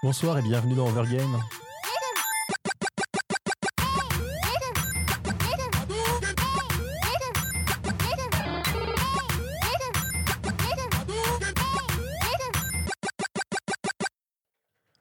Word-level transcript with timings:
Bonsoir 0.00 0.38
et 0.38 0.42
bienvenue 0.42 0.76
dans 0.76 0.86
Overgame. 0.86 1.40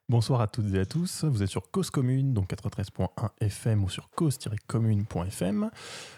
Bonsoir 0.10 0.42
à 0.42 0.48
toutes 0.48 0.74
et 0.74 0.80
à 0.80 0.86
tous, 0.88 1.26
vous 1.26 1.44
êtes 1.44 1.50
sur 1.50 1.70
Cause 1.70 1.92
Commune, 1.92 2.34
donc 2.34 2.50
93.1 2.50 3.30
FM 3.40 3.84
ou 3.84 3.90
sur 3.90 4.10
cause-commune.fm. 4.10 5.70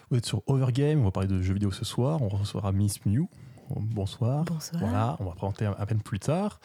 Vous 0.09 0.17
êtes 0.17 0.25
sur 0.25 0.41
Overgame, 0.47 1.01
on 1.01 1.03
va 1.03 1.11
parler 1.11 1.27
de 1.27 1.41
jeux 1.41 1.55
vidéo 1.55 1.71
ce 1.71 1.83
soir, 1.83 2.21
on 2.21 2.29
recevra 2.29 2.71
Miss 2.71 3.05
Mew. 3.05 3.27
Bonsoir. 3.75 4.45
Bonsoir. 4.45 4.81
Voilà, 4.81 5.17
on 5.19 5.25
va 5.25 5.31
présenter 5.31 5.65
à 5.65 5.85
peine 5.85 6.01
plus 6.01 6.19
tard. 6.19 6.59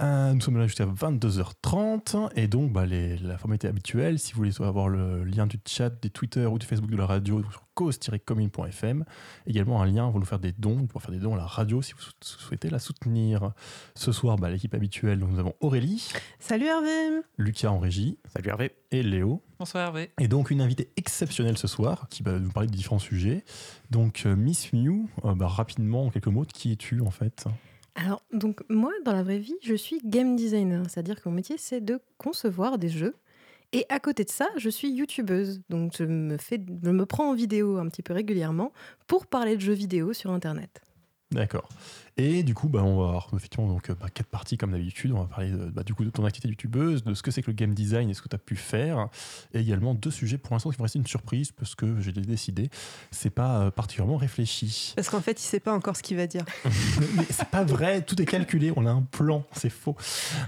Euh, 0.00 0.32
nous 0.32 0.40
sommes 0.40 0.58
là 0.58 0.66
jusqu'à 0.68 0.86
22h30 0.86 2.30
et 2.36 2.46
donc 2.46 2.72
bah, 2.72 2.86
les- 2.86 3.16
la 3.18 3.36
formalité 3.36 3.66
habituelle, 3.66 4.20
si 4.20 4.32
vous 4.32 4.38
voulez 4.38 4.52
avoir 4.60 4.88
le 4.88 5.24
lien 5.24 5.48
du 5.48 5.58
chat, 5.66 5.90
des 5.90 6.08
Twitter 6.08 6.46
ou 6.46 6.56
du 6.58 6.66
Facebook 6.66 6.88
de 6.90 6.96
la 6.96 7.04
radio 7.06 7.42
sur 7.50 7.64
cause-commune.fm, 7.74 9.04
également 9.48 9.82
un 9.82 9.86
lien 9.86 10.08
pour 10.10 10.20
nous 10.20 10.26
faire 10.26 10.38
des 10.38 10.52
dons, 10.52 10.86
pour 10.86 11.02
faire 11.02 11.10
des 11.10 11.18
dons 11.18 11.34
à 11.34 11.36
la 11.36 11.46
radio 11.46 11.82
si 11.82 11.94
vous 11.94 12.00
sou- 12.00 12.12
souhaitez 12.20 12.70
la 12.70 12.78
soutenir. 12.78 13.52
Ce 13.96 14.12
soir, 14.12 14.36
bah, 14.36 14.50
l'équipe 14.50 14.72
habituelle, 14.74 15.18
donc 15.18 15.30
nous 15.30 15.38
avons 15.40 15.54
Aurélie, 15.60 16.08
Salut 16.38 16.66
Hervé 16.66 17.20
Lucas 17.36 17.68
en 17.70 17.80
régie 17.80 18.18
Salut 18.32 18.50
Hervé. 18.50 18.76
et 18.92 19.02
Léo. 19.02 19.42
Bonsoir 19.58 19.84
Hervé. 19.88 20.10
Et 20.20 20.28
donc 20.28 20.52
une 20.52 20.60
invitée 20.60 20.92
exceptionnelle 20.96 21.58
ce 21.58 21.66
soir 21.66 22.06
qui 22.08 22.22
va 22.22 22.38
nous 22.38 22.50
parler 22.50 22.68
de 22.68 22.74
différents 22.76 23.00
sujets. 23.00 23.44
Donc 23.90 24.22
euh, 24.26 24.36
Miss 24.36 24.72
Mew, 24.72 25.08
euh, 25.24 25.34
bah, 25.34 25.48
rapidement 25.48 26.04
en 26.06 26.10
quelques 26.10 26.28
mots, 26.28 26.44
qui 26.44 26.70
es-tu 26.70 27.00
en 27.00 27.10
fait? 27.10 27.46
Alors, 28.00 28.22
donc 28.32 28.60
moi, 28.68 28.92
dans 29.04 29.12
la 29.12 29.24
vraie 29.24 29.40
vie, 29.40 29.56
je 29.60 29.74
suis 29.74 30.00
game 30.04 30.36
designer, 30.36 30.84
c'est-à-dire 30.88 31.20
que 31.20 31.28
mon 31.28 31.34
métier, 31.34 31.56
c'est 31.58 31.80
de 31.80 32.00
concevoir 32.16 32.78
des 32.78 32.88
jeux. 32.88 33.16
Et 33.72 33.86
à 33.88 33.98
côté 33.98 34.22
de 34.22 34.30
ça, 34.30 34.46
je 34.56 34.70
suis 34.70 34.88
youtubeuse, 34.88 35.60
donc 35.68 35.96
je 35.98 36.04
me, 36.04 36.38
fais, 36.38 36.60
je 36.84 36.90
me 36.90 37.06
prends 37.06 37.28
en 37.28 37.34
vidéo 37.34 37.78
un 37.78 37.88
petit 37.88 38.02
peu 38.02 38.14
régulièrement 38.14 38.72
pour 39.08 39.26
parler 39.26 39.56
de 39.56 39.60
jeux 39.60 39.72
vidéo 39.72 40.12
sur 40.12 40.30
Internet. 40.30 40.80
D'accord. 41.32 41.68
Et 42.20 42.42
du 42.42 42.52
coup, 42.52 42.68
bah, 42.68 42.82
on 42.82 42.98
va 43.00 43.06
avoir 43.08 43.30
effectivement 43.36 43.68
donc, 43.68 43.92
bah, 43.92 44.08
quatre 44.12 44.26
parties 44.26 44.56
comme 44.56 44.72
d'habitude. 44.72 45.12
On 45.12 45.20
va 45.20 45.26
parler 45.26 45.50
de, 45.52 45.66
bah, 45.70 45.84
du 45.84 45.94
coup, 45.94 46.04
de 46.04 46.10
ton 46.10 46.24
activité 46.24 46.48
youtubeuse, 46.48 47.04
de 47.04 47.14
ce 47.14 47.22
que 47.22 47.30
c'est 47.30 47.42
que 47.42 47.46
le 47.50 47.54
game 47.54 47.74
design 47.74 48.10
et 48.10 48.14
ce 48.14 48.20
que 48.22 48.28
tu 48.28 48.34
as 48.34 48.40
pu 48.40 48.56
faire. 48.56 49.08
Et 49.54 49.60
également 49.60 49.94
deux 49.94 50.10
sujets 50.10 50.36
pour 50.36 50.52
l'instant 50.54 50.70
qui 50.70 50.76
vont 50.78 50.82
rester 50.82 50.98
une 50.98 51.06
surprise 51.06 51.52
parce 51.52 51.76
que 51.76 52.00
j'ai 52.00 52.10
décidé. 52.10 52.70
C'est 53.12 53.30
pas 53.30 53.60
euh, 53.60 53.70
particulièrement 53.70 54.16
réfléchi. 54.16 54.92
Parce 54.96 55.08
qu'en 55.10 55.20
fait, 55.20 55.40
il 55.40 55.44
sait 55.44 55.60
pas 55.60 55.72
encore 55.72 55.96
ce 55.96 56.02
qu'il 56.02 56.16
va 56.16 56.26
dire. 56.26 56.44
Mais 57.16 57.24
c'est 57.30 57.48
pas 57.48 57.62
vrai, 57.62 58.02
tout 58.02 58.20
est 58.20 58.26
calculé, 58.26 58.72
on 58.74 58.84
a 58.84 58.90
un 58.90 59.02
plan, 59.02 59.44
c'est 59.52 59.70
faux. 59.70 59.96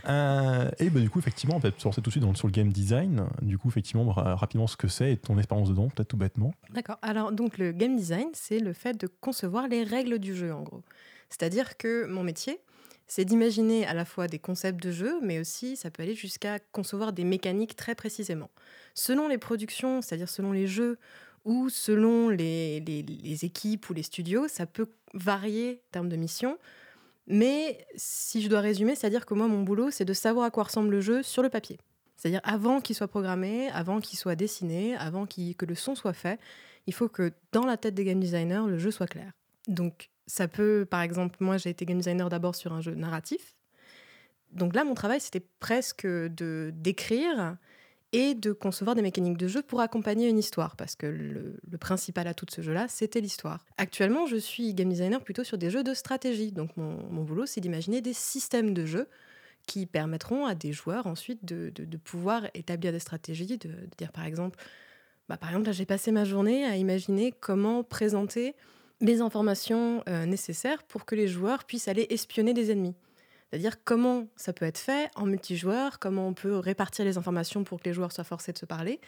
Euh, 0.09 0.69
et 0.81 0.91
bah, 0.91 0.99
du 1.01 1.09
coup, 1.09 1.21
effectivement, 1.21 1.55
on 1.57 1.61
va 1.61 1.71
se 1.77 1.85
lancer 1.85 2.01
tout 2.03 2.11
de 2.11 2.13
suite 2.13 2.25
dans- 2.25 2.35
sur 2.35 2.49
le 2.49 2.53
game 2.53 2.73
design. 2.73 3.27
Du 3.43 3.59
coup, 3.59 3.69
effectivement, 3.69 4.11
ra- 4.11 4.35
rapidement 4.35 4.67
ce 4.67 4.77
que 4.77 4.89
c'est 4.89 5.13
et 5.13 5.17
ton 5.17 5.39
expérience 5.39 5.69
dedans, 5.69 5.89
peut-être 5.89 6.09
tout 6.09 6.17
bêtement. 6.17 6.53
D'accord. 6.75 6.99
Alors, 7.03 7.31
donc, 7.31 7.59
le 7.59 7.71
game 7.73 7.97
design, 7.97 8.29
c'est 8.33 8.59
le 8.59 8.73
fait 8.73 9.01
de 9.01 9.07
concevoir 9.21 9.69
les 9.69 9.85
règles 9.85 10.19
du 10.19 10.35
jeu, 10.35 10.53
en 10.53 10.63
gros. 10.63 10.83
C'est-à-dire 11.31 11.77
que 11.77 12.05
mon 12.07 12.23
métier, 12.23 12.61
c'est 13.07 13.25
d'imaginer 13.25 13.87
à 13.87 13.95
la 13.95 14.05
fois 14.05 14.29
des 14.29 14.39
concepts 14.39 14.83
de 14.83 14.93
jeu, 14.93 15.19
mais 15.23 15.41
aussi 15.41 15.77
ça 15.77 15.91
peut 15.91 16.03
aller 16.03 16.15
jusqu'à 16.15 16.59
concevoir 16.73 17.13
des 17.13 17.25
mécaniques 17.25 17.75
très 17.75 17.95
précisément. 17.95 18.51
Selon 18.95 19.27
les 19.29 19.39
productions, 19.39 20.03
c'est-à-dire 20.03 20.29
selon 20.29 20.53
les 20.53 20.67
jeux 20.67 20.99
ou 21.45 21.71
selon 21.71 22.29
les, 22.29 22.81
les- 22.81 23.45
équipes 23.45 23.89
ou 23.89 23.95
les 23.95 24.03
studios, 24.03 24.47
ça 24.47 24.67
peut 24.67 24.89
varier 25.15 25.81
en 25.89 25.91
termes 25.93 26.09
de 26.09 26.17
mission. 26.17 26.59
Mais 27.27 27.87
si 27.97 28.43
je 28.43 28.49
dois 28.49 28.61
résumer, 28.61 28.95
c'est-à-dire 28.95 29.25
que 29.25 29.35
moi, 29.35 29.49
mon 29.49 29.63
boulot, 29.63 29.91
c'est 29.91 30.05
de 30.05 30.13
savoir 30.13 30.47
à 30.47 30.51
quoi 30.51 30.65
ressemble 30.65 30.91
le 30.91 31.01
jeu 31.01 31.23
sur 31.23 31.43
le 31.43 31.49
papier. 31.49 31.79
C'est-à-dire 32.17 32.41
avant 32.45 32.81
qu'il 32.81 32.95
soit 32.95 33.09
programmé, 33.09 33.71
avant 33.71 34.01
qu'il 34.01 34.19
soit 34.19 34.37
dessiné, 34.37 34.95
avant 34.97 35.27
que 35.27 35.65
le 35.65 35.75
son 35.75 35.95
soit 35.95 36.13
fait, 36.13 36.39
il 36.87 36.93
faut 36.93 37.09
que 37.09 37.33
dans 37.53 37.65
la 37.65 37.77
tête 37.77 37.95
des 37.95 38.05
game 38.05 38.21
designers, 38.21 38.65
le 38.69 38.79
jeu 38.79 38.91
soit 38.91 39.07
clair. 39.07 39.33
Donc 39.69 40.11
ça 40.31 40.49
peut, 40.49 40.87
par 40.89 41.03
exemple, 41.03 41.37
moi 41.41 41.57
j'ai 41.59 41.71
été 41.71 41.85
game 41.85 41.99
designer 41.99 42.29
d'abord 42.29 42.55
sur 42.55 42.73
un 42.73 42.81
jeu 42.81 42.95
narratif. 42.95 43.57
Donc 44.53 44.75
là, 44.75 44.85
mon 44.85 44.95
travail, 44.95 45.21
c'était 45.21 45.45
presque 45.59 46.07
de 46.07 46.73
d'écrire 46.75 47.57
et 48.13 48.35
de 48.35 48.53
concevoir 48.53 48.97
des 48.97 49.03
mécaniques 49.03 49.37
de 49.37 49.47
jeu 49.47 49.63
pour 49.63 49.81
accompagner 49.81 50.29
une 50.29 50.39
histoire, 50.39 50.75
parce 50.75 50.97
que 50.97 51.07
le, 51.07 51.57
principal 51.79 52.27
atout 52.27 52.45
de 52.45 52.51
ce 52.51 52.61
jeu-là, 52.61 52.87
c'était 52.89 53.21
l'histoire. 53.21 53.65
Actuellement, 53.77 54.27
je 54.27 54.37
suis 54.37 54.75
game 54.75 54.89
designer 54.89 55.23
plutôt 55.23 55.45
sur 55.45 55.59
des 55.59 55.71
jeux 55.71 55.85
de 55.85 55.95
stratégie. 55.95 56.51
Donc 56.51 56.77
mon, 56.77 57.23
boulot, 57.23 57.47
c'est 57.47 57.61
d'imaginer 57.61 58.01
des 58.01 58.13
systèmes 58.13 58.75
de 58.75 58.85
jeu 58.85 59.09
qui 59.67 59.87
permettront 59.87 60.47
à 60.47 60.55
des 60.55 60.73
joueurs 60.73 61.07
ensuite 61.07 61.45
de, 61.45 61.97
pouvoir 61.99 62.47
établir 62.55 62.93
des 62.93 62.99
stratégies, 62.99 63.59
de, 63.59 63.69
de 63.69 63.89
dire 63.97 64.11
par 64.11 64.25
exemple, 64.25 64.59
bah, 65.29 65.37
par 65.37 65.51
exemple, 65.51 65.67
là 65.67 65.73
j'ai 65.73 65.87
passé 65.87 66.11
ma 66.11 66.25
journée 66.25 66.65
à 66.65 66.77
imaginer 66.77 67.33
comment 67.33 67.85
présenter 67.85 68.57
les 69.01 69.21
informations 69.21 70.03
euh, 70.09 70.27
nécessaires 70.27 70.83
pour 70.85 71.05
que 71.05 71.15
les 71.15 71.29
joueurs 71.29 71.65
puissent 71.65 71.89
aller 71.89 72.07
espionner 72.11 72.55
des 72.55 72.71
ennemis. 72.71 72.95
C'est-à-dire 73.51 73.83
comment 73.83 74.29
ça 74.37 74.53
peut 74.53 74.65
être 74.65 74.79
fait 74.79 75.11
en 75.17 75.27
multijoueur, 75.27 75.99
comment 75.99 76.29
on 76.29 76.35
peut 76.35 76.57
répartir 76.57 77.05
les 77.05 77.19
informations 77.19 77.65
pour 77.65 77.81
que 77.81 77.89
les 77.89 77.93
joueurs 77.93 78.13
soient 78.13 78.25
forcés 78.25 78.53
de 78.53 78.59
se 78.59 78.67
parler 78.67 79.01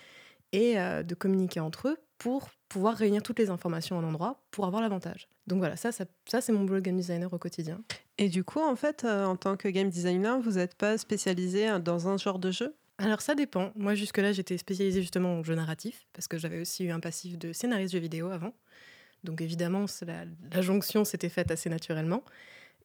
et 0.53 0.79
euh, 0.79 1.03
de 1.03 1.15
communiquer 1.15 1.61
entre 1.61 1.89
eux 1.89 1.97
pour 2.19 2.51
pouvoir 2.69 2.97
réunir 2.97 3.23
toutes 3.23 3.39
les 3.39 3.51
informations 3.51 3.97
en 3.97 4.05
endroit 4.05 4.43
pour 4.51 4.67
avoir 4.67 4.83
l'avantage. 4.83 5.29
Donc 5.47 5.59
voilà, 5.59 5.77
ça, 5.77 5.93
ça, 5.93 6.05
ça, 6.27 6.41
c'est 6.41 6.53
mon 6.53 6.65
boulot 6.65 6.81
de 6.81 6.85
game 6.85 6.97
designer 6.97 7.33
au 7.33 7.39
quotidien. 7.39 7.81
Et 8.19 8.29
du 8.29 8.45
coup, 8.45 8.61
en 8.61 8.77
fait, 8.77 9.05
euh, 9.05 9.25
en 9.25 9.37
tant 9.37 9.57
que 9.57 9.69
game 9.69 9.91
designer, 9.91 10.41
vous 10.41 10.53
n'êtes 10.53 10.75
pas 10.75 10.99
spécialisé 10.99 11.79
dans 11.81 12.09
un 12.09 12.17
genre 12.17 12.39
de 12.39 12.51
jeu? 12.51 12.75
Alors 12.99 13.21
ça 13.21 13.35
dépend. 13.35 13.73
Moi 13.75 13.95
jusque-là 13.95 14.33
j'étais 14.33 14.57
spécialisée 14.59 15.01
justement 15.01 15.35
en 15.35 15.43
jeu 15.43 15.55
narratif 15.55 16.07
parce 16.13 16.29
que 16.29 16.39
j'avais 16.39 16.61
aussi 16.61 16.85
eu 16.85 16.91
un 16.91 17.01
passif 17.01 17.37
de 17.39 17.53
scénariste 17.53 17.95
jeu 17.95 17.99
vidéo 17.99 18.29
avant. 18.29 18.55
Donc 19.25 19.41
évidemment 19.41 19.87
la, 20.07 20.63
jonction 20.63 21.05
s'était 21.05 21.29
faite 21.29 21.51
assez 21.51 21.69
naturellement. 21.69 22.23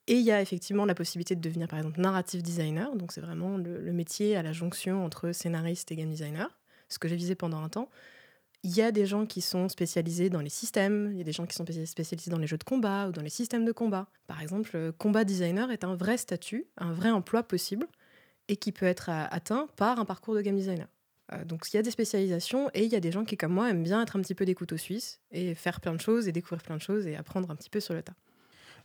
Et 0.06 0.14
il 0.14 0.24
y 0.24 0.32
a 0.32 0.40
effectivement 0.40 0.86
la 0.86 0.94
possibilité 0.94 1.36
de 1.36 1.40
devenir 1.40 1.68
par 1.68 1.78
exemple 1.78 2.00
narrative 2.00 2.42
designer. 2.42 2.94
Donc 2.96 3.12
c'est 3.12 3.20
vraiment 3.20 3.56
le, 3.56 3.80
le 3.80 3.92
métier 3.92 4.36
à 4.36 4.42
la 4.42 4.52
jonction 4.52 5.04
entre 5.04 5.32
scénariste 5.32 5.92
et 5.92 5.96
game 5.96 6.10
designer. 6.10 6.48
Ce 6.88 6.98
que 6.98 7.08
j'ai 7.08 7.16
visé 7.16 7.34
pendant 7.34 7.62
un 7.62 7.68
temps. 7.68 7.90
Il 8.64 8.74
y 8.74 8.82
a 8.82 8.90
des 8.90 9.06
gens 9.06 9.24
qui 9.24 9.40
sont 9.40 9.68
spécialisés 9.68 10.30
dans 10.30 10.40
les 10.40 10.48
systèmes, 10.48 11.10
il 11.12 11.18
y 11.18 11.20
a 11.20 11.24
des 11.24 11.32
gens 11.32 11.46
qui 11.46 11.54
sont 11.54 11.64
spécialisés- 11.64 11.86
spécialisés 11.86 12.30
dans 12.30 12.38
les 12.38 12.48
jeux 12.48 12.58
de 12.58 12.64
combat 12.64 13.08
ou 13.08 13.12
dans 13.12 13.22
les 13.22 13.30
systèmes 13.30 13.64
de 13.64 13.72
combat. 13.72 14.08
Par 14.26 14.42
exemple, 14.42 14.70
euh, 14.74 14.90
combat 14.92 15.24
designer 15.24 15.70
est 15.70 15.84
un 15.84 15.94
vrai 15.94 16.16
statut, 16.16 16.66
un 16.76 16.92
vrai 16.92 17.10
emploi 17.10 17.44
possible 17.44 17.86
et 18.48 18.56
qui 18.56 18.72
peut 18.72 18.86
être 18.86 19.10
euh, 19.10 19.26
atteint 19.30 19.68
par 19.76 20.00
un 20.00 20.04
parcours 20.04 20.34
de 20.34 20.40
game 20.40 20.56
designer. 20.56 20.88
Euh, 21.32 21.44
donc 21.44 21.66
il 21.72 21.76
y 21.76 21.78
a 21.78 21.82
des 21.82 21.90
spécialisations 21.90 22.70
et 22.74 22.84
il 22.84 22.90
y 22.90 22.96
a 22.96 23.00
des 23.00 23.12
gens 23.12 23.24
qui, 23.24 23.36
comme 23.36 23.52
moi, 23.52 23.70
aiment 23.70 23.82
bien 23.82 24.02
être 24.02 24.16
un 24.16 24.20
petit 24.22 24.34
peu 24.34 24.44
des 24.44 24.54
couteaux 24.54 24.76
suisses 24.78 25.20
et 25.30 25.54
faire 25.54 25.80
plein 25.80 25.94
de 25.94 26.00
choses 26.00 26.28
et 26.28 26.32
découvrir 26.32 26.62
plein 26.62 26.76
de 26.76 26.82
choses 26.82 27.06
et 27.06 27.16
apprendre 27.16 27.50
un 27.50 27.56
petit 27.56 27.70
peu 27.70 27.80
sur 27.80 27.94
le 27.94 28.02
tas. 28.02 28.14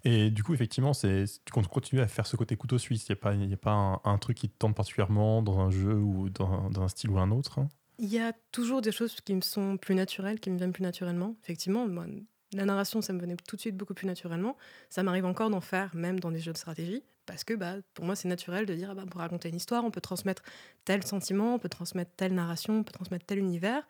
Et 0.03 0.29
du 0.31 0.43
coup, 0.43 0.53
effectivement, 0.53 0.93
c'est 0.93 1.25
tu 1.45 1.53
continues 1.53 2.01
à 2.01 2.07
faire 2.07 2.27
ce 2.27 2.35
côté 2.35 2.55
couteau 2.57 2.77
suisse. 2.77 3.07
Il 3.07 3.11
n'y 3.13 3.17
a 3.17 3.21
pas, 3.21 3.33
y 3.35 3.53
a 3.53 3.57
pas 3.57 3.71
un, 3.71 4.01
un 4.03 4.17
truc 4.17 4.37
qui 4.37 4.49
te 4.49 4.57
tente 4.57 4.75
particulièrement 4.75 5.41
dans 5.41 5.59
un 5.59 5.69
jeu 5.71 5.95
ou 5.95 6.29
dans, 6.29 6.51
un- 6.51 6.69
dans 6.69 6.81
un 6.81 6.87
style 6.87 7.09
ou 7.09 7.19
un 7.19 7.31
autre? 7.31 7.61
Il 7.99 8.09
y 8.09 8.19
a 8.19 8.33
toujours 8.51 8.81
des 8.81 8.91
choses 8.91 9.19
qui 9.21 9.33
me 9.35 9.41
sont 9.41 9.77
plus 9.77 9.95
naturelles, 9.95 10.39
qui 10.39 10.49
me 10.49 10.57
viennent 10.57 10.73
plus 10.73 10.83
naturellement. 10.83 11.35
Effectivement, 11.43 11.87
moi, 11.87 12.05
la 12.53 12.65
narration, 12.65 13.01
ça 13.01 13.13
me 13.13 13.19
venait 13.19 13.35
tout 13.47 13.55
de 13.55 13.61
suite 13.61 13.77
beaucoup 13.77 13.93
plus 13.93 14.07
naturellement. 14.07 14.57
Ça 14.89 15.03
m'arrive 15.03 15.25
encore 15.25 15.49
d'en 15.49 15.61
faire, 15.61 15.95
même 15.95 16.19
dans 16.19 16.31
des 16.31 16.39
jeux 16.39 16.53
de 16.53 16.57
stratégie, 16.57 17.03
parce 17.25 17.43
que 17.43 17.53
bah, 17.53 17.75
pour 17.93 18.05
moi, 18.05 18.15
c'est 18.15 18.27
naturel 18.27 18.65
de 18.65 18.73
dire, 18.73 18.89
ah 18.91 18.95
bah, 18.95 19.03
pour 19.09 19.21
raconter 19.21 19.49
une 19.49 19.55
histoire, 19.55 19.83
on 19.85 19.91
peut 19.91 20.01
transmettre 20.01 20.43
tel 20.85 21.05
sentiment, 21.05 21.55
on 21.55 21.59
peut 21.59 21.69
transmettre 21.69 22.11
telle 22.15 22.33
narration, 22.33 22.79
on 22.79 22.83
peut 22.83 22.91
transmettre 22.93 23.25
tel 23.25 23.39
univers. 23.39 23.87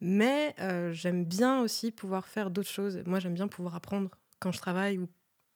Mais 0.00 0.54
euh, 0.60 0.92
j'aime 0.92 1.24
bien 1.24 1.60
aussi 1.60 1.90
pouvoir 1.90 2.26
faire 2.28 2.50
d'autres 2.50 2.68
choses. 2.70 3.02
Moi, 3.06 3.20
j'aime 3.20 3.34
bien 3.34 3.48
pouvoir 3.48 3.74
apprendre 3.74 4.10
quand 4.40 4.52
je 4.52 4.58
travaille 4.58 4.98
ou 4.98 5.08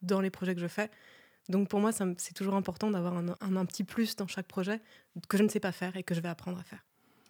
dans 0.03 0.21
les 0.21 0.31
projets 0.31 0.55
que 0.55 0.61
je 0.61 0.67
fais. 0.67 0.91
Donc 1.49 1.69
pour 1.69 1.81
moi, 1.81 1.91
c'est 1.93 2.35
toujours 2.35 2.55
important 2.55 2.91
d'avoir 2.91 3.17
un, 3.17 3.31
un- 3.41 3.57
un 3.57 3.67
petit 3.67 3.85
plus 3.85 4.17
dans 4.17 4.27
chaque 4.29 4.47
projet 4.47 4.81
que 5.29 5.37
je 5.37 5.43
ne 5.43 5.49
sais 5.49 5.61
pas 5.61 5.73
faire 5.73 5.97
et 5.97 6.03
que 6.05 6.15
je 6.15 6.21
vais 6.21 6.29
apprendre 6.29 6.59
à 6.59 6.63
faire. 6.65 6.85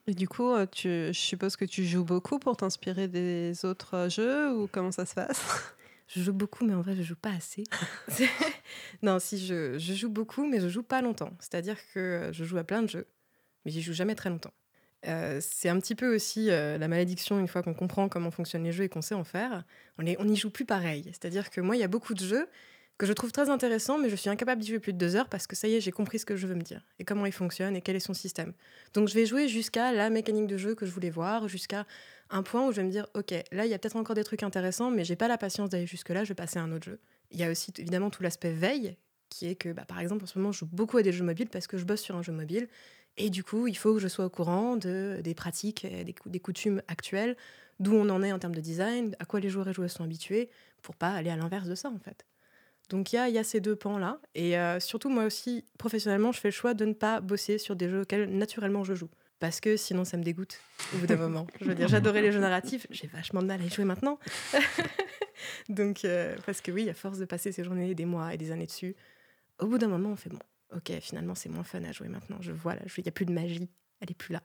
Et 0.06 0.14
du 0.14 0.28
coup, 0.28 0.50
euh, 0.52 0.66
tu, 0.66 0.88
je 0.88 1.12
suppose 1.12 1.56
que 1.56 1.64
tu 1.64 1.84
joues 1.84 2.04
beaucoup 2.04 2.38
pour 2.38 2.56
t'inspirer 2.56 3.08
des 3.08 3.64
autres 3.64 4.08
jeux 4.10 4.52
ou 4.54 4.68
comment 4.68 4.90
ça 4.92 5.06
se 5.06 5.14
passe? 5.14 5.74
Je 6.08 6.22
joue 6.22 6.32
beaucoup, 6.32 6.64
mais 6.64 6.74
en 6.74 6.80
vrai, 6.80 6.94
je 6.94 7.02
joue 7.02 7.16
pas 7.16 7.32
assez. 7.32 7.64
Non, 9.02 9.18
si 9.18 9.44
je, 9.44 9.78
je 9.78 9.94
joue 9.94 10.10
beaucoup, 10.10 10.46
mais 10.46 10.60
je 10.60 10.68
joue 10.68 10.82
pas 10.82 11.02
longtemps. 11.02 11.32
C'est-à-dire 11.40 11.76
que 11.92 12.30
je 12.32 12.44
joue 12.44 12.58
à 12.58 12.64
plein 12.64 12.82
de 12.82 12.88
jeux, 12.88 13.06
mais 13.64 13.70
j'y 13.70 13.82
joue 13.82 13.92
jamais 13.92 14.14
très 14.14 14.30
longtemps. 14.30 14.52
Euh, 15.08 15.40
c'est 15.40 15.68
un 15.68 15.80
petit 15.80 15.94
peu 15.94 16.14
aussi 16.14 16.50
euh, 16.50 16.78
la 16.78 16.86
malédiction 16.86 17.40
une 17.40 17.48
fois 17.48 17.62
qu'on 17.62 17.74
comprend 17.74 18.08
comment 18.08 18.30
fonctionnent 18.30 18.62
les 18.62 18.72
jeux 18.72 18.84
et 18.84 18.88
qu'on 18.88 19.02
sait 19.02 19.14
en 19.14 19.24
faire. 19.24 19.64
On 19.98 20.04
n'y 20.04 20.16
on 20.18 20.28
y 20.28 20.36
joue 20.36 20.50
plus 20.50 20.64
pareil. 20.64 21.04
C'est-à-dire 21.06 21.50
que 21.50 21.60
moi, 21.60 21.76
il 21.76 21.80
y 21.80 21.84
a 21.84 21.88
beaucoup 21.88 22.14
de 22.14 22.24
jeux 22.24 22.48
que 22.98 23.06
je 23.06 23.12
trouve 23.12 23.32
très 23.32 23.50
intéressants, 23.50 23.98
mais 23.98 24.08
je 24.08 24.14
suis 24.14 24.30
incapable 24.30 24.60
d'y 24.60 24.68
jouer 24.68 24.78
plus 24.78 24.92
de 24.92 24.98
deux 24.98 25.16
heures 25.16 25.28
parce 25.28 25.48
que 25.48 25.56
ça 25.56 25.66
y 25.66 25.74
est, 25.74 25.80
j'ai 25.80 25.90
compris 25.90 26.20
ce 26.20 26.26
que 26.26 26.36
je 26.36 26.46
veux 26.46 26.54
me 26.54 26.62
dire 26.62 26.86
et 27.00 27.04
comment 27.04 27.26
il 27.26 27.32
fonctionne 27.32 27.74
et 27.74 27.80
quel 27.80 27.96
est 27.96 28.00
son 28.00 28.14
système. 28.14 28.52
Donc 28.94 29.08
je 29.08 29.14
vais 29.14 29.26
jouer 29.26 29.48
jusqu'à 29.48 29.92
la 29.92 30.08
mécanique 30.08 30.46
de 30.46 30.56
jeu 30.56 30.76
que 30.76 30.86
je 30.86 30.92
voulais 30.92 31.10
voir, 31.10 31.48
jusqu'à 31.48 31.84
un 32.32 32.42
point 32.42 32.66
où 32.66 32.72
je 32.72 32.76
vais 32.76 32.84
me 32.84 32.90
dire, 32.90 33.06
ok, 33.14 33.32
là, 33.52 33.66
il 33.66 33.70
y 33.70 33.74
a 33.74 33.78
peut-être 33.78 33.96
encore 33.96 34.16
des 34.16 34.24
trucs 34.24 34.42
intéressants, 34.42 34.90
mais 34.90 35.04
j'ai 35.04 35.16
pas 35.16 35.28
la 35.28 35.38
patience 35.38 35.68
d'aller 35.70 35.86
jusque-là, 35.86 36.24
je 36.24 36.30
vais 36.30 36.34
passer 36.34 36.58
à 36.58 36.62
un 36.62 36.72
autre 36.72 36.86
jeu. 36.86 36.98
Il 37.30 37.38
y 37.38 37.44
a 37.44 37.50
aussi 37.50 37.72
évidemment 37.78 38.10
tout 38.10 38.22
l'aspect 38.22 38.52
veille 38.52 38.96
qui 39.28 39.46
est 39.46 39.54
que, 39.54 39.70
bah, 39.72 39.84
par 39.86 40.00
exemple, 40.00 40.24
en 40.24 40.26
ce 40.26 40.38
moment, 40.38 40.52
je 40.52 40.60
joue 40.60 40.68
beaucoup 40.70 40.98
à 40.98 41.02
des 41.02 41.12
jeux 41.12 41.24
mobiles 41.24 41.48
parce 41.48 41.66
que 41.66 41.78
je 41.78 41.84
bosse 41.84 42.00
sur 42.00 42.16
un 42.16 42.22
jeu 42.22 42.32
mobile. 42.32 42.68
Et 43.16 43.30
du 43.30 43.44
coup, 43.44 43.66
il 43.66 43.76
faut 43.76 43.94
que 43.94 44.00
je 44.00 44.08
sois 44.08 44.24
au 44.24 44.30
courant 44.30 44.76
de, 44.76 45.20
des 45.22 45.34
pratiques, 45.34 45.86
des, 45.86 46.14
des 46.24 46.40
coutumes 46.40 46.82
actuelles, 46.88 47.36
d'où 47.80 47.94
on 47.94 48.08
en 48.08 48.22
est 48.22 48.32
en 48.32 48.38
termes 48.38 48.54
de 48.54 48.60
design, 48.60 49.14
à 49.18 49.24
quoi 49.24 49.40
les 49.40 49.48
joueurs 49.48 49.68
et 49.68 49.72
joueuses 49.72 49.92
sont 49.92 50.04
habitués, 50.04 50.50
pour 50.82 50.96
pas 50.96 51.10
aller 51.10 51.30
à 51.30 51.36
l'inverse 51.36 51.68
de 51.68 51.74
ça, 51.74 51.90
en 51.90 51.98
fait. 51.98 52.26
Donc 52.88 53.12
il 53.12 53.16
y 53.16 53.18
a, 53.18 53.28
y 53.28 53.38
a, 53.38 53.44
ces 53.44 53.60
deux 53.60 53.76
pans-là. 53.76 54.20
Et 54.34 54.58
euh, 54.58 54.80
surtout, 54.80 55.08
moi 55.08 55.24
aussi, 55.24 55.64
professionnellement, 55.78 56.32
je 56.32 56.40
fais 56.40 56.48
le 56.48 56.52
choix 56.52 56.74
de 56.74 56.84
ne 56.84 56.92
pas 56.92 57.20
bosser 57.20 57.58
sur 57.58 57.76
des 57.76 57.88
jeux 57.88 58.02
auxquels 58.02 58.28
naturellement 58.36 58.84
je 58.84 58.94
joue. 58.94 59.08
Parce 59.42 59.58
que 59.58 59.76
sinon, 59.76 60.04
ça 60.04 60.16
me 60.16 60.22
dégoûte 60.22 60.60
au 60.94 60.98
bout 60.98 61.08
d'un 61.08 61.16
moment. 61.28 61.48
Je 61.60 61.64
veux 61.64 61.74
dire, 61.74 61.88
j'adorais 61.88 62.22
les 62.22 62.30
jeux 62.30 62.38
narratifs, 62.38 62.86
j'ai 62.90 63.08
vachement 63.08 63.42
de 63.42 63.48
mal 63.48 63.60
à 63.60 63.64
y 63.64 63.68
jouer 63.68 63.84
maintenant. 63.84 64.20
Donc, 65.68 66.04
euh, 66.04 66.36
parce 66.46 66.60
que 66.60 66.70
oui, 66.70 66.88
à 66.88 66.94
force 66.94 67.18
de 67.18 67.24
passer 67.24 67.50
ces 67.50 67.64
journées, 67.64 67.92
des 67.96 68.04
mois 68.04 68.32
et 68.32 68.38
des 68.38 68.52
années 68.52 68.66
dessus, 68.66 68.94
au 69.58 69.66
bout 69.66 69.78
d'un 69.78 69.88
moment, 69.88 70.10
on 70.10 70.16
fait 70.16 70.30
bon, 70.30 70.38
ok, 70.76 70.92
finalement, 71.00 71.34
c'est 71.34 71.48
moins 71.48 71.64
fun 71.64 71.82
à 71.82 71.90
jouer 71.90 72.06
maintenant. 72.06 72.36
Je 72.38 72.52
vois, 72.52 72.76
là, 72.76 72.82
il 72.86 73.02
n'y 73.02 73.08
a 73.08 73.10
plus 73.10 73.26
de 73.26 73.32
magie, 73.32 73.68
elle 74.00 74.12
est 74.12 74.16
plus 74.16 74.32
là. 74.32 74.44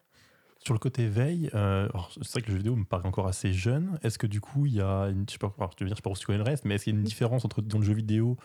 Sur 0.65 0.73
le 0.73 0.79
côté 0.79 1.07
veille, 1.07 1.51
euh, 1.53 1.87
c'est 2.23 2.31
vrai 2.31 2.41
que 2.41 2.47
le 2.47 2.53
jeu 2.53 2.57
vidéo 2.57 2.75
me 2.75 2.83
paraît 2.83 3.07
encore 3.07 3.27
assez 3.27 3.53
jeune. 3.53 3.99
Est-ce 4.01 4.17
que 4.17 4.25
du 4.25 4.41
coup, 4.41 4.65
il 4.65 4.73
y 4.73 4.81
a 4.81 5.09
une. 5.09 5.25
Je 5.27 5.33
sais 5.33 5.37
pas, 5.37 5.53
alors, 5.59 5.75
je 5.77 5.83
veux 5.83 5.89
dire, 5.89 5.95
je 5.95 6.01
sais 6.01 6.09
pas 6.09 6.15
si 6.15 6.21
tu 6.21 6.25
connais 6.25 6.39
le 6.39 6.43
reste, 6.43 6.65
mais 6.65 6.73
est-ce 6.73 6.85
qu'il 6.85 6.93
y 6.93 6.95
a 6.95 6.99
une 6.99 7.05
différence 7.05 7.45
entre 7.45 7.61
dans 7.61 7.77
le 7.77 7.85
jeu 7.85 7.93
vidéo 7.93 8.35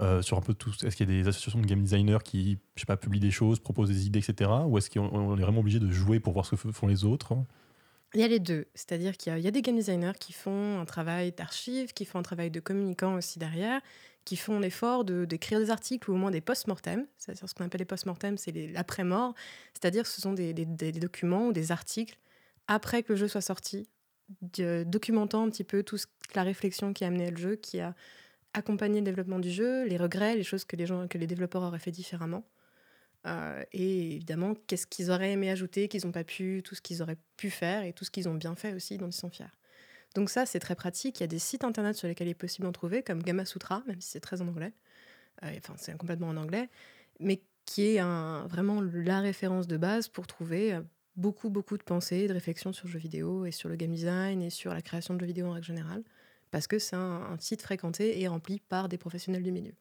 euh, 0.00 0.22
sur 0.22 0.38
un 0.38 0.40
peu 0.40 0.54
tout 0.54 0.70
Est-ce 0.84 0.96
qu'il 0.96 1.08
y 1.08 1.18
a 1.18 1.22
des 1.22 1.28
associations 1.28 1.60
de 1.60 1.66
game 1.66 1.82
designers 1.82 2.18
qui, 2.24 2.58
je 2.74 2.80
sais 2.80 2.86
pas, 2.86 2.96
publient 2.96 3.20
des 3.20 3.30
choses, 3.30 3.60
proposent 3.60 3.90
des 3.90 4.06
idées, 4.06 4.18
etc. 4.18 4.50
Ou 4.66 4.78
est-ce 4.78 4.90
qu'on 4.90 5.36
est 5.36 5.42
vraiment 5.42 5.60
obligé 5.60 5.78
de 5.78 5.90
jouer 5.90 6.20
pour 6.20 6.32
voir 6.32 6.46
ce 6.46 6.56
que 6.56 6.72
font 6.72 6.86
les 6.86 7.04
autres? 7.04 7.34
Il 8.14 8.20
y 8.20 8.24
a 8.24 8.28
les 8.28 8.40
deux, 8.40 8.66
c'est-à-dire 8.74 9.16
qu'il 9.16 9.38
y, 9.38 9.48
a 9.48 9.50
des 9.50 9.62
game 9.62 9.74
designers 9.74 10.12
qui 10.20 10.34
font 10.34 10.78
un 10.78 10.84
travail 10.84 11.32
d'archives, 11.32 11.94
qui 11.94 12.04
font 12.04 12.18
un 12.18 12.22
travail 12.22 12.50
de 12.50 12.60
communicant 12.60 13.14
aussi 13.14 13.38
derrière, 13.38 13.80
qui 14.26 14.36
font 14.36 14.60
l'effort 14.60 15.04
d'écrire 15.04 15.58
des 15.58 15.70
articles 15.70 16.10
ou 16.10 16.14
au 16.14 16.16
moins 16.16 16.30
des 16.30 16.42
post-mortem. 16.42 17.06
C'est-à-dire 17.16 17.48
ce 17.48 17.54
qu'on 17.54 17.64
appelle 17.64 17.78
les 17.78 17.86
post-mortem, 17.86 18.36
c'est 18.36 18.52
l'après-mort. 18.52 19.34
C'est-à-dire 19.72 20.06
ce 20.06 20.20
sont 20.20 20.34
des, 20.34 20.52
des, 20.52 20.92
documents 20.92 21.48
ou 21.48 21.52
des 21.52 21.72
articles 21.72 22.18
après 22.68 23.02
que 23.02 23.14
le 23.14 23.18
jeu 23.18 23.28
soit 23.28 23.40
sorti, 23.40 23.88
documentant 24.84 25.46
un 25.46 25.50
petit 25.50 25.64
peu 25.64 25.82
toute 25.82 26.06
la 26.34 26.42
réflexion 26.42 26.92
qui 26.92 27.04
a 27.04 27.06
amené 27.06 27.30
le 27.30 27.36
jeu, 27.38 27.56
qui 27.56 27.80
a 27.80 27.94
accompagné 28.54 29.00
le 29.00 29.04
développement 29.04 29.38
du 29.38 29.50
jeu, 29.50 29.86
les 29.86 29.96
regrets, 29.96 30.36
les 30.36 30.44
choses 30.44 30.64
que 30.64 30.76
les, 30.76 30.86
gens, 30.86 31.08
que 31.08 31.18
les 31.18 31.26
développeurs 31.26 31.62
auraient 31.62 31.78
fait 31.78 31.90
différemment. 31.90 32.44
Euh, 33.26 33.62
et 33.72 34.16
évidemment, 34.16 34.54
qu'est-ce 34.66 34.86
qu'ils 34.86 35.10
auraient 35.10 35.32
aimé 35.32 35.50
ajouter, 35.50 35.88
qu'ils 35.88 36.04
n'ont 36.04 36.12
pas 36.12 36.24
pu, 36.24 36.62
tout 36.64 36.74
ce 36.74 36.82
qu'ils 36.82 37.02
auraient 37.02 37.18
pu 37.36 37.50
faire 37.50 37.84
et 37.84 37.92
tout 37.92 38.04
ce 38.04 38.10
qu'ils 38.10 38.28
ont 38.28 38.34
bien 38.34 38.54
fait 38.54 38.74
aussi, 38.74 38.98
dont 38.98 39.08
ils 39.08 39.12
sont 39.12 39.30
fiers. 39.30 39.46
Donc 40.14 40.28
ça, 40.28 40.44
c'est 40.44 40.58
très 40.58 40.74
pratique. 40.74 41.20
Il 41.20 41.22
y 41.22 41.24
a 41.24 41.28
des 41.28 41.38
sites 41.38 41.64
internet 41.64 41.96
sur 41.96 42.08
lesquels 42.08 42.26
il 42.26 42.32
est 42.32 42.34
possible 42.34 42.66
d'en 42.66 42.72
trouver, 42.72 43.02
comme 43.02 43.22
Gamasutra, 43.22 43.82
même 43.86 44.00
si 44.00 44.10
c'est 44.10 44.20
très 44.20 44.42
en 44.42 44.48
anglais. 44.48 44.72
Euh, 45.44 45.52
enfin, 45.58 45.74
c'est 45.78 45.96
complètement 45.96 46.28
en 46.28 46.36
anglais, 46.36 46.68
mais 47.20 47.42
qui 47.64 47.96
est 47.96 48.02
vraiment 48.02 48.80
la 48.80 49.20
référence 49.20 49.66
de 49.66 49.76
base 49.76 50.08
pour 50.08 50.26
trouver 50.26 50.74
euh, 50.74 50.80
beaucoup, 51.16 51.48
beaucoup 51.48 51.78
de 51.78 51.82
pensées, 51.82 52.26
de 52.26 52.32
réflexions 52.32 52.72
sur 52.72 52.86
le 52.86 52.92
jeu 52.92 52.98
vidéo 52.98 53.46
et 53.46 53.52
sur 53.52 53.68
le 53.68 53.76
game 53.76 53.92
design 53.92 54.42
et 54.42 54.50
sur 54.50 54.74
la 54.74 54.82
création 54.82 55.14
de 55.14 55.20
jeux 55.20 55.26
vidéo 55.26 55.46
en 55.46 55.52
règle 55.52 55.66
générale, 55.66 56.02
parce 56.52 56.68
que 56.68 56.78
c'est 56.78 56.94
un, 56.94 57.36
site 57.40 57.62
fréquenté 57.62 58.20
et 58.20 58.28
rempli 58.28 58.60
par 58.60 58.88
des 58.88 58.98
professionnels 58.98 59.42
du 59.42 59.50
milieu. 59.50 59.72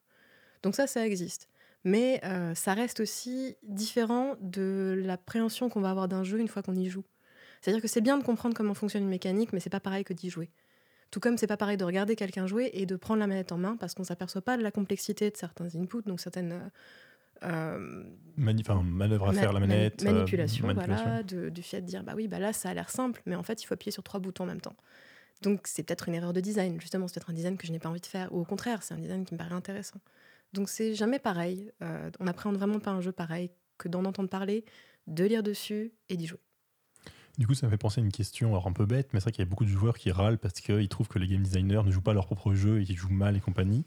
Donc 0.64 0.74
ça, 0.74 0.88
ça 0.88 1.06
existe. 1.06 1.50
Mais 1.84 2.22
euh, 2.24 2.56
ça 2.56 2.74
reste 2.74 3.02
aussi 3.02 3.58
différent 3.64 4.36
de 4.40 5.00
l'appréhension 5.06 5.70
qu'on 5.70 5.82
va 5.82 5.90
avoir 5.92 6.08
d'un 6.08 6.24
jeu 6.24 6.40
une 6.40 6.48
fois 6.48 6.64
qu'on 6.64 6.76
y 6.76 6.90
joue. 6.90 7.04
C'est-à-dire 7.62 7.82
que 7.82 7.88
c'est 7.88 8.02
bien 8.02 8.18
de 8.18 8.24
comprendre 8.24 8.56
comment 8.56 8.74
fonctionne 8.74 9.04
une 9.04 9.10
mécanique, 9.10 9.54
mais 9.54 9.60
c'est 9.60 9.70
pas 9.70 9.80
pareil 9.80 10.04
que 10.04 10.14
d'y 10.14 10.30
jouer. 10.30 10.50
Tout 11.12 11.20
comme 11.20 11.38
c'est 11.38 11.48
pas 11.48 11.58
pareil 11.58 11.76
de 11.76 11.84
regarder 11.84 12.16
quelqu'un 12.16 12.48
jouer 12.48 12.72
et 12.74 12.86
de 12.86 12.96
prendre 12.96 13.20
la 13.20 13.28
manette 13.28 13.52
en 13.52 13.58
main 13.58 13.76
parce 13.78 13.94
qu'on 13.94 14.06
s'aperçoit 14.06 14.42
pas 14.42 14.56
de 14.56 14.64
la 14.64 14.72
complexité 14.72 15.30
de 15.30 15.36
certains 15.36 15.76
inputs, 15.76 16.04
donc 16.06 16.22
certaines 16.22 16.54
euh, 16.54 16.70
euh 17.44 18.04
manœuvres 18.38 19.28
à 19.28 19.34
faire 19.34 19.52
la 19.52 19.60
manette, 19.60 20.02
euh, 20.04 20.12
manipulation, 20.14 20.74
voilà, 20.74 21.22
du 21.24 21.62
fait 21.62 21.82
de 21.82 21.86
dire 21.86 22.04
bah 22.04 22.14
oui 22.16 22.30
bah 22.30 22.40
là 22.40 22.54
ça 22.54 22.70
a 22.70 22.74
l'air 22.74 22.90
simple, 22.90 23.22
mais 23.26 23.36
en 23.36 23.44
fait 23.44 23.62
il 23.62 23.66
faut 23.66 23.74
appuyer 23.74 23.92
sur 23.92 24.04
trois 24.04 24.22
boutons 24.22 24.46
en 24.46 24.48
même 24.48 24.62
temps. 24.62 24.76
Donc 25.42 25.62
c'est 25.66 25.84
peut-être 25.84 26.08
une 26.08 26.14
erreur 26.14 26.34
de 26.34 26.40
design, 26.40 26.80
justement 26.80 27.08
c'est 27.08 27.16
peut-être 27.16 27.30
un 27.30 27.34
design 27.34 27.58
que 27.58 27.66
je 27.66 27.72
n'ai 27.72 27.80
pas 27.80 27.90
envie 27.90 28.02
de 28.02 28.06
faire, 28.06 28.32
ou 28.34 28.40
au 28.40 28.46
contraire 28.46 28.84
c'est 28.84 28.94
un 28.94 29.00
design 29.00 29.26
qui 29.26 29.34
me 29.34 29.40
paraît 29.40 29.56
intéressant. 29.56 30.00
Donc 30.54 30.70
c'est 30.70 30.94
jamais 30.96 31.20
pareil. 31.20 31.72
Euh, 31.82 32.12
on 32.20 32.26
n'appréhende 32.26 32.58
vraiment 32.58 32.80
pas 32.80 32.92
un 32.92 33.02
jeu 33.02 33.12
pareil 33.12 33.52
que 33.78 33.88
d'en 33.88 34.06
entendre 34.06 34.30
parler, 34.30 34.66
de 35.08 35.24
lire 35.24 35.44
dessus 35.44 35.94
et 36.10 36.18
d'y 36.18 36.28
jouer. 36.28 36.40
Du 37.38 37.48
coup, 37.48 37.54
ça 37.54 37.66
me 37.66 37.72
fait 37.72 37.78
penser 37.78 38.02
à 38.02 38.04
une 38.04 38.12
question 38.12 38.56
un 38.56 38.74
peu 38.74 38.86
bête, 38.86 39.10
mais 39.14 39.20
c'est 39.20 39.26
vrai 39.26 39.32
qu'il 39.32 39.44
y 39.44 39.48
a 39.48 39.50
beaucoup 39.50 39.64
de 39.64 39.70
joueurs 39.70 39.98
qui 39.98 40.12
râlent 40.12 40.38
parce 40.38 40.60
qu'ils 40.60 40.90
trouvent 40.90 41.08
que 41.08 41.18
les 41.18 41.28
game 41.28 41.42
designers 41.42 41.82
ne 41.86 41.92
jouent 41.92 42.02
pas 42.02 42.14
leur 42.14 42.26
propre 42.26 42.54
jeu 42.54 42.82
et 42.82 42.86
qu'ils 42.86 42.98
jouent 42.98 43.10
mal 43.10 43.38
et 43.38 43.40
compagnie. 43.40 43.86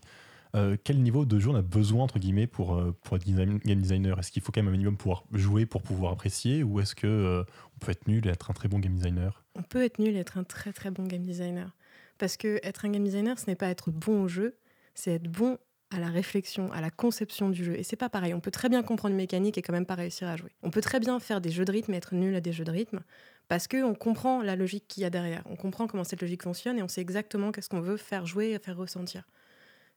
Euh, 0.55 0.77
quel 0.83 1.03
niveau 1.03 1.25
de 1.25 1.39
jeu 1.39 1.51
on 1.51 1.57
a 1.57 1.63
besoin, 1.63 2.05
entre 2.05 2.19
guillemets, 2.19 2.47
pour, 2.47 2.77
euh, 2.77 2.97
pour 3.03 3.17
être 3.17 3.25
game 3.25 3.81
designer? 3.81 4.19
Est-ce 4.19 4.31
qu'il 4.31 4.43
faut 4.43 4.53
quand 4.53 4.63
même 4.63 4.69
un 4.69 4.73
minimum 4.73 4.97
pouvoir 4.97 5.25
jouer 5.33 5.67
pour 5.67 5.83
pouvoir 5.83 6.13
apprécier? 6.13 6.63
Ou 6.63 6.81
est-ce 6.81 6.95
qu'on 6.95 7.09
euh, 7.09 7.45
on 7.77 7.85
peut 7.85 7.91
être 7.91 8.07
nul 8.07 8.27
et 8.27 8.31
être 8.31 8.51
un 8.51 8.55
très 8.55 8.69
bon 8.69 8.79
game 8.79 8.95
designer? 8.95 9.45
On 9.57 9.63
peut 9.63 9.83
être 9.83 9.99
nul 9.99 10.15
et 10.15 10.19
être 10.19 10.39
un 10.39 10.45
très 10.45 10.73
très 10.73 10.91
bon 10.91 11.05
game 11.05 11.23
designer. 11.23 11.75
Parce 12.19 12.37
que 12.37 12.61
être 12.63 12.85
un 12.85 12.91
game 12.91 13.03
designer, 13.03 13.39
ce 13.39 13.47
n'est 13.47 13.57
pas 13.57 13.69
être 13.69 13.91
bon 13.91 14.23
au 14.23 14.29
jeu, 14.29 14.57
c'est 14.95 15.13
être 15.13 15.29
bon 15.29 15.59
à 15.91 15.99
la 15.99 16.09
réflexion, 16.09 16.73
à 16.73 16.81
la 16.81 16.91
conception 16.91 17.51
du 17.51 17.65
jeu. 17.65 17.77
Et 17.77 17.83
c'est 17.83 17.97
pas 17.97 18.09
pareil. 18.09 18.33
On 18.35 18.41
peut 18.41 18.51
très 18.53 18.69
bien 18.69 18.83
comprendre 18.83 19.13
une 19.13 19.19
mécanique 19.21 19.59
et 19.59 19.63
quand 19.63 19.73
même 19.73 19.87
pas 19.87 19.95
réussir 19.97 20.29
à 20.29 20.37
jouer. 20.37 20.51
On 20.63 20.71
peut 20.71 20.81
très 20.81 21.01
bien 21.01 21.19
faire 21.19 21.41
des 21.41 21.51
jeux 21.51 21.65
de 21.65 21.73
rythme 21.73 21.95
et 21.95 21.97
être 21.97 22.15
nul 22.15 22.35
à 22.35 22.41
des 22.41 22.53
jeux 22.53 22.65
de 22.65 22.71
rythme 22.71 23.01
parce 23.49 23.69
qu'on 23.69 23.95
comprend 23.95 24.43
la 24.43 24.57
logique 24.57 24.87
qu'il 24.89 25.03
y 25.03 25.07
a 25.07 25.11
derrière. 25.11 25.43
On 25.47 25.57
comprend 25.57 25.87
comment 25.87 26.05
cette 26.05 26.23
logique 26.23 26.43
fonctionne 26.43 26.79
et 26.79 26.83
on 26.83 26.89
sait 26.89 27.01
exactement 27.01 27.53
qu'est-ce 27.53 27.69
qu'on 27.69 27.81
veut 27.81 27.97
faire 27.97 28.25
jouer 28.27 28.51
et 28.51 28.59
faire 28.59 28.77
ressentir. 28.77 29.25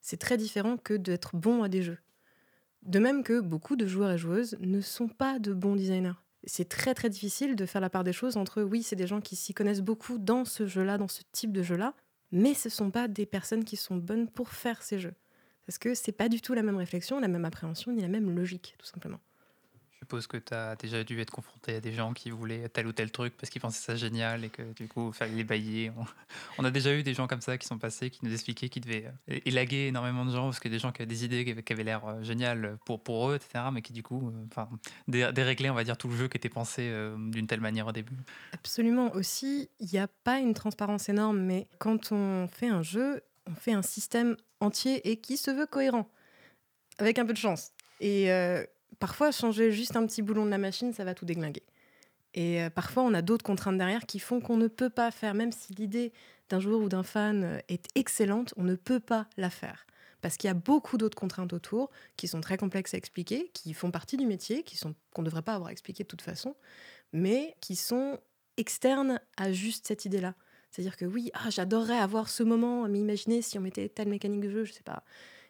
C'est 0.10 0.16
très 0.16 0.38
différent 0.38 0.78
que 0.78 0.94
d'être 0.94 1.36
bon 1.36 1.64
à 1.64 1.68
des 1.68 1.82
jeux. 1.82 1.98
De 2.82 2.98
même 2.98 3.26
que 3.26 3.42
beaucoup 3.42 3.76
de 3.76 3.86
joueurs 3.86 4.12
et 4.12 4.18
joueuses 4.18 4.56
ne 4.62 4.80
sont 4.80 5.10
pas 5.10 5.38
de 5.38 5.52
bons 5.52 5.76
designers. 5.76 6.14
C'est 6.46 6.70
très 6.70 6.94
très 6.94 7.10
difficile 7.10 7.58
de 7.58 7.66
faire 7.66 7.82
la 7.82 7.90
part 7.90 8.06
des 8.06 8.14
choses 8.14 8.38
entre 8.38 8.62
oui, 8.62 8.84
c'est 8.84 8.96
des 8.96 9.06
gens 9.06 9.20
qui 9.20 9.36
s'y 9.36 9.54
connaissent 9.54 9.82
beaucoup 9.82 10.18
dans 10.18 10.46
ce 10.46 10.66
jeu-là, 10.66 10.98
dans 10.98 11.10
ce 11.10 11.24
type 11.34 11.52
de 11.52 11.62
jeu-là, 11.62 11.94
mais 12.32 12.54
ce 12.54 12.70
ne 12.70 12.72
sont 12.72 12.90
pas 12.90 13.10
des 13.10 13.26
personnes 13.26 13.66
qui 13.66 13.76
sont 13.76 13.98
bonnes 13.98 14.30
pour 14.30 14.54
faire 14.54 14.82
ces 14.82 14.98
jeux. 14.98 15.14
Parce 15.66 15.78
que 15.78 15.94
c'est 15.94 16.14
pas 16.14 16.30
du 16.30 16.40
tout 16.40 16.54
la 16.54 16.64
même 16.64 16.78
réflexion, 16.78 17.20
la 17.20 17.28
même 17.28 17.44
appréhension, 17.44 17.92
ni 17.92 18.02
la 18.02 18.08
même 18.08 18.34
logique, 18.34 18.76
tout 18.78 18.86
simplement. 18.86 19.20
Je 19.98 20.06
suppose 20.06 20.28
que 20.28 20.38
tu 20.38 20.54
as 20.54 20.76
déjà 20.76 21.04
dû 21.04 21.20
être 21.20 21.32
confronté 21.32 21.78
à 21.78 21.82
des 21.82 21.92
gens 21.92 22.14
qui 22.14 22.30
voulaient 22.30 22.70
tel 22.70 22.86
ou 22.86 22.92
tel 22.92 23.12
truc 23.12 23.36
parce 23.36 23.50
qu'ils 23.50 23.62
pensaient 23.62 23.84
ça 23.84 23.96
génial 23.96 24.46
et 24.46 24.50
que 24.50 24.62
du 24.74 24.88
coup, 24.88 25.12
fallait 25.12 25.34
les 25.34 25.44
bailler. 25.44 25.92
On 26.60 26.66
a 26.66 26.70
déjà 26.70 26.94
eu 26.94 27.02
des 27.02 27.16
gens 27.16 27.26
comme 27.26 27.42
ça 27.42 27.58
qui 27.58 27.66
sont 27.66 27.80
passés, 27.80 28.12
qui 28.12 28.20
nous 28.24 28.32
expliquaient 28.32 28.70
qu'ils 28.70 28.84
devaient 28.84 29.12
euh, 29.32 29.40
élaguer 29.46 29.88
énormément 29.88 30.24
de 30.24 30.32
gens 30.32 30.44
parce 30.44 30.60
que 30.60 30.70
des 30.70 30.78
gens 30.78 30.92
qui 30.92 31.02
avaient 31.02 31.10
des 31.10 31.26
idées 31.26 31.64
qui 31.64 31.74
avaient 31.74 31.84
l'air 31.84 32.06
euh, 32.06 32.22
géniales 32.22 32.78
pour, 32.86 33.02
pour 33.02 33.32
eux, 33.32 33.38
etc., 33.38 33.66
mais 33.74 33.82
qui 33.82 33.92
du 33.92 34.04
coup, 34.04 34.28
euh, 34.28 34.46
enfin, 34.52 34.70
déréglaient, 35.08 35.72
on 35.72 35.74
va 35.74 35.84
dire, 35.84 35.98
tout 35.98 36.10
le 36.10 36.16
jeu 36.16 36.28
qui 36.28 36.38
était 36.38 36.48
pensé 36.48 36.94
d'une 37.18 37.48
telle 37.48 37.62
manière 37.62 37.88
au 37.88 37.92
début. 37.92 38.18
Absolument. 38.54 39.12
Aussi, 39.16 39.68
il 39.80 39.90
n'y 39.92 39.98
a 39.98 40.08
pas 40.08 40.38
une 40.38 40.54
transparence 40.54 41.10
énorme, 41.10 41.40
mais 41.40 41.68
quand 41.80 42.12
on 42.12 42.48
fait 42.48 42.70
un 42.70 42.84
jeu, 42.84 43.24
on 43.48 43.56
fait 43.56 43.74
un 43.74 43.82
système 43.82 44.38
entier 44.60 45.10
et 45.10 45.18
qui 45.18 45.38
se 45.38 45.50
veut 45.50 45.66
cohérent, 45.66 46.08
avec 47.00 47.18
un 47.18 47.26
peu 47.26 47.34
de 47.34 47.40
chance. 47.40 47.72
Et 48.00 48.30
parfois, 49.00 49.32
changer 49.32 49.72
juste 49.72 49.96
un 49.96 50.06
petit 50.06 50.22
boulon 50.22 50.46
de 50.46 50.52
la 50.52 50.58
machine, 50.58 50.94
ça 50.94 51.04
va 51.04 51.14
tout 51.14 51.26
déglinguer. 51.26 51.64
Et 52.34 52.62
euh, 52.62 52.70
parfois, 52.70 53.04
on 53.04 53.14
a 53.14 53.22
d'autres 53.22 53.44
contraintes 53.44 53.78
derrière 53.78 54.06
qui 54.06 54.20
font 54.20 54.40
qu'on 54.40 54.58
ne 54.58 54.68
peut 54.68 54.90
pas 54.90 55.12
faire, 55.12 55.34
même 55.34 55.52
si 55.52 55.74
l'idée 55.74 56.14
d'un 56.50 56.60
joueur 56.60 56.80
ou 56.80 56.90
d'un 56.90 57.04
fan 57.04 57.44
euh, 57.44 57.60
est 57.68 57.88
excellente, 57.96 58.54
on 58.58 58.64
ne 58.64 58.76
peut 58.76 59.00
pas 59.00 59.28
la 59.38 59.50
faire. 59.50 59.86
Parce 60.22 60.38
qu'il 60.38 60.48
y 60.48 60.52
a 60.52 60.56
beaucoup 60.56 60.98
d'autres 60.98 61.18
contraintes 61.18 61.54
autour 61.54 61.90
qui 62.16 62.28
sont 62.28 62.42
très 62.42 62.58
complexes 62.58 62.94
à 62.94 62.98
expliquer, 62.98 63.50
qui 63.54 63.74
font 63.74 63.92
partie 63.92 64.18
du 64.18 64.26
métier, 64.26 64.64
qui 64.64 64.78
sont 64.78 64.96
qu'on 65.14 65.22
ne 65.22 65.28
devrait 65.28 65.42
pas 65.42 65.54
avoir 65.54 65.70
expliqué 65.70 66.04
de 66.04 66.08
toute 66.08 66.22
façon, 66.22 66.56
mais 67.14 67.56
qui 67.62 67.76
sont 67.76 68.20
externes 68.58 69.20
à 69.38 69.52
juste 69.52 69.88
cette 69.88 70.06
idée-là. 70.06 70.34
C'est-à-dire 70.72 70.98
que 70.98 71.06
oui, 71.06 71.32
ah, 71.34 71.50
j'adorerais 71.50 71.98
avoir 71.98 72.30
ce 72.30 72.44
moment, 72.44 72.88
mais 72.88 73.00
imaginez 73.00 73.42
si 73.42 73.58
on 73.58 73.62
mettait 73.62 73.90
telle 73.90 74.10
mécanique 74.10 74.42
de 74.42 74.50
jeu, 74.50 74.64
je 74.64 74.74
sais 74.74 74.84
pas. 74.84 75.04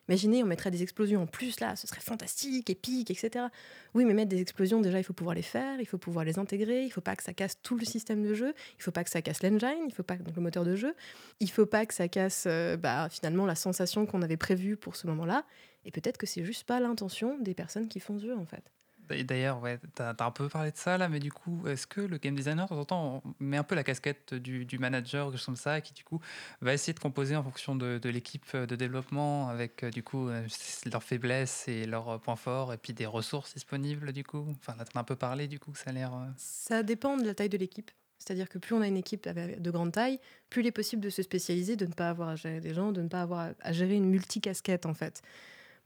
Imaginez, 0.08 0.44
on 0.44 0.46
mettrait 0.48 0.72
des 0.72 0.84
explosions 0.84 1.24
en 1.24 1.28
plus, 1.28 1.60
là, 1.60 1.76
ce 1.76 1.88
serait 1.88 2.02
fantastique, 2.02 2.70
épique, 2.70 3.12
etc. 3.12 3.46
Oui, 3.94 4.06
mais 4.06 4.14
mettre 4.14 4.30
des 4.30 4.42
explosions, 4.42 4.82
déjà, 4.82 5.00
il 5.00 5.04
faut 5.04 5.14
pouvoir 5.14 5.36
les 5.36 5.42
faire, 5.42 5.80
il 5.80 5.86
faut 5.86 5.98
pouvoir 5.98 6.24
les 6.24 6.40
intégrer, 6.40 6.84
il 6.84 6.92
faut 6.92 7.02
pas 7.02 7.16
que 7.16 7.24
ça 7.24 7.34
casse 7.34 7.62
tout 7.62 7.78
le 7.78 7.86
système 7.86 8.24
de 8.24 8.34
jeu, 8.34 8.54
il 8.78 8.84
faut 8.84 8.92
pas 8.92 9.04
que 9.04 9.10
ça 9.10 9.22
casse 9.22 9.44
l'engine, 9.44 9.86
il 9.86 9.94
faut 9.94 10.04
pas 10.04 10.16
donc 10.16 10.36
le 10.36 10.42
moteur 10.42 10.64
de 10.64 10.76
jeu, 10.76 10.96
il 11.40 11.50
faut 11.52 11.66
pas 11.66 11.86
que 11.86 11.94
ça 11.94 12.08
casse 12.08 12.46
euh, 12.48 12.78
bah, 12.78 13.10
finalement 13.10 13.46
la 13.46 13.56
sensation 13.56 14.06
qu'on 14.06 14.22
avait 14.22 14.38
prévue 14.38 14.78
pour 14.78 14.96
ce 14.96 15.08
moment-là. 15.08 15.46
Et 15.86 15.92
peut-être 15.92 16.18
que 16.18 16.26
c'est 16.26 16.44
juste 16.44 16.66
pas 16.66 16.80
l'intention 16.80 17.38
des 17.40 17.54
personnes 17.54 17.88
qui 17.88 18.00
font 18.00 18.20
ce 18.20 18.26
jeu, 18.26 18.36
en 18.36 18.46
fait. 18.46 18.64
D'ailleurs, 19.10 19.62
ouais, 19.62 19.80
tu 19.96 20.02
as, 20.02 20.16
un 20.20 20.32
peu 20.32 20.50
parlé 20.50 20.72
de 20.72 20.78
ça 20.78 20.98
là, 20.98 21.10
mais 21.10 21.20
du 21.20 21.32
coup, 21.32 21.68
est-ce 21.68 21.88
que 21.88 22.02
le 22.02 22.18
game 22.18 22.36
designer, 22.36 22.66
de 22.66 22.70
temps 22.70 22.80
en 22.80 22.86
temps, 22.86 23.24
met 23.40 23.58
un 23.58 23.64
peu 23.64 23.76
la 23.76 23.84
casquette 23.84 24.34
du, 24.34 24.80
manager, 24.80 25.28
quelque 25.28 25.38
chose 25.38 25.46
comme 25.46 25.56
ça, 25.56 25.82
qui 25.82 25.94
du 25.94 26.04
coup 26.04 26.20
va 26.62 26.74
essayer 26.74 26.94
de 26.94 27.00
composer 27.00 27.36
en 27.36 27.44
fonction 27.44 27.76
de, 27.76 28.00
l'équipe 28.10 28.56
de 28.56 28.76
développement, 28.76 29.50
avec 29.50 29.84
euh, 29.84 29.90
du 29.90 30.04
coup 30.04 30.30
euh, 30.30 30.46
leurs 30.92 31.04
faiblesses 31.04 31.68
et 31.68 31.86
leurs 31.86 32.10
euh, 32.10 32.18
points 32.18 32.36
forts, 32.36 32.74
et 32.74 32.78
puis 32.78 32.94
des 32.94 33.06
ressources 33.06 33.54
disponibles 33.54 34.12
du 34.14 34.24
coup? 34.24 34.46
Enfin, 34.60 34.76
on 34.78 34.98
a 34.98 35.02
un 35.02 35.04
peu 35.04 35.16
parlé 35.16 35.48
du 35.48 35.60
coup, 35.60 35.74
ça 35.76 35.92
a 35.92 35.94
l'air. 35.94 36.12
Ça 36.38 36.84
dépend 36.84 37.18
de 37.18 37.26
la 37.26 37.34
taille 37.34 37.50
de 37.50 37.58
l'équipe. 37.58 37.92
C'est-à-dire 38.20 38.50
que 38.50 38.58
plus 38.58 38.76
on 38.76 38.82
a 38.82 38.88
une 38.88 38.98
équipe 38.98 39.30
de 39.30 39.72
grande 39.72 39.92
taille, 39.92 40.20
plus 40.50 40.62
il 40.62 40.68
est 40.68 40.72
possible 40.72 41.02
de 41.02 41.10
se 41.10 41.22
spécialiser, 41.22 41.76
de 41.76 41.86
ne 41.86 41.94
pas 41.94 42.10
avoir 42.10 42.30
à 42.30 42.36
gérer 42.36 42.60
des 42.60 42.74
gens, 42.74 42.92
de 42.92 43.02
ne 43.02 43.08
pas 43.08 43.22
avoir 43.22 43.52
à 43.62 43.72
gérer 43.72 43.96
une 43.96 44.10
multicasquette 44.10 44.86
en 44.86 44.94
fait. 44.94 45.22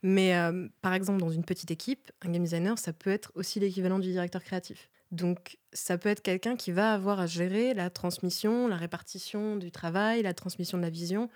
Mais 0.03 0.35
euh, 0.35 0.67
par 0.81 0.93
exemple, 0.93 1.19
dans 1.19 1.29
une 1.29 1.43
petite 1.43 1.71
équipe, 1.71 2.11
un 2.21 2.31
game 2.31 2.43
designer, 2.43 2.77
ça 2.79 2.93
peut 2.93 3.09
être 3.09 3.31
aussi 3.35 3.59
l'équivalent 3.59 3.99
du 3.99 4.11
directeur 4.11 4.43
créatif. 4.43 4.89
Donc, 5.11 5.57
ça 5.73 5.97
peut 5.97 6.09
être 6.09 6.21
quelqu'un 6.21 6.55
qui 6.55 6.71
va 6.71 6.93
avoir 6.93 7.19
à 7.19 7.27
gérer 7.27 7.73
la 7.73 7.89
transmission, 7.89 8.67
la 8.67 8.77
répartition 8.77 9.57
du 9.57 9.69
travail, 9.71 10.23
la 10.23 10.33
transmission 10.33 10.77
de 10.77 10.83
la 10.83 10.89
vision. 10.89 11.29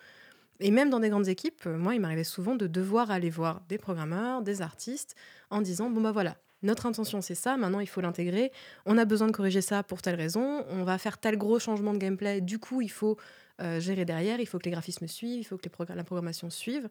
Et 0.61 0.71
même 0.71 0.89
dans 0.89 1.01
des 1.01 1.09
grandes 1.09 1.27
équipes, 1.27 1.65
euh, 1.67 1.77
moi, 1.77 1.93
il 1.93 2.01
m'arrivait 2.01 2.23
souvent 2.23 2.55
de 2.55 2.67
devoir 2.67 3.11
aller 3.11 3.29
voir 3.29 3.61
des 3.67 3.77
programmeurs, 3.77 4.41
des 4.41 4.61
artistes, 4.61 5.15
en 5.49 5.61
disant, 5.61 5.89
bon, 5.89 6.01
bah 6.01 6.13
voilà, 6.13 6.37
notre 6.61 6.85
intention, 6.85 7.21
c'est 7.21 7.35
ça, 7.35 7.57
maintenant, 7.57 7.81
il 7.81 7.87
faut 7.87 8.01
l'intégrer. 8.01 8.51
On 8.85 8.97
a 8.97 9.05
besoin 9.05 9.27
de 9.27 9.33
corriger 9.33 9.61
ça 9.61 9.83
pour 9.83 10.01
telle 10.01 10.15
raison. 10.15 10.65
On 10.69 10.83
va 10.83 10.97
faire 10.97 11.17
tel 11.17 11.37
gros 11.37 11.59
changement 11.59 11.93
de 11.93 11.99
gameplay. 11.99 12.41
Du 12.41 12.57
coup, 12.57 12.81
il 12.81 12.89
faut 12.89 13.17
euh, 13.61 13.79
gérer 13.79 14.03
derrière, 14.03 14.39
il 14.39 14.47
faut 14.47 14.57
que 14.57 14.65
les 14.65 14.71
graphismes 14.71 15.07
suivent, 15.07 15.39
il 15.39 15.43
faut 15.43 15.57
que 15.57 15.69
la 15.93 16.03
programmation 16.03 16.49
suive. 16.49 16.89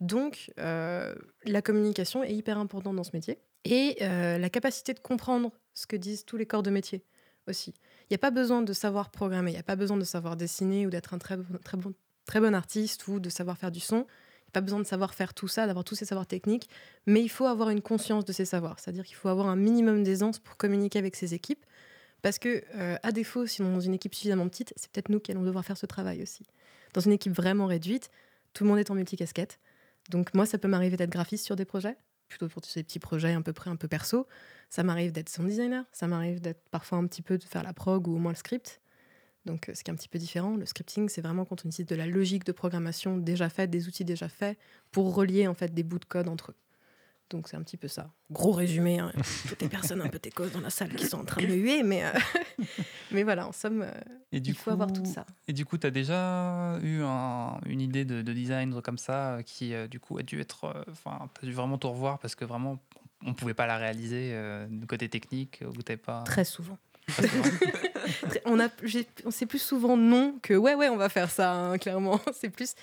Donc, 0.00 0.52
euh, 0.58 1.14
la 1.44 1.62
communication 1.62 2.22
est 2.22 2.34
hyper 2.34 2.58
importante 2.58 2.96
dans 2.96 3.04
ce 3.04 3.12
métier. 3.14 3.38
Et 3.64 3.96
euh, 4.02 4.38
la 4.38 4.50
capacité 4.50 4.92
de 4.92 5.00
comprendre 5.00 5.52
ce 5.72 5.86
que 5.86 5.96
disent 5.96 6.24
tous 6.24 6.36
les 6.36 6.46
corps 6.46 6.62
de 6.62 6.70
métier 6.70 7.04
aussi. 7.48 7.74
Il 8.02 8.12
n'y 8.12 8.16
a 8.16 8.18
pas 8.18 8.30
besoin 8.30 8.62
de 8.62 8.72
savoir 8.72 9.10
programmer, 9.10 9.50
il 9.50 9.54
n'y 9.54 9.60
a 9.60 9.64
pas 9.64 9.76
besoin 9.76 9.96
de 9.96 10.04
savoir 10.04 10.36
dessiner 10.36 10.86
ou 10.86 10.90
d'être 10.90 11.14
un 11.14 11.18
très 11.18 11.36
bon, 11.36 11.58
très, 11.64 11.76
bon, 11.76 11.94
très 12.26 12.40
bon 12.40 12.54
artiste 12.54 13.06
ou 13.08 13.20
de 13.20 13.28
savoir 13.30 13.56
faire 13.56 13.70
du 13.70 13.80
son. 13.80 13.96
Il 13.96 14.00
n'y 14.00 14.50
a 14.50 14.52
pas 14.52 14.60
besoin 14.60 14.80
de 14.80 14.86
savoir 14.86 15.14
faire 15.14 15.34
tout 15.34 15.48
ça, 15.48 15.66
d'avoir 15.66 15.84
tous 15.84 15.94
ces 15.94 16.04
savoirs 16.04 16.26
techniques, 16.26 16.68
mais 17.06 17.22
il 17.22 17.28
faut 17.28 17.46
avoir 17.46 17.70
une 17.70 17.80
conscience 17.80 18.24
de 18.24 18.32
ces 18.32 18.44
savoirs. 18.44 18.78
C'est-à-dire 18.78 19.04
qu'il 19.04 19.16
faut 19.16 19.28
avoir 19.28 19.48
un 19.48 19.56
minimum 19.56 20.02
d'aisance 20.04 20.38
pour 20.38 20.56
communiquer 20.56 20.98
avec 20.98 21.16
ses 21.16 21.34
équipes. 21.34 21.64
Parce 22.22 22.38
que, 22.38 22.64
euh, 22.76 22.96
à 23.02 23.12
défaut, 23.12 23.46
si 23.46 23.60
on 23.60 23.70
est 23.70 23.74
dans 23.74 23.80
une 23.80 23.92
équipe 23.92 24.14
suffisamment 24.14 24.48
petite, 24.48 24.72
c'est 24.76 24.90
peut-être 24.90 25.10
nous 25.10 25.20
qui 25.20 25.30
allons 25.30 25.42
devoir 25.42 25.62
faire 25.64 25.76
ce 25.76 25.84
travail 25.84 26.22
aussi. 26.22 26.46
Dans 26.94 27.02
une 27.02 27.12
équipe 27.12 27.32
vraiment 27.32 27.66
réduite, 27.66 28.10
tout 28.54 28.64
le 28.64 28.70
monde 28.70 28.78
est 28.78 28.90
en 28.90 28.94
multicasquette. 28.94 29.58
Donc, 30.10 30.34
moi, 30.34 30.46
ça 30.46 30.58
peut 30.58 30.68
m'arriver 30.68 30.96
d'être 30.96 31.10
graphiste 31.10 31.44
sur 31.44 31.56
des 31.56 31.64
projets, 31.64 31.96
plutôt 32.28 32.48
pour 32.48 32.64
ces 32.64 32.82
petits 32.82 32.98
projets 32.98 33.32
à 33.32 33.40
peu 33.40 33.52
près 33.52 33.70
un 33.70 33.76
peu 33.76 33.88
perso. 33.88 34.26
Ça 34.70 34.82
m'arrive 34.82 35.12
d'être 35.12 35.28
son 35.28 35.44
designer, 35.44 35.84
ça 35.92 36.06
m'arrive 36.06 36.40
d'être 36.40 36.68
parfois 36.70 36.98
un 36.98 37.06
petit 37.06 37.22
peu 37.22 37.38
de 37.38 37.44
faire 37.44 37.62
la 37.62 37.72
prog 37.72 38.06
ou 38.08 38.16
au 38.16 38.18
moins 38.18 38.32
le 38.32 38.36
script. 38.36 38.80
Donc, 39.44 39.68
euh, 39.68 39.74
ce 39.74 39.84
qui 39.84 39.90
est 39.90 39.94
un 39.94 39.96
petit 39.96 40.08
peu 40.08 40.18
différent, 40.18 40.56
le 40.56 40.66
scripting, 40.66 41.08
c'est 41.08 41.20
vraiment 41.20 41.44
quand 41.44 41.64
on 41.64 41.68
utilise 41.68 41.86
de 41.86 41.96
la 41.96 42.06
logique 42.06 42.44
de 42.44 42.52
programmation 42.52 43.18
déjà 43.18 43.48
faite, 43.48 43.70
des 43.70 43.88
outils 43.88 44.04
déjà 44.04 44.28
faits, 44.28 44.58
pour 44.90 45.14
relier 45.14 45.46
en 45.46 45.54
fait 45.54 45.72
des 45.74 45.82
bouts 45.82 45.98
de 45.98 46.04
code 46.06 46.28
entre 46.28 46.52
eux. 46.52 46.56
Donc 47.30 47.48
c'est 47.48 47.56
un 47.56 47.62
petit 47.62 47.76
peu 47.76 47.88
ça. 47.88 48.10
Gros 48.30 48.52
résumé, 48.52 48.98
hein. 48.98 49.12
toutes 49.48 49.62
les 49.62 49.68
personnes 49.68 50.02
un 50.02 50.08
peu 50.08 50.18
causes 50.34 50.52
dans 50.52 50.60
la 50.60 50.70
salle 50.70 50.94
qui 50.94 51.06
sont 51.06 51.20
en 51.20 51.24
train 51.24 51.42
de 51.42 51.46
me 51.46 51.54
huer, 51.54 51.82
mais, 51.82 52.04
euh, 52.04 52.10
mais 53.10 53.22
voilà, 53.22 53.48
en 53.48 53.52
somme, 53.52 53.82
euh, 53.82 53.90
et 54.32 54.40
du 54.40 54.50
il 54.50 54.56
faut 54.56 54.70
avoir 54.70 54.92
tout 54.92 55.04
ça. 55.04 55.26
Et 55.48 55.52
du 55.52 55.64
coup, 55.64 55.78
tu 55.78 55.86
as 55.86 55.90
déjà 55.90 56.78
eu 56.82 57.02
une 57.02 57.80
idée 57.80 58.04
de, 58.04 58.22
design 58.32 58.80
comme 58.82 58.98
ça 58.98 59.38
qui, 59.44 59.72
du 59.88 60.00
coup, 60.00 60.18
a 60.18 60.22
dû 60.22 60.40
être. 60.40 60.84
Enfin, 60.90 61.28
tu 61.38 61.46
as 61.46 61.48
dû 61.48 61.54
vraiment 61.54 61.78
tout 61.78 61.90
revoir 61.90 62.18
parce 62.18 62.34
que 62.34 62.44
vraiment, 62.44 62.78
on 63.24 63.30
ne 63.30 63.34
pouvait 63.34 63.54
pas 63.54 63.66
la 63.66 63.78
réaliser 63.78 64.36
du 64.68 64.86
côté 64.86 65.08
technique 65.08 65.62
ou 65.66 65.96
pas. 65.96 66.22
Très 66.24 66.44
souvent. 66.44 66.78
on 68.46 68.60
a, 68.60 68.68
on 69.24 69.30
sait 69.30 69.46
plus 69.46 69.60
souvent 69.60 69.96
non 69.96 70.38
que 70.42 70.54
ouais 70.54 70.74
ouais 70.74 70.88
on 70.88 70.96
va 70.96 71.08
faire 71.08 71.30
ça 71.30 71.52
hein, 71.52 71.78
clairement. 71.78 72.20
C'est 72.32 72.50
plus 72.50 72.74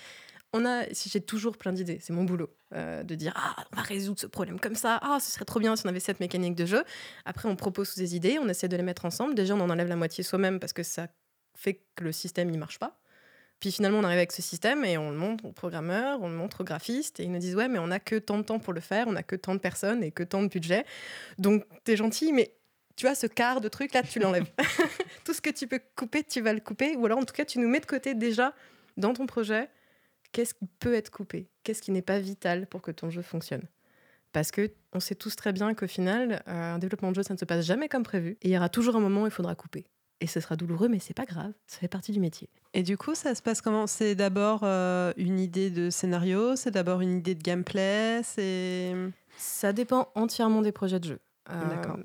on 0.52 0.66
a, 0.66 0.84
j'ai 0.90 1.20
toujours 1.20 1.56
plein 1.56 1.72
d'idées, 1.72 1.98
c'est 2.00 2.12
mon 2.12 2.24
boulot, 2.24 2.50
euh, 2.74 3.02
de 3.02 3.14
dire 3.14 3.32
ah 3.36 3.56
on 3.72 3.76
va 3.76 3.82
résoudre 3.82 4.20
ce 4.20 4.26
problème 4.26 4.60
comme 4.60 4.74
ça, 4.74 4.98
ah 5.02 5.18
ce 5.20 5.30
serait 5.30 5.44
trop 5.44 5.60
bien 5.60 5.74
si 5.76 5.86
on 5.86 5.88
avait 5.88 6.00
cette 6.00 6.20
mécanique 6.20 6.54
de 6.54 6.66
jeu. 6.66 6.84
Après 7.24 7.48
on 7.48 7.56
propose 7.56 7.94
des 7.96 8.14
idées, 8.16 8.38
on 8.40 8.48
essaie 8.48 8.68
de 8.68 8.76
les 8.76 8.82
mettre 8.82 9.04
ensemble. 9.04 9.34
Déjà 9.34 9.54
on 9.54 9.60
en 9.60 9.70
enlève 9.70 9.88
la 9.88 9.96
moitié 9.96 10.22
soi-même 10.22 10.60
parce 10.60 10.72
que 10.72 10.82
ça 10.82 11.08
fait 11.54 11.82
que 11.96 12.04
le 12.04 12.12
système 12.12 12.50
il 12.50 12.58
marche 12.58 12.78
pas. 12.78 12.98
Puis 13.60 13.72
finalement 13.72 13.98
on 13.98 14.04
arrive 14.04 14.18
avec 14.18 14.32
ce 14.32 14.42
système 14.42 14.84
et 14.84 14.98
on 14.98 15.10
le 15.10 15.16
montre 15.16 15.44
aux 15.46 15.52
programmeurs, 15.52 16.20
on 16.20 16.28
le 16.28 16.34
montre 16.34 16.62
aux 16.62 16.64
graphistes 16.64 17.20
et 17.20 17.24
ils 17.24 17.32
nous 17.32 17.38
disent 17.38 17.56
ouais 17.56 17.68
mais 17.68 17.78
on 17.78 17.90
a 17.90 17.98
que 17.98 18.16
tant 18.16 18.36
de 18.36 18.42
temps 18.42 18.58
pour 18.58 18.72
le 18.72 18.80
faire, 18.80 19.06
on 19.08 19.16
a 19.16 19.22
que 19.22 19.36
tant 19.36 19.54
de 19.54 19.60
personnes 19.60 20.02
et 20.02 20.10
que 20.10 20.22
tant 20.22 20.42
de 20.42 20.48
budget. 20.48 20.84
Donc 21.38 21.64
t'es 21.84 21.96
gentil 21.96 22.32
mais 22.32 22.54
tu 22.96 23.06
vois, 23.06 23.14
ce 23.14 23.26
quart 23.26 23.60
de 23.60 23.68
truc 23.68 23.94
là, 23.94 24.02
tu 24.02 24.18
l'enlèves. 24.18 24.50
Tout 25.24 25.32
ce 25.32 25.40
que 25.40 25.50
tu 25.50 25.66
peux 25.66 25.80
couper, 25.96 26.24
tu 26.24 26.40
vas 26.40 26.52
le 26.52 26.60
couper. 26.60 26.94
Ou 26.96 27.06
alors, 27.06 27.18
en 27.18 27.24
tout 27.24 27.34
cas, 27.34 27.44
tu 27.44 27.58
nous 27.58 27.68
mets 27.68 27.80
de 27.80 27.86
côté 27.86 28.14
déjà 28.14 28.52
dans 28.96 29.14
ton 29.14 29.26
projet 29.26 29.70
qu'est-ce 30.32 30.54
qui 30.54 30.66
peut 30.78 30.94
être 30.94 31.10
coupé? 31.10 31.48
Qu'est-ce 31.62 31.82
qui 31.82 31.92
n'est 31.92 32.02
pas 32.02 32.18
vital 32.18 32.66
pour 32.66 32.82
que 32.82 32.90
ton 32.90 33.10
jeu 33.10 33.22
fonctionne? 33.22 33.66
Parce 34.32 34.50
que 34.50 34.72
on 34.92 35.00
sait 35.00 35.14
tous 35.14 35.36
très 35.36 35.52
bien 35.52 35.74
qu'au 35.74 35.86
final, 35.86 36.42
euh, 36.48 36.74
un 36.74 36.78
développement 36.78 37.10
de 37.10 37.16
jeu, 37.16 37.22
ça 37.22 37.34
ne 37.34 37.38
se 37.38 37.44
passe 37.44 37.64
jamais 37.64 37.88
comme 37.88 38.02
prévu. 38.02 38.38
Et 38.42 38.48
il 38.48 38.50
y 38.50 38.56
aura 38.56 38.68
toujours 38.68 38.96
un 38.96 39.00
moment 39.00 39.22
où 39.22 39.26
il 39.26 39.32
faudra 39.32 39.54
couper. 39.54 39.84
Et 40.20 40.26
ce 40.26 40.40
sera 40.40 40.56
douloureux, 40.56 40.88
mais 40.88 41.00
c'est 41.00 41.14
pas 41.14 41.24
grave, 41.24 41.52
ça 41.66 41.80
fait 41.80 41.88
partie 41.88 42.12
du 42.12 42.20
métier. 42.20 42.48
Et 42.74 42.84
du 42.84 42.96
coup, 42.96 43.14
ça 43.14 43.34
se 43.34 43.42
passe 43.42 43.60
comment? 43.60 43.88
C'est 43.88 44.14
d'abord 44.14 44.60
euh, 44.62 45.12
une 45.16 45.40
idée 45.40 45.68
de 45.68 45.90
scénario, 45.90 46.54
c'est 46.54 46.70
d'abord 46.70 47.00
une 47.00 47.18
idée 47.18 47.34
de 47.34 47.42
gameplay, 47.42 48.22
c'est. 48.22 48.94
Ça 49.36 49.72
dépend 49.72 50.10
entièrement 50.14 50.62
des 50.62 50.72
projets 50.72 51.00
de 51.00 51.04
jeu. 51.04 51.18
Euh, 51.50 51.68
D'accord. 51.68 51.98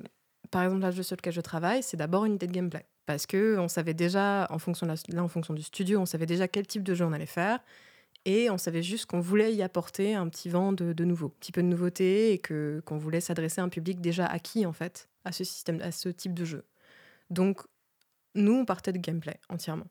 Par 0.50 0.64
exemple, 0.64 0.84
le 0.84 0.92
jeu 0.92 1.04
sur 1.04 1.16
lequel 1.16 1.34
je 1.34 1.42
travaille, 1.42 1.84
c'est 1.84 1.98
d'abord 1.98 2.26
une 2.26 2.36
idée 2.36 2.48
de 2.48 2.54
gameplay. 2.54 2.86
Parce 3.06 3.26
que 3.28 3.58
on 3.60 3.68
savait 3.68 3.94
déjà, 3.94 4.48
en 4.50 4.58
fonction 4.58 4.88
là, 4.88 4.96
en 5.24 5.28
fonction 5.28 5.54
du 5.54 5.62
studio, 5.62 6.00
on 6.00 6.06
savait 6.06 6.26
déjà 6.26 6.48
quel 6.48 6.66
type 6.66 6.84
de 6.84 6.94
jeu 6.96 7.06
on 7.06 7.14
allait 7.14 7.26
faire 7.26 7.60
et 8.28 8.50
on 8.50 8.58
savait 8.58 8.84
juste 8.84 9.06
qu'on 9.06 9.22
voulait 9.22 9.56
y 9.56 9.64
apporter 9.64 10.14
un 10.14 10.28
petit 10.28 10.50
vent 10.50 10.74
de, 10.74 11.04
nouveau, 11.06 11.28
un 11.28 11.40
petit 11.40 11.54
peu 11.54 11.64
de 11.64 11.68
nouveauté 11.68 12.34
et 12.34 12.40
que 12.40 12.82
qu'on 12.86 12.98
voulait 12.98 13.22
s'adresser 13.22 13.62
à 13.62 13.64
un 13.64 13.70
public 13.70 14.02
déjà 14.02 14.26
acquis 14.26 14.66
en 14.66 14.74
fait 14.74 15.08
à 15.24 15.32
ce 15.32 15.46
système, 15.46 15.80
à 15.82 15.94
ce 15.94 16.10
type 16.10 16.34
de 16.34 16.44
jeu. 16.44 16.66
Donc 17.30 17.62
nous, 18.36 18.52
on 18.52 18.66
partait 18.66 18.92
de 18.92 18.98
gameplay 18.98 19.40
entièrement. 19.48 19.88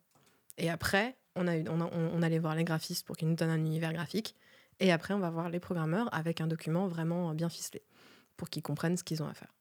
Et 0.58 0.68
après, 0.68 1.16
on, 1.34 1.48
a, 1.48 1.56
on, 1.70 1.80
on 1.80 2.22
allait 2.22 2.38
voir 2.38 2.54
les 2.54 2.64
graphistes 2.64 3.06
pour 3.06 3.16
qu'ils 3.16 3.28
nous 3.28 3.36
donnent 3.36 3.48
un 3.48 3.56
univers 3.56 3.94
graphique. 3.94 4.36
Et 4.80 4.92
après, 4.92 5.14
on 5.14 5.18
va 5.18 5.30
voir 5.30 5.48
les 5.48 5.58
programmeurs 5.58 6.12
avec 6.12 6.42
un 6.42 6.46
document 6.46 6.88
vraiment 6.88 7.34
bien 7.34 7.48
ficelé 7.48 7.82
pour 8.36 8.50
qu'ils 8.50 8.62
comprennent 8.62 8.98
ce 8.98 9.04
qu'ils 9.04 9.22
ont 9.22 9.28
à 9.28 9.34
faire. 9.34 9.55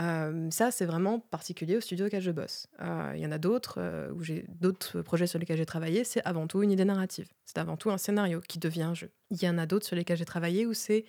Euh, 0.00 0.48
ça, 0.50 0.70
c'est 0.70 0.84
vraiment 0.84 1.18
particulier 1.18 1.76
au 1.76 1.80
studio 1.80 2.06
auquel 2.06 2.22
je 2.22 2.30
bosse. 2.30 2.68
Euh, 2.80 3.12
il 3.16 3.20
y 3.20 3.26
en 3.26 3.32
a 3.32 3.38
d'autres, 3.38 3.78
euh, 3.78 4.12
où 4.12 4.22
j'ai 4.22 4.44
d'autres 4.48 5.02
projets 5.02 5.26
sur 5.26 5.38
lesquels 5.38 5.56
j'ai 5.56 5.66
travaillé, 5.66 6.04
c'est 6.04 6.22
avant 6.24 6.46
tout 6.46 6.62
une 6.62 6.70
idée 6.70 6.84
narrative. 6.84 7.26
C'est 7.44 7.58
avant 7.58 7.76
tout 7.76 7.90
un 7.90 7.98
scénario 7.98 8.40
qui 8.40 8.58
devient 8.58 8.82
un 8.82 8.94
jeu. 8.94 9.10
Il 9.30 9.42
y 9.42 9.48
en 9.48 9.58
a 9.58 9.66
d'autres 9.66 9.86
sur 9.86 9.96
lesquels 9.96 10.16
j'ai 10.16 10.24
travaillé 10.24 10.66
où 10.66 10.74
c'est 10.74 11.04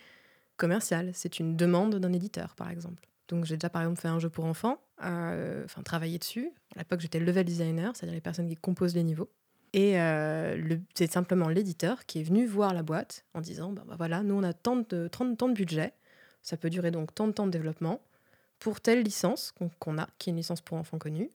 commercial. 0.57 1.11
C'est 1.13 1.39
une 1.39 1.55
demande 1.55 1.95
d'un 1.95 2.13
éditeur, 2.13 2.55
par 2.55 2.69
exemple. 2.69 3.03
Donc 3.27 3.45
j'ai 3.45 3.57
déjà 3.57 3.69
par 3.69 3.83
exemple 3.83 4.01
fait 4.01 4.07
un 4.07 4.17
jeu 4.17 4.29
pour 4.29 4.45
enfants, 4.45 4.79
enfin 4.97 5.83
travaillé 5.85 6.17
dessus. 6.17 6.51
À 6.75 6.79
l'époque 6.79 6.99
j'étais 6.99 7.19
level 7.19 7.45
designer, 7.45 7.95
c'est-à-dire 7.95 8.15
les 8.15 8.21
personnes 8.21 8.49
qui 8.49 8.55
composent 8.55 8.95
les 8.95 9.03
niveaux. 9.03 9.29
Et 9.73 9.97
c'est 10.95 11.11
simplement 11.11 11.47
l'éditeur 11.47 12.07
qui 12.07 12.21
est 12.21 12.23
venu 12.23 12.47
voir 12.47 12.73
la 12.73 12.81
boîte 12.81 13.25
en 13.35 13.41
disant 13.41 13.71
bah, 13.71 13.83
bah 13.87 13.93
voilà, 13.99 14.23
nous 14.23 14.33
on 14.33 14.41
a 14.41 14.53
tant 14.53 14.77
de, 14.77 15.07
30 15.07 15.37
temps 15.37 15.47
de 15.47 15.53
budget, 15.53 15.93
ça 16.41 16.57
peut 16.57 16.71
durer 16.71 16.89
donc 16.89 17.13
tant 17.13 17.27
de 17.27 17.31
temps 17.31 17.45
de 17.45 17.51
développement 17.51 18.01
pour 18.59 18.81
telle 18.81 19.01
licence 19.01 19.53
qu'on 19.79 19.97
a, 19.97 20.07
qui 20.17 20.29
est 20.29 20.31
une 20.31 20.37
licence 20.37 20.61
pour 20.61 20.77
enfants 20.77 20.97
connue, 20.97 21.29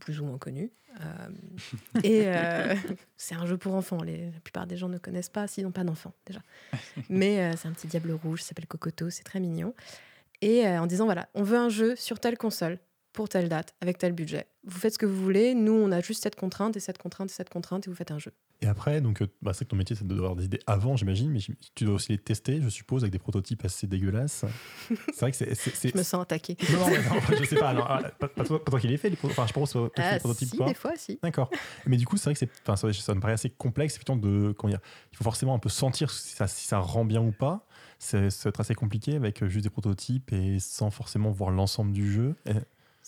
plus 0.00 0.20
ou 0.20 0.24
moins 0.24 0.38
connue. 0.38 0.70
Euh, 1.00 1.28
et 2.02 2.24
euh, 2.26 2.74
c'est 3.16 3.34
un 3.34 3.46
jeu 3.46 3.56
pour 3.56 3.74
enfants. 3.74 4.02
Les, 4.02 4.30
la 4.30 4.40
plupart 4.40 4.66
des 4.66 4.76
gens 4.76 4.88
ne 4.88 4.98
connaissent 4.98 5.28
pas 5.28 5.46
s'ils 5.46 5.64
n'ont 5.64 5.72
pas 5.72 5.84
d'enfants 5.84 6.14
déjà. 6.26 6.40
Mais 7.08 7.40
euh, 7.40 7.56
c'est 7.56 7.68
un 7.68 7.72
petit 7.72 7.86
diable 7.86 8.12
rouge, 8.12 8.42
s'appelle 8.42 8.66
Cocoto, 8.66 9.10
c'est 9.10 9.24
très 9.24 9.40
mignon. 9.40 9.74
Et 10.42 10.68
en 10.68 10.86
disant 10.86 11.06
voilà, 11.06 11.28
on 11.34 11.42
veut 11.42 11.56
un 11.56 11.70
jeu 11.70 11.96
sur 11.96 12.20
telle 12.20 12.36
console 12.36 12.78
pour 13.14 13.28
telle 13.28 13.48
date, 13.48 13.74
avec 13.80 13.96
tel 13.96 14.12
budget. 14.12 14.46
Vous 14.66 14.78
faites 14.78 14.94
ce 14.94 14.98
que 14.98 15.06
vous 15.06 15.22
voulez, 15.22 15.54
nous 15.54 15.72
on 15.72 15.92
a 15.92 16.00
juste 16.00 16.22
cette 16.22 16.36
contrainte 16.36 16.76
et 16.76 16.80
cette 16.80 16.98
contrainte 16.98 17.30
et 17.30 17.32
cette 17.32 17.50
contrainte 17.50 17.86
et 17.86 17.90
vous 17.90 17.96
faites 17.96 18.10
un 18.10 18.18
jeu. 18.18 18.32
Et 18.62 18.66
après, 18.66 19.02
donc, 19.02 19.20
euh, 19.20 19.26
bah, 19.42 19.52
c'est 19.52 19.64
que 19.66 19.70
ton 19.70 19.76
métier 19.76 19.94
c'est 19.94 20.06
d'avoir 20.06 20.34
des 20.34 20.46
idées 20.46 20.60
avant, 20.66 20.96
j'imagine, 20.96 21.30
mais 21.30 21.40
tu 21.74 21.84
dois 21.84 21.94
aussi 21.94 22.12
les 22.12 22.18
tester, 22.18 22.60
je 22.62 22.68
suppose, 22.68 23.02
avec 23.02 23.12
des 23.12 23.18
prototypes 23.18 23.64
assez 23.64 23.86
dégueulasses. 23.86 24.44
C'est 24.88 25.20
vrai 25.20 25.30
que 25.30 25.36
c'est. 25.36 25.54
Je 25.92 25.96
me 25.96 26.02
sens 26.02 26.22
attaqué. 26.22 26.56
Non, 26.72 26.78
non, 26.80 26.86
non 26.86 27.36
je 27.38 27.44
sais 27.44 27.56
pas, 27.56 27.74
ah, 27.76 28.10
pas, 28.18 28.28
pas, 28.28 28.44
toi, 28.44 28.80
qui 28.80 28.88
les 28.88 28.96
fait, 28.96 29.10
les 29.10 29.18
enfin, 29.22 29.46
je 29.46 29.52
pense 29.52 29.74
que 29.74 29.90
ah, 29.96 30.14
les 30.14 30.18
prototypes. 30.18 30.48
Si, 30.48 30.64
des 30.64 30.74
fois, 30.74 30.92
si. 30.96 31.18
D'accord. 31.22 31.50
Mais 31.86 31.96
du 31.96 32.06
coup, 32.06 32.16
c'est 32.16 32.24
vrai 32.24 32.32
que 32.32 32.38
c'est, 32.38 32.50
enfin, 32.62 32.76
ça, 32.76 32.92
ça, 32.92 33.14
me 33.14 33.20
paraît 33.20 33.34
assez 33.34 33.50
complexe, 33.50 33.98
de, 33.98 34.52
comment 34.52 34.70
dire, 34.70 34.80
il 35.12 35.16
faut 35.16 35.24
forcément 35.24 35.54
un 35.54 35.58
peu 35.58 35.68
sentir 35.68 36.10
si 36.10 36.34
ça, 36.34 36.46
si 36.46 36.66
ça 36.66 36.78
rend 36.78 37.04
bien 37.04 37.20
ou 37.20 37.32
pas. 37.32 37.66
C'est, 37.98 38.26
être 38.26 38.60
assez 38.60 38.74
compliqué 38.74 39.16
avec 39.16 39.44
juste 39.46 39.64
des 39.64 39.70
prototypes 39.70 40.32
et 40.32 40.58
sans 40.60 40.90
forcément 40.90 41.30
voir 41.30 41.50
l'ensemble 41.50 41.92
du 41.92 42.10
jeu. 42.10 42.34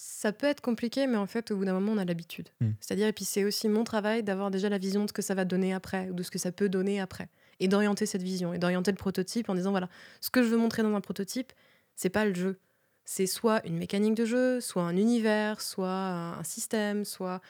Ça 0.00 0.32
peut 0.32 0.46
être 0.46 0.60
compliqué, 0.60 1.08
mais 1.08 1.16
en 1.16 1.26
fait, 1.26 1.50
au 1.50 1.56
bout 1.56 1.64
d'un 1.64 1.72
moment, 1.72 1.90
on 1.90 1.98
a 1.98 2.04
l'habitude. 2.04 2.50
Hmm. 2.60 2.70
C'est-à-dire, 2.78 3.08
et 3.08 3.12
puis 3.12 3.24
c'est 3.24 3.42
aussi 3.42 3.68
mon 3.68 3.82
travail 3.82 4.22
d'avoir 4.22 4.52
déjà 4.52 4.68
la 4.68 4.78
vision 4.78 5.02
de 5.02 5.08
ce 5.08 5.12
que 5.12 5.22
ça 5.22 5.34
va 5.34 5.44
donner 5.44 5.74
après, 5.74 6.08
ou 6.10 6.14
de 6.14 6.22
ce 6.22 6.30
que 6.30 6.38
ça 6.38 6.52
peut 6.52 6.68
donner 6.68 7.00
après, 7.00 7.28
et 7.58 7.66
d'orienter 7.66 8.06
cette 8.06 8.22
vision, 8.22 8.54
et 8.54 8.58
d'orienter 8.58 8.92
le 8.92 8.96
prototype 8.96 9.48
en 9.48 9.56
disant 9.56 9.72
voilà, 9.72 9.88
ce 10.20 10.30
que 10.30 10.44
je 10.44 10.48
veux 10.50 10.56
montrer 10.56 10.84
dans 10.84 10.94
un 10.94 11.00
prototype, 11.00 11.52
c'est 11.96 12.10
pas 12.10 12.24
le 12.24 12.32
jeu. 12.32 12.60
C'est 13.06 13.26
soit 13.26 13.60
une 13.66 13.76
mécanique 13.76 14.14
de 14.14 14.24
jeu, 14.24 14.60
soit 14.60 14.84
un 14.84 14.96
univers, 14.96 15.60
soit 15.60 15.90
un 15.90 16.44
système, 16.44 17.04
soit 17.04 17.40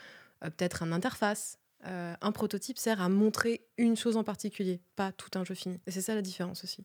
euh, 0.43 0.49
peut-être 0.49 0.83
une 0.83 0.95
interface. 0.95 1.59
Euh, 1.85 2.15
un 2.19 2.33
prototype 2.33 2.79
sert 2.79 3.03
à 3.03 3.11
montrer 3.11 3.61
une 3.77 3.95
chose 3.95 4.17
en 4.17 4.25
particulier, 4.25 4.81
pas 4.97 5.13
tout 5.13 5.39
un 5.39 5.45
jeu 5.45 5.55
fini. 5.55 5.81
Et 5.87 5.91
c'est 5.91 6.01
ça 6.01 6.15
la 6.15 6.23
différence 6.23 6.65
aussi. 6.65 6.83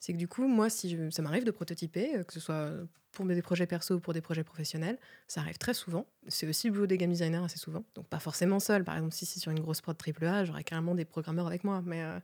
C'est 0.00 0.12
que 0.12 0.18
du 0.18 0.28
coup, 0.28 0.46
moi, 0.48 0.70
si 0.70 0.98
ça 1.10 1.22
m'arrive 1.22 1.44
de 1.44 1.50
prototyper, 1.50 2.16
euh, 2.16 2.24
que 2.24 2.32
ce 2.32 2.40
soit 2.40 2.70
pour 3.12 3.26
des 3.26 3.42
projets 3.42 3.66
perso 3.66 3.96
ou 3.96 4.00
pour 4.00 4.12
des 4.12 4.20
projets 4.20 4.44
professionnels, 4.44 4.98
ça 5.28 5.40
arrive 5.40 5.58
très 5.58 5.74
souvent. 5.74 6.06
C'est 6.28 6.46
aussi 6.48 6.68
le 6.68 6.72
boulot 6.74 6.86
des 6.86 6.96
game 6.96 7.10
designers 7.10 7.44
assez 7.44 7.58
souvent. 7.58 7.84
Donc 7.94 8.06
pas 8.08 8.20
forcément 8.20 8.60
seul. 8.60 8.84
Par 8.84 8.94
exemple, 8.96 9.14
si 9.14 9.26
c'est 9.26 9.40
sur 9.40 9.52
une 9.52 9.60
grosse 9.60 9.80
prod 9.80 9.96
AAA, 9.96 10.44
j'aurais 10.44 10.64
carrément 10.64 10.94
des 10.94 11.04
programmeurs 11.04 11.46
avec 11.46 11.64
moi. 11.64 11.82
Mais 11.84 12.02
euh, 12.02 12.18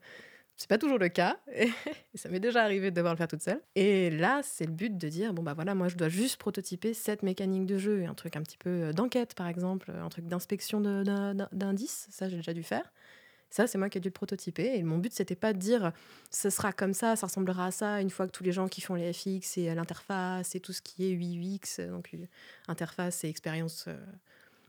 C'est 0.59 0.69
pas 0.69 0.79
toujours 0.79 0.99
le 0.99 1.11
cas, 1.11 1.39
et 1.55 1.71
ça 2.15 2.31
m'est 2.31 2.41
déjà 2.41 2.63
arrivé 2.63 2.91
de 2.91 2.97
devoir 2.97 3.13
le 3.15 3.19
faire 3.19 3.29
toute 3.29 3.43
seule. 3.43 3.61
Et 3.75 4.11
là, 4.11 4.41
c'est 4.43 4.65
le 4.67 4.73
but 4.73 4.97
de 4.97 5.09
dire 5.09 5.35
bon, 5.35 5.43
bah 5.43 5.53
voilà, 5.55 5.75
moi 5.75 5.89
je 5.89 5.97
dois 5.97 6.09
juste 6.09 6.39
prototyper 6.39 6.95
cette 6.95 7.23
mécanique 7.23 7.67
de 7.67 7.77
jeu, 7.79 8.07
un 8.07 8.15
truc 8.15 8.37
un 8.37 8.43
petit 8.43 8.57
peu 8.59 8.71
euh, 8.71 8.93
d'enquête 8.95 9.35
par 9.35 9.49
exemple, 9.49 9.91
un 9.91 10.09
truc 10.09 10.27
d'inspection 10.27 10.81
d'indices, 10.81 12.09
ça 12.11 12.29
j'ai 12.31 12.37
déjà 12.37 12.55
dû 12.55 12.63
faire. 12.63 12.91
Ça, 13.57 13.67
c'est 13.67 13.79
moi 13.79 13.89
qui 13.89 13.97
ai 13.97 14.03
dû 14.03 14.09
le 14.09 14.13
prototyper. 14.13 14.77
Et 14.77 14.83
mon 14.83 14.99
but, 14.99 15.15
c'était 15.15 15.35
pas 15.35 15.55
de 15.55 15.59
dire 15.59 15.93
ce 16.31 16.51
sera 16.51 16.75
comme 16.75 16.93
ça, 16.93 17.17
ça 17.17 17.27
ressemblera 17.27 17.67
à 17.67 17.71
ça, 17.71 18.03
une 18.03 18.11
fois 18.11 18.27
que 18.27 18.33
tous 18.33 18.45
les 18.45 18.53
gens 18.53 18.69
qui 18.69 18.83
font 18.83 18.95
les 18.95 19.15
FX 19.15 19.57
et 19.57 19.71
euh, 19.71 19.75
l'interface 19.75 20.55
et 20.55 20.61
tout 20.61 20.75
ce 20.75 20.83
qui 20.83 21.07
est 21.11 21.15
UX, 21.15 21.79
euh, 21.79 21.91
donc 21.91 22.11
euh, 22.13 22.19
interface 22.69 23.25
et 23.25 23.29
expérience 23.29 23.87
euh, 23.89 23.97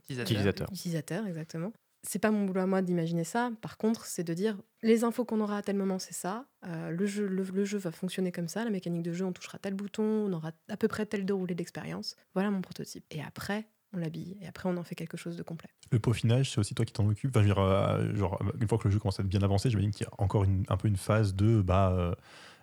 Utilisateur. 0.05 0.31
Utilisateur. 0.31 0.67
utilisateur, 0.71 1.27
exactement. 1.27 1.73
C'est 2.03 2.19
pas 2.19 2.31
mon 2.31 2.45
boulot 2.45 2.61
à 2.61 2.65
moi 2.65 2.81
d'imaginer 2.81 3.25
ça. 3.25 3.51
Par 3.61 3.77
contre, 3.77 4.05
c'est 4.05 4.23
de 4.23 4.33
dire 4.33 4.57
les 4.81 5.03
infos 5.03 5.25
qu'on 5.25 5.41
aura 5.41 5.57
à 5.57 5.61
tel 5.61 5.75
moment, 5.75 5.99
c'est 5.99 6.13
ça. 6.13 6.45
Euh, 6.65 6.89
le, 6.89 7.05
jeu, 7.05 7.27
le, 7.27 7.43
le 7.43 7.65
jeu 7.65 7.77
va 7.77 7.91
fonctionner 7.91 8.31
comme 8.31 8.47
ça. 8.47 8.63
La 8.63 8.69
mécanique 8.69 9.03
de 9.03 9.11
jeu, 9.11 9.25
on 9.25 9.33
touchera 9.33 9.57
tel 9.57 9.73
bouton, 9.73 10.03
on 10.03 10.31
aura 10.31 10.53
à 10.69 10.77
peu 10.77 10.87
près 10.87 11.05
tel 11.05 11.25
déroulé 11.25 11.55
d'expérience. 11.55 12.15
Voilà 12.33 12.51
mon 12.51 12.61
prototype. 12.61 13.03
Et 13.11 13.21
après, 13.21 13.67
on 13.93 13.97
l'habille. 13.97 14.37
Et 14.41 14.47
après, 14.47 14.69
on 14.69 14.77
en 14.77 14.83
fait 14.83 14.95
quelque 14.95 15.17
chose 15.17 15.37
de 15.37 15.43
complet. 15.43 15.69
Le 15.91 15.99
peaufinage, 15.99 16.51
c'est 16.51 16.59
aussi 16.59 16.75
toi 16.75 16.85
qui 16.85 16.93
t'en 16.93 17.07
occupes? 17.07 17.31
Enfin, 17.31 17.41
je 17.43 17.47
veux 17.47 17.53
dire, 17.53 17.63
euh, 17.63 18.15
genre, 18.15 18.41
une 18.59 18.67
fois 18.67 18.77
que 18.77 18.85
le 18.87 18.91
jeu 18.91 18.99
commence 18.99 19.19
à 19.19 19.23
être 19.23 19.29
bien 19.29 19.41
avancé, 19.41 19.69
j'imagine 19.69 19.91
qu'il 19.91 20.05
y 20.05 20.09
a 20.09 20.13
encore 20.17 20.43
une- 20.43 20.65
un 20.69 20.77
peu 20.77 20.87
une 20.87 20.97
phase 20.97 21.33
de 21.35 21.61
bah, 21.61 21.91
euh, 21.91 22.13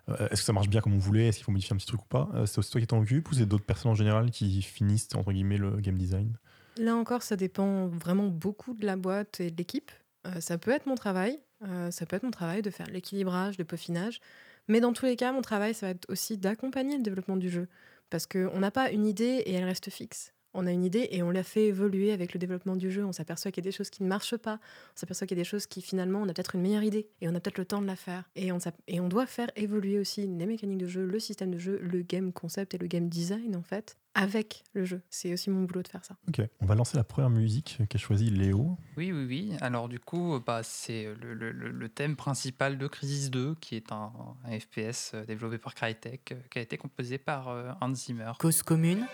euh, 0.09 0.27
est-ce 0.29 0.41
que 0.41 0.45
ça 0.45 0.53
marche 0.53 0.69
bien 0.69 0.81
comme 0.81 0.93
on 0.93 0.99
voulait? 0.99 1.27
Est-ce 1.27 1.37
qu'il 1.37 1.45
faut 1.45 1.51
modifier 1.51 1.73
un 1.73 1.77
petit 1.77 1.87
truc 1.87 2.01
ou 2.01 2.07
pas? 2.07 2.29
Euh, 2.35 2.45
C'est 2.45 2.59
aussi 2.59 2.69
toi 2.71 2.79
qui 2.81 2.87
t'en 2.87 2.99
occupes 2.99 3.29
ou 3.31 3.33
c'est 3.33 3.45
d'autres 3.47 3.65
personnes 3.65 3.91
en 3.91 3.95
général 3.95 4.29
qui 4.29 4.61
finissent 4.61 5.09
entre 5.15 5.31
guillemets 5.31 5.57
le 5.57 5.71
game 5.77 5.97
design? 5.97 6.37
Là 6.77 6.95
encore, 6.95 7.23
ça 7.23 7.35
dépend 7.35 7.87
vraiment 7.87 8.27
beaucoup 8.27 8.73
de 8.75 8.85
la 8.85 8.97
boîte 8.97 9.39
et 9.39 9.49
de 9.49 9.57
l'équipe. 9.57 9.91
Euh, 10.27 10.39
ça 10.41 10.57
peut 10.57 10.71
être 10.71 10.85
mon 10.85 10.95
travail, 10.95 11.39
euh, 11.63 11.89
ça 11.89 12.05
peut 12.05 12.17
être 12.17 12.23
mon 12.23 12.31
travail 12.31 12.61
de 12.61 12.69
faire 12.69 12.87
l'équilibrage, 12.87 13.57
le 13.57 13.65
peaufinage. 13.65 14.19
Mais 14.67 14.79
dans 14.81 14.93
tous 14.93 15.05
les 15.05 15.15
cas, 15.15 15.31
mon 15.31 15.41
travail, 15.41 15.73
ça 15.73 15.87
va 15.87 15.91
être 15.91 16.05
aussi 16.09 16.37
d'accompagner 16.37 16.97
le 16.97 17.03
développement 17.03 17.37
du 17.37 17.49
jeu. 17.49 17.67
Parce 18.09 18.27
qu'on 18.27 18.59
n'a 18.59 18.71
pas 18.71 18.91
une 18.91 19.05
idée 19.07 19.41
et 19.45 19.53
elle 19.53 19.63
reste 19.63 19.89
fixe. 19.89 20.33
On 20.55 20.65
a 20.67 20.71
une 20.71 20.83
idée 20.83 21.07
et 21.11 21.21
on 21.21 21.29
la 21.31 21.43
fait 21.43 21.65
évoluer 21.67 22.11
avec 22.11 22.33
le 22.33 22.39
développement 22.39 22.75
du 22.75 22.89
jeu. 22.91 23.05
On 23.05 23.11
s'aperçoit 23.11 23.51
qu'il 23.51 23.63
y 23.63 23.67
a 23.67 23.69
des 23.69 23.75
choses 23.75 23.89
qui 23.89 24.03
ne 24.03 24.07
marchent 24.07 24.37
pas. 24.37 24.55
On 24.95 24.97
s'aperçoit 24.99 25.27
qu'il 25.27 25.37
y 25.37 25.41
a 25.41 25.43
des 25.43 25.49
choses 25.49 25.67
qui, 25.67 25.81
finalement, 25.81 26.19
on 26.21 26.29
a 26.29 26.33
peut-être 26.33 26.55
une 26.55 26.61
meilleure 26.61 26.83
idée 26.83 27.07
et 27.21 27.27
on 27.29 27.35
a 27.35 27.39
peut-être 27.39 27.57
le 27.57 27.65
temps 27.65 27.81
de 27.81 27.87
la 27.87 27.95
faire. 27.95 28.23
Et 28.35 28.51
on, 28.51 28.59
s'app- 28.59 28.81
et 28.87 28.99
on 28.99 29.07
doit 29.09 29.25
faire 29.25 29.49
évoluer 29.55 29.99
aussi 29.99 30.25
les 30.25 30.45
mécaniques 30.45 30.79
de 30.79 30.87
jeu, 30.87 31.05
le 31.05 31.19
système 31.19 31.51
de 31.51 31.57
jeu, 31.59 31.79
le 31.81 32.01
game 32.01 32.31
concept 32.33 32.73
et 32.73 32.77
le 32.77 32.87
game 32.87 33.09
design, 33.09 33.55
en 33.55 33.61
fait, 33.63 33.97
avec 34.13 34.63
le 34.73 34.85
jeu. 34.85 35.01
C'est 35.09 35.33
aussi 35.33 35.49
mon 35.49 35.63
boulot 35.63 35.83
de 35.83 35.89
faire 35.89 36.05
ça. 36.05 36.15
Ok, 36.29 36.41
on 36.61 36.65
va 36.65 36.75
lancer 36.75 36.95
la 36.95 37.03
première 37.03 37.29
musique 37.29 37.79
qu'a 37.89 37.97
choisi 37.97 38.29
Léo. 38.29 38.77
Oui, 38.95 39.11
oui, 39.11 39.25
oui. 39.27 39.51
Alors 39.59 39.89
du 39.89 39.99
coup, 39.99 40.39
bah, 40.45 40.61
c'est 40.63 41.09
le, 41.21 41.33
le- 41.33 41.51
le- 41.51 41.69
le 41.71 41.89
thème 41.89 42.15
principal 42.15 42.77
de 42.77 42.87
Crisis 42.87 43.29
2, 43.29 43.55
qui 43.59 43.75
est 43.75 43.91
un, 43.91 44.13
un 44.45 44.57
FPS 44.59 45.11
euh, 45.15 45.25
développé 45.25 45.57
par 45.57 45.75
Crytek, 45.75 46.31
euh, 46.31 46.35
qui 46.49 46.59
a 46.59 46.61
été 46.61 46.77
composé 46.77 47.17
par 47.17 47.49
euh, 47.49 47.71
Hans 47.81 47.93
Zimmer. 47.93 48.31
Cause 48.39 48.63
commune, 48.63 49.05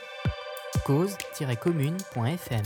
cause-commune.fm. 0.85 2.65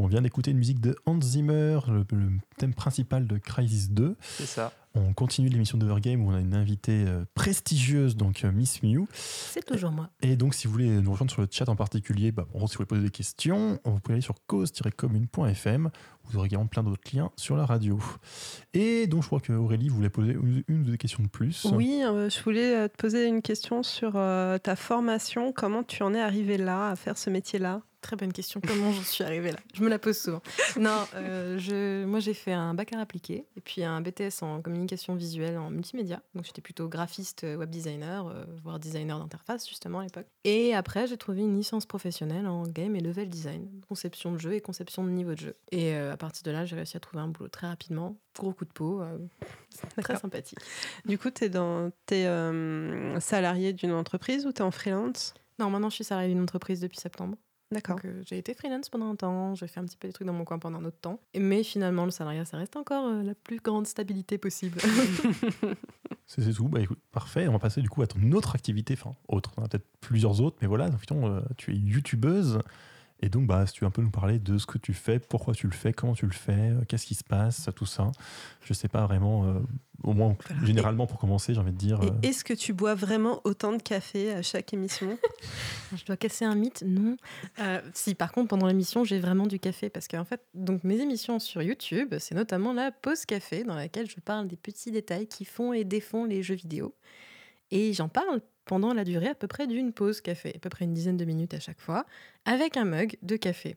On 0.00 0.06
vient 0.06 0.22
d'écouter 0.22 0.52
une 0.52 0.56
musique 0.56 0.80
de 0.80 0.96
Hans 1.04 1.20
Zimmer, 1.20 1.78
le, 1.88 2.06
le 2.12 2.30
thème 2.56 2.72
principal 2.72 3.26
de 3.26 3.36
Crisis 3.36 3.90
2. 3.90 4.16
C'est 4.22 4.46
ça. 4.46 4.72
On 4.94 5.12
continue 5.12 5.50
l'émission 5.50 5.76
d'Overgame 5.76 6.24
où 6.24 6.30
on 6.30 6.34
a 6.34 6.40
une 6.40 6.54
invitée 6.54 7.04
euh, 7.06 7.26
prestigieuse, 7.34 8.16
donc 8.16 8.42
euh, 8.42 8.50
Miss 8.50 8.82
Mew. 8.82 9.04
C'est 9.12 9.62
toujours 9.62 9.90
moi. 9.90 10.08
Et 10.22 10.36
donc, 10.36 10.54
si 10.54 10.66
vous 10.66 10.72
voulez 10.72 10.88
nous 10.88 11.12
rejoindre 11.12 11.30
sur 11.30 11.42
le 11.42 11.48
chat 11.50 11.68
en 11.68 11.76
particulier, 11.76 12.32
bah, 12.32 12.46
si 12.50 12.58
vous 12.58 12.66
voulez 12.66 12.86
poser 12.86 13.02
des 13.02 13.10
questions, 13.10 13.78
vous 13.84 14.00
pouvez 14.00 14.14
aller 14.14 14.22
sur 14.22 14.36
cause-commune.fm. 14.46 15.90
Vous 16.24 16.38
aurez 16.38 16.46
également 16.46 16.66
plein 16.66 16.82
d'autres 16.82 17.14
liens 17.14 17.30
sur 17.36 17.56
la 17.56 17.66
radio. 17.66 17.98
Et 18.72 19.06
donc, 19.06 19.20
je 19.20 19.26
crois 19.26 19.40
que 19.40 19.52
Aurélie 19.52 19.90
voulait 19.90 20.08
poser 20.08 20.32
une, 20.32 20.80
ou 20.80 20.82
deux 20.82 20.96
questions 20.96 21.22
de 21.22 21.28
plus. 21.28 21.66
Oui, 21.72 22.00
euh, 22.04 22.30
je 22.30 22.42
voulais 22.42 22.88
te 22.88 22.96
poser 22.96 23.26
une 23.26 23.42
question 23.42 23.82
sur 23.82 24.12
euh, 24.14 24.56
ta 24.56 24.76
formation. 24.76 25.52
Comment 25.52 25.82
tu 25.82 26.02
en 26.02 26.14
es 26.14 26.20
arrivé 26.20 26.56
là, 26.56 26.88
à 26.88 26.96
faire 26.96 27.18
ce 27.18 27.28
métier-là? 27.28 27.82
Très 28.00 28.16
bonne 28.16 28.32
question. 28.32 28.60
Comment 28.66 28.92
j'en 28.92 29.02
suis 29.02 29.22
arrivée 29.24 29.52
là? 29.52 29.58
Je 29.74 29.82
me 29.82 29.88
la 29.88 29.98
pose 29.98 30.18
souvent. 30.18 30.40
Non, 30.78 31.06
euh, 31.14 31.58
je, 31.58 32.04
moi 32.04 32.18
j'ai 32.20 32.34
fait 32.34 32.52
un 32.52 32.72
bac 32.74 32.92
à 32.92 33.00
appliqué 33.00 33.46
et 33.56 33.60
puis 33.60 33.82
un 33.84 34.00
BTS 34.00 34.42
en 34.42 34.62
communication 34.62 35.14
visuelle 35.14 35.58
en 35.58 35.70
multimédia. 35.70 36.22
Donc 36.34 36.44
j'étais 36.44 36.62
plutôt 36.62 36.88
graphiste, 36.88 37.44
euh, 37.44 37.56
web 37.56 37.70
designer, 37.70 38.26
euh, 38.26 38.44
voire 38.62 38.78
designer 38.78 39.18
d'interface 39.18 39.68
justement 39.68 40.00
à 40.00 40.04
l'époque. 40.04 40.26
Et 40.44 40.74
après 40.74 41.06
j'ai 41.06 41.16
trouvé 41.16 41.42
une 41.42 41.56
licence 41.56 41.86
professionnelle 41.86 42.46
en 42.46 42.62
game 42.62 42.96
et 42.96 43.00
level 43.00 43.28
design, 43.28 43.68
conception 43.88 44.32
de 44.32 44.38
jeu 44.38 44.54
et 44.54 44.60
conception 44.60 45.04
de 45.04 45.10
niveau 45.10 45.34
de 45.34 45.40
jeu. 45.40 45.56
Et 45.70 45.94
euh, 45.94 46.12
à 46.12 46.16
partir 46.16 46.42
de 46.44 46.50
là 46.50 46.64
j'ai 46.64 46.76
réussi 46.76 46.96
à 46.96 47.00
trouver 47.00 47.22
un 47.22 47.28
boulot 47.28 47.48
très 47.48 47.66
rapidement. 47.66 48.16
Gros 48.38 48.52
coup 48.52 48.64
de 48.64 48.70
peau, 48.70 49.02
très 50.00 50.16
sympathique. 50.16 50.58
Du 51.04 51.18
coup, 51.18 51.30
tu 51.30 51.44
es, 51.44 51.48
dans, 51.48 51.90
euh, 52.12 53.20
salarié 53.20 53.72
d'une 53.72 53.92
entreprise 53.92 54.46
ou 54.46 54.52
tu 54.52 54.58
es 54.58 54.62
en 54.62 54.70
freelance? 54.70 55.34
Non, 55.58 55.70
maintenant 55.70 55.90
je 55.90 55.96
suis 55.96 56.04
salariée 56.04 56.32
d'une 56.32 56.42
entreprise 56.42 56.80
depuis 56.80 56.98
septembre. 56.98 57.36
D'accord. 57.72 57.96
Donc, 57.96 58.04
euh, 58.06 58.22
j'ai 58.26 58.38
été 58.38 58.52
freelance 58.54 58.88
pendant 58.88 59.10
un 59.10 59.14
temps, 59.14 59.54
j'ai 59.54 59.68
fait 59.68 59.78
un 59.78 59.84
petit 59.84 59.96
peu 59.96 60.08
des 60.08 60.12
trucs 60.12 60.26
dans 60.26 60.32
mon 60.32 60.44
coin 60.44 60.58
pendant 60.58 60.78
un 60.78 60.84
autre 60.84 60.98
temps. 61.00 61.20
Mais 61.38 61.62
finalement, 61.62 62.04
le 62.04 62.10
salariat, 62.10 62.44
ça 62.44 62.56
reste 62.56 62.76
encore 62.76 63.06
euh, 63.06 63.22
la 63.22 63.34
plus 63.34 63.58
grande 63.58 63.86
stabilité 63.86 64.38
possible. 64.38 64.80
C'est 66.26 66.52
tout. 66.52 66.68
Bah, 66.68 66.80
écoute, 66.80 66.98
parfait. 67.12 67.46
On 67.48 67.52
va 67.52 67.58
passer 67.58 67.80
du 67.80 67.88
coup 67.88 68.02
à 68.02 68.06
ton 68.06 68.32
autre 68.32 68.54
activité. 68.54 68.94
Enfin, 68.94 69.14
autre. 69.28 69.52
On 69.56 69.64
a 69.64 69.68
peut-être 69.68 69.86
plusieurs 70.00 70.40
autres, 70.40 70.56
mais 70.60 70.68
voilà. 70.68 70.88
Donc, 70.88 71.00
euh, 71.12 71.42
tu 71.56 71.72
es 71.72 71.76
youtubeuse. 71.76 72.58
Et 73.22 73.28
donc, 73.28 73.46
bah, 73.46 73.66
si 73.66 73.74
tu 73.74 73.80
veux 73.80 73.86
un 73.86 73.90
peu 73.90 74.02
nous 74.02 74.10
parler 74.10 74.38
de 74.38 74.56
ce 74.58 74.64
que 74.66 74.78
tu 74.78 74.94
fais, 74.94 75.18
pourquoi 75.18 75.52
tu 75.54 75.66
le 75.66 75.72
fais, 75.74 75.92
comment 75.92 76.14
tu 76.14 76.24
le 76.26 76.32
fais, 76.32 76.52
euh, 76.52 76.80
qu'est-ce 76.88 77.04
qui 77.06 77.14
se 77.14 77.22
passe, 77.24 77.68
tout 77.76 77.86
ça. 77.86 78.10
Je 78.64 78.72
sais 78.72 78.88
pas 78.88 79.06
vraiment. 79.06 79.44
euh, 79.44 79.60
au 80.02 80.14
moins, 80.14 80.34
Voilà. 80.48 80.64
généralement, 80.64 81.06
pour 81.06 81.18
commencer, 81.18 81.52
j'ai 81.52 81.60
envie 81.60 81.72
de 81.72 81.76
dire. 81.76 82.00
euh, 82.00 82.08
est-ce 82.22 82.42
que 82.42 82.54
tu 82.54 82.72
bois 82.72 82.94
vraiment 82.94 83.42
autant 83.44 83.72
de 83.72 83.82
café 83.82 84.32
à 84.32 84.40
chaque 84.40 84.72
émission? 84.72 85.18
Je 85.94 86.04
dois 86.06 86.16
casser 86.16 86.46
un 86.46 86.54
mythe 86.54 86.82
Non. 86.86 87.16
Euh, 87.58 87.82
si, 87.92 88.14
par 88.14 88.32
contre, 88.32 88.48
pendant 88.48 88.66
l'émission, 88.66 89.04
j'ai 89.04 89.18
vraiment 89.18 89.46
du 89.46 89.58
café. 89.58 89.90
Parce 89.90 90.08
qu'en 90.08 90.24
fait, 90.24 90.40
donc, 90.54 90.84
mes 90.84 90.98
émissions 91.00 91.38
sur 91.38 91.60
YouTube, 91.60 92.14
c'est 92.18 92.34
notamment 92.34 92.72
la 92.72 92.90
pause 92.92 93.26
café, 93.26 93.62
dans 93.64 93.74
laquelle 93.74 94.08
je 94.08 94.20
parle 94.20 94.48
des 94.48 94.56
petits 94.56 94.90
détails 94.90 95.26
qui 95.26 95.44
font 95.44 95.72
et 95.74 95.84
défont 95.84 96.24
les 96.24 96.42
jeux 96.42 96.54
vidéo. 96.54 96.94
Et 97.70 97.92
j'en 97.92 98.08
parle 98.08 98.40
pendant 98.70 98.94
la 98.94 99.02
durée 99.02 99.26
à 99.26 99.34
peu 99.34 99.48
près 99.48 99.66
d'une 99.66 99.92
pause 99.92 100.20
café, 100.20 100.52
à 100.54 100.58
peu 100.60 100.68
près 100.68 100.84
une 100.84 100.94
dizaine 100.94 101.16
de 101.16 101.24
minutes 101.24 101.54
à 101.54 101.58
chaque 101.58 101.80
fois, 101.80 102.06
avec 102.44 102.76
un 102.76 102.84
mug 102.84 103.16
de 103.22 103.34
café. 103.34 103.74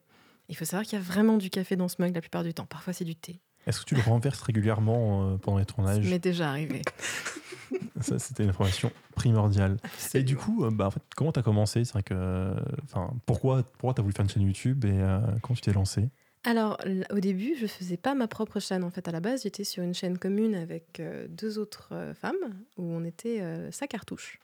Il 0.49 0.55
faut 0.55 0.65
savoir 0.65 0.83
qu'il 0.85 0.99
y 0.99 1.01
a 1.01 1.03
vraiment 1.03 1.37
du 1.37 1.49
café 1.49 1.75
dans 1.75 1.87
ce 1.87 1.95
mug 1.99 2.13
la 2.13 2.21
plupart 2.21 2.43
du 2.43 2.53
temps. 2.53 2.67
Parfois, 2.67 2.93
c'est 2.93 3.03
du 3.03 3.15
thé. 3.15 3.39
Est-ce 3.65 3.79
que 3.79 3.85
tu 3.85 3.95
le 3.95 4.01
renverses 4.01 4.39
régulièrement 4.41 5.31
euh, 5.31 5.37
pendant 5.37 5.57
les 5.57 5.63
Ça 5.63 5.73
tournages? 5.73 6.07
M'est 6.07 6.19
déjà 6.19 6.49
arrivé. 6.49 6.83
Ça, 8.01 8.19
c'était 8.19 8.43
une 8.43 8.49
information 8.51 8.91
primordiale. 9.15 9.77
Et 10.13 10.21
du 10.21 10.35
coup, 10.37 10.63
euh, 10.63 10.69
bah, 10.69 10.85
en 10.85 10.91
fait, 10.91 11.01
comment 11.15 11.31
tu 11.31 11.39
as 11.39 11.43
commencé? 11.43 11.83
C'est 11.85 11.93
vrai 11.93 12.03
que. 12.03 12.13
euh, 12.13 12.53
Enfin, 12.83 13.11
pourquoi 13.25 13.63
pourquoi 13.63 13.95
tu 13.95 14.01
as 14.01 14.03
voulu 14.03 14.13
faire 14.13 14.23
une 14.25 14.29
chaîne 14.29 14.43
YouTube 14.43 14.85
et 14.85 14.91
euh, 14.93 15.19
comment 15.41 15.55
tu 15.55 15.61
t'es 15.61 15.73
lancé? 15.73 16.09
Alors, 16.43 16.77
au 17.09 17.19
début, 17.19 17.55
je 17.59 17.65
faisais 17.65 17.97
pas 17.97 18.13
ma 18.13 18.27
propre 18.27 18.59
chaîne. 18.59 18.83
En 18.83 18.91
fait, 18.91 19.07
à 19.07 19.11
la 19.11 19.21
base, 19.21 19.41
j'étais 19.43 19.63
sur 19.63 19.81
une 19.81 19.93
chaîne 19.95 20.19
commune 20.19 20.53
avec 20.53 20.99
euh, 20.99 21.25
deux 21.29 21.57
autres 21.57 21.89
euh, 21.93 22.13
femmes 22.13 22.35
où 22.77 22.83
on 22.83 23.03
était 23.05 23.39
euh, 23.41 23.71
sa 23.71 23.87
cartouche. 23.87 24.39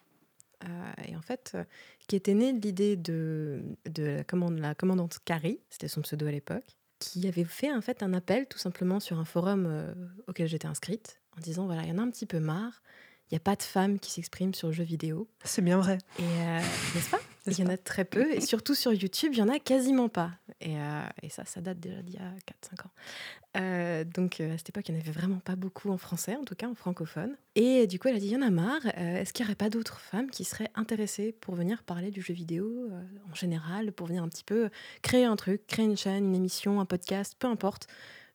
Euh, 0.64 0.92
et 1.08 1.16
en 1.16 1.22
fait, 1.22 1.54
euh, 1.56 1.64
qui 2.08 2.16
était 2.16 2.34
née 2.34 2.54
de 2.54 2.60
l'idée 2.60 2.96
de, 2.96 3.64
de 3.90 4.04
la, 4.04 4.24
commande, 4.24 4.60
la 4.60 4.76
commandante 4.76 5.20
Carrie, 5.24 5.60
c'était 5.70 5.88
son 5.88 6.02
pseudo 6.02 6.28
à 6.28 6.32
l'époque, 6.32 6.78
qui 7.00 7.28
avait 7.28 7.46
fait 7.46 7.72
en 7.72 7.82
fait 7.82 8.04
un 8.04 8.14
appel 8.14 8.48
tout 8.48 8.58
simplement 8.58 9.00
sur 9.00 9.20
un 9.20 9.26
forum 9.26 9.66
euh, 9.68 9.94
auquel 10.28 10.48
j'étais 10.48 10.68
inscrite 10.68 11.22
en 11.38 11.42
disant 11.42 11.66
voilà, 11.66 11.84
il 11.84 11.90
y 11.90 11.92
en 11.92 11.98
a 11.98 12.02
un 12.02 12.12
petit 12.12 12.26
peu 12.26 12.40
marre, 12.40 12.82
il 13.30 13.36
n'y 13.36 13.38
a 13.38 13.42
pas 13.42 13.56
de 13.56 13.64
femmes 13.64 14.00
qui 14.00 14.12
s'expriment 14.12 14.54
sur 14.54 14.68
le 14.68 14.74
jeu 14.74 14.84
vidéo. 14.84 15.30
C'est 15.44 15.62
bien 15.62 15.78
vrai. 15.78 15.98
Et 16.20 16.24
euh, 16.24 16.60
n'est-ce 16.96 17.10
pas? 17.10 17.20
Il 17.52 17.60
y 17.60 17.68
en 17.68 17.70
a 17.70 17.78
très 17.78 18.06
peu, 18.06 18.32
et 18.34 18.42
surtout 18.42 18.76
sur 18.76 18.94
YouTube, 18.94 19.32
il 19.34 19.40
y 19.40 19.42
en 19.42 19.50
a 19.50 19.60
quasiment 19.60 20.10
pas. 20.10 20.32
Et, 20.62 20.78
euh, 20.78 21.02
ça, 21.30 21.46
ça 21.46 21.62
date 21.62 21.80
déjà 21.80 22.02
d'il 22.02 22.16
y 22.16 22.18
a 22.18 22.32
4-5 22.48 22.86
ans. 22.86 22.92
Euh, 23.58 24.04
donc 24.04 24.40
euh, 24.40 24.54
à 24.54 24.58
cette 24.58 24.70
époque, 24.70 24.88
il 24.90 24.94
n'y 24.94 25.00
en 25.00 25.02
avait 25.02 25.12
vraiment 25.12 25.40
pas 25.40 25.56
beaucoup 25.56 25.90
en 25.90 25.98
français, 25.98 26.36
en 26.36 26.44
tout 26.44 26.56
cas 26.56 26.68
en 26.68 26.76
francophone. 26.76 27.36
Et 27.56 27.88
du 27.88 28.00
coup, 28.00 28.08
elle 28.08 28.16
a 28.16 28.20
dit, 28.20 28.28
il 28.28 28.34
y 28.34 28.38
en 28.38 28.42
a 28.42 28.50
marre, 28.50 28.86
est-ce 28.96 29.34
qu'il 29.34 29.46
n'y 29.46 29.50
aurait 29.50 29.56
pas 29.56 29.70
d'autres 29.70 30.00
femmes 30.00 30.30
qui 30.30 30.44
seraient 30.44 30.70
intéressées 30.76 31.36
pour 31.40 31.56
venir 31.56 31.84
parler 31.84 32.12
du 32.12 32.22
jeu 32.22 32.34
vidéo 32.34 32.90
en 33.30 33.36
général, 33.36 33.92
pour 33.92 34.08
venir 34.08 34.24
un 34.24 34.30
petit 34.30 34.44
peu 34.44 34.70
créer 35.02 35.26
un 35.26 35.36
truc, 35.36 35.66
créer 35.68 35.86
une 35.86 35.98
chaîne, 35.98 36.26
une 36.26 36.36
émission, 36.36 36.80
un 36.80 36.86
podcast, 36.86 37.36
peu 37.40 37.48
importe, 37.48 37.88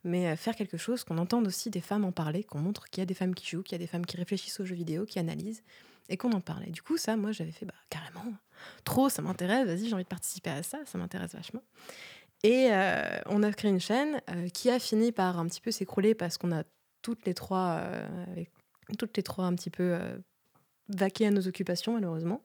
mais 0.02 0.36
faire 0.36 0.54
quelque 0.54 0.76
chose, 0.76 1.04
qu'on 1.04 1.18
entende 1.18 1.46
aussi 1.46 1.70
des 1.70 1.80
femmes 1.80 2.04
en 2.04 2.12
parler, 2.12 2.44
qu'on 2.44 2.58
montre 2.58 2.88
qu'il 2.90 3.00
y 3.00 3.02
a 3.02 3.06
des 3.06 3.14
femmes 3.14 3.34
qui 3.34 3.46
jouent, 3.46 3.62
qu'il 3.62 3.72
y 3.72 3.80
a 3.80 3.84
des 3.84 3.86
femmes 3.86 4.04
qui 4.04 4.16
réfléchissent 4.16 4.60
aux 4.60 4.66
jeux 4.66 4.74
vidéo, 4.74 5.06
qui 5.06 5.18
analysent, 5.18 5.62
et 6.08 6.16
qu'on 6.16 6.32
en 6.32 6.40
parle. 6.40 6.64
Et 6.66 6.70
du 6.70 6.82
coup, 6.82 6.96
ça, 6.96 7.16
moi, 7.16 7.32
j'avais 7.32 7.52
fait, 7.52 7.64
bah, 7.66 7.74
carrément, 7.90 8.24
trop, 8.84 9.08
ça 9.08 9.22
m'intéresse, 9.22 9.66
vas-y, 9.66 9.88
j'ai 9.88 9.94
envie 9.94 10.04
de 10.04 10.08
participer 10.08 10.50
à 10.50 10.62
ça, 10.62 10.78
ça 10.84 10.98
m'intéresse 10.98 11.34
vachement. 11.34 11.62
Et 12.42 12.68
euh, 12.70 13.18
on 13.26 13.42
a 13.42 13.50
créé 13.52 13.70
une 13.70 13.80
chaîne 13.80 14.20
euh, 14.30 14.48
qui 14.48 14.68
a 14.68 14.78
fini 14.78 15.12
par 15.12 15.38
un 15.38 15.46
petit 15.46 15.62
peu 15.62 15.70
s'écrouler 15.70 16.14
parce 16.14 16.36
qu'on 16.36 16.52
a 16.52 16.64
toutes 17.00 17.24
les 17.26 17.32
trois, 17.32 17.78
euh, 17.80 18.06
avec- 18.32 18.50
toutes 18.98 19.16
les 19.16 19.22
trois 19.22 19.46
un 19.46 19.54
petit 19.54 19.70
peu 19.70 19.98
vaqué 20.88 21.26
à 21.26 21.30
nos 21.30 21.48
occupations, 21.48 21.94
malheureusement. 21.94 22.42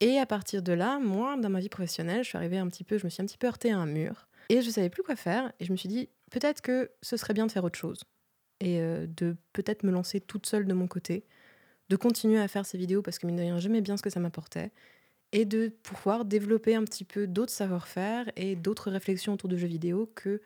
Et 0.00 0.18
à 0.18 0.26
partir 0.26 0.62
de 0.62 0.72
là, 0.72 0.98
moi, 0.98 1.36
dans 1.38 1.48
ma 1.48 1.60
vie 1.60 1.70
professionnelle, 1.70 2.24
je 2.24 2.28
suis 2.28 2.36
arrivée 2.36 2.58
un 2.58 2.68
petit 2.68 2.84
peu, 2.84 2.98
je 2.98 3.04
me 3.06 3.10
suis 3.10 3.22
un 3.22 3.26
petit 3.26 3.38
peu 3.38 3.46
heurtée 3.46 3.72
à 3.72 3.78
un 3.78 3.86
mur. 3.86 4.28
Et 4.50 4.60
je 4.60 4.68
savais 4.68 4.90
plus 4.90 5.02
quoi 5.02 5.16
faire. 5.16 5.50
Et 5.60 5.64
je 5.64 5.72
me 5.72 5.76
suis 5.78 5.88
dit, 5.88 6.10
peut-être 6.30 6.60
que 6.60 6.90
ce 7.00 7.16
serait 7.16 7.32
bien 7.32 7.46
de 7.46 7.52
faire 7.52 7.64
autre 7.64 7.78
chose. 7.78 8.02
Et 8.60 8.80
de 8.80 9.36
peut-être 9.54 9.82
me 9.82 9.90
lancer 9.90 10.20
toute 10.20 10.46
seule 10.46 10.66
de 10.66 10.74
mon 10.74 10.88
côté. 10.88 11.24
De 11.92 11.96
continuer 11.98 12.40
à 12.40 12.48
faire 12.48 12.64
ces 12.64 12.78
vidéos 12.78 13.02
parce 13.02 13.18
que, 13.18 13.26
mine 13.26 13.36
de 13.36 13.42
rien, 13.42 13.58
j'aimais 13.58 13.82
bien 13.82 13.98
ce 13.98 14.02
que 14.02 14.08
ça 14.08 14.18
m'apportait. 14.18 14.70
Et 15.32 15.44
de 15.44 15.68
pouvoir 15.68 16.24
développer 16.24 16.74
un 16.74 16.84
petit 16.84 17.04
peu 17.04 17.26
d'autres 17.26 17.52
savoir-faire 17.52 18.32
et 18.34 18.56
d'autres 18.56 18.90
réflexions 18.90 19.34
autour 19.34 19.50
de 19.50 19.58
jeux 19.58 19.66
vidéo 19.66 20.10
que 20.14 20.40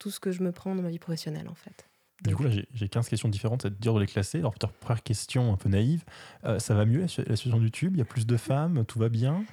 tout 0.00 0.10
ce 0.10 0.18
que 0.18 0.32
je 0.32 0.42
me 0.42 0.50
prends 0.50 0.74
dans 0.74 0.82
ma 0.82 0.90
vie 0.90 0.98
professionnelle, 0.98 1.48
en 1.48 1.54
fait. 1.54 1.87
Du 2.24 2.34
coup, 2.34 2.42
là, 2.42 2.50
j'ai 2.50 2.66
j'ai 2.74 2.88
15 2.88 3.08
questions 3.08 3.28
différentes, 3.28 3.62
c'est 3.62 3.78
dur 3.80 3.94
de 3.94 4.00
les 4.00 4.06
classer. 4.06 4.38
Alors, 4.38 4.52
peut-être 4.52 4.72
première 4.72 5.02
question 5.04 5.52
un 5.52 5.56
peu 5.56 5.68
naïve. 5.68 6.04
Euh, 6.44 6.58
ça 6.58 6.74
va 6.74 6.84
mieux 6.84 6.98
la 7.00 7.06
la 7.24 7.36
situation 7.36 7.58
de 7.58 7.62
YouTube 7.64 7.92
Il 7.94 7.98
y 7.98 8.02
a 8.02 8.04
plus 8.04 8.26
de 8.26 8.36
femmes? 8.36 8.84
Tout 8.86 8.98
va 8.98 9.08
bien? 9.08 9.44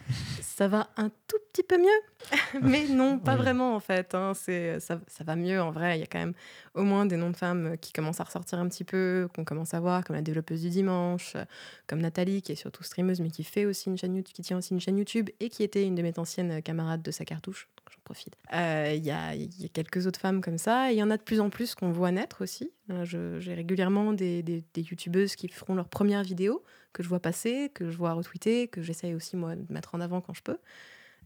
Ça 0.41 0.67
va 0.67 0.89
un 0.97 1.09
tout 1.27 1.37
petit 1.53 1.61
peu 1.63 1.77
mieux, 1.77 2.61
mais 2.61 2.87
non, 2.87 3.19
pas 3.19 3.33
Oui. 3.35 3.41
vraiment 3.41 3.75
en 3.75 3.79
fait. 3.79 4.15
hein. 4.15 4.33
Ça, 4.33 4.99
ça 5.07 5.23
va 5.23 5.35
mieux 5.35 5.61
en 5.61 5.69
vrai. 5.71 5.97
Il 5.97 5.99
y 5.99 6.03
a 6.03 6.07
quand 6.07 6.17
même 6.19 6.33
au 6.73 6.83
moins 6.83 7.05
des 7.05 7.17
noms 7.17 7.29
de 7.29 7.37
femmes 7.37 7.77
qui 7.79 7.93
commencent 7.93 8.19
à 8.19 8.23
ressortir 8.23 8.57
un 8.59 8.67
petit 8.67 8.83
peu, 8.83 9.27
qu'on 9.35 9.45
commence 9.45 9.73
à 9.75 9.79
voir, 9.79 10.03
comme 10.03 10.15
la 10.15 10.21
développeuse 10.23 10.61
du 10.61 10.69
dimanche, 10.69 11.33
euh, 11.35 11.45
comme 11.87 12.01
Nathalie, 12.01 12.41
qui 12.41 12.51
est 12.51 12.55
surtout 12.55 12.83
streameuse, 12.83 13.19
mais 13.21 13.29
qui 13.29 13.43
fait 13.43 13.65
aussi 13.65 13.89
une 13.89 13.97
chaîne 13.97 14.15
YouTube, 14.15 14.33
qui 14.33 14.41
tient 14.41 14.57
aussi 14.57 14.73
une 14.73 14.79
chaîne 14.81 14.97
YouTube 14.97 15.29
et 15.39 15.49
qui 15.49 15.61
était 15.63 15.83
une 15.85 15.93
de 15.95 16.01
mes 16.01 16.17
anciennes 16.17 16.61
camarades 16.63 17.03
de 17.03 17.11
sa 17.11 17.25
cartouche. 17.25 17.67
J'en 17.91 18.01
profite. 18.03 18.35
Euh, 18.53 18.93
Il 18.95 19.05
y, 19.05 19.11
a, 19.11 19.35
y 19.35 19.65
a 19.65 19.67
quelques 19.69 20.07
autres 20.07 20.19
femmes 20.19 20.41
comme 20.41 20.57
ça. 20.57 20.91
Il 20.91 20.97
y 20.97 21.03
en 21.03 21.11
a 21.11 21.17
de 21.17 21.21
plus 21.21 21.39
en 21.39 21.49
plus 21.51 21.75
qu'on 21.75 21.91
voit 21.91 22.11
naître 22.11 22.41
aussi. 22.43 22.54
Euh, 22.89 23.05
je- 23.05 23.39
J'ai 23.39 23.53
régulièrement 23.53 24.13
des, 24.13 24.43
des, 24.43 24.63
youtubeuses 24.81 25.35
qui 25.35 25.47
feront 25.47 25.75
leur 25.75 25.87
première 25.89 26.23
vidéo 26.23 26.63
que 26.93 27.03
je 27.03 27.09
vois 27.09 27.19
passer, 27.19 27.71
que 27.73 27.89
je 27.89 27.97
vois 27.97 28.13
retweeter, 28.13 28.67
que 28.67 28.81
j'essaye 28.81 29.13
aussi 29.13 29.35
moi 29.35 29.55
de 29.55 29.71
mettre 29.73 29.95
en 29.95 30.01
avant 30.01 30.21
quand 30.21 30.33
je 30.33 30.41
peux. 30.41 30.57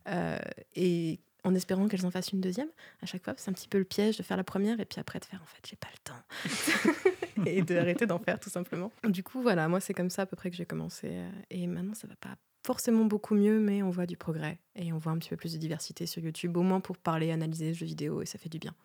Euh, 0.08 0.38
et 0.76 1.20
en 1.44 1.54
espérant 1.56 1.88
qu'elles 1.88 2.06
en 2.06 2.12
fassent 2.12 2.32
une 2.34 2.42
deuxième, 2.42 2.70
à 3.02 3.06
chaque 3.06 3.24
fois, 3.24 3.34
c'est 3.38 3.50
un 3.50 3.54
petit 3.54 3.68
peu 3.68 3.78
le 3.78 3.84
piège 3.86 4.18
de 4.18 4.24
faire 4.24 4.38
la 4.38 4.44
première 4.44 4.80
et 4.80 4.86
puis 4.86 5.00
après 5.00 5.20
de 5.20 5.26
faire 5.26 5.42
en 5.42 5.46
fait, 5.46 5.62
j'ai 5.68 5.76
pas 5.78 5.88
le 5.94 6.00
temps. 6.04 7.46
et 7.46 7.62
d'arrêter 7.62 8.06
d'en 8.06 8.20
faire 8.20 8.40
tout 8.40 8.50
simplement. 8.50 8.92
Du 9.08 9.24
coup, 9.24 9.42
voilà, 9.42 9.68
moi 9.68 9.80
c'est 9.80 9.94
comme 9.94 10.10
ça 10.10 10.24
à 10.24 10.26
peu 10.26 10.36
près 10.36 10.50
que 10.50 10.56
j'ai 10.58 10.66
commencé. 10.66 11.08
euh, 11.12 11.30
Et 11.50 11.68
maintenant, 11.68 11.94
ça 11.94 12.08
va 12.08 12.16
pas 12.16 12.36
forcément 12.66 13.06
beaucoup 13.06 13.36
mieux, 13.36 13.60
mais 13.60 13.82
on 13.84 13.90
voit 13.90 14.06
du 14.06 14.18
progrès 14.18 14.60
et 14.76 14.92
on 14.92 14.98
voit 14.98 15.12
un 15.14 15.18
petit 15.18 15.30
peu 15.30 15.38
plus 15.38 15.54
de 15.54 15.58
diversité 15.58 16.06
sur 16.06 16.22
YouTube, 16.22 16.58
au 16.58 16.62
moins 16.62 16.82
pour 16.82 16.98
parler, 16.98 17.32
analyser 17.32 17.74
jeux 17.74 17.86
vidéo 17.86 18.22
et 18.22 18.26
ça 18.26 18.38
fait 18.38 18.50
du 18.50 18.60
bien. 18.60 18.76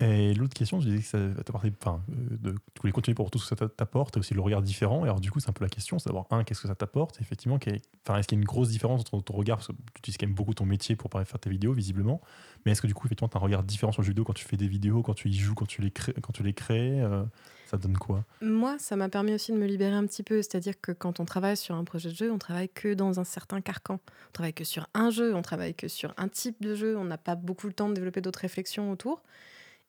Et 0.00 0.34
l'autre 0.34 0.54
question, 0.54 0.80
je 0.80 0.88
disais 0.88 0.98
que 0.98 1.06
ça 1.06 1.18
va 1.18 1.42
t'apporter, 1.44 1.72
enfin, 1.80 2.02
euh, 2.10 2.54
tu 2.74 2.80
voulais 2.80 2.92
continuer 2.92 3.14
pour 3.14 3.30
tout 3.30 3.38
ce 3.38 3.54
que 3.54 3.58
ça 3.58 3.68
t'apporte 3.68 4.16
et 4.16 4.20
aussi 4.20 4.34
le 4.34 4.40
regard 4.40 4.62
différent. 4.62 5.04
Et 5.04 5.08
alors, 5.08 5.20
du 5.20 5.30
coup, 5.30 5.38
c'est 5.38 5.48
un 5.48 5.52
peu 5.52 5.64
la 5.64 5.68
question, 5.68 5.98
c'est 5.98 6.08
d'avoir 6.08 6.26
un, 6.30 6.44
qu'est-ce 6.44 6.60
que 6.60 6.68
ça 6.68 6.74
t'apporte? 6.74 7.20
Effectivement, 7.20 7.58
est-ce 7.58 8.26
qu'il 8.26 8.38
y 8.38 8.40
a 8.40 8.40
une 8.40 8.44
grosse 8.44 8.70
différence 8.70 9.00
entre 9.00 9.22
ton 9.22 9.34
regard, 9.34 9.58
parce 9.58 9.68
que 9.68 9.72
tu 9.72 9.98
utilises 9.98 10.16
quand 10.18 10.26
même 10.26 10.34
beaucoup 10.34 10.54
ton 10.54 10.66
métier 10.66 10.96
pour 10.96 11.10
faire 11.10 11.38
tes 11.38 11.50
vidéos, 11.50 11.72
visiblement. 11.72 12.20
Mais 12.64 12.72
est-ce 12.72 12.82
que 12.82 12.86
du 12.86 12.94
coup, 12.94 13.06
effectivement, 13.06 13.28
tu 13.28 13.36
as 13.36 13.40
un 13.40 13.44
regard 13.44 13.62
différent 13.62 13.92
sur 13.92 14.02
le 14.02 14.06
jeu 14.06 14.10
vidéo 14.10 14.24
quand 14.24 14.32
tu 14.32 14.44
fais 14.44 14.56
des 14.56 14.68
vidéos, 14.68 15.02
quand 15.02 15.14
tu 15.14 15.28
y 15.28 15.34
joues, 15.34 15.54
quand 15.54 15.66
tu 15.66 15.82
les 15.82 15.90
crées, 15.90 16.14
quand 16.20 16.32
tu 16.32 16.42
les 16.42 16.54
crées 16.54 17.00
euh, 17.00 17.24
Ça 17.66 17.76
donne 17.76 17.96
quoi? 17.96 18.24
Moi, 18.40 18.76
ça 18.78 18.96
m'a 18.96 19.08
permis 19.08 19.34
aussi 19.34 19.52
de 19.52 19.56
me 19.56 19.66
libérer 19.66 19.94
un 19.94 20.06
petit 20.06 20.22
peu. 20.22 20.42
C'est-à-dire 20.42 20.80
que 20.80 20.92
quand 20.92 21.20
on 21.20 21.24
travaille 21.24 21.56
sur 21.56 21.74
un 21.74 21.84
projet 21.84 22.08
de 22.08 22.16
jeu, 22.16 22.32
on 22.32 22.38
travaille 22.38 22.68
que 22.68 22.94
dans 22.94 23.20
un 23.20 23.24
certain 23.24 23.60
carcan. 23.60 24.00
On 24.04 24.32
travaille 24.32 24.54
que 24.54 24.64
sur 24.64 24.88
un 24.94 25.10
jeu, 25.10 25.34
on 25.34 25.42
travaille 25.42 25.74
que 25.74 25.86
sur 25.88 26.12
un 26.16 26.28
type 26.28 26.60
de 26.60 26.74
jeu. 26.74 26.96
On 26.96 27.04
n'a 27.04 27.18
pas 27.18 27.36
beaucoup 27.36 27.68
le 27.68 27.72
temps 27.72 27.88
de 27.88 27.94
développer 27.94 28.20
d'autres 28.20 28.40
réflexions 28.40 28.90
autour. 28.90 29.22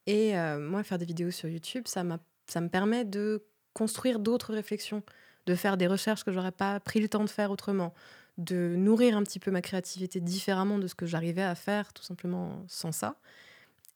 Et 0.08 0.38
euh, 0.38 0.60
moi, 0.60 0.84
faire 0.84 0.98
des 0.98 1.06
vidéos 1.06 1.32
sur 1.32 1.50
YouTube, 1.50 1.84
ça, 1.88 2.04
ça 2.48 2.62
me 2.62 2.70
permet 2.70 3.06
de 3.06 3.46
construire 3.74 4.20
d'autres 4.20 4.54
réflexions, 4.54 5.04
de 5.46 5.56
faire 5.56 5.78
des 5.78 5.88
recherches 5.88 6.24
que 6.24 6.32
j'aurais 6.32 6.52
pas 6.52 6.80
pris 6.80 7.00
le 7.00 7.10
temps 7.10 7.24
de 7.24 7.30
faire 7.30 7.52
autrement, 7.52 7.94
de 8.38 8.76
nourrir 8.76 9.18
un 9.18 9.24
petit 9.24 9.40
peu 9.40 9.52
ma 9.52 9.62
créativité 9.62 10.20
différemment 10.20 10.78
de 10.80 10.88
ce 10.88 10.96
que 10.96 11.06
j'arrivais 11.06 11.44
à 11.44 11.56
faire 11.56 11.94
tout 11.94 12.04
simplement 12.04 12.64
sans 12.68 12.92
ça. 12.92 13.16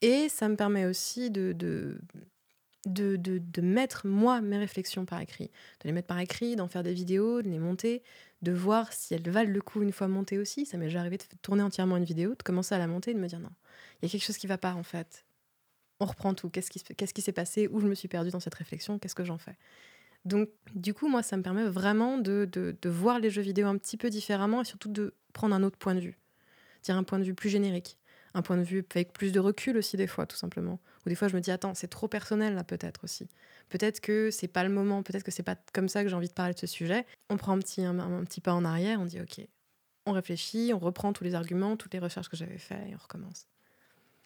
Et 0.01 0.29
ça 0.29 0.49
me 0.49 0.55
permet 0.55 0.85
aussi 0.85 1.31
de, 1.31 1.53
de, 1.53 1.99
de, 2.85 3.15
de- 3.17 3.39
de 3.39 3.61
mettre 3.61 4.07
moi 4.07 4.41
mes 4.41 4.57
réflexions 4.57 5.05
par 5.05 5.21
écrit, 5.21 5.47
de 5.81 5.87
les 5.87 5.91
mettre 5.91 6.07
par 6.07 6.19
écrit, 6.19 6.55
d'en 6.55 6.67
faire 6.67 6.83
des 6.83 6.93
vidéos, 6.93 7.41
de 7.41 7.49
les 7.49 7.59
monter, 7.59 8.03
de 8.43 8.51
voir 8.51 8.93
si 8.93 9.13
elles 9.15 9.29
valent 9.29 9.51
le 9.51 9.61
coup 9.61 9.81
une 9.83 9.91
fois 9.93 10.07
montées 10.07 10.39
aussi. 10.39 10.65
Ça 10.65 10.77
m'est 10.77 10.85
déjà 10.85 11.01
arrivé 11.01 11.17
de 11.17 11.23
tourner 11.41 11.63
entièrement 11.63 11.97
une 11.97 12.05
vidéo, 12.05 12.35
de 12.35 12.43
commencer 12.43 12.75
à 12.75 12.79
la 12.79 12.87
monter 12.87 13.11
et 13.11 13.13
de 13.15 13.19
me 13.19 13.27
dire 13.27 13.39
non, 13.39 13.51
il 14.01 14.05
y 14.05 14.09
a 14.09 14.11
quelque 14.11 14.25
chose 14.25 14.37
qui 14.37 14.47
va 14.47 14.57
pas 14.59 14.73
en 14.75 14.83
fait. 14.83 15.26
On 15.99 16.05
reprend 16.05 16.33
tout. 16.33 16.49
Qu'est-ce 16.49 16.69
qui, 16.69 17.21
s'est 17.21 17.31
passé? 17.31 17.67
Où 17.71 17.79
je 17.79 17.87
me 17.87 17.95
suis 17.95 18.07
perdue 18.07 18.29
dans 18.29 18.39
cette 18.39 18.55
réflexion? 18.55 18.99
Qu'est-ce 18.99 19.15
que 19.15 19.23
j'en 19.23 19.37
fais? 19.37 19.55
Donc, 20.25 20.49
du 20.75 20.93
coup, 20.93 21.07
moi, 21.07 21.23
ça 21.23 21.37
me 21.37 21.43
permet 21.43 21.63
vraiment 21.63 22.17
de, 22.17 22.77
voir 22.85 23.19
les 23.19 23.29
jeux 23.29 23.41
vidéo 23.41 23.67
un 23.67 23.77
petit 23.77 23.97
peu 23.97 24.09
différemment 24.09 24.61
et 24.61 24.65
surtout 24.65 24.89
de 24.89 25.13
prendre 25.33 25.55
un 25.55 25.63
autre 25.63 25.77
point 25.77 25.95
de 25.95 25.99
vue. 25.99 26.19
Dire 26.83 26.97
un 26.97 27.03
point 27.03 27.19
de 27.19 27.23
vue 27.23 27.33
plus 27.33 27.49
générique. 27.49 27.97
Un 28.33 28.41
point 28.41 28.57
de 28.57 28.63
vue 28.63 28.85
avec 28.93 29.13
plus 29.13 29.31
de 29.31 29.39
recul 29.39 29.77
aussi, 29.77 29.97
des 29.97 30.05
fois, 30.05 30.27
tout 30.27 30.35
simplement. 30.35 30.79
Ou 31.05 31.09
des 31.09 31.15
fois, 31.15 31.27
je 31.27 31.35
me 31.35 31.41
dis, 31.41 31.49
attends, 31.49 31.73
c'est 31.73 31.87
trop 31.87 32.07
personnel, 32.07 32.53
là, 32.53 32.63
peut-être 32.63 33.03
aussi. 33.03 33.27
Peut-être 33.69 33.99
que 33.99 34.29
c'est 34.29 34.47
pas 34.47 34.63
le 34.63 34.69
moment, 34.69 35.01
peut-être 35.01 35.23
que 35.23 35.31
c'est 35.31 35.43
pas 35.43 35.55
comme 35.73 35.89
ça 35.89 36.03
que 36.03 36.09
j'ai 36.09 36.15
envie 36.15 36.27
de 36.27 36.33
parler 36.33 36.53
de 36.53 36.59
ce 36.59 36.67
sujet. 36.67 37.05
On 37.29 37.37
prend 37.37 37.53
un 37.53 37.59
petit, 37.59 37.83
un 37.83 38.23
petit 38.25 38.41
pas 38.41 38.53
en 38.53 38.65
arrière, 38.65 38.99
on 38.99 39.05
dit, 39.05 39.19
OK, 39.19 39.41
on 40.05 40.11
réfléchit, 40.11 40.71
on 40.73 40.79
reprend 40.79 41.13
tous 41.13 41.23
les 41.23 41.35
arguments, 41.35 41.77
toutes 41.77 41.93
les 41.93 41.99
recherches 41.99 42.29
que 42.29 42.37
j'avais 42.37 42.57
faites 42.57 42.87
et 42.87 42.95
on 42.95 43.01
recommence. 43.01 43.47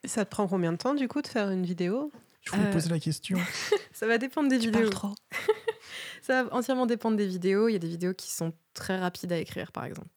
Ça 0.03 0.25
te 0.25 0.29
prend 0.31 0.47
combien 0.47 0.71
de 0.71 0.77
temps 0.77 0.93
du 0.95 1.07
coup 1.07 1.21
de 1.21 1.27
faire 1.27 1.49
une 1.51 1.65
vidéo 1.65 2.11
Je 2.41 2.51
voulais 2.51 2.67
Euh, 2.67 2.71
poser 2.73 2.89
la 2.89 2.99
question. 2.99 3.37
Ça 3.93 4.07
va 4.07 4.17
dépendre 4.17 4.49
des 4.49 4.57
vidéos. 4.57 4.89
trop. 4.89 5.13
Ça 6.21 6.43
va 6.43 6.53
entièrement 6.55 6.85
dépendre 6.85 7.17
des 7.17 7.27
vidéos. 7.27 7.67
Il 7.67 7.73
y 7.73 7.75
a 7.75 7.79
des 7.79 7.87
vidéos 7.87 8.13
qui 8.13 8.31
sont 8.31 8.53
très 8.73 8.97
rapides 8.97 9.31
à 9.31 9.37
écrire, 9.37 9.71
par 9.71 9.85
exemple. 9.85 10.07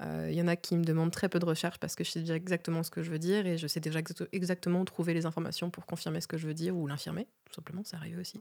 Euh, 0.00 0.28
Il 0.30 0.36
y 0.36 0.42
en 0.42 0.48
a 0.48 0.56
qui 0.56 0.76
me 0.76 0.82
demandent 0.84 1.12
très 1.12 1.28
peu 1.28 1.38
de 1.38 1.44
recherche 1.44 1.78
parce 1.78 1.94
que 1.94 2.02
je 2.02 2.10
sais 2.10 2.20
déjà 2.20 2.34
exactement 2.34 2.82
ce 2.82 2.90
que 2.90 3.02
je 3.04 3.10
veux 3.10 3.18
dire 3.20 3.46
et 3.46 3.58
je 3.58 3.66
sais 3.68 3.78
déjà 3.78 4.00
exa- 4.00 4.26
exactement 4.32 4.80
où 4.80 4.84
trouver 4.84 5.14
les 5.14 5.26
informations 5.26 5.70
pour 5.70 5.86
confirmer 5.86 6.20
ce 6.20 6.26
que 6.26 6.36
je 6.36 6.46
veux 6.48 6.54
dire 6.54 6.76
ou 6.76 6.86
l'infirmer, 6.88 7.28
tout 7.48 7.54
simplement, 7.54 7.84
ça 7.84 7.98
arrive 7.98 8.18
aussi. 8.18 8.40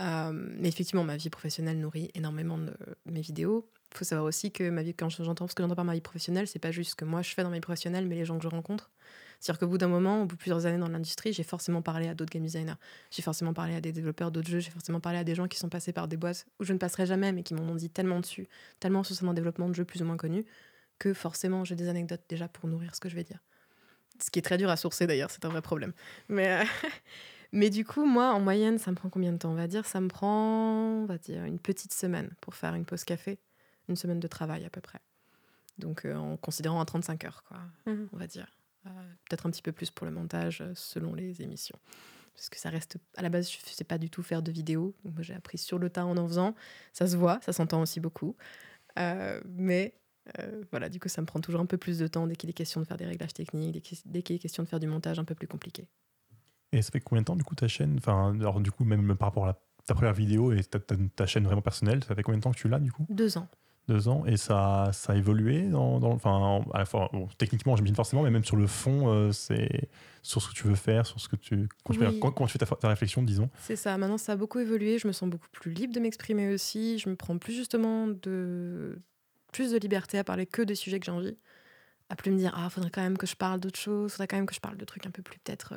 Euh, 0.00 0.32
mais 0.32 0.66
effectivement, 0.68 1.04
ma 1.04 1.16
vie 1.16 1.30
professionnelle 1.30 1.78
nourrit 1.78 2.10
énormément 2.14 2.58
de 2.58 2.74
mes 3.06 3.20
vidéos. 3.20 3.70
Il 3.92 3.98
faut 3.98 4.04
savoir 4.04 4.26
aussi 4.26 4.50
que 4.50 4.68
ma 4.70 4.82
vie, 4.82 4.92
quand 4.94 5.08
j'entends 5.08 5.46
ce 5.46 5.54
que 5.54 5.62
j'entends 5.62 5.76
par 5.76 5.84
ma 5.84 5.94
vie 5.94 6.00
professionnelle, 6.00 6.48
c'est 6.48 6.58
pas 6.58 6.72
juste 6.72 6.90
ce 6.92 6.96
que 6.96 7.04
moi 7.04 7.22
je 7.22 7.32
fais 7.32 7.44
dans 7.44 7.50
ma 7.50 7.56
vie 7.56 7.60
professionnelle, 7.60 8.06
mais 8.08 8.16
les 8.16 8.24
gens 8.24 8.36
que 8.38 8.42
je 8.42 8.48
rencontre. 8.48 8.90
C'est-à-dire 9.44 9.58
qu'au 9.60 9.66
bout 9.66 9.76
d'un 9.76 9.88
moment, 9.88 10.22
au 10.22 10.24
bout 10.24 10.36
de 10.36 10.40
plusieurs 10.40 10.64
années 10.64 10.78
dans 10.78 10.88
l'industrie, 10.88 11.34
j'ai 11.34 11.42
forcément 11.42 11.82
parlé 11.82 12.08
à 12.08 12.14
d'autres 12.14 12.30
game 12.32 12.42
designers. 12.42 12.76
J'ai 13.10 13.20
forcément 13.20 13.52
parlé 13.52 13.74
à 13.74 13.82
des 13.82 13.92
développeurs 13.92 14.30
d'autres 14.30 14.48
jeux, 14.48 14.60
j'ai 14.60 14.70
forcément 14.70 15.00
parlé 15.00 15.18
à 15.18 15.24
des 15.24 15.34
gens 15.34 15.48
qui 15.48 15.58
sont 15.58 15.68
passés 15.68 15.92
par 15.92 16.08
des 16.08 16.16
boîtes 16.16 16.46
où 16.60 16.64
je 16.64 16.72
ne 16.72 16.78
passerai 16.78 17.04
jamais, 17.04 17.30
mais 17.30 17.42
qui 17.42 17.52
m'en 17.52 17.62
ont 17.64 17.74
dit 17.74 17.90
tellement 17.90 18.20
dessus, 18.20 18.48
tellement 18.80 19.02
sur 19.02 19.28
un 19.28 19.34
développement 19.34 19.68
de 19.68 19.74
jeux 19.74 19.84
plus 19.84 20.00
ou 20.00 20.06
moins 20.06 20.16
connu, 20.16 20.46
que 20.98 21.12
forcément 21.12 21.62
j'ai 21.62 21.74
des 21.74 21.88
anecdotes 21.88 22.22
déjà 22.26 22.48
pour 22.48 22.70
nourrir 22.70 22.94
ce 22.94 23.00
que 23.00 23.10
je 23.10 23.16
vais 23.16 23.22
dire. 23.24 23.40
Ce 24.18 24.30
qui 24.30 24.38
est 24.38 24.42
très 24.42 24.56
dur 24.56 24.70
à 24.70 24.78
sourcer 24.78 25.06
d'ailleurs, 25.06 25.30
c'est 25.30 25.44
un 25.44 25.50
vrai 25.50 25.60
problème. 25.60 25.92
Mais, 26.30 26.62
euh, 26.62 26.64
mais 27.52 27.68
du 27.68 27.84
coup, 27.84 28.06
moi, 28.06 28.32
en 28.32 28.40
moyenne, 28.40 28.78
ça 28.78 28.92
me 28.92 28.96
prend 28.96 29.10
combien 29.10 29.32
de 29.34 29.36
temps? 29.36 29.50
On 29.50 29.56
va 29.56 29.66
dire, 29.66 29.84
ça 29.84 30.00
me 30.00 30.08
prend, 30.08 31.02
on 31.02 31.04
va 31.04 31.18
dire, 31.18 31.44
une 31.44 31.58
petite 31.58 31.92
semaine 31.92 32.30
pour 32.40 32.54
faire 32.54 32.74
une 32.76 32.86
pause 32.86 33.04
café, 33.04 33.38
une 33.90 33.96
semaine 33.96 34.20
de 34.20 34.28
travail 34.28 34.64
à 34.64 34.70
peu 34.70 34.80
près. 34.80 35.00
Donc 35.76 36.06
euh, 36.06 36.14
en 36.14 36.38
considérant 36.38 36.80
à 36.80 36.86
35 36.86 37.24
heures, 37.24 37.44
quoi, 37.46 37.58
Mhm. 37.84 38.08
on 38.10 38.16
va 38.16 38.26
dire. 38.26 38.53
Euh, 38.86 38.90
Peut-être 39.28 39.46
un 39.46 39.50
petit 39.50 39.62
peu 39.62 39.72
plus 39.72 39.90
pour 39.90 40.06
le 40.06 40.12
montage 40.12 40.60
euh, 40.60 40.72
selon 40.74 41.14
les 41.14 41.42
émissions. 41.42 41.78
Parce 42.34 42.48
que 42.48 42.58
ça 42.58 42.68
reste. 42.70 42.96
À 43.16 43.22
la 43.22 43.28
base, 43.28 43.50
je 43.50 43.56
ne 43.58 43.70
sais 43.74 43.84
pas 43.84 43.96
du 43.98 44.10
tout 44.10 44.22
faire 44.22 44.42
de 44.42 44.50
vidéo. 44.50 44.94
Donc, 45.04 45.14
moi, 45.14 45.22
j'ai 45.22 45.34
appris 45.34 45.56
sur 45.58 45.78
le 45.78 45.88
tas 45.88 46.04
en 46.04 46.16
en 46.16 46.26
faisant. 46.26 46.54
Ça 46.92 47.06
se 47.06 47.16
voit, 47.16 47.38
ça 47.42 47.52
s'entend 47.52 47.80
aussi 47.80 48.00
beaucoup. 48.00 48.36
Euh, 48.98 49.40
mais 49.46 49.94
euh, 50.40 50.62
voilà, 50.70 50.88
du 50.88 50.98
coup, 51.00 51.08
ça 51.08 51.20
me 51.20 51.26
prend 51.26 51.40
toujours 51.40 51.60
un 51.60 51.66
peu 51.66 51.78
plus 51.78 51.98
de 51.98 52.06
temps 52.06 52.26
dès 52.26 52.34
qu'il 52.36 52.50
est 52.50 52.54
question 52.54 52.80
de 52.80 52.86
faire 52.86 52.96
des 52.96 53.06
réglages 53.06 53.34
techniques, 53.34 53.72
dès 53.72 53.80
qu'il 53.80 53.98
dès 54.06 54.22
qu'il 54.22 54.36
est 54.36 54.38
question 54.40 54.62
de 54.62 54.68
faire 54.68 54.80
du 54.80 54.86
montage 54.86 55.18
un 55.18 55.24
peu 55.24 55.34
plus 55.34 55.46
compliqué. 55.48 55.86
Et 56.72 56.82
ça 56.82 56.90
fait 56.90 57.00
combien 57.00 57.22
de 57.22 57.26
temps, 57.26 57.36
du 57.36 57.44
coup, 57.44 57.54
ta 57.54 57.68
chaîne 57.68 57.96
Enfin, 57.98 58.34
alors, 58.38 58.60
du 58.60 58.70
coup, 58.72 58.84
même 58.84 59.16
par 59.16 59.28
rapport 59.28 59.44
à 59.44 59.48
la- 59.48 59.60
ta 59.86 59.94
première 59.94 60.14
vidéo 60.14 60.52
et 60.52 60.64
ta, 60.64 60.80
ta- 60.80 60.96
ta 61.14 61.26
chaîne 61.26 61.44
vraiment 61.44 61.62
personnelle, 61.62 62.02
ça 62.02 62.14
fait 62.16 62.22
combien 62.22 62.38
de 62.38 62.42
temps 62.42 62.52
que 62.52 62.58
tu 62.58 62.68
l'as, 62.68 62.80
du 62.80 62.90
coup? 62.90 63.06
Deux 63.10 63.38
ans. 63.38 63.48
Deux 63.86 64.08
ans. 64.08 64.24
Et 64.24 64.36
ça, 64.38 64.88
ça 64.92 65.12
a 65.12 65.16
évolué 65.16 65.68
dans, 65.68 66.00
dans- 66.00 66.12
enfin, 66.12 66.64
à 66.72 66.78
la 66.78 66.84
fois, 66.86 67.10
bon, 67.12 67.28
techniquement, 67.36 67.76
j'imagine 67.76 67.94
forcément, 67.94 68.22
mais 68.22 68.30
même 68.30 68.44
sur 68.44 68.56
le 68.56 68.66
fond, 68.66 69.08
euh, 69.12 69.30
c'est 69.30 69.88
sur 70.22 70.40
ce 70.40 70.48
que 70.48 70.54
tu 70.54 70.66
veux 70.66 70.74
faire, 70.74 71.04
sur 71.06 71.20
ce 71.20 71.28
que 71.28 71.36
tu. 71.36 71.68
Fais- 71.92 72.06
Oui. 72.06 72.18
comment 72.20 72.46
tu 72.46 72.52
fais 72.52 72.58
ta, 72.58 72.66
ta 72.66 72.88
réflexion, 72.88 73.22
disons 73.22 73.50
C'est 73.58 73.76
ça. 73.76 73.98
Maintenant, 73.98 74.16
ça 74.16 74.32
a 74.32 74.36
beaucoup 74.36 74.58
évolué. 74.58 74.98
Je 74.98 75.06
me 75.06 75.12
sens 75.12 75.28
beaucoup 75.28 75.48
plus 75.52 75.70
libre 75.72 75.92
de 75.92 76.00
m'exprimer 76.00 76.48
aussi. 76.54 76.98
Je 76.98 77.10
me 77.10 77.14
prends 77.16 77.36
plus 77.36 77.52
justement 77.54 78.06
de 78.08 78.98
plus 79.52 79.70
de 79.72 79.78
liberté 79.78 80.16
à 80.18 80.24
parler 80.24 80.46
que 80.46 80.62
des 80.62 80.74
sujets 80.74 80.98
que 80.98 81.04
j'ai 81.06 81.12
envie. 81.12 81.36
À 82.10 82.16
plus 82.16 82.30
me 82.30 82.36
dire 82.38 82.52
ah 82.56 82.68
faudrait 82.70 82.90
quand 82.90 83.02
même 83.02 83.16
que 83.18 83.26
je 83.26 83.34
parle 83.36 83.60
d'autres 83.60 83.78
choses. 83.78 84.12
Faudrait 84.12 84.28
quand 84.28 84.36
même 84.36 84.46
que 84.46 84.54
je 84.54 84.60
parle 84.60 84.76
de 84.78 84.84
trucs 84.84 85.06
un 85.06 85.10
peu 85.10 85.22
plus 85.22 85.38
peut-être 85.40 85.74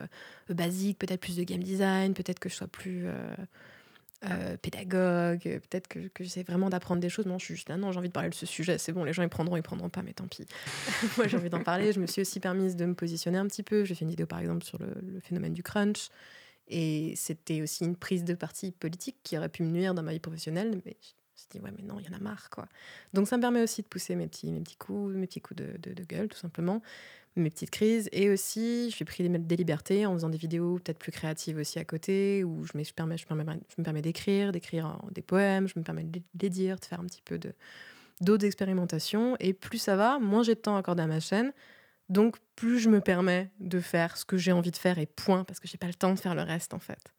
euh, 0.50 0.54
basiques, 0.54 0.98
peut-être 1.00 1.22
plus 1.22 1.36
de 1.38 1.44
game 1.44 1.62
design, 1.64 2.14
peut-être 2.14 2.40
que 2.40 2.48
je 2.50 2.56
sois 2.56 2.68
plus 2.68 3.04
euh, 3.06 3.36
euh, 4.26 4.58
pédagogue, 4.58 5.42
euh, 5.46 5.60
peut-être 5.60 5.88
que, 5.88 6.08
que 6.08 6.24
j'essaie 6.24 6.42
vraiment 6.42 6.70
d'apprendre 6.70 7.00
des 7.00 7.10
choses. 7.10 7.28
Non, 7.28 7.38
je 7.38 7.46
suis 7.46 7.56
juste 7.56 7.70
là, 7.70 7.78
non, 7.78 7.92
j'ai 7.92 8.00
envie 8.00 8.08
de 8.08 8.14
parler 8.14 8.30
de 8.30 8.36
ce 8.36 8.48
sujet, 8.48 8.80
c'est 8.80 8.92
bon, 8.92 9.04
les 9.04 9.14
gens 9.14 9.22
ils 9.22 9.30
prendront, 9.30 9.56
ils 9.58 9.62
prendront 9.62 9.90
pas, 9.90 10.02
mais 10.02 10.14
tant 10.14 10.28
pis. 10.28 10.46
Moi 11.18 11.28
j'ai 11.28 11.38
envie 11.38 11.50
d'en 11.50 11.64
parler. 11.64 11.94
Je 11.94 12.00
me 12.00 12.08
suis 12.08 12.22
aussi 12.22 12.40
permise 12.40 12.76
de 12.76 12.86
me 12.86 12.96
positionner 12.96 13.38
un 13.38 13.46
petit 13.46 13.64
peu. 13.64 13.86
J'ai 13.86 13.94
fait 13.94 14.06
une 14.06 14.10
vidéo 14.10 14.26
par 14.26 14.40
exemple 14.40 14.64
sur 14.66 14.80
le, 14.80 15.20
phénomène 15.20 15.54
du 15.54 15.62
crunch. 15.62 16.10
Et 16.68 17.14
c'était 17.16 17.62
aussi 17.62 17.86
une 17.86 17.96
prise 17.96 18.24
de 18.24 18.34
parti 18.34 18.72
politique 18.72 19.18
qui 19.24 19.38
aurait 19.38 19.50
pu 19.50 19.64
me 19.64 19.70
nuire 19.70 19.94
dans 19.94 20.04
ma 20.04 20.12
vie 20.12 20.20
professionnelle, 20.20 20.82
mais 20.86 20.98
je 21.02 21.44
dit, 21.52 21.64
ouais, 21.64 21.72
mais 21.78 21.84
non, 21.84 21.98
il 22.00 22.06
y 22.06 22.10
en 22.10 22.18
a 22.18 22.20
marre, 22.20 22.50
quoi. 22.50 22.68
Donc 23.14 23.28
ça 23.28 23.38
me 23.38 23.42
permet 23.42 23.62
aussi 23.62 23.84
de 23.84 23.88
pousser 23.88 24.16
mes 24.16 24.28
petits, 24.28 24.52
mes 24.52 24.60
petits 24.60 24.76
coups, 24.76 25.14
mes 25.14 25.28
petits 25.28 25.40
coups 25.40 25.62
de 25.62 26.04
gueule, 26.04 26.28
tout 26.28 26.38
simplement, 26.38 26.82
mes 27.40 27.50
petites 27.50 27.72
crises. 27.72 28.10
Et 28.12 28.30
aussi, 28.30 28.92
j'ai 28.92 29.06
pris 29.06 29.28
des, 29.28 29.38
des 29.38 29.56
libertés 29.56 30.06
en 30.06 30.14
faisant 30.14 30.30
des 30.30 30.38
vidéos 30.38 30.76
peut-être 30.76 31.00
plus 31.00 31.12
créatives 31.12 31.58
aussi 31.58 31.80
à 31.80 31.86
côté, 31.86 32.44
où 32.44 32.64
je 32.66 32.78
me, 32.78 32.84
je 32.84 32.94
permets, 32.94 33.18
je 33.18 33.26
permets, 33.26 33.46
je 33.46 33.76
me 33.78 33.84
permets 33.84 34.02
d'écrire, 34.02 34.52
d'écrire 34.52 35.00
des 35.12 35.22
poèmes, 35.22 35.68
je 35.68 35.78
me 35.78 35.84
permets 35.84 36.04
de 36.04 36.22
les 36.42 36.50
dire, 36.50 36.78
de 36.80 36.86
faire 36.86 37.00
un 37.00 37.06
petit 37.06 37.22
peu 37.24 37.38
de 37.38 37.54
d'autres 38.20 38.46
expérimentations. 38.46 39.36
Et 39.40 39.54
plus 39.54 39.78
ça 39.78 39.96
va, 39.96 40.20
moins 40.20 40.44
j'ai 40.44 40.56
de 40.56 40.60
temps 40.60 40.76
accordé 40.76 41.04
à 41.04 41.08
ma 41.08 41.20
chaîne. 41.20 41.54
Donc, 42.10 42.38
plus 42.56 42.80
je 42.80 42.90
me 42.90 43.02
permets 43.02 43.52
de 43.60 43.80
faire 43.80 44.18
ce 44.18 44.26
que 44.26 44.38
j'ai 44.38 44.52
envie 44.52 44.72
de 44.72 44.78
faire 44.78 44.98
et 44.98 45.06
point, 45.06 45.44
parce 45.44 45.60
que 45.60 45.68
j'ai 45.68 45.78
pas 45.78 45.88
le 45.88 45.94
temps 45.94 46.14
de 46.14 46.20
faire 46.20 46.36
le 46.36 46.42
reste 46.42 46.74
en 46.74 46.80
fait. 46.80 47.14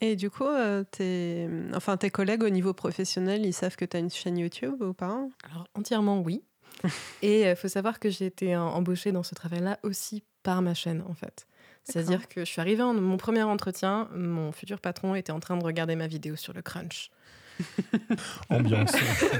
Et 0.00 0.16
du 0.16 0.30
coup, 0.30 0.46
euh, 0.46 0.84
tes... 0.90 1.48
Enfin, 1.74 1.96
tes 1.96 2.10
collègues 2.10 2.42
au 2.42 2.48
niveau 2.48 2.72
professionnel, 2.72 3.44
ils 3.46 3.52
savent 3.52 3.76
que 3.76 3.84
tu 3.84 3.96
as 3.96 4.00
une 4.00 4.10
chaîne 4.10 4.38
YouTube 4.38 4.82
ou 4.82 4.94
pas? 4.94 5.28
Alors, 5.44 5.68
entièrement 5.74 6.20
oui. 6.20 6.42
et 7.22 7.42
il 7.42 7.56
faut 7.56 7.68
savoir 7.68 7.98
que 7.98 8.10
j'ai 8.10 8.26
été 8.26 8.54
euh, 8.54 8.60
embauchée 8.60 9.12
dans 9.12 9.22
ce 9.22 9.34
travail-là 9.34 9.78
aussi 9.82 10.22
par 10.42 10.62
ma 10.62 10.74
chaîne 10.74 11.02
en 11.08 11.14
fait. 11.14 11.46
C'est-à-dire 11.84 12.28
que 12.28 12.40
je 12.40 12.50
suis 12.50 12.60
arrivée 12.60 12.82
en 12.82 12.94
mon 12.94 13.16
premier 13.16 13.42
entretien, 13.42 14.08
mon 14.14 14.52
futur 14.52 14.80
patron 14.80 15.16
était 15.16 15.32
en 15.32 15.40
train 15.40 15.56
de 15.56 15.64
regarder 15.64 15.96
ma 15.96 16.06
vidéo 16.06 16.36
sur 16.36 16.52
le 16.52 16.62
crunch. 16.62 17.10
Ambiance. 18.50 18.92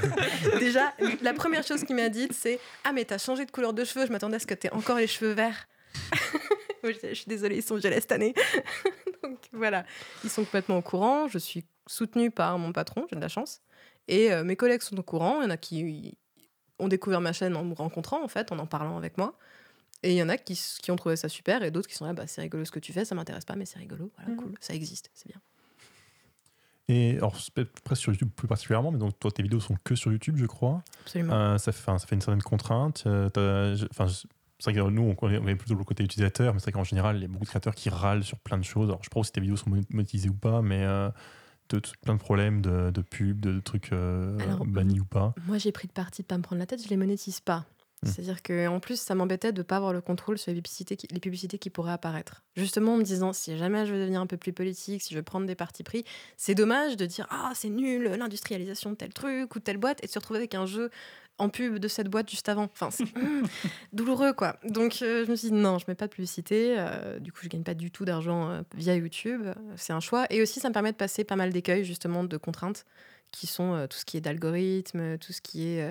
Déjà, 0.59 0.93
la 1.21 1.33
première 1.33 1.63
chose 1.63 1.83
qu'il 1.83 1.95
m'a 1.95 2.09
dite, 2.09 2.33
c'est 2.33 2.59
Ah, 2.83 2.91
mais 2.91 3.05
t'as 3.05 3.17
changé 3.17 3.45
de 3.45 3.51
couleur 3.51 3.73
de 3.73 3.83
cheveux, 3.85 4.05
je 4.05 4.11
m'attendais 4.11 4.35
à 4.35 4.39
ce 4.39 4.45
que 4.45 4.53
t'aies 4.53 4.71
encore 4.73 4.97
les 4.97 5.07
cheveux 5.07 5.31
verts. 5.31 5.67
Je 6.83 7.13
suis 7.13 7.27
désolée, 7.27 7.57
ils 7.57 7.63
sont 7.63 7.79
gelés 7.79 8.01
cette 8.01 8.11
année. 8.11 8.33
Donc 9.23 9.39
voilà, 9.53 9.85
ils 10.23 10.29
sont 10.29 10.43
complètement 10.43 10.77
au 10.77 10.81
courant. 10.81 11.29
Je 11.29 11.37
suis 11.37 11.65
soutenue 11.87 12.29
par 12.29 12.57
mon 12.57 12.73
patron, 12.73 13.07
j'ai 13.09 13.15
de 13.15 13.21
la 13.21 13.29
chance. 13.29 13.61
Et 14.09 14.33
euh, 14.33 14.43
mes 14.43 14.57
collègues 14.57 14.81
sont 14.81 14.97
au 14.99 15.03
courant. 15.03 15.41
Il 15.41 15.45
y 15.45 15.47
en 15.47 15.49
a 15.49 15.57
qui 15.57 16.17
ont 16.79 16.87
découvert 16.87 17.21
ma 17.21 17.33
chaîne 17.33 17.55
en 17.55 17.63
me 17.63 17.73
rencontrant, 17.73 18.23
en 18.23 18.27
fait, 18.27 18.51
en 18.51 18.59
en 18.59 18.65
parlant 18.65 18.97
avec 18.97 19.17
moi. 19.17 19.37
Et 20.01 20.11
il 20.11 20.17
y 20.17 20.23
en 20.23 20.27
a 20.29 20.37
qui, 20.37 20.59
ont 20.91 20.95
trouvé 20.97 21.15
ça 21.15 21.29
super 21.29 21.63
et 21.63 21.71
d'autres 21.71 21.87
qui 21.87 21.95
sont 21.95 22.05
là, 22.05 22.13
bah, 22.13 22.27
c'est 22.27 22.41
rigolo 22.41 22.65
ce 22.65 22.71
que 22.71 22.79
tu 22.79 22.91
fais, 22.91 23.05
ça 23.05 23.15
m'intéresse 23.15 23.45
pas, 23.45 23.55
mais 23.55 23.65
c'est 23.65 23.79
rigolo. 23.79 24.11
Voilà, 24.17 24.31
Mhm. 24.31 24.37
cool, 24.37 24.53
ça 24.59 24.73
existe, 24.73 25.09
c'est 25.13 25.29
bien. 25.29 25.39
Et 26.89 27.15
alors, 27.15 27.37
presque 27.85 28.01
sur 28.01 28.11
YouTube 28.11 28.29
plus 28.35 28.47
particulièrement, 28.47 28.91
mais 28.91 28.97
donc 28.99 29.17
toi, 29.17 29.31
tes 29.31 29.41
vidéos 29.41 29.61
sont 29.61 29.77
que 29.85 29.95
sur 29.95 30.11
YouTube, 30.11 30.35
je 30.37 30.45
crois. 30.45 30.83
Absolument. 31.05 31.33
Euh, 31.33 31.57
ça, 31.57 31.71
fait, 31.71 31.79
enfin, 31.79 31.97
ça 31.97 32.05
fait 32.07 32.15
une 32.15 32.21
certaine 32.21 32.41
contrainte. 32.43 33.03
euh, 33.07 33.29
C'est 34.59 34.71
vrai 34.71 34.73
que 34.73 34.89
nous, 34.89 35.01
on 35.03 35.15
connaît, 35.15 35.37
on 35.37 35.41
connaît 35.41 35.55
plutôt 35.55 35.75
le 35.75 35.83
côté 35.85 36.03
utilisateur, 36.03 36.53
mais 36.53 36.59
c'est 36.59 36.65
vrai 36.65 36.71
qu'en 36.73 36.83
général, 36.83 37.15
il 37.15 37.21
y 37.21 37.25
a 37.25 37.27
beaucoup 37.29 37.45
de 37.45 37.49
créateurs 37.49 37.73
qui 37.75 37.89
râlent 37.89 38.25
sur 38.25 38.37
plein 38.39 38.57
de 38.57 38.63
choses. 38.65 38.89
Alors, 38.89 38.99
je 39.01 39.05
sais 39.05 39.09
pas 39.13 39.23
si 39.23 39.31
tes 39.31 39.39
vidéos 39.39 39.55
sont 39.55 39.69
monétisées 39.91 40.27
ou 40.29 40.33
pas, 40.33 40.61
mais 40.61 40.83
euh, 40.83 41.09
de, 41.69 41.79
de- 41.79 41.89
plein 42.01 42.15
de 42.15 42.19
problèmes 42.19 42.61
de, 42.61 42.91
de 42.91 43.01
pub, 43.01 43.39
de, 43.39 43.59
trucs 43.59 43.91
euh, 43.91 44.37
Alors, 44.39 44.65
bannis 44.65 44.99
ou 44.99 45.05
pas. 45.05 45.33
Moi, 45.47 45.57
j'ai 45.57 45.71
pris 45.71 45.87
le 45.87 45.93
parti 45.93 46.21
de 46.21 46.27
pas 46.27 46.37
me 46.37 46.43
prendre 46.43 46.59
la 46.59 46.65
tête, 46.65 46.83
je 46.83 46.89
les 46.89 46.97
monétise 46.97 47.39
pas. 47.39 47.65
Hmm. 48.03 48.07
C'est-à-dire 48.07 48.41
que 48.41 48.67
en 48.67 48.79
plus, 48.79 48.99
ça 48.99 49.15
m'embêtait 49.15 49.53
de 49.53 49.61
pas 49.61 49.77
avoir 49.77 49.93
le 49.93 50.01
contrôle 50.01 50.37
sur 50.37 50.51
les 50.51 50.55
publicités, 50.55 50.97
qui, 50.97 51.07
les 51.11 51.19
publicités 51.19 51.57
qui 51.57 51.69
pourraient 51.69 51.93
apparaître. 51.93 52.43
Justement, 52.55 52.95
en 52.95 52.97
me 52.97 53.03
disant, 53.03 53.33
si 53.33 53.57
jamais 53.57 53.85
je 53.85 53.93
veux 53.93 53.99
devenir 53.99 54.21
un 54.21 54.27
peu 54.27 54.37
plus 54.37 54.53
politique, 54.53 55.01
si 55.01 55.13
je 55.13 55.19
veux 55.19 55.23
prendre 55.23 55.47
des 55.47 55.55
partis 55.55 55.83
pris, 55.83 56.03
c'est 56.37 56.55
dommage 56.55 56.97
de 56.97 57.05
dire, 57.05 57.27
ah, 57.29 57.51
c'est 57.55 57.69
nul, 57.69 58.03
l'industrialisation 58.03 58.91
de 58.91 58.95
tel 58.95 59.13
truc 59.13 59.55
ou 59.55 59.59
de 59.59 59.63
telle 59.63 59.77
boîte, 59.77 60.03
et 60.03 60.07
de 60.07 60.11
se 60.11 60.19
retrouver 60.19 60.39
avec 60.39 60.55
un 60.55 60.65
jeu 60.65 60.89
en 61.39 61.49
pub 61.49 61.77
de 61.79 61.87
cette 61.87 62.07
boîte 62.09 62.29
juste 62.29 62.47
avant. 62.49 62.63
Enfin, 62.71 62.89
c'est 62.91 63.05
douloureux, 63.93 64.33
quoi. 64.33 64.57
Donc, 64.63 64.99
euh, 65.01 65.25
je 65.25 65.31
me 65.31 65.35
suis 65.35 65.49
dit, 65.49 65.53
non, 65.55 65.79
je 65.79 65.85
mets 65.87 65.95
pas 65.95 66.07
de 66.07 66.13
publicité. 66.13 66.75
euh, 66.77 67.19
du 67.19 67.31
coup, 67.31 67.39
je 67.43 67.49
gagne 67.49 67.63
pas 67.63 67.73
du 67.73 67.91
tout 67.91 68.05
d'argent 68.05 68.49
euh, 68.49 68.61
via 68.75 68.95
YouTube. 68.95 69.43
C'est 69.75 69.93
un 69.93 69.99
choix. 69.99 70.25
Et 70.29 70.41
aussi, 70.41 70.59
ça 70.59 70.69
me 70.69 70.73
permet 70.73 70.91
de 70.91 70.97
passer 70.97 71.23
pas 71.23 71.35
mal 71.35 71.51
d'écueils, 71.51 71.83
justement, 71.85 72.23
de 72.23 72.37
contraintes 72.37 72.85
qui 73.31 73.47
sont 73.47 73.87
tout 73.89 73.97
ce 73.97 74.05
qui 74.05 74.17
est 74.17 74.21
d'algorithme, 74.21 75.17
tout 75.17 75.33
ce 75.33 75.41
qui 75.41 75.67
est 75.67 75.83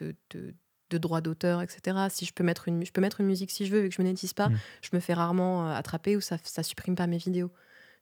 de, 0.00 0.14
de, 0.34 0.54
de 0.90 0.98
droits 0.98 1.22
d'auteur, 1.22 1.62
etc. 1.62 1.96
Si 2.10 2.26
je 2.26 2.34
peux 2.34 2.44
mettre 2.44 2.68
une, 2.68 2.84
je 2.84 2.92
peux 2.92 3.00
mettre 3.00 3.20
une 3.22 3.26
musique 3.26 3.50
si 3.50 3.64
je 3.64 3.72
veux 3.74 3.86
et 3.86 3.88
que 3.88 3.94
je 3.94 4.02
monétise 4.02 4.34
pas, 4.34 4.50
Mm. 4.50 4.56
je 4.82 4.90
me 4.92 5.00
fais 5.00 5.14
rarement 5.14 5.70
attraper 5.72 6.14
ou 6.16 6.20
ça, 6.20 6.36
ça 6.44 6.62
supprime 6.62 6.96
pas 6.96 7.06
mes 7.06 7.16
vidéos. 7.16 7.50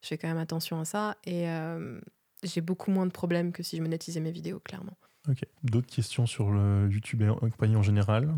Je 0.03 0.09
fais 0.09 0.19
quand 0.19 0.27
même 0.27 0.39
attention 0.39 0.81
à 0.81 0.85
ça 0.85 1.17
et 1.25 1.49
euh, 1.49 2.01
j'ai 2.43 2.61
beaucoup 2.61 2.91
moins 2.91 3.07
de 3.07 3.13
problèmes 3.13 3.53
que 3.53 3.63
si 3.63 3.77
je 3.77 3.83
monétisais 3.83 4.19
mes 4.19 4.33
vidéos, 4.33 4.59
clairement. 4.59 4.97
Ok. 5.29 5.45
D'autres 5.63 5.87
questions 5.95 6.27
sur 6.27 6.51
le 6.51 6.89
YouTube 6.91 7.23
et 7.23 7.27
compagnie 7.51 7.77
en 7.77 7.83
général 7.83 8.33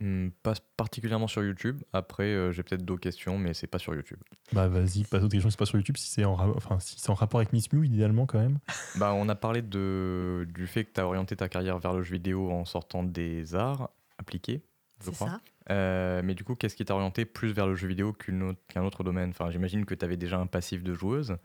Hmm, 0.00 0.30
Pas 0.42 0.54
particulièrement 0.76 1.28
sur 1.28 1.44
YouTube. 1.44 1.80
Après, 1.92 2.24
euh, 2.24 2.50
j'ai 2.50 2.64
peut-être 2.64 2.84
d'autres 2.84 3.00
questions, 3.02 3.38
mais 3.38 3.54
c'est 3.54 3.68
pas 3.68 3.78
sur 3.78 3.94
YouTube. 3.94 4.18
Bah 4.52 4.66
vas-y, 4.66 5.04
pas 5.04 5.20
d'autres 5.20 5.30
questions, 5.30 5.48
c'est 5.50 5.58
pas 5.58 5.66
sur 5.66 5.78
YouTube. 5.78 5.96
Si 5.96 6.10
c'est 6.10 6.24
en, 6.24 6.34
ra- 6.34 6.52
enfin, 6.56 6.80
si 6.80 6.98
c'est 6.98 7.10
en 7.10 7.14
rapport 7.14 7.38
avec 7.38 7.52
Miss 7.52 7.72
Mew, 7.72 7.84
idéalement 7.84 8.26
quand 8.26 8.40
même. 8.40 8.58
Bah, 8.98 9.12
on 9.14 9.28
a 9.28 9.36
parlé 9.36 9.62
de, 9.62 10.44
du 10.52 10.66
fait 10.66 10.84
que 10.86 10.92
tu 10.94 11.00
as 11.00 11.06
orienté 11.06 11.36
ta 11.36 11.48
carrière 11.48 11.78
vers 11.78 11.92
le 11.92 12.02
jeu 12.02 12.14
vidéo 12.14 12.50
en 12.50 12.64
sortant 12.64 13.04
des 13.04 13.54
arts 13.54 13.90
appliqués, 14.18 14.62
je 15.00 15.06
C'est 15.06 15.14
crois. 15.14 15.28
ça. 15.28 15.40
Euh, 15.70 16.20
mais 16.24 16.34
du 16.34 16.42
coup, 16.42 16.56
qu'est-ce 16.56 16.74
qui 16.74 16.84
t'a 16.84 16.94
orienté 16.96 17.24
plus 17.24 17.52
vers 17.52 17.68
le 17.68 17.76
jeu 17.76 17.86
vidéo 17.86 18.12
qu'un 18.12 18.82
autre 18.84 19.04
domaine? 19.04 19.30
Enfin, 19.30 19.50
J'imagine 19.52 19.84
que 19.84 19.94
tu 19.94 20.04
avais 20.04 20.16
déjà 20.16 20.38
un 20.40 20.46
passif 20.46 20.82
de 20.82 20.94
joueuse, 20.94 21.36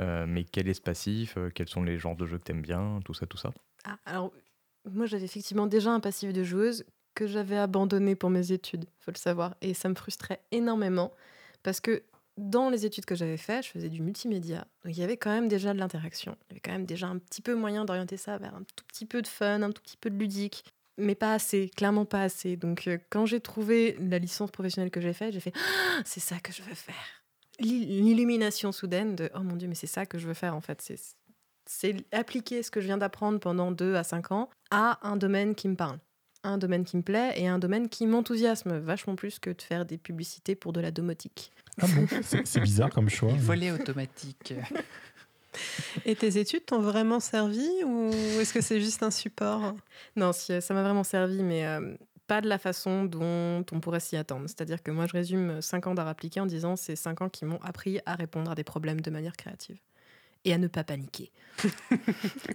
euh, 0.00 0.26
mais 0.26 0.42
quel 0.42 0.66
est 0.68 0.74
ce 0.74 0.80
passif? 0.80 1.38
Quels 1.54 1.68
sont 1.68 1.84
les 1.84 1.96
genres 1.96 2.16
de 2.16 2.26
jeux 2.26 2.38
que 2.38 2.44
tu 2.44 2.50
aimes 2.50 2.62
bien? 2.62 2.98
Tout 3.04 3.14
ça, 3.14 3.26
tout 3.26 3.36
ça. 3.38 3.52
Ah, 3.84 3.98
alors, 4.04 4.32
moi, 4.90 5.06
j'avais 5.06 5.24
effectivement 5.24 5.66
déjà 5.66 5.90
un 5.92 6.00
passif 6.00 6.32
de 6.32 6.42
joueuse 6.42 6.84
que 7.14 7.26
j'avais 7.26 7.56
abandonné 7.56 8.14
pour 8.14 8.30
mes 8.30 8.52
études, 8.52 8.86
faut 8.98 9.10
le 9.10 9.16
savoir. 9.18 9.54
Et 9.60 9.74
ça 9.74 9.88
me 9.88 9.94
frustrait 9.94 10.40
énormément 10.52 11.12
parce 11.62 11.80
que 11.80 12.02
dans 12.36 12.70
les 12.70 12.86
études 12.86 13.04
que 13.04 13.14
j'avais 13.14 13.36
faites, 13.36 13.64
je 13.66 13.70
faisais 13.70 13.88
du 13.90 14.00
multimédia. 14.00 14.66
Donc, 14.84 14.96
il 14.96 14.98
y 15.00 15.02
avait 15.02 15.16
quand 15.16 15.30
même 15.30 15.48
déjà 15.48 15.74
de 15.74 15.78
l'interaction. 15.78 16.36
Il 16.42 16.48
y 16.48 16.52
avait 16.52 16.60
quand 16.60 16.72
même 16.72 16.86
déjà 16.86 17.08
un 17.08 17.18
petit 17.18 17.42
peu 17.42 17.54
moyen 17.54 17.84
d'orienter 17.84 18.16
ça 18.16 18.38
vers 18.38 18.54
un 18.54 18.62
tout 18.76 18.84
petit 18.88 19.04
peu 19.06 19.20
de 19.20 19.26
fun, 19.26 19.62
un 19.62 19.72
tout 19.72 19.82
petit 19.82 19.96
peu 19.98 20.08
de 20.08 20.16
ludique. 20.16 20.64
Mais 20.96 21.14
pas 21.14 21.34
assez, 21.34 21.70
clairement 21.76 22.04
pas 22.04 22.22
assez. 22.22 22.56
Donc, 22.56 22.86
euh, 22.86 22.98
quand 23.10 23.26
j'ai 23.26 23.40
trouvé 23.40 23.96
la 24.00 24.18
licence 24.18 24.50
professionnelle 24.50 24.90
que 24.90 25.00
j'ai 25.00 25.12
faite, 25.12 25.32
j'ai 25.32 25.40
fait 25.40 25.52
Ah, 25.56 26.00
c'est 26.04 26.20
ça 26.20 26.38
que 26.40 26.52
je 26.52 26.62
veux 26.62 26.74
faire. 26.74 26.94
L'il- 27.58 28.04
L'illumination 28.04 28.72
soudaine 28.72 29.16
de 29.16 29.30
oh 29.34 29.40
mon 29.42 29.56
dieu, 29.56 29.68
mais 29.68 29.74
c'est 29.74 29.86
ça 29.86 30.06
que 30.06 30.18
je 30.18 30.26
veux 30.26 30.34
faire 30.34 30.54
en 30.54 30.60
fait. 30.60 30.80
C'est 31.70 31.94
appliquer 32.10 32.64
ce 32.64 32.70
que 32.72 32.80
je 32.80 32.86
viens 32.86 32.98
d'apprendre 32.98 33.38
pendant 33.38 33.70
2 33.70 33.94
à 33.94 34.02
5 34.02 34.32
ans 34.32 34.50
à 34.72 34.98
un 35.08 35.16
domaine 35.16 35.54
qui 35.54 35.68
me 35.68 35.76
parle, 35.76 36.00
un 36.42 36.58
domaine 36.58 36.84
qui 36.84 36.96
me 36.96 37.02
plaît 37.02 37.32
et 37.36 37.46
un 37.46 37.60
domaine 37.60 37.88
qui 37.88 38.08
m'enthousiasme 38.08 38.78
vachement 38.78 39.14
plus 39.14 39.38
que 39.38 39.50
de 39.50 39.62
faire 39.62 39.86
des 39.86 39.96
publicités 39.96 40.56
pour 40.56 40.72
de 40.72 40.80
la 40.80 40.90
domotique. 40.90 41.52
Ah 41.80 41.86
bon 41.86 42.08
C'est 42.44 42.60
bizarre 42.60 42.90
comme 42.90 43.08
choix. 43.08 43.30
Les 43.30 43.38
volets 43.38 43.70
automatiques. 43.70 44.54
Et 46.04 46.16
tes 46.16 46.38
études 46.38 46.66
t'ont 46.66 46.80
vraiment 46.80 47.20
servi 47.20 47.68
ou 47.84 48.10
est-ce 48.40 48.52
que 48.52 48.60
c'est 48.60 48.80
juste 48.80 49.04
un 49.04 49.12
support? 49.12 49.74
Non, 50.16 50.32
si, 50.32 50.60
ça 50.60 50.74
m'a 50.74 50.82
vraiment 50.82 51.04
servi, 51.04 51.44
mais 51.44 51.66
euh, 51.66 51.94
pas 52.26 52.40
de 52.40 52.48
la 52.48 52.58
façon 52.58 53.04
dont 53.04 53.64
on 53.70 53.80
pourrait 53.80 54.00
s'y 54.00 54.16
attendre. 54.16 54.44
C'est-à-dire 54.48 54.82
que 54.82 54.90
moi, 54.90 55.06
je 55.06 55.12
résume 55.12 55.62
5 55.62 55.86
ans 55.86 55.94
d'art 55.94 56.08
appliqué 56.08 56.40
en 56.40 56.46
disant 56.46 56.74
c'est 56.74 56.96
5 56.96 57.22
ans 57.22 57.28
qui 57.28 57.44
m'ont 57.44 57.60
appris 57.62 58.00
à 58.06 58.16
répondre 58.16 58.50
à 58.50 58.56
des 58.56 58.64
problèmes 58.64 59.00
de 59.00 59.10
manière 59.10 59.36
créative 59.36 59.78
et 60.44 60.52
à 60.54 60.58
ne 60.58 60.68
pas 60.68 60.84
paniquer. 60.84 61.30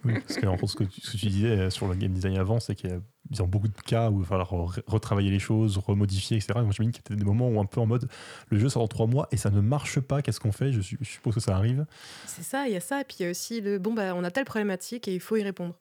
Oui, 0.04 0.14
parce 0.20 0.36
que 0.38 0.46
en 0.46 0.56
gros, 0.56 0.68
ce 0.68 0.76
que, 0.76 0.84
tu, 0.84 1.02
ce 1.02 1.12
que 1.12 1.18
tu 1.18 1.28
disais 1.28 1.50
euh, 1.50 1.70
sur 1.70 1.88
le 1.88 1.96
game 1.96 2.12
design 2.12 2.38
avant, 2.38 2.60
c'est 2.60 2.76
qu'il 2.76 2.90
y 2.90 2.94
a 2.94 3.44
beaucoup 3.46 3.68
de 3.68 3.82
cas 3.82 4.10
où 4.10 4.20
il 4.20 4.22
va 4.22 4.28
falloir 4.28 4.54
re- 4.54 4.84
retravailler 4.88 5.32
les 5.32 5.40
choses, 5.40 5.78
remodifier, 5.78 6.38
etc. 6.38 6.54
Moi, 6.56 6.72
j'imagine 6.72 6.92
qu'il 6.92 7.04
y 7.10 7.14
a 7.14 7.16
des 7.16 7.24
moments 7.26 7.50
où 7.50 7.60
un 7.60 7.66
peu 7.66 7.80
en 7.82 7.86
mode 7.86 8.10
le 8.50 8.60
jeu 8.60 8.70
sort 8.70 8.84
dans 8.84 8.88
trois 8.88 9.08
mois 9.08 9.28
et 9.32 9.38
ça 9.38 9.50
ne 9.50 9.62
marche 9.62 10.00
pas, 10.00 10.22
qu'est-ce 10.22 10.40
qu'on 10.40 10.52
fait? 10.52 10.72
Je, 10.72 10.82
je 10.82 11.04
suppose 11.04 11.36
que 11.36 11.40
ça 11.40 11.56
arrive. 11.56 11.86
C'est 12.28 12.44
ça, 12.44 12.68
il 12.68 12.74
y 12.74 12.78
a 12.78 12.80
ça. 12.82 13.02
Et 13.02 13.04
puis 13.04 13.18
il 13.20 13.24
y 13.24 13.26
a 13.28 13.32
aussi 13.32 13.62
le 13.62 13.80
bon, 13.80 13.94
bah, 13.94 14.14
on 14.16 14.24
a 14.24 14.32
telle 14.32 14.46
problématique 14.46 15.08
et 15.08 15.14
il 15.14 15.20
faut 15.22 15.36
y 15.38 15.44
répondre. 15.44 15.76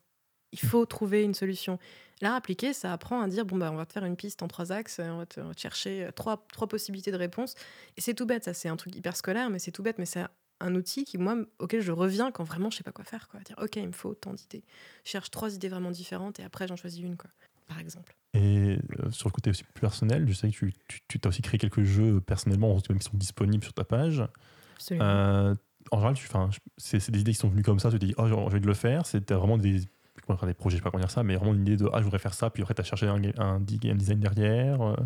Il 0.53 0.61
faut 0.61 0.87
trouver 0.87 1.23
une 1.23 1.35
solution. 1.35 1.79
Là, 2.21 2.37
appliquer, 2.37 2.73
ça 2.73 2.93
apprend 2.93 3.21
à 3.21 3.29
dire 3.29 3.45
bon, 3.45 3.57
bah, 3.57 3.71
on 3.73 3.77
va 3.77 3.87
te 3.87 3.93
faire 3.93 4.05
une 4.05 4.17
piste 4.17 4.43
en 4.43 4.49
trois 4.49 4.71
axes, 4.73 5.01
on 5.03 5.19
va 5.19 5.27
te, 5.27 5.41
chercher 5.57 6.05
euh, 6.05 6.11
trois, 6.13 6.45
trois 6.53 6.69
possibilités 6.69 7.11
de 7.11 7.17
réponse. 7.17 7.55
Et 7.97 8.01
c'est 8.01 8.15
tout 8.15 8.25
bête, 8.27 8.45
ça, 8.45 8.55
c'est 8.55 8.69
un 8.69 8.77
truc 8.77 8.95
hyper 8.95 9.17
scolaire, 9.17 9.51
mais 9.51 9.59
c'est 9.59 9.73
tout 9.73 9.83
bête, 9.83 9.99
mais 9.99 10.07
c'est 10.07 10.25
un 10.61 10.75
outil 10.75 11.05
qui, 11.05 11.19
moi, 11.19 11.37
auquel 11.59 11.81
je 11.81 11.93
reviens 11.93 12.31
quand 12.31 12.45
vraiment 12.45 12.71
je 12.71 12.79
sais 12.79 12.83
pas 12.85 12.93
quoi 12.93 13.05
faire. 13.05 13.29
Quoi. 13.29 13.41
Dire 13.41 13.57
ok, 13.63 13.77
il 13.77 13.89
me 13.89 13.93
faut 13.93 14.15
tant 14.15 14.33
d'idées. 14.33 14.65
Je 15.05 15.11
cherche 15.11 15.31
trois 15.31 15.55
idées 15.55 15.69
vraiment 15.69 15.91
différentes 15.91 16.41
et 16.41 16.45
après 16.45 16.67
j'en 16.67 16.77
choisis 16.77 17.01
une, 17.03 17.17
quoi, 17.17 17.31
par 17.67 17.79
exemple. 17.79 18.15
Et 18.35 18.79
euh, 19.01 19.11
sur 19.11 19.29
le 19.29 19.33
côté 19.33 19.51
aussi 19.51 19.65
plus 19.65 19.81
personnel, 19.81 20.27
je 20.29 20.33
sais 20.33 20.49
que 20.51 20.55
tu, 20.55 20.73
tu, 20.89 21.01
tu 21.07 21.21
as 21.25 21.29
aussi 21.29 21.43
créé 21.43 21.59
quelques 21.59 21.83
jeux 21.83 22.21
personnellement, 22.21 22.75
même 22.89 22.99
qui 22.99 23.05
sont 23.05 23.17
disponibles 23.17 23.63
sur 23.63 23.73
ta 23.73 23.85
page. 23.85 24.25
Absolument. 24.75 25.05
Euh, 25.05 25.55
en 25.91 25.99
général, 26.15 26.51
c'est 26.77 26.99
c'est 26.99 27.13
des 27.13 27.21
idées 27.21 27.33
qui 27.33 27.39
sont 27.39 27.49
venues 27.49 27.63
comme 27.63 27.79
ça, 27.79 27.91
tu 27.91 27.99
te 27.99 28.05
dis, 28.05 28.15
oh, 28.17 28.27
j'ai 28.27 28.35
envie 28.35 28.61
de 28.61 28.67
le 28.67 28.75
faire. 28.75 29.07
C'était 29.07 29.35
vraiment 29.35 29.59
des, 29.59 29.81
des 29.81 30.55
projets, 30.55 30.77
je 30.77 30.81
sais 30.81 30.83
pas 30.83 30.91
comment 30.91 31.03
dire 31.03 31.11
ça, 31.11 31.23
mais 31.23 31.37
vraiment 31.37 31.55
une 31.55 31.63
idée 31.63 31.77
de, 31.77 31.89
ah, 31.93 31.99
je 31.99 32.05
voudrais 32.05 32.19
faire 32.19 32.35
ça, 32.35 32.51
puis 32.51 32.63
après, 32.63 32.75
tu 32.75 32.81
as 32.81 32.85
cherché 32.85 33.07
un, 33.07 33.21
un, 33.39 33.61
design 33.61 34.21
derrière. 34.21 34.81
euh. 34.81 34.97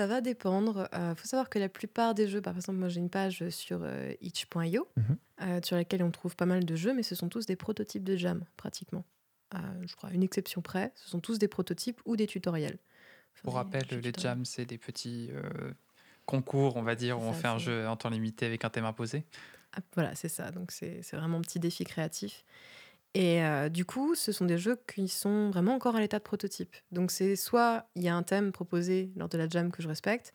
Ça 0.00 0.06
va 0.06 0.22
dépendre. 0.22 0.88
Il 0.94 1.14
faut 1.14 1.26
savoir 1.26 1.50
que 1.50 1.58
la 1.58 1.68
plupart 1.68 2.14
des 2.14 2.26
jeux, 2.26 2.40
par 2.40 2.56
exemple, 2.56 2.78
moi 2.78 2.88
j'ai 2.88 3.00
une 3.00 3.10
page 3.10 3.46
sur 3.50 3.80
euh, 3.82 4.14
itch.io 4.22 4.88
Mhm. 4.96 5.18
euh, 5.42 5.60
sur 5.62 5.76
laquelle 5.76 6.02
on 6.02 6.10
trouve 6.10 6.36
pas 6.36 6.46
mal 6.46 6.64
de 6.64 6.74
jeux, 6.74 6.94
mais 6.94 7.02
ce 7.02 7.14
sont 7.14 7.28
tous 7.28 7.44
des 7.44 7.54
prototypes 7.54 8.02
de 8.02 8.16
jam, 8.16 8.42
pratiquement. 8.56 9.04
Euh, 9.52 9.58
je 9.84 9.94
crois, 9.96 10.10
une 10.12 10.22
exception 10.22 10.62
près, 10.62 10.90
ce 10.94 11.10
sont 11.10 11.20
tous 11.20 11.38
des 11.38 11.48
prototypes 11.48 12.00
ou 12.06 12.16
des 12.16 12.26
tutoriels. 12.26 12.78
Enfin, 13.34 13.42
Pour 13.42 13.52
des- 13.52 13.56
rappel, 13.58 14.00
des 14.00 14.00
les 14.00 14.12
jams, 14.18 14.46
c'est 14.46 14.64
des 14.64 14.78
petits 14.78 15.28
euh, 15.32 15.72
concours, 16.24 16.76
on 16.76 16.82
va 16.82 16.94
dire, 16.94 17.18
où 17.18 17.22
on 17.22 17.34
fait 17.34 17.48
un 17.48 17.58
jeu 17.58 17.86
en 17.86 17.96
temps 17.96 18.08
limité 18.08 18.46
avec 18.46 18.64
un 18.64 18.70
thème 18.70 18.86
imposé. 18.86 19.26
Ah, 19.74 19.80
voilà, 19.94 20.14
c'est 20.14 20.30
ça. 20.30 20.50
Donc 20.50 20.72
c'est 20.72 21.02
c'est 21.02 21.16
vraiment 21.18 21.36
un 21.36 21.42
petit 21.42 21.60
défi 21.60 21.84
créatif. 21.84 22.42
Et 23.14 23.42
euh, 23.42 23.68
du 23.68 23.84
coup, 23.84 24.14
ce 24.14 24.30
sont 24.30 24.44
des 24.44 24.58
jeux 24.58 24.78
qui 24.86 25.08
sont 25.08 25.50
vraiment 25.50 25.74
encore 25.74 25.96
à 25.96 26.00
l'état 26.00 26.18
de 26.18 26.22
prototype. 26.24 26.76
Donc 26.92 27.10
c'est 27.10 27.34
soit 27.36 27.88
il 27.96 28.02
y 28.04 28.08
a 28.08 28.14
un 28.14 28.22
thème 28.22 28.52
proposé 28.52 29.10
lors 29.16 29.28
de 29.28 29.36
la 29.36 29.48
jam 29.48 29.72
que 29.72 29.82
je 29.82 29.88
respecte, 29.88 30.32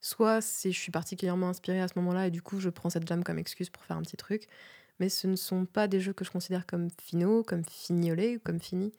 soit 0.00 0.40
c'est 0.42 0.70
je 0.70 0.78
suis 0.78 0.92
particulièrement 0.92 1.48
inspirée 1.48 1.80
à 1.80 1.88
ce 1.88 1.94
moment-là 1.96 2.26
et 2.26 2.30
du 2.30 2.42
coup 2.42 2.60
je 2.60 2.68
prends 2.68 2.90
cette 2.90 3.08
jam 3.08 3.24
comme 3.24 3.38
excuse 3.38 3.70
pour 3.70 3.82
faire 3.84 3.96
un 3.96 4.02
petit 4.02 4.16
truc. 4.18 4.46
Mais 5.00 5.08
ce 5.08 5.26
ne 5.26 5.36
sont 5.36 5.64
pas 5.64 5.88
des 5.88 6.00
jeux 6.00 6.12
que 6.12 6.24
je 6.24 6.30
considère 6.30 6.66
comme 6.66 6.88
finaux, 7.00 7.42
comme 7.44 7.64
fignolés 7.64 8.36
ou 8.36 8.40
comme 8.40 8.60
finis, 8.60 8.92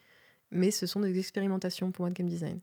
mais 0.51 0.71
ce 0.71 0.87
sont 0.87 1.01
des 1.01 1.19
expérimentations 1.19 1.91
pour 1.91 2.03
moi 2.03 2.09
de 2.09 2.15
game 2.15 2.29
design. 2.29 2.61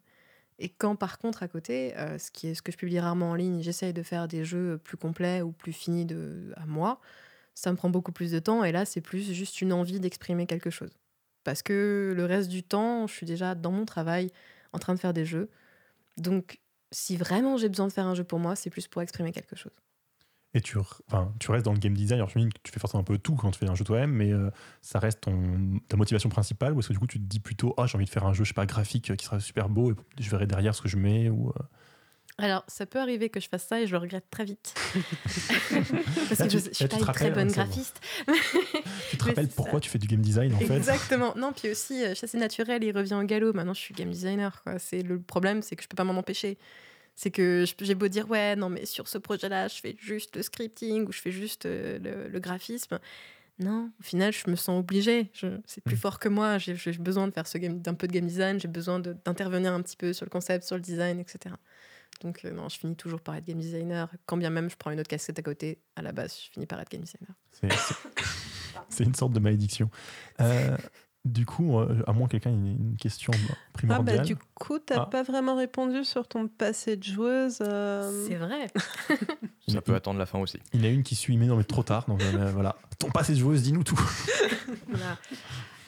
Et 0.58 0.70
quand 0.70 0.96
par 0.96 1.18
contre 1.18 1.42
à 1.42 1.48
côté, 1.48 1.96
euh, 1.98 2.18
ce 2.18 2.30
qui 2.30 2.48
est 2.48 2.54
ce 2.54 2.62
que 2.62 2.72
je 2.72 2.78
publie 2.78 2.98
rarement 3.00 3.30
en 3.30 3.34
ligne, 3.34 3.62
j'essaye 3.62 3.92
de 3.92 4.02
faire 4.02 4.28
des 4.28 4.44
jeux 4.44 4.78
plus 4.78 4.96
complets 4.96 5.42
ou 5.42 5.52
plus 5.52 5.72
finis 5.72 6.06
de, 6.06 6.52
à 6.56 6.66
moi, 6.66 7.00
ça 7.56 7.72
me 7.72 7.78
prend 7.78 7.90
beaucoup 7.90 8.12
plus 8.12 8.32
de 8.32 8.38
temps 8.40 8.64
et 8.64 8.72
là 8.72 8.86
c'est 8.86 9.02
plus 9.02 9.34
juste 9.34 9.62
une 9.62 9.74
envie 9.74 10.00
d'exprimer 10.00 10.46
quelque 10.46 10.70
chose. 10.70 10.92
Parce 11.44 11.62
que 11.64 12.14
le 12.16 12.24
reste 12.26 12.50
du 12.50 12.62
temps, 12.62 13.08
je 13.08 13.14
suis 13.14 13.26
déjà 13.26 13.56
dans 13.56 13.72
mon 13.72 13.86
travail 13.86 14.32
en 14.74 14.78
train 14.78 14.94
de 14.94 15.00
faire 15.00 15.14
des 15.14 15.26
jeux. 15.26 15.50
Donc 16.18 16.60
si 16.92 17.16
vraiment 17.16 17.58
j'ai 17.58 17.68
besoin 17.70 17.88
de 17.88 17.92
faire 17.92 18.06
un 18.06 18.16
jeu 18.16 18.24
pour 18.24 18.40
moi, 18.40 18.56
c'est 18.56 18.70
plus 18.70 18.88
pour 18.88 19.02
exprimer 19.02 19.32
quelque 19.32 19.56
chose. 19.56 19.72
Et 20.54 20.60
tu, 20.62 20.78
enfin, 20.78 21.34
tu 21.38 21.50
restes 21.50 21.66
dans 21.66 21.72
le 21.74 21.78
game 21.78 21.92
design. 21.92 22.18
Alors, 22.18 22.30
je 22.30 22.38
me 22.38 22.44
dis 22.44 22.50
que 22.50 22.58
tu 22.62 22.72
fais 22.72 22.80
forcément 22.80 23.02
un 23.02 23.04
peu 23.04 23.18
tout 23.18 23.34
quand 23.34 23.50
tu 23.50 23.58
fais 23.58 23.68
un 23.68 23.74
jeu 23.74 23.84
toi-même, 23.84 24.12
mais 24.12 24.32
euh, 24.32 24.50
ça 24.80 24.98
reste 24.98 25.20
ta 25.88 25.96
motivation 25.98 26.30
principale 26.30 26.72
ou 26.72 26.78
est-ce 26.80 26.88
que 26.88 26.92
du 26.94 26.98
coup 26.98 27.06
tu 27.06 27.18
te 27.18 27.24
dis 27.24 27.40
plutôt, 27.40 27.74
ah, 27.76 27.86
j'ai 27.86 27.96
envie 27.96 28.06
de 28.06 28.10
faire 28.10 28.24
un 28.24 28.32
jeu, 28.32 28.44
je 28.44 28.48
sais 28.48 28.54
pas, 28.54 28.64
graphique 28.64 29.10
euh, 29.10 29.16
qui 29.16 29.26
sera 29.26 29.38
super 29.38 29.68
beau 29.68 29.92
et 29.92 29.94
je 30.18 30.30
verrai 30.30 30.46
derrière 30.46 30.74
ce 30.74 30.80
que 30.82 30.88
je 30.88 30.96
mets 30.96 31.28
ou. 31.28 31.50
euh, 31.50 31.62
Alors, 32.38 32.64
ça 32.68 32.84
peut 32.84 32.98
arriver 32.98 33.30
que 33.30 33.40
je 33.40 33.48
fasse 33.48 33.66
ça 33.66 33.80
et 33.80 33.86
je 33.86 33.92
le 33.92 33.98
regrette 33.98 34.28
très 34.30 34.44
vite. 34.44 34.74
Parce 36.28 36.38
Là, 36.40 36.46
que 36.46 36.52
je, 36.52 36.58
tu- 36.58 36.64
je 36.70 36.74
suis 36.74 36.88
pas 36.88 36.98
une 36.98 37.04
très 37.06 37.30
bonne 37.30 37.48
hein, 37.48 37.52
graphiste. 37.52 38.00
Tu 39.10 39.16
te 39.16 39.24
rappelles 39.24 39.48
pourquoi 39.48 39.74
ça. 39.74 39.80
tu 39.80 39.90
fais 39.90 39.98
du 39.98 40.06
game 40.06 40.20
design 40.20 40.52
en 40.54 40.58
fait? 40.58 40.76
Exactement. 40.76 41.34
Non, 41.36 41.52
puis 41.52 41.70
aussi, 41.70 42.04
euh, 42.04 42.14
chasser 42.14 42.36
naturel, 42.38 42.82
il 42.84 42.94
revient 42.96 43.14
au 43.14 43.22
galop. 43.22 43.52
Maintenant, 43.54 43.72
je 43.74 43.80
suis 43.80 43.94
game 43.94 44.10
designer. 44.10 44.62
Quoi. 44.64 44.78
C'est 44.78 45.02
le 45.02 45.18
problème, 45.20 45.62
c'est 45.62 45.76
que 45.76 45.82
je 45.82 45.88
peux 45.88 45.94
pas 45.96 46.04
m'en 46.04 46.18
empêcher. 46.18 46.58
C'est 47.14 47.30
que 47.30 47.64
je- 47.66 47.84
j'ai 47.84 47.94
beau 47.94 48.08
dire, 48.08 48.28
ouais, 48.28 48.56
non, 48.56 48.68
mais 48.68 48.84
sur 48.84 49.08
ce 49.08 49.16
projet-là, 49.16 49.68
je 49.68 49.76
fais 49.80 49.96
juste 49.98 50.36
le 50.36 50.42
scripting 50.42 51.06
ou 51.06 51.12
je 51.12 51.20
fais 51.20 51.30
juste 51.32 51.64
euh, 51.64 51.98
le, 51.98 52.28
le 52.28 52.40
graphisme. 52.40 52.98
Non, 53.58 53.90
au 53.98 54.02
final, 54.02 54.34
je 54.34 54.50
me 54.50 54.56
sens 54.56 54.78
obligée. 54.80 55.30
Je- 55.32 55.58
C'est 55.64 55.82
plus 55.82 55.94
Mm. 55.96 55.98
fort 56.00 56.18
que 56.18 56.28
moi. 56.28 56.58
J'ai 56.58 56.74
besoin 56.98 57.26
de 57.28 57.32
faire 57.32 57.46
ce 57.46 57.56
game- 57.56 57.80
d'un 57.80 57.94
peu 57.94 58.06
de 58.06 58.12
game 58.12 58.26
design. 58.26 58.60
J'ai 58.60 58.68
besoin 58.68 58.98
d'intervenir 59.00 59.72
un 59.72 59.80
petit 59.80 59.96
peu 59.96 60.12
sur 60.12 60.26
le 60.26 60.30
concept, 60.30 60.66
sur 60.66 60.76
le 60.76 60.82
design, 60.82 61.18
etc. 61.18 61.54
Donc 62.22 62.40
euh, 62.44 62.50
non, 62.50 62.68
je 62.68 62.78
finis 62.78 62.96
toujours 62.96 63.20
par 63.20 63.34
être 63.36 63.44
game 63.46 63.58
designer. 63.58 64.08
Quand 64.26 64.36
bien 64.36 64.50
même 64.50 64.70
je 64.70 64.76
prends 64.76 64.90
une 64.90 65.00
autre 65.00 65.08
casquette 65.08 65.38
à 65.38 65.42
côté, 65.42 65.78
à 65.96 66.02
la 66.02 66.12
base, 66.12 66.34
je 66.44 66.50
finis 66.52 66.66
par 66.66 66.80
être 66.80 66.90
game 66.90 67.02
designer. 67.02 67.30
C'est- 67.52 69.04
une 69.04 69.14
sorte 69.14 69.32
de 69.32 69.40
malédiction. 69.40 69.90
Euh, 70.40 70.76
du 71.24 71.44
coup, 71.44 71.78
euh, 71.80 72.02
à 72.06 72.12
moins 72.12 72.26
que 72.28 72.32
quelqu'un 72.32 72.50
ait 72.50 72.54
une 72.54 72.96
question 72.96 73.32
Ah 73.50 73.54
primordiale. 73.72 74.18
bah 74.18 74.22
du 74.22 74.36
coup, 74.54 74.78
t'as 74.78 75.02
Ah. 75.02 75.06
pas 75.06 75.22
vraiment 75.24 75.56
répondu 75.56 76.04
sur 76.04 76.28
ton 76.28 76.46
passé 76.46 76.96
de 76.96 77.02
joueuse. 77.02 77.58
euh, 77.62 78.26
C'est 78.28 78.36
vrai. 78.36 78.68
Ça 79.68 79.78
a- 79.78 79.80
peut 79.82 79.94
attendre 79.96 80.18
la 80.20 80.26
fin 80.26 80.38
aussi. 80.38 80.58
il 80.72 80.80
y 80.80 80.84
en 80.86 80.90
a 80.90 80.92
une 80.92 81.02
qui 81.02 81.16
suit, 81.16 81.36
mais 81.36 81.46
non, 81.46 81.56
mais 81.56 81.64
trop 81.64 81.82
tard. 81.82 82.04
Donc 82.06 82.22
euh, 82.22 82.50
voilà. 82.52 82.76
Ton 82.98 83.10
passé 83.10 83.32
de 83.34 83.38
joueuse, 83.38 83.62
dis-nous 83.62 83.82
tout. 83.84 83.98
Voilà. 84.88 85.18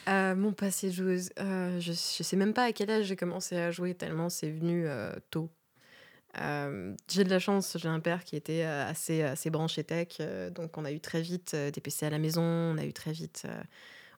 Euh, 0.09 0.35
mon 0.35 0.53
passé 0.53 0.89
de 0.89 0.93
joueuse, 0.95 1.31
euh, 1.39 1.79
je, 1.81 1.93
je 1.93 2.23
sais 2.23 2.37
même 2.37 2.55
pas 2.55 2.65
à 2.65 2.73
quel 2.73 2.91
âge 2.91 3.05
j'ai 3.07 3.17
commencé 3.17 3.57
à 3.57 3.71
jouer 3.71 3.95
tellement 3.95 4.31
c'est 4.31 4.51
venu 4.51 4.87
euh, 4.87 5.13
tôt. 5.31 5.51
Euh, 6.41 6.95
j'ai 7.11 7.25
de 7.25 7.31
la 7.31 7.39
chance, 7.39 7.77
j'ai 7.81 7.89
un 7.89 8.01
père 8.01 8.23
qui 8.25 8.37
était 8.37 8.63
euh, 8.65 8.87
assez, 8.89 9.23
assez 9.23 9.51
branché 9.51 9.83
tech, 9.83 10.09
euh, 10.21 10.51
donc 10.51 10.77
on 10.77 10.85
a 10.85 10.93
eu 10.93 11.01
très 11.01 11.23
vite 11.23 11.57
des 11.57 11.81
PC 11.81 12.07
à 12.07 12.11
la 12.11 12.19
maison, 12.19 12.43
on 12.43 12.77
a 12.79 12.85
eu 12.85 12.93
très 12.93 13.13
vite, 13.13 13.45
euh, 13.47 13.63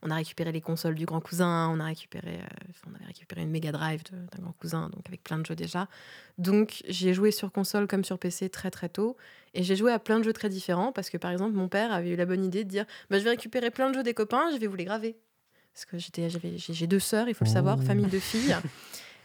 on 0.03 0.11
a 0.11 0.17
récupéré 0.17 0.51
les 0.51 0.61
consoles 0.61 0.97
du 0.97 1.07
grand 1.07 1.21
cousin, 1.21 1.69
on 1.69 1.79
a 1.79 1.85
récupéré, 1.85 2.41
euh, 2.41 2.73
on 2.91 2.95
avait 2.97 3.05
récupéré 3.07 3.43
une 3.43 3.51
Mega 3.51 3.71
Drive 3.71 4.03
d'un 4.11 4.43
grand 4.43 4.53
cousin, 4.53 4.89
donc 4.91 5.07
avec 5.07 5.23
plein 5.23 5.39
de 5.39 5.47
jeux 5.47 5.55
déjà. 5.55 5.89
Donc 6.37 6.83
j'ai 6.89 7.15
joué 7.15 7.31
sur 7.31 7.53
console 7.53 7.87
comme 7.87 8.03
sur 8.05 8.19
PC 8.19 8.51
très 8.51 8.71
très 8.73 8.89
tôt, 8.89 9.17
et 9.55 9.63
j'ai 9.63 9.77
joué 9.77 9.93
à 9.93 9.99
plein 10.01 10.19
de 10.19 10.25
jeux 10.25 10.33
très 10.33 10.49
différents 10.49 10.91
parce 10.91 11.11
que 11.11 11.17
par 11.17 11.31
exemple 11.31 11.55
mon 11.55 11.69
père 11.69 11.93
avait 11.93 12.11
eu 12.11 12.17
la 12.17 12.27
bonne 12.27 12.45
idée 12.45 12.65
de 12.65 12.69
dire, 12.71 12.87
bah, 13.09 13.19
je 13.19 13.25
vais 13.25 13.31
récupérer 13.31 13.71
plein 13.71 13.89
de 13.89 13.95
jeux 13.95 14.03
des 14.03 14.15
copains, 14.15 14.51
je 14.53 14.59
vais 14.59 14.67
vous 14.67 14.77
les 14.77 14.85
graver. 14.85 15.17
Parce 15.73 15.85
que 15.85 15.97
j'étais, 15.99 16.29
j'ai 16.57 16.87
deux 16.89 16.99
sœurs, 16.99 17.29
il 17.29 17.35
faut 17.35 17.45
le 17.45 17.51
savoir, 17.51 17.79
Oh. 17.81 17.87
famille 17.87 18.07
de 18.07 18.19
filles. 18.19 18.57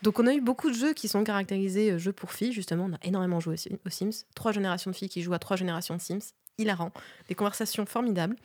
Donc 0.02 0.20
on 0.20 0.28
a 0.28 0.34
eu 0.34 0.42
beaucoup 0.42 0.70
de 0.70 0.76
jeux 0.76 0.94
qui 0.94 1.08
sont 1.08 1.24
caractérisés 1.24 1.92
euh, 1.92 1.98
jeux 1.98 2.14
pour 2.14 2.32
filles, 2.32 2.52
justement. 2.54 2.86
On 2.86 2.94
a 2.94 3.00
énormément 3.04 3.40
joué 3.40 3.54
aux 3.54 3.58
Sim- 3.58 3.78
aux 3.86 3.90
Sims. 3.90 4.26
Trois 4.36 4.52
générations 4.52 4.92
de 4.92 4.96
filles 4.96 5.10
qui 5.10 5.22
jouent 5.22 5.34
à 5.34 5.40
trois 5.40 5.58
générations 5.58 5.96
de 5.96 6.02
Sims. 6.02 6.34
Hilarant. 6.58 6.92
Des 7.28 7.36
conversations 7.36 7.86
formidables. 7.86 8.36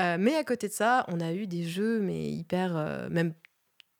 Euh, 0.00 0.16
mais 0.18 0.34
à 0.34 0.44
côté 0.44 0.68
de 0.68 0.72
ça, 0.72 1.04
on 1.08 1.20
a 1.20 1.32
eu 1.32 1.46
des 1.46 1.64
jeux, 1.64 2.00
mais 2.00 2.30
hyper, 2.30 2.76
euh, 2.76 3.08
même 3.10 3.34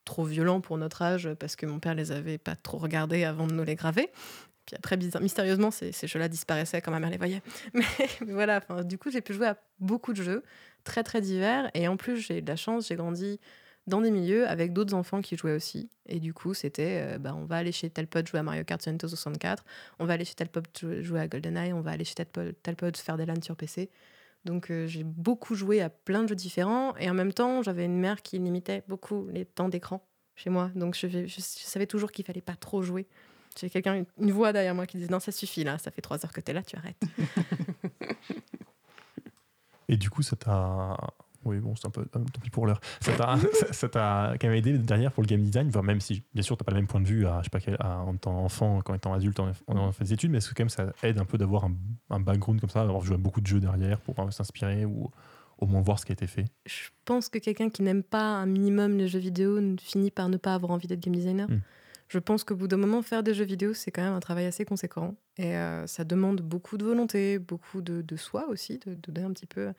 trop 0.04 0.24
violents 0.24 0.60
pour 0.60 0.78
notre 0.78 1.02
âge, 1.02 1.28
parce 1.38 1.56
que 1.56 1.66
mon 1.66 1.78
père 1.78 1.94
les 1.94 2.10
avait 2.10 2.38
pas 2.38 2.56
trop 2.56 2.78
regardés 2.78 3.24
avant 3.24 3.46
de 3.46 3.52
nous 3.52 3.64
les 3.64 3.74
graver. 3.74 4.10
Puis 4.66 4.76
après, 4.76 4.96
mystérieusement, 5.20 5.70
ces, 5.70 5.92
jeux-là 5.92 6.28
disparaissaient 6.28 6.80
quand 6.80 6.90
ma 6.90 7.00
mère 7.00 7.10
les 7.10 7.18
voyait. 7.18 7.42
Mais, 7.74 7.84
mais 8.26 8.32
voilà, 8.32 8.60
du 8.84 8.98
coup, 8.98 9.10
j'ai 9.10 9.20
pu 9.20 9.34
jouer 9.34 9.48
à 9.48 9.58
beaucoup 9.78 10.12
de 10.12 10.22
jeux, 10.22 10.42
très 10.84 11.02
très 11.02 11.20
divers. 11.20 11.70
Et 11.74 11.86
en 11.86 11.96
plus, 11.96 12.16
j'ai 12.16 12.38
eu 12.38 12.42
de 12.42 12.48
la 12.48 12.56
chance, 12.56 12.88
j'ai 12.88 12.96
grandi 12.96 13.40
dans 13.86 14.00
des 14.00 14.10
milieux 14.10 14.46
avec 14.48 14.72
d'autres 14.72 14.94
enfants 14.94 15.20
qui 15.20 15.36
jouaient 15.36 15.54
aussi. 15.54 15.90
Et 16.06 16.20
du 16.20 16.32
coup, 16.32 16.54
c'était, 16.54 17.02
euh, 17.14 17.18
bah, 17.18 17.34
on 17.36 17.44
va 17.44 17.56
aller 17.56 17.72
chez 17.72 17.90
tel 17.90 18.06
pote 18.06 18.26
jouer 18.28 18.40
à 18.40 18.42
Mario 18.42 18.64
Kart 18.64 18.80
sur 18.80 18.90
Nintendo 18.92 19.08
64, 19.10 19.64
on 19.98 20.06
va 20.06 20.14
aller 20.14 20.24
chez 20.24 20.34
tel 20.34 20.48
pote 20.48 20.66
jou- 20.80 21.02
jouer 21.02 21.20
à 21.20 21.28
GoldenEye, 21.28 21.72
on 21.72 21.80
va 21.82 21.90
aller 21.92 22.04
chez 22.04 22.14
tel 22.14 22.26
pote, 22.26 22.54
tel 22.62 22.76
pote 22.76 22.96
faire 22.96 23.16
des 23.16 23.26
LAN 23.26 23.42
sur 23.42 23.56
PC. 23.56 23.90
Donc 24.44 24.70
euh, 24.70 24.86
j'ai 24.86 25.04
beaucoup 25.04 25.54
joué 25.54 25.80
à 25.80 25.88
plein 25.90 26.22
de 26.22 26.28
jeux 26.28 26.34
différents. 26.34 26.94
Et 26.96 27.08
en 27.10 27.14
même 27.14 27.32
temps, 27.32 27.62
j'avais 27.62 27.84
une 27.86 27.98
mère 27.98 28.22
qui 28.22 28.38
limitait 28.38 28.82
beaucoup 28.88 29.26
les 29.32 29.44
temps 29.46 29.68
d'écran 29.68 30.06
chez 30.36 30.50
moi. 30.50 30.70
Donc 30.74 30.96
je, 30.96 31.06
je- 31.08 31.26
je 31.26 31.40
savais 31.40 31.86
toujours 31.86 32.10
qu'il 32.12 32.24
fallait 32.24 32.40
pas 32.42 32.56
trop 32.56 32.82
jouer. 32.82 33.06
J'ai 33.58 33.70
quelqu'un, 33.70 33.94
une- 33.94 34.06
une 34.18 34.32
voix 34.32 34.52
derrière 34.52 34.74
moi 34.74 34.86
qui 34.86 34.96
disait 34.98 35.10
non, 35.10 35.20
ça 35.20 35.30
suffit 35.32 35.62
là, 35.64 35.78
ça 35.78 35.90
fait 35.90 36.02
trois 36.02 36.24
heures 36.24 36.32
que 36.32 36.40
tu 36.40 36.50
es 36.50 36.54
là, 36.54 36.62
tu 36.62 36.76
arrêtes. 36.76 37.02
Et 39.88 39.96
du 39.96 40.10
coup, 40.10 40.22
ça 40.22 40.36
t'a. 40.36 40.96
Oui, 41.44 41.58
bon, 41.58 41.74
c'est 41.76 41.86
un 41.86 41.90
peu. 41.90 42.02
euh, 42.02 42.04
tant 42.10 42.40
pis 42.42 42.50
pour 42.50 42.66
l'heure. 42.66 42.80
Ça 43.00 43.12
t'a 43.12 43.36
ça- 43.52 43.72
ça 43.72 43.88
t'a 43.88 44.34
quand 44.40 44.48
même 44.48 44.56
aidé 44.56 44.78
derrière 44.78 45.12
pour 45.12 45.22
le 45.22 45.26
game 45.28 45.40
design, 45.42 45.68
enfin, 45.68 45.82
même 45.82 46.00
si, 46.00 46.22
bien 46.34 46.42
sûr, 46.42 46.56
t'as 46.56 46.64
pas 46.64 46.72
le 46.72 46.78
même 46.78 46.86
point 46.86 47.00
de 47.00 47.06
vue 47.06 47.26
à, 47.26 47.38
je 47.40 47.44
sais 47.44 47.50
pas, 47.50 47.60
quel- 47.60 47.76
à- 47.80 47.98
en 48.00 48.16
tant 48.16 48.36
enfant, 48.44 48.80
qu'en 48.82 48.94
étant 48.94 49.12
adulte, 49.12 49.38
en, 49.40 49.52
fait 49.92 50.04
des 50.04 50.12
études, 50.12 50.30
mais 50.30 50.38
est-ce 50.38 50.48
que 50.50 50.54
quand 50.54 50.62
même 50.62 50.68
ça 50.68 50.92
aide 51.02 51.18
un 51.18 51.24
peu 51.24 51.38
d'avoir 51.38 51.64
un, 51.64 51.74
un 52.10 52.20
background 52.20 52.60
comme 52.60 52.70
ça, 52.70 52.84
d'avoir 52.84 53.04
joué 53.04 53.14
à 53.14 53.18
beaucoup 53.18 53.40
de 53.40 53.46
jeux 53.46 53.60
derrière 53.60 54.00
pour 54.00 54.18
euh, 54.18 54.30
s'inspirer 54.30 54.84
ou 54.84 55.10
au 55.58 55.66
moins 55.66 55.80
voir 55.82 55.98
ce 55.98 56.06
qui 56.06 56.12
a 56.12 56.14
été 56.14 56.26
fait? 56.26 56.46
Je 56.66 56.88
pense 57.04 57.28
que 57.28 57.38
quelqu'un 57.38 57.70
qui 57.70 57.82
n'aime 57.82 58.02
pas 58.02 58.22
un 58.22 58.46
minimum 58.46 58.98
les 58.98 59.08
jeux 59.08 59.18
vidéo 59.18 59.60
finit 59.80 60.10
par 60.10 60.28
ne 60.28 60.36
pas 60.36 60.54
avoir 60.54 60.72
envie 60.72 60.88
d'être 60.88 61.00
game 61.00 61.14
designer. 61.14 61.48
Mm. 61.48 61.60
Je 62.08 62.18
pense 62.18 62.44
qu'au 62.44 62.54
bout 62.54 62.68
d'un 62.68 62.76
moment, 62.76 63.02
faire 63.02 63.22
des 63.22 63.34
jeux 63.34 63.44
vidéo, 63.46 63.72
c'est 63.72 63.90
quand 63.90 64.02
même 64.02 64.12
un 64.12 64.20
travail 64.20 64.46
assez 64.46 64.64
conséquent. 64.64 65.14
Et 65.38 65.56
euh, 65.56 65.86
ça 65.86 66.04
demande 66.04 66.42
beaucoup 66.42 66.76
de 66.76 66.84
volonté, 66.84 67.38
beaucoup 67.38 67.80
de, 67.80 68.02
de 68.02 68.16
soi 68.16 68.46
aussi, 68.48 68.78
de, 68.78 68.94
de 68.94 69.10
donner 69.10 69.26
un 69.26 69.32
petit 69.32 69.46
peu 69.46 69.72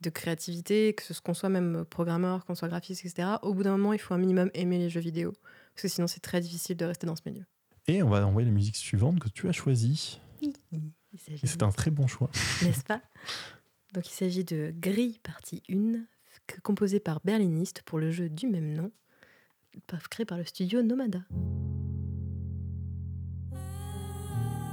de 0.00 0.10
créativité, 0.10 0.94
que 0.94 1.02
ce 1.14 1.20
qu'on 1.20 1.34
soit 1.34 1.48
même 1.48 1.84
programmeur, 1.84 2.44
qu'on 2.46 2.54
soit 2.54 2.68
graphiste, 2.68 3.04
etc. 3.04 3.28
Au 3.42 3.52
bout 3.54 3.62
d'un 3.62 3.72
moment, 3.76 3.92
il 3.92 3.98
faut 3.98 4.14
un 4.14 4.18
minimum 4.18 4.50
aimer 4.54 4.78
les 4.78 4.88
jeux 4.90 5.00
vidéo. 5.00 5.32
Parce 5.74 5.82
que 5.82 5.88
sinon, 5.88 6.06
c'est 6.06 6.20
très 6.20 6.40
difficile 6.40 6.76
de 6.76 6.84
rester 6.84 7.06
dans 7.06 7.16
ce 7.16 7.22
milieu. 7.26 7.44
Et 7.86 8.02
on 8.02 8.08
va 8.08 8.26
envoyer 8.26 8.46
la 8.46 8.54
musique 8.54 8.76
suivante 8.76 9.18
que 9.20 9.28
tu 9.28 9.48
as 9.48 9.52
choisie. 9.52 10.20
Il 10.42 10.52
s'agit 11.18 11.40
Et 11.42 11.46
c'est 11.46 11.62
un 11.62 11.70
très 11.70 11.90
bon 11.90 12.06
choix. 12.06 12.30
n'est-ce 12.62 12.84
pas? 12.84 13.00
Donc 13.92 14.06
il 14.08 14.12
s'agit 14.12 14.44
de 14.44 14.72
Gris 14.76 15.18
partie 15.22 15.62
1, 15.68 15.74
f- 15.74 15.98
composé 16.62 17.00
par 17.00 17.20
Berliniste 17.24 17.82
pour 17.82 17.98
le 17.98 18.10
jeu 18.12 18.28
du 18.28 18.46
même 18.46 18.72
nom, 18.72 18.92
créé 20.10 20.24
par 20.24 20.38
le 20.38 20.44
studio 20.44 20.82
Nomada. 20.82 21.20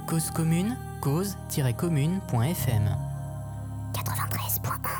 Cause 0.06 0.30
commune, 0.30 0.76
cause-commune.fm 1.02 2.96
93.1 3.92 4.97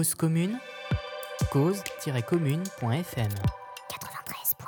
Cause 0.00 0.14
commune, 0.14 0.58
cause-commune.fm. 1.52 3.28
93.1. 3.28 4.64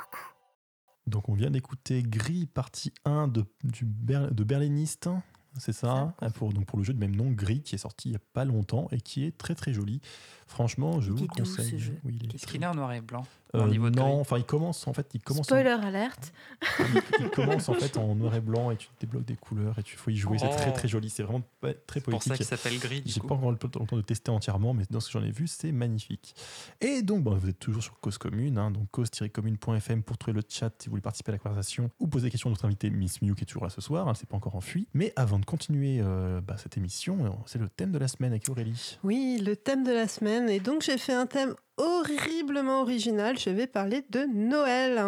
Donc 1.07 1.27
on 1.27 1.33
vient 1.33 1.49
d'écouter 1.49 2.03
Gris 2.03 2.45
partie 2.45 2.93
1 3.05 3.29
de, 3.29 3.43
du 3.63 3.83
Ber- 3.83 4.29
de 4.31 4.43
Berliniste, 4.43 5.09
c'est 5.57 5.73
ça, 5.73 5.87
Ça. 5.87 6.13
hein, 6.21 6.29
pour, 6.29 6.53
donc 6.53 6.67
pour 6.67 6.77
le 6.77 6.83
jeu 6.83 6.93
de 6.93 6.99
même 6.99 7.15
nom, 7.15 7.31
Gris, 7.31 7.63
qui 7.63 7.73
est 7.73 7.79
sorti 7.79 8.09
il 8.09 8.11
n'y 8.11 8.17
a 8.17 8.21
pas 8.33 8.45
longtemps 8.45 8.87
et 8.91 9.01
qui 9.01 9.25
est 9.25 9.35
très 9.35 9.55
très 9.55 9.73
joli. 9.73 10.01
Franchement, 10.45 11.01
je 11.01 11.07
Il 11.09 11.13
vous 11.13 11.23
est 11.23 11.27
doux, 11.35 11.45
ce 11.45 11.55
conseille. 11.57 11.79
jeu. 11.79 11.97
Oui, 12.03 12.19
il 12.21 12.27
est 12.31 12.35
Est-ce 12.35 12.43
très- 12.45 12.51
qu'il 12.51 12.61
est 12.63 12.67
en 12.67 12.75
noir 12.75 12.93
et 12.93 13.01
blanc 13.01 13.25
au 13.53 13.67
niveau 13.67 13.89
de 13.89 13.97
non, 13.99 14.19
enfin 14.19 14.37
il 14.37 14.43
commence 14.45 14.87
en 14.87 14.93
fait, 14.93 15.07
il 15.13 15.21
commence, 15.21 15.41
en, 15.41 15.43
Spoiler 15.55 15.69
alerte. 15.69 16.33
il, 16.79 17.01
il 17.19 17.29
commence 17.29 17.69
en 17.69 17.73
fait 17.75 17.97
en 17.97 18.15
noir 18.15 18.33
et 18.35 18.41
blanc 18.41 18.71
et 18.71 18.77
tu 18.77 18.87
débloques 18.99 19.25
des 19.25 19.35
couleurs 19.35 19.77
et 19.77 19.83
tu 19.83 19.95
faut 19.95 20.09
y 20.09 20.15
jouer. 20.17 20.37
C'est 20.39 20.49
très 20.49 20.69
Oh. 20.71 20.73
très 20.73 20.87
joli, 20.87 21.09
c'est 21.09 21.23
vraiment 21.23 21.43
très 21.61 21.75
C'est 21.99 22.03
pour 22.03 22.13
ça 22.23 22.29
poétique. 22.29 22.33
qu'il 22.35 22.45
s'appelle 22.45 22.79
gris. 22.79 23.03
J'ai 23.05 23.19
pas 23.21 23.35
encore 23.35 23.51
le 23.51 23.57
temps 23.57 23.79
le 23.79 23.85
temps 23.87 23.95
de 23.95 24.01
tester 24.01 24.31
entièrement, 24.31 24.73
mais 24.73 24.83
dans 24.89 24.99
ce 24.99 25.07
que 25.11 25.19
j'en 25.19 25.25
ai 25.25 25.31
vu, 25.31 25.47
c'est 25.47 25.71
magnifique. 25.71 26.35
Et 26.81 27.01
donc, 27.03 27.23
bon, 27.23 27.35
vous 27.35 27.49
êtes 27.49 27.59
toujours 27.59 27.83
sur 27.83 27.99
Cause 27.99 28.17
Commune, 28.17 28.57
hein, 28.57 28.71
donc 28.71 28.89
cause-commune.fm 28.91 30.03
pour 30.03 30.17
trouver 30.17 30.33
le 30.35 30.43
chat 30.47 30.71
si 30.79 30.87
vous 30.87 30.91
voulez 30.93 31.01
participer 31.01 31.31
à 31.31 31.33
la 31.33 31.39
conversation 31.39 31.89
ou 31.99 32.07
poser 32.07 32.27
des 32.27 32.31
questions 32.31 32.49
à 32.49 32.51
notre 32.51 32.65
invité 32.65 32.89
Miss 32.89 33.21
Mew 33.21 33.33
qui 33.35 33.43
est 33.43 33.45
toujours 33.45 33.63
là 33.63 33.69
ce 33.69 33.81
soir, 33.81 34.07
hein, 34.07 34.13
c'est 34.15 34.27
pas 34.27 34.37
encore 34.37 34.55
enfui. 34.55 34.87
Mais 34.93 35.13
avant 35.15 35.39
de 35.39 35.45
continuer 35.45 35.99
euh, 36.01 36.41
bah, 36.41 36.55
cette 36.57 36.77
émission, 36.77 37.25
euh, 37.25 37.29
c'est 37.45 37.59
le 37.59 37.69
thème 37.69 37.91
de 37.91 37.97
la 37.99 38.07
semaine 38.07 38.31
avec 38.31 38.47
Aurélie. 38.49 38.97
Oui, 39.03 39.39
le 39.43 39.55
thème 39.55 39.83
de 39.83 39.91
la 39.91 40.07
semaine. 40.07 40.49
Et 40.49 40.59
donc, 40.59 40.81
j'ai 40.83 40.97
fait 40.97 41.13
un 41.13 41.25
thème 41.25 41.53
horriblement 41.77 42.81
original. 42.81 43.37
Je 43.37 43.49
vais 43.49 43.67
parler 43.67 44.03
de 44.09 44.25
Noël. 44.33 45.01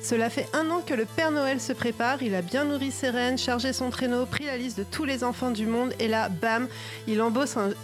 Cela 0.00 0.30
fait 0.30 0.46
un 0.52 0.68
an 0.70 0.80
que 0.84 0.94
le 0.94 1.04
Père 1.04 1.30
Noël 1.30 1.60
se 1.60 1.72
prépare. 1.72 2.22
Il 2.22 2.34
a 2.34 2.42
bien 2.42 2.64
nourri 2.64 2.90
ses 2.90 3.10
reines, 3.10 3.38
chargé 3.38 3.72
son 3.72 3.90
traîneau, 3.90 4.26
pris 4.26 4.46
la 4.46 4.56
liste 4.56 4.78
de 4.78 4.84
tous 4.84 5.04
les 5.04 5.22
enfants 5.22 5.50
du 5.50 5.66
monde. 5.66 5.92
Et 6.00 6.08
là, 6.08 6.28
bam, 6.28 6.66
il, 7.06 7.20
un- 7.20 7.30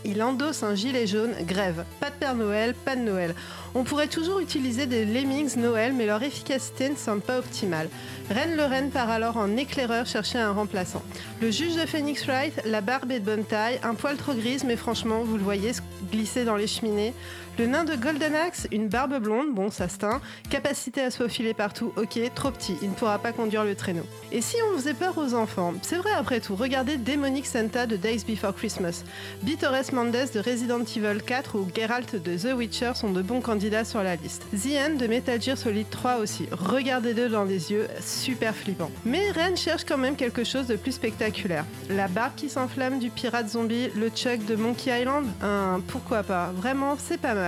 il 0.04 0.22
endosse 0.22 0.62
un 0.62 0.74
gilet 0.74 1.06
jaune. 1.06 1.32
Grève. 1.42 1.84
Pas 2.00 2.10
de 2.10 2.14
Père 2.16 2.34
Noël, 2.34 2.74
pas 2.74 2.96
de 2.96 3.02
Noël. 3.02 3.34
On 3.74 3.84
pourrait 3.84 4.08
toujours 4.08 4.40
utiliser 4.40 4.86
des 4.86 5.04
Lemmings 5.04 5.56
Noël, 5.58 5.92
mais 5.92 6.06
leur 6.06 6.22
efficacité 6.22 6.88
ne 6.88 6.96
semble 6.96 7.20
pas 7.20 7.38
optimale. 7.38 7.88
Reine 8.30 8.56
Lorraine 8.56 8.90
part 8.90 9.10
alors 9.10 9.36
en 9.36 9.56
éclaireur 9.56 10.06
chercher 10.06 10.38
un 10.38 10.52
remplaçant. 10.52 11.02
Le 11.40 11.50
juge 11.50 11.76
de 11.76 11.86
Phoenix 11.86 12.24
Wright, 12.26 12.54
la 12.64 12.80
barbe 12.80 13.12
est 13.12 13.20
de 13.20 13.24
bonne 13.24 13.44
taille, 13.44 13.78
un 13.84 13.94
poil 13.94 14.16
trop 14.16 14.34
grise, 14.34 14.64
mais 14.64 14.76
franchement, 14.76 15.20
vous 15.22 15.36
le 15.36 15.44
voyez 15.44 15.72
se 15.72 15.82
glisser 16.10 16.44
dans 16.44 16.56
les 16.56 16.66
cheminées. 16.66 17.12
Le 17.58 17.66
nain 17.66 17.82
de 17.82 17.96
Golden 17.96 18.36
Axe, 18.36 18.68
une 18.70 18.86
barbe 18.86 19.18
blonde, 19.18 19.52
bon, 19.52 19.68
ça 19.68 19.88
se 19.88 19.98
teint. 19.98 20.20
Capacité 20.48 21.00
à 21.02 21.10
se 21.10 21.16
faufiler 21.16 21.54
partout, 21.54 21.92
ok, 21.96 22.20
trop 22.32 22.52
petit, 22.52 22.76
il 22.82 22.90
ne 22.90 22.94
pourra 22.94 23.18
pas 23.18 23.32
conduire 23.32 23.64
le 23.64 23.74
traîneau. 23.74 24.04
Et 24.30 24.40
si 24.40 24.54
on 24.70 24.76
faisait 24.76 24.94
peur 24.94 25.18
aux 25.18 25.34
enfants? 25.34 25.74
C'est 25.82 25.96
vrai 25.96 26.12
après 26.16 26.38
tout, 26.38 26.54
regardez 26.54 26.98
Demonic 26.98 27.46
Santa 27.46 27.86
de 27.86 27.96
Days 27.96 28.22
Before 28.28 28.54
Christmas. 28.54 29.02
Bitores 29.42 29.92
Mendes 29.92 30.12
de 30.12 30.38
Resident 30.38 30.82
Evil 30.82 31.20
4 31.20 31.58
ou 31.58 31.66
Geralt 31.74 32.14
de 32.14 32.36
The 32.36 32.56
Witcher 32.56 32.92
sont 32.94 33.10
de 33.10 33.22
bons 33.22 33.40
candidats 33.40 33.84
sur 33.84 34.04
la 34.04 34.14
liste. 34.14 34.44
The 34.52 34.96
de 34.96 35.06
Metal 35.08 35.42
Gear 35.42 35.58
Solid 35.58 35.90
3 35.90 36.18
aussi. 36.18 36.46
Regardez-le 36.52 37.28
dans 37.28 37.42
les 37.42 37.72
yeux, 37.72 37.88
super 38.00 38.54
flippant. 38.54 38.92
Mais 39.04 39.32
Ren 39.32 39.56
cherche 39.56 39.84
quand 39.84 39.98
même 39.98 40.14
quelque 40.14 40.44
chose 40.44 40.68
de 40.68 40.76
plus 40.76 40.92
spectaculaire. 40.92 41.64
La 41.90 42.06
barbe 42.06 42.34
qui 42.36 42.50
s'enflamme 42.50 43.00
du 43.00 43.10
pirate 43.10 43.48
zombie, 43.48 43.88
le 43.96 44.10
Chuck 44.10 44.44
de 44.46 44.54
Monkey 44.54 45.00
Island? 45.00 45.26
Hein, 45.42 45.80
Pourquoi 45.88 46.22
pas? 46.22 46.52
Vraiment, 46.54 46.96
c'est 46.98 47.20
pas 47.20 47.34
mal. 47.34 47.47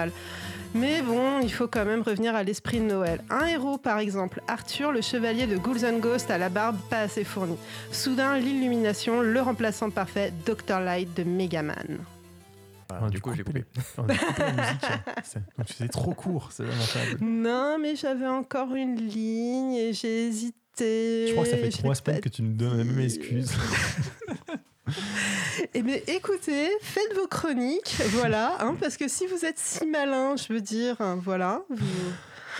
Mais 0.74 1.02
bon, 1.02 1.40
il 1.42 1.52
faut 1.52 1.66
quand 1.66 1.84
même 1.84 2.02
revenir 2.02 2.34
à 2.36 2.44
l'esprit 2.44 2.78
de 2.78 2.84
Noël. 2.84 3.20
Un 3.28 3.46
héros, 3.46 3.76
par 3.76 3.98
exemple, 3.98 4.40
Arthur, 4.46 4.92
le 4.92 5.00
chevalier 5.00 5.48
de 5.48 5.56
Ghouls 5.56 5.84
and 5.84 5.98
Ghosts, 5.98 6.30
à 6.30 6.38
la 6.38 6.48
barbe 6.48 6.76
pas 6.88 7.00
assez 7.00 7.24
fournie. 7.24 7.56
Soudain, 7.90 8.38
l'illumination, 8.38 9.20
le 9.20 9.40
remplaçant 9.40 9.90
parfait, 9.90 10.32
Dr. 10.46 10.78
Light 10.80 11.12
de 11.16 11.24
Megaman. 11.24 11.98
Voilà, 12.88 13.04
On 13.04 13.06
a 13.08 13.10
du 13.10 13.20
coup, 13.20 13.32
j'ai 13.34 13.42
coupé. 13.42 13.64
On 13.98 14.04
a 14.04 14.14
coupé 14.16 14.42
la 14.42 14.52
musique. 14.52 14.80
C'est- 15.24 15.38
donc, 15.58 15.66
C'est 15.76 15.88
trop 15.88 16.14
court, 16.14 16.50
c'est 16.52 16.62
lamentable. 16.64 17.18
Non, 17.20 17.76
mais 17.80 17.96
j'avais 17.96 18.28
encore 18.28 18.72
une 18.76 18.94
ligne 18.96 19.72
et 19.74 19.92
j'ai 19.92 20.28
hésité. 20.28 20.54
Je 21.28 21.32
crois 21.32 21.44
que 21.44 21.50
ça 21.50 21.56
fait 21.56 21.68
trois 21.70 21.94
semaines 21.96 22.20
que 22.20 22.28
tu 22.28 22.42
nous 22.42 22.52
donnes 22.54 22.78
la 22.78 22.84
même 22.84 23.00
excuse. 23.00 23.50
Eh 25.74 25.82
bien, 25.82 25.96
écoutez, 26.06 26.68
faites 26.80 27.14
vos 27.14 27.26
chroniques, 27.28 27.96
voilà, 28.12 28.56
hein, 28.60 28.76
parce 28.80 28.96
que 28.96 29.08
si 29.08 29.26
vous 29.26 29.44
êtes 29.44 29.58
si 29.58 29.86
malin, 29.86 30.34
je 30.36 30.52
veux 30.52 30.60
dire, 30.60 30.96
hein, 31.00 31.18
voilà, 31.22 31.60
vous... 31.68 31.84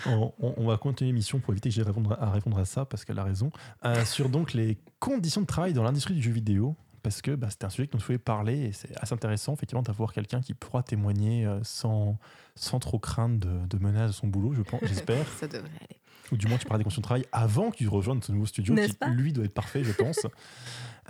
On, 0.05 0.31
on- 0.39 0.53
on 0.57 0.67
va 0.67 0.77
continuer 0.77 1.09
l'émission 1.09 1.39
pour 1.39 1.53
éviter 1.53 1.69
que 1.69 1.75
j'ai 1.75 1.81
à 1.81 1.85
répondre 1.85 2.17
à 2.19 2.29
répondre 2.31 2.57
à 2.59 2.65
ça, 2.65 2.85
parce 2.85 3.03
qu'elle 3.05 3.19
a 3.19 3.23
raison. 3.23 3.51
Euh, 3.85 4.05
sur 4.05 4.29
donc 4.29 4.53
les 4.53 4.77
conditions 4.99 5.41
de 5.41 5.45
travail 5.47 5.73
dans 5.73 5.83
l'industrie 5.83 6.13
du 6.13 6.21
jeu 6.21 6.31
vidéo, 6.31 6.75
parce 7.03 7.21
que 7.21 7.31
bah, 7.31 7.47
c'était 7.49 7.65
un 7.65 7.69
sujet 7.69 7.89
dont 7.91 7.99
je 7.99 8.05
voulais 8.05 8.17
parler 8.19 8.57
et 8.67 8.71
c'est 8.71 8.95
assez 8.97 9.13
intéressant, 9.13 9.53
effectivement, 9.53 9.81
d'avoir 9.83 10.13
quelqu'un 10.13 10.41
qui 10.41 10.53
pourra 10.53 10.83
témoigner 10.83 11.45
euh, 11.45 11.59
sans, 11.63 12.17
sans 12.55 12.79
trop 12.79 12.99
craindre 12.99 13.39
de, 13.39 13.67
de 13.67 13.83
menaces 13.83 14.11
de 14.11 14.15
son 14.15 14.27
boulot, 14.27 14.53
je 14.53 14.61
pense, 14.61 14.81
j'espère. 14.83 15.25
Ça 15.39 15.47
devrait 15.47 15.67
aller. 15.69 15.97
Ou 16.31 16.37
du 16.37 16.47
moins, 16.47 16.57
tu 16.57 16.65
parles 16.65 16.77
des 16.79 16.83
conditions 16.85 17.01
de 17.01 17.05
travail 17.05 17.25
avant 17.33 17.71
que 17.71 17.75
tu 17.77 17.87
rejoignes 17.89 18.21
ce 18.21 18.31
nouveau 18.31 18.45
studio, 18.45 18.73
qui 18.75 18.93
pas? 18.93 19.07
lui 19.09 19.33
doit 19.33 19.43
être 19.43 19.53
parfait, 19.53 19.83
je 19.83 19.91
pense. 19.91 20.25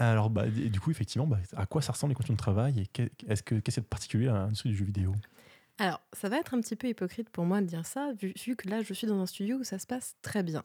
Alors, 0.09 0.29
bah, 0.29 0.45
et 0.47 0.69
du 0.69 0.79
coup, 0.79 0.89
effectivement, 0.91 1.27
bah, 1.27 1.37
à 1.55 1.65
quoi 1.65 1.81
ça 1.81 1.91
ressemble 1.93 2.11
les 2.11 2.15
conditions 2.15 2.33
de 2.33 2.39
travail 2.39 2.79
et 2.79 2.87
qu'est- 2.87 3.11
est-ce 3.27 3.43
que 3.43 3.55
qu'est-ce 3.55 3.75
qu'il 3.75 3.81
y 3.81 3.83
a 3.83 3.87
de 3.87 3.87
particulier 3.89 4.27
à 4.29 4.33
l'industrie 4.33 4.69
du 4.69 4.75
jeu 4.77 4.85
vidéo? 4.85 5.13
Alors, 5.77 6.01
ça 6.13 6.27
va 6.29 6.37
être 6.37 6.53
un 6.53 6.61
petit 6.61 6.75
peu 6.75 6.87
hypocrite 6.87 7.29
pour 7.29 7.45
moi 7.45 7.61
de 7.61 7.65
dire 7.67 7.85
ça, 7.85 8.11
vu, 8.19 8.33
vu 8.45 8.55
que 8.55 8.67
là, 8.69 8.81
je 8.81 8.93
suis 8.93 9.07
dans 9.07 9.19
un 9.19 9.25
studio 9.25 9.57
où 9.57 9.63
ça 9.63 9.79
se 9.79 9.87
passe 9.87 10.15
très 10.21 10.43
bien. 10.43 10.63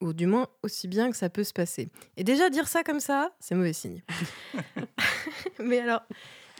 Ou 0.00 0.12
du 0.12 0.26
moins 0.26 0.48
aussi 0.62 0.88
bien 0.88 1.10
que 1.10 1.16
ça 1.16 1.28
peut 1.28 1.44
se 1.44 1.52
passer. 1.52 1.88
Et 2.16 2.24
déjà, 2.24 2.50
dire 2.50 2.66
ça 2.68 2.82
comme 2.84 3.00
ça, 3.00 3.32
c'est 3.40 3.54
mauvais 3.54 3.72
signe. 3.72 4.02
mais 5.58 5.80
alors, 5.80 6.02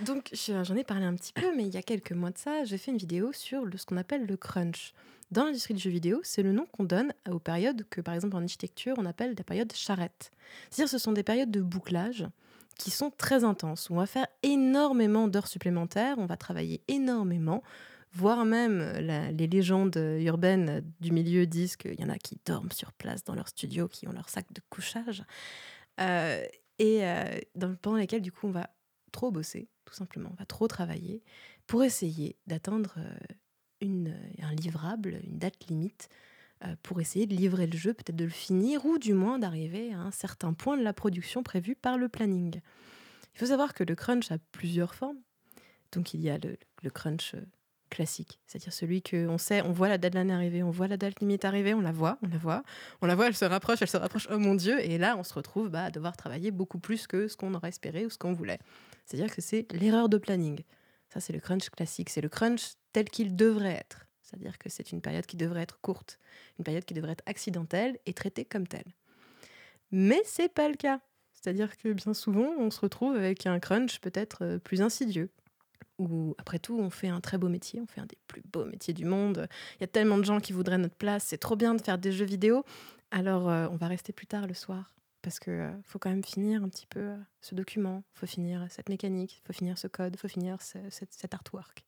donc, 0.04 0.28
je- 0.32 0.64
j'en 0.64 0.76
ai 0.76 0.84
parlé 0.84 1.04
un 1.04 1.14
petit 1.14 1.32
peu, 1.32 1.54
mais 1.56 1.64
il 1.66 1.74
y 1.74 1.76
a 1.76 1.82
quelques 1.82 2.12
mois 2.12 2.30
de 2.30 2.38
ça, 2.38 2.64
j'ai 2.64 2.78
fait 2.78 2.90
une 2.90 2.96
vidéo 2.98 3.32
sur 3.32 3.64
le, 3.64 3.76
ce 3.76 3.86
qu'on 3.86 3.96
appelle 3.96 4.26
le 4.26 4.36
crunch. 4.36 4.92
Dans 5.32 5.44
l'industrie 5.46 5.72
du 5.72 5.80
jeu 5.80 5.88
vidéo, 5.88 6.20
c'est 6.24 6.42
le 6.42 6.52
nom 6.52 6.66
qu'on 6.66 6.84
donne 6.84 7.14
aux 7.30 7.38
périodes 7.38 7.88
que, 7.88 8.02
par 8.02 8.12
exemple, 8.12 8.36
en 8.36 8.42
architecture, 8.42 8.94
on 8.98 9.06
appelle 9.06 9.34
des 9.34 9.42
périodes 9.42 9.72
charrettes. 9.72 10.30
C'est-à-dire, 10.68 10.90
ce 10.90 10.98
sont 10.98 11.12
des 11.12 11.22
périodes 11.22 11.50
de 11.50 11.62
bouclage 11.62 12.26
qui 12.78 12.90
sont 12.90 13.10
très 13.10 13.42
intenses, 13.42 13.90
on 13.90 13.96
va 13.96 14.04
faire 14.04 14.26
énormément 14.42 15.28
d'heures 15.28 15.46
supplémentaires, 15.46 16.16
on 16.18 16.26
va 16.26 16.36
travailler 16.36 16.82
énormément, 16.86 17.62
voire 18.12 18.44
même 18.44 18.82
les 18.98 19.46
légendes 19.46 19.96
urbaines 20.20 20.84
du 21.00 21.12
milieu 21.12 21.46
disent 21.46 21.76
qu'il 21.76 21.98
y 21.98 22.04
en 22.04 22.10
a 22.10 22.18
qui 22.18 22.38
dorment 22.44 22.70
sur 22.72 22.92
place 22.92 23.24
dans 23.24 23.34
leur 23.34 23.48
studio, 23.48 23.88
qui 23.88 24.08
ont 24.08 24.12
leur 24.12 24.28
sac 24.28 24.44
de 24.52 24.60
couchage, 24.68 25.24
euh, 25.98 26.44
et 26.78 27.06
euh, 27.06 27.24
dans- 27.54 27.74
pendant 27.76 27.96
lesquels 27.96 28.22
du 28.22 28.32
coup 28.32 28.48
on 28.48 28.52
va 28.52 28.68
trop 29.12 29.30
bosser, 29.30 29.68
tout 29.86 29.94
simplement, 29.94 30.28
on 30.32 30.36
va 30.36 30.44
trop 30.46 30.68
travailler 30.68 31.22
pour 31.66 31.84
essayer 31.84 32.36
d'atteindre 32.46 32.94
euh, 32.98 33.14
une, 33.86 34.16
un 34.42 34.54
livrable, 34.54 35.20
une 35.24 35.38
date 35.38 35.66
limite, 35.68 36.08
euh, 36.64 36.74
pour 36.82 37.00
essayer 37.00 37.26
de 37.26 37.34
livrer 37.34 37.66
le 37.66 37.76
jeu, 37.76 37.92
peut-être 37.92 38.16
de 38.16 38.24
le 38.24 38.30
finir, 38.30 38.84
ou 38.86 38.98
du 38.98 39.14
moins 39.14 39.38
d'arriver 39.38 39.92
à 39.92 39.98
un 39.98 40.10
certain 40.12 40.52
point 40.52 40.76
de 40.76 40.82
la 40.82 40.92
production 40.92 41.42
prévu 41.42 41.74
par 41.74 41.98
le 41.98 42.08
planning. 42.08 42.60
Il 43.34 43.38
faut 43.38 43.46
savoir 43.46 43.74
que 43.74 43.84
le 43.84 43.94
crunch 43.94 44.30
a 44.30 44.38
plusieurs 44.52 44.94
formes. 44.94 45.18
Donc 45.90 46.14
il 46.14 46.20
y 46.20 46.30
a 46.30 46.38
le, 46.38 46.56
le 46.82 46.90
crunch 46.90 47.34
euh, 47.34 47.44
classique, 47.90 48.40
c'est-à-dire 48.46 48.72
celui 48.72 49.02
que 49.02 49.26
on 49.28 49.36
sait, 49.36 49.60
on 49.62 49.72
voit 49.72 49.88
la 49.88 49.98
deadline 49.98 50.30
arriver, 50.30 50.62
on 50.62 50.70
voit 50.70 50.88
la 50.88 50.96
date 50.96 51.20
limite 51.20 51.44
arriver, 51.44 51.74
on 51.74 51.80
la 51.80 51.92
voit, 51.92 52.18
on 52.22 52.28
la 52.28 52.38
voit, 52.38 52.62
on 53.02 53.06
la 53.06 53.14
voit, 53.14 53.26
elle 53.26 53.36
se 53.36 53.44
rapproche, 53.44 53.82
elle 53.82 53.88
se 53.88 53.98
rapproche, 53.98 54.28
oh 54.30 54.38
mon 54.38 54.54
dieu, 54.54 54.80
et 54.82 54.96
là 54.96 55.14
on 55.18 55.24
se 55.24 55.34
retrouve 55.34 55.68
bah, 55.68 55.84
à 55.84 55.90
devoir 55.90 56.16
travailler 56.16 56.50
beaucoup 56.50 56.78
plus 56.78 57.06
que 57.06 57.28
ce 57.28 57.36
qu'on 57.36 57.52
aurait 57.52 57.68
espéré 57.68 58.06
ou 58.06 58.10
ce 58.10 58.16
qu'on 58.16 58.32
voulait. 58.32 58.58
C'est-à-dire 59.04 59.34
que 59.34 59.42
c'est 59.42 59.70
l'erreur 59.72 60.08
de 60.08 60.16
planning. 60.16 60.60
Ça 61.12 61.20
c'est 61.20 61.34
le 61.34 61.40
crunch 61.40 61.68
classique, 61.68 62.08
c'est 62.08 62.22
le 62.22 62.30
crunch 62.30 62.72
tel 62.92 63.08
qu'il 63.08 63.36
devrait 63.36 63.74
être. 63.74 64.06
C'est-à-dire 64.22 64.58
que 64.58 64.68
c'est 64.68 64.92
une 64.92 65.02
période 65.02 65.26
qui 65.26 65.36
devrait 65.36 65.62
être 65.62 65.80
courte, 65.80 66.18
une 66.58 66.64
période 66.64 66.84
qui 66.84 66.94
devrait 66.94 67.12
être 67.12 67.24
accidentelle 67.26 67.98
et 68.06 68.14
traitée 68.14 68.44
comme 68.44 68.66
telle. 68.66 68.94
Mais 69.90 70.22
c'est 70.24 70.48
pas 70.48 70.68
le 70.68 70.74
cas. 70.74 71.00
C'est-à-dire 71.32 71.76
que 71.76 71.92
bien 71.92 72.14
souvent, 72.14 72.54
on 72.58 72.70
se 72.70 72.80
retrouve 72.80 73.16
avec 73.16 73.46
un 73.46 73.58
crunch 73.58 73.98
peut-être 74.00 74.44
euh, 74.44 74.58
plus 74.58 74.80
insidieux. 74.80 75.30
Ou 75.98 76.34
après 76.38 76.58
tout, 76.58 76.78
on 76.78 76.88
fait 76.88 77.08
un 77.08 77.20
très 77.20 77.36
beau 77.36 77.48
métier, 77.48 77.80
on 77.80 77.86
fait 77.86 78.00
un 78.00 78.06
des 78.06 78.16
plus 78.26 78.42
beaux 78.52 78.64
métiers 78.64 78.94
du 78.94 79.04
monde. 79.04 79.48
Il 79.76 79.82
y 79.82 79.84
a 79.84 79.88
tellement 79.88 80.18
de 80.18 80.24
gens 80.24 80.40
qui 80.40 80.52
voudraient 80.52 80.78
notre 80.78 80.94
place, 80.94 81.24
c'est 81.24 81.38
trop 81.38 81.56
bien 81.56 81.74
de 81.74 81.82
faire 81.82 81.98
des 81.98 82.12
jeux 82.12 82.24
vidéo. 82.24 82.64
Alors 83.10 83.50
euh, 83.50 83.68
on 83.70 83.76
va 83.76 83.88
rester 83.88 84.12
plus 84.12 84.26
tard 84.26 84.46
le 84.46 84.54
soir. 84.54 84.94
Parce 85.20 85.38
que 85.38 85.50
euh, 85.50 85.70
faut 85.84 85.98
quand 85.98 86.10
même 86.10 86.24
finir 86.24 86.64
un 86.64 86.68
petit 86.68 86.86
peu 86.86 87.12
ce 87.40 87.54
document, 87.54 88.02
faut 88.14 88.26
finir 88.26 88.66
cette 88.70 88.88
mécanique, 88.88 89.42
faut 89.46 89.52
finir 89.52 89.78
ce 89.78 89.86
code, 89.86 90.16
faut 90.16 90.28
finir 90.28 90.58
cet 90.60 91.34
artwork, 91.34 91.84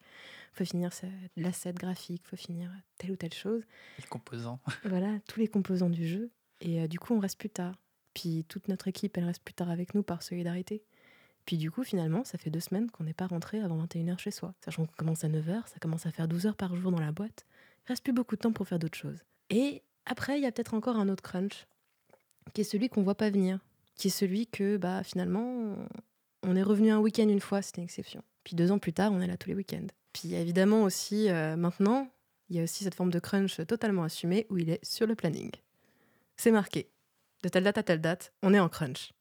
faut 0.53 0.65
finir 0.65 0.91
l'asset 1.37 1.73
graphique, 1.73 2.23
faut 2.27 2.37
finir 2.37 2.71
telle 2.99 3.13
ou 3.13 3.17
telle 3.17 3.35
chose 3.35 3.63
Le 3.99 4.09
composant. 4.09 4.61
voilà, 4.85 5.19
tous 5.27 5.41
les 5.41 5.49
composants 5.49 5.91
du 5.91 6.07
jeu. 6.07 6.31
Et 6.61 6.81
euh, 6.81 6.87
du 6.87 6.99
coup, 6.99 7.15
on 7.15 7.19
reste 7.19 7.39
plus 7.39 7.51
tard. 7.51 7.75
Puis 8.15 8.45
toute 8.49 8.69
notre 8.69 8.89
équipe, 8.89 9.17
elle 9.19 9.25
reste 9.25 9.43
plus 9.43 9.55
tard 9.55 9.71
avec 9.71 9.95
nous 9.95 10.03
par 10.03 10.23
solidarité. 10.23 10.83
Puis 11.47 11.59
du 11.59 11.71
coup, 11.71 11.85
finalement, 11.85 12.25
ça 12.25 12.39
fait 12.39 12.51
deux 12.51 12.61
semaines 12.61 12.91
qu'on 12.91 13.05
n'est 13.05 13.15
pas 13.15 13.27
rentré 13.27 13.61
avant 13.61 13.85
21h 13.85 14.19
chez 14.19 14.31
soi. 14.31 14.55
Sachant 14.65 14.87
qu'on 14.87 14.95
commence 14.97 15.25
à 15.25 15.29
9h, 15.29 15.67
ça 15.67 15.79
commence 15.81 16.07
à 16.07 16.11
faire 16.11 16.29
12 16.29 16.47
heures 16.47 16.57
par 16.57 16.75
jour 16.77 16.91
dans 16.91 17.01
la 17.01 17.13
boîte. 17.13 17.45
Il 17.85 17.89
reste 17.89 18.03
plus 18.03 18.13
beaucoup 18.13 18.37
de 18.37 18.41
temps 18.41 18.53
pour 18.53 18.67
faire 18.67 18.79
d'autres 18.79 18.97
choses. 18.97 19.25
Et 19.51 19.83
après, 20.07 20.39
il 20.39 20.43
y 20.43 20.47
a 20.47 20.53
peut-être 20.53 20.75
encore 20.75 20.97
un 20.97 21.09
autre 21.09 21.23
crunch, 21.23 21.67
qui 22.55 22.63
est 22.63 22.65
celui 22.65 22.89
qu'on 22.89 23.03
voit 23.03 23.17
pas 23.17 23.31
venir. 23.31 23.59
Qui 23.97 24.09
est 24.09 24.11
celui 24.11 24.47
que, 24.47 24.77
bah, 24.77 25.03
finalement, 25.05 25.77
on 26.43 26.57
est 26.57 26.63
revenu 26.63 26.91
un 26.91 26.99
week-end 26.99 27.29
une 27.29 27.41
fois, 27.41 27.63
c'était 27.63 27.81
une 27.81 27.85
exception. 27.85 28.23
Puis 28.43 28.57
deux 28.57 28.71
ans 28.71 28.79
plus 28.79 28.93
tard, 28.93 29.13
on 29.13 29.21
est 29.21 29.27
là 29.27 29.37
tous 29.37 29.49
les 29.49 29.55
week-ends. 29.55 29.87
Puis 30.15 30.35
évidemment 30.35 30.85
aussi, 30.85 31.29
euh, 31.29 31.57
maintenant, 31.57 32.09
il 32.49 32.57
y 32.57 32.61
a 32.61 32.63
aussi 32.63 32.85
cette 32.85 32.95
forme 32.95 33.11
de 33.11 33.19
crunch 33.19 33.61
totalement 33.67 34.05
assumée 34.05 34.47
où 34.49 34.57
il 34.57 34.71
est 34.71 34.83
sur 34.83 35.07
le 35.07 35.15
planning. 35.15 35.51
C'est 36.37 36.51
marqué. 36.51 36.89
De 37.43 37.51
telle 37.51 37.65
date 37.65 37.77
à 37.77 37.83
telle 37.83 38.01
date, 38.01 38.33
on 38.43 38.55
est 38.55 38.61
en 38.61 38.71
crunch. 38.71 39.13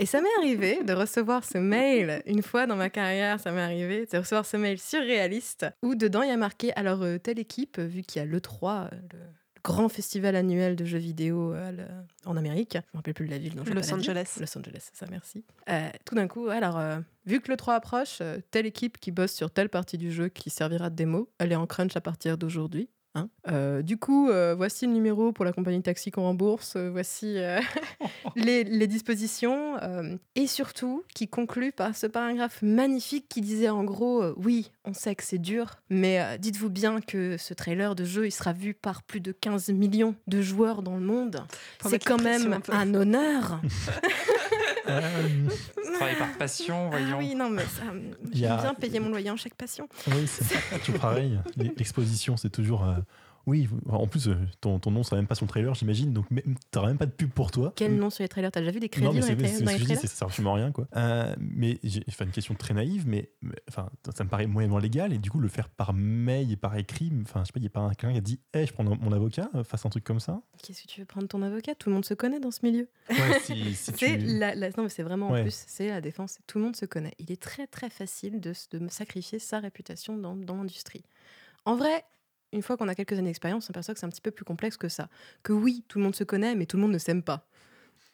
Et 0.00 0.06
ça 0.06 0.22
m'est 0.22 0.34
arrivé 0.38 0.82
de 0.82 0.94
recevoir 0.94 1.44
ce 1.44 1.58
mail, 1.58 2.22
une 2.24 2.42
fois 2.42 2.66
dans 2.66 2.76
ma 2.76 2.88
carrière, 2.88 3.38
ça 3.38 3.52
m'est 3.52 3.60
arrivé 3.60 4.06
de 4.06 4.16
recevoir 4.16 4.46
ce 4.46 4.56
mail 4.56 4.78
surréaliste 4.78 5.66
où 5.82 5.94
dedans 5.94 6.22
il 6.22 6.30
y 6.30 6.32
a 6.32 6.38
marqué 6.38 6.72
alors 6.72 7.02
euh, 7.02 7.18
telle 7.18 7.38
équipe, 7.38 7.78
euh, 7.78 7.84
vu 7.84 8.00
qu'il 8.00 8.22
y 8.22 8.22
a 8.22 8.26
l'E3, 8.26 8.86
euh, 8.86 8.88
le 9.12 9.18
grand 9.64 9.88
festival 9.88 10.36
annuel 10.36 10.76
de 10.76 10.84
jeux 10.84 10.98
vidéo 10.98 11.52
euh, 11.52 11.70
le- 11.72 11.84
en 12.26 12.36
Amérique, 12.36 12.72
je 12.74 12.78
ne 12.78 12.82
me 12.94 12.96
rappelle 12.98 13.14
plus 13.14 13.26
de 13.26 13.30
la 13.30 13.38
ville, 13.38 13.54
donc 13.54 13.68
Los. 13.68 13.92
Angeles. 13.94 14.36
Los 14.40 14.58
Angeles, 14.58 14.78
c'est 14.92 14.96
ça, 14.96 15.06
merci. 15.10 15.44
Euh, 15.68 15.88
tout 16.04 16.14
d'un 16.14 16.28
coup, 16.28 16.48
alors, 16.48 16.78
euh, 16.78 16.98
vu 17.26 17.40
que 17.40 17.50
l'E3 17.52 17.74
approche, 17.74 18.18
euh, 18.20 18.38
telle 18.50 18.66
équipe 18.66 18.98
qui 18.98 19.10
bosse 19.10 19.32
sur 19.32 19.50
telle 19.50 19.68
partie 19.68 19.98
du 19.98 20.10
jeu 20.12 20.28
qui 20.28 20.50
servira 20.50 20.90
de 20.90 20.96
démo, 20.96 21.30
elle 21.38 21.52
est 21.52 21.56
en 21.56 21.66
crunch 21.66 21.96
à 21.96 22.00
partir 22.00 22.38
d'aujourd'hui. 22.38 22.88
Hein. 23.14 23.28
Euh, 23.48 23.82
du 23.82 23.96
coup, 23.96 24.28
euh, 24.28 24.54
voici 24.56 24.86
le 24.86 24.92
numéro 24.92 25.32
pour 25.32 25.44
la 25.44 25.52
compagnie 25.52 25.82
taxi 25.82 26.10
qu'on 26.10 26.22
rembourse, 26.22 26.74
euh, 26.76 26.90
voici 26.90 27.38
les, 28.36 28.64
les 28.64 28.86
dispositions, 28.86 29.76
et 30.34 30.46
surtout 30.46 31.04
qui 31.14 31.28
conclut 31.28 31.72
par 31.72 31.96
ce 31.96 32.06
paragraphe 32.06 32.62
magnifique 32.62 33.26
qui 33.28 33.40
disait 33.40 33.68
en 33.68 33.84
gros, 33.84 34.24
oui, 34.36 34.70
on 34.84 34.92
sait 34.92 35.14
que 35.14 35.24
c'est 35.24 35.38
dur, 35.38 35.76
mais 35.88 36.38
dites-vous 36.38 36.70
bien 36.70 37.00
que 37.00 37.36
ce 37.36 37.54
trailer 37.54 37.94
de 37.94 38.04
jeu, 38.04 38.26
il 38.26 38.32
sera 38.32 38.52
vu 38.52 38.74
par 38.74 39.02
plus 39.02 39.20
de 39.20 39.32
15 39.32 39.70
millions 39.70 40.14
de 40.26 40.42
joueurs 40.42 40.82
dans 40.82 40.96
le 40.96 41.04
monde. 41.04 41.44
C'est 41.84 42.02
quand 42.02 42.22
même 42.22 42.60
un 42.70 42.94
honneur. 42.94 43.60
Euh, 44.90 45.48
Travailler 45.94 46.18
par 46.18 46.32
passion, 46.38 46.86
Ah 46.92 46.96
voyons. 46.98 47.18
oui, 47.18 47.34
non, 47.34 47.50
mais 47.50 47.62
ça, 47.64 47.82
a- 47.90 48.34
j'aime 48.34 48.60
bien 48.60 48.74
payer 48.74 49.00
mon 49.00 49.08
loyer 49.10 49.30
en 49.30 49.36
chaque 49.36 49.54
passion. 49.54 49.88
oui, 50.08 50.26
c'est 50.26 50.78
toujours 50.84 51.00
pareil. 51.00 51.38
L'exposition, 51.56 52.36
c'est 52.36 52.50
toujours. 52.50 52.84
Euh, 53.40 53.50
oui, 53.50 53.68
en 53.88 54.06
plus, 54.06 54.28
euh, 54.28 54.36
ton, 54.60 54.78
ton 54.78 54.90
nom 54.90 55.02
sera 55.02 55.16
même 55.16 55.26
pas 55.26 55.34
sur 55.34 55.44
le 55.46 55.50
trailer, 55.50 55.74
j'imagine, 55.74 56.12
donc 56.12 56.26
t'auras 56.70 56.88
même 56.88 56.98
pas 56.98 57.06
de 57.06 57.10
pub 57.12 57.30
pour 57.30 57.50
toi. 57.50 57.72
Quel 57.76 57.96
nom 57.96 58.10
sur 58.10 58.22
les 58.22 58.28
trailers? 58.28 58.52
T'as 58.52 58.60
déjà 58.60 58.70
vu 58.72 58.80
des 58.80 58.88
crédits 58.88 59.06
non, 59.06 59.12
mais 59.12 59.20
dans 59.20 59.26
c'est 59.26 59.34
les, 59.34 59.42
dans 59.64 59.70
je 59.78 59.84
dis, 59.84 59.96
ça 60.06 60.26
à 60.26 60.54
rien. 60.54 60.72
Quoi. 60.72 60.86
Euh, 60.96 61.34
mais 61.38 61.78
j'ai 61.82 62.02
enfin, 62.08 62.24
une 62.26 62.30
question 62.30 62.54
très 62.54 62.74
naïve, 62.74 63.06
mais 63.06 63.30
mais, 63.42 63.54
enfin, 63.68 63.88
ça, 64.04 64.12
ça 64.12 64.24
me 64.24 64.28
paraît 64.28 64.46
moyennement 64.46 64.78
légal, 64.78 65.12
et 65.12 65.18
du 65.18 65.30
coup, 65.30 65.40
le 65.40 65.48
faire 65.48 65.68
par 65.68 65.92
mail 65.92 66.50
et 66.52 66.56
par 66.56 66.76
écrit, 66.76 67.10
enfin, 67.22 67.40
je 67.42 67.46
sais 67.46 67.52
pas, 67.52 67.58
il 67.58 67.62
n'y 67.62 67.66
a 67.66 67.70
pas 67.70 67.80
un- 67.80 67.88
quelqu'un 67.90 68.12
qui 68.12 68.18
a 68.18 68.22
dit 68.22 68.40
Hey, 68.54 68.66
je 68.66 68.72
prends 68.72 68.84
mon 68.84 69.12
avocat, 69.12 69.48
euh, 69.54 69.64
fasse 69.64 69.84
un 69.86 69.90
truc 69.90 70.04
comme 70.04 70.20
ça? 70.20 70.40
Qu'est-ce 70.62 70.82
que 70.82 70.88
tu 70.88 71.00
veux 71.00 71.06
prendre 71.06 71.26
ton 71.28 71.42
avocat? 71.42 71.74
Tout 71.74 71.88
le 71.88 71.94
monde 71.94 72.04
se 72.04 72.14
connaît 72.14 72.40
dans 72.40 72.50
ce 72.50 72.60
milieu. 72.64 72.88
Ouais, 73.08 73.40
si, 73.42 73.54
si 73.74 73.76
C'est 73.76 73.92
tu- 73.94 74.16
la, 74.18 74.54
la- 74.54 74.68
non, 74.70 74.84
mais 74.84 74.88
c'est 74.88 75.02
vraiment 75.02 75.30
Ouais. 75.30 75.40
en 75.40 75.42
plus, 75.42 75.64
c'est 75.66 75.88
la 75.88 76.00
défense. 76.00 76.38
Tout 76.46 76.58
le 76.58 76.64
monde 76.64 76.76
se 76.76 76.84
connaît. 76.86 77.14
Il 77.18 77.32
est 77.32 77.40
très 77.40 77.66
très 77.66 77.90
facile 77.90 78.40
de, 78.40 78.52
de 78.72 78.88
sacrifier 78.88 79.38
sa 79.38 79.58
réputation 79.60 80.16
dans, 80.16 80.36
dans 80.36 80.56
l'industrie. 80.56 81.04
En 81.64 81.76
vrai, 81.76 82.04
une 82.52 82.62
fois 82.62 82.76
qu'on 82.76 82.88
a 82.88 82.94
quelques 82.94 83.12
années 83.14 83.28
d'expérience, 83.30 83.64
on 83.64 83.66
s'aperçoit 83.68 83.94
que 83.94 84.00
c'est 84.00 84.06
un 84.06 84.10
petit 84.10 84.20
peu 84.20 84.30
plus 84.30 84.44
complexe 84.44 84.76
que 84.76 84.88
ça. 84.88 85.08
Que 85.42 85.52
oui, 85.52 85.84
tout 85.88 85.98
le 85.98 86.04
monde 86.04 86.16
se 86.16 86.24
connaît, 86.24 86.54
mais 86.54 86.66
tout 86.66 86.76
le 86.76 86.82
monde 86.82 86.92
ne 86.92 86.98
s'aime 86.98 87.22
pas. 87.22 87.46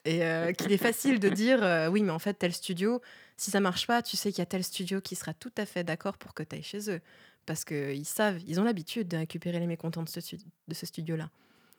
Et 0.05 0.25
euh, 0.25 0.53
qu'il 0.59 0.73
est 0.73 0.77
facile 0.79 1.19
de 1.21 1.29
dire 1.29 1.63
euh, 1.63 1.89
oui, 1.89 2.03
mais 2.03 2.13
en 2.13 2.19
fait, 2.19 2.35
tel 2.35 2.53
studio, 2.53 3.01
si 3.37 3.51
ça 3.51 3.61
marche 3.61 3.87
pas, 3.87 4.03
tu 4.03 4.17
sais 4.17 4.31
qu'il 4.31 4.39
y 4.39 4.43
a 4.43 4.47
tel 4.47 4.63
studio 4.65 5.01
qui 5.01 5.17
sera 5.17 5.35
tout 5.35 5.53
à 5.57 5.67
fait 5.67 5.85
d'accord 5.85 6.19
pour 6.19 6.35
que 6.35 6.43
tu 6.43 6.57
ailles 6.57 6.63
chez 6.63 6.91
eux. 6.91 7.01
Parce 7.47 7.65
qu'ils 7.65 8.05
savent, 8.05 8.41
ils 8.47 8.59
ont 8.61 8.65
l'habitude 8.65 9.07
de 9.09 9.17
récupérer 9.17 9.61
les 9.61 9.67
mécontents 9.69 10.03
de 10.03 10.09
ce, 10.09 10.21
stu- 10.21 10.39
de 10.69 10.75
ce 10.75 10.85
studio-là. 10.87 11.31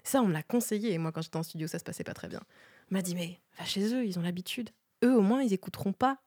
Ça, 0.04 0.22
on 0.22 0.28
me 0.28 0.34
l'a 0.34 0.44
conseillé. 0.44 0.94
Et 0.94 0.98
moi, 0.98 1.12
quand 1.12 1.22
j'étais 1.22 1.36
en 1.38 1.44
studio, 1.44 1.68
ça 1.68 1.78
se 1.78 1.84
passait 1.84 2.06
pas 2.06 2.14
très 2.14 2.30
bien. 2.30 2.42
On 2.90 2.96
m'a 2.96 3.02
dit, 3.02 3.16
mais 3.16 3.40
va 3.60 3.66
chez 3.66 3.94
eux, 3.94 4.06
ils 4.06 4.18
ont 4.18 4.22
l'habitude. 4.22 4.70
Eux, 5.04 5.14
au 5.14 5.22
moins, 5.22 5.42
ils 5.44 5.52
écouteront 5.54 5.92
pas 5.92 6.20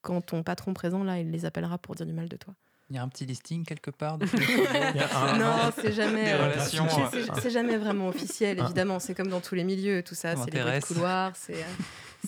quand 0.00 0.20
ton 0.22 0.42
patron 0.42 0.72
présent, 0.72 1.04
là, 1.04 1.20
il 1.20 1.30
les 1.30 1.44
appellera 1.44 1.76
pour 1.78 1.94
dire 1.94 2.06
du 2.06 2.12
mal 2.14 2.28
de 2.30 2.36
toi. 2.36 2.54
Il 2.88 2.94
y 2.96 2.98
a 2.98 3.02
un 3.02 3.08
petit 3.08 3.26
listing 3.26 3.64
quelque 3.64 3.90
part. 3.90 4.16
de- 4.18 4.26
un- 5.16 5.38
non, 5.38 5.72
c'est 5.80 5.92
jamais. 6.00 6.32
Euh, 6.32 6.44
relations, 6.52 6.86
c'est- 7.10 7.18
euh. 7.30 7.34
c'est- 7.42 7.50
jamais 7.50 7.76
vraiment 7.78 8.08
officiel, 8.08 8.58
Ah. 8.60 8.64
évidemment. 8.66 9.00
C'est 9.00 9.14
comme 9.14 9.28
dans 9.28 9.40
tous 9.40 9.54
les 9.56 9.64
milieux, 9.64 10.02
tout 10.04 10.14
ça. 10.14 10.36
C'est 10.36 10.36
les 10.36 10.42
bruits 10.42 10.50
de 10.52 10.56
m'intéresse. 10.64 10.84
couloir. 10.84 11.32
C'est. 11.34 11.64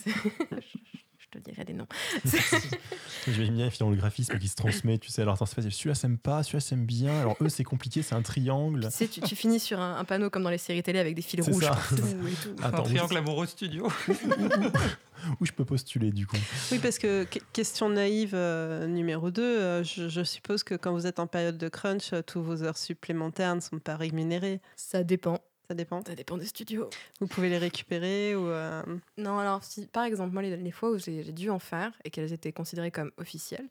euh, 1.35 1.39
Je 1.39 1.39
te 1.39 1.49
dirai 1.49 1.63
des 1.65 1.73
noms. 1.73 1.87
J'aime 3.27 3.55
bien 3.55 3.69
finalement 3.69 3.91
le 3.95 3.99
graphisme 3.99 4.37
qui 4.39 4.47
se 4.47 4.55
transmet, 4.55 4.97
tu 4.97 5.09
sais. 5.09 5.21
Alors, 5.21 5.35
attends, 5.35 5.45
c'est 5.45 5.61
celui-là 5.69 5.95
s'aime 5.95 6.17
pas, 6.17 6.43
celui-là 6.43 6.61
s'aime 6.61 6.85
bien. 6.85 7.19
Alors, 7.19 7.35
eux, 7.41 7.49
c'est 7.49 7.63
compliqué, 7.63 8.01
c'est 8.01 8.15
un 8.15 8.21
triangle. 8.21 8.85
Tu 8.85 8.91
sais, 8.91 9.07
tu, 9.07 9.21
tu 9.21 9.35
finis 9.35 9.59
sur 9.59 9.79
un, 9.79 9.97
un 9.97 10.03
panneau 10.05 10.29
comme 10.29 10.43
dans 10.43 10.49
les 10.49 10.57
séries 10.57 10.83
télé 10.83 10.99
avec 10.99 11.15
des 11.15 11.21
fils 11.21 11.43
C'est 11.43 11.51
rouges 11.51 11.63
ça. 11.63 11.69
partout 11.71 11.95
et 11.97 12.33
tout. 12.43 12.55
Attends, 12.63 12.79
un 12.79 12.83
triangle 12.83 13.17
amoureux 13.17 13.45
studio. 13.45 13.87
où 15.41 15.45
je 15.45 15.51
peux 15.51 15.65
postuler 15.65 16.11
du 16.11 16.25
coup? 16.25 16.37
Oui, 16.71 16.79
parce 16.79 16.97
que 16.97 17.25
que- 17.25 17.39
question 17.53 17.89
naïve 17.89 18.31
euh, 18.33 18.87
numéro 18.87 19.31
2, 19.31 19.83
je, 19.83 20.07
je 20.07 20.23
suppose 20.23 20.63
que 20.63 20.75
quand 20.75 20.93
vous 20.93 21.07
êtes 21.07 21.19
en 21.19 21.27
période 21.27 21.57
de 21.57 21.67
crunch, 21.67 22.13
euh, 22.13 22.21
tous 22.21 22.41
vos 22.41 22.63
heures 22.63 22.77
supplémentaires 22.77 23.53
ne 23.55 23.59
sont 23.59 23.79
pas 23.79 23.97
rémunérées. 23.97 24.61
Ça 24.77 25.03
dépend. 25.03 25.39
Ça 25.69 25.75
dépend. 25.75 26.01
Ça 26.05 26.15
dépend 26.15 26.35
des 26.37 26.45
studios. 26.47 26.89
Vous 27.21 27.27
pouvez 27.27 27.47
les 27.49 27.59
récupérer 27.59 28.35
ou. 28.35 28.47
euh, 28.47 28.81
Non, 29.17 29.37
alors, 29.37 29.63
si, 29.63 29.85
par 29.85 30.03
exemple, 30.03 30.33
moi, 30.33 30.41
les, 30.41 30.57
les 30.57 30.71
fois 30.71 30.89
où 30.91 30.97
j'ai 30.97 31.23
dû 31.31 31.49
en 31.51 31.59
faire 31.59 31.91
et 32.03 32.09
qu'elles 32.09 32.33
étaient 32.33 32.51
considérées 32.51 32.89
comme 32.91 33.11
officielles, 33.17 33.67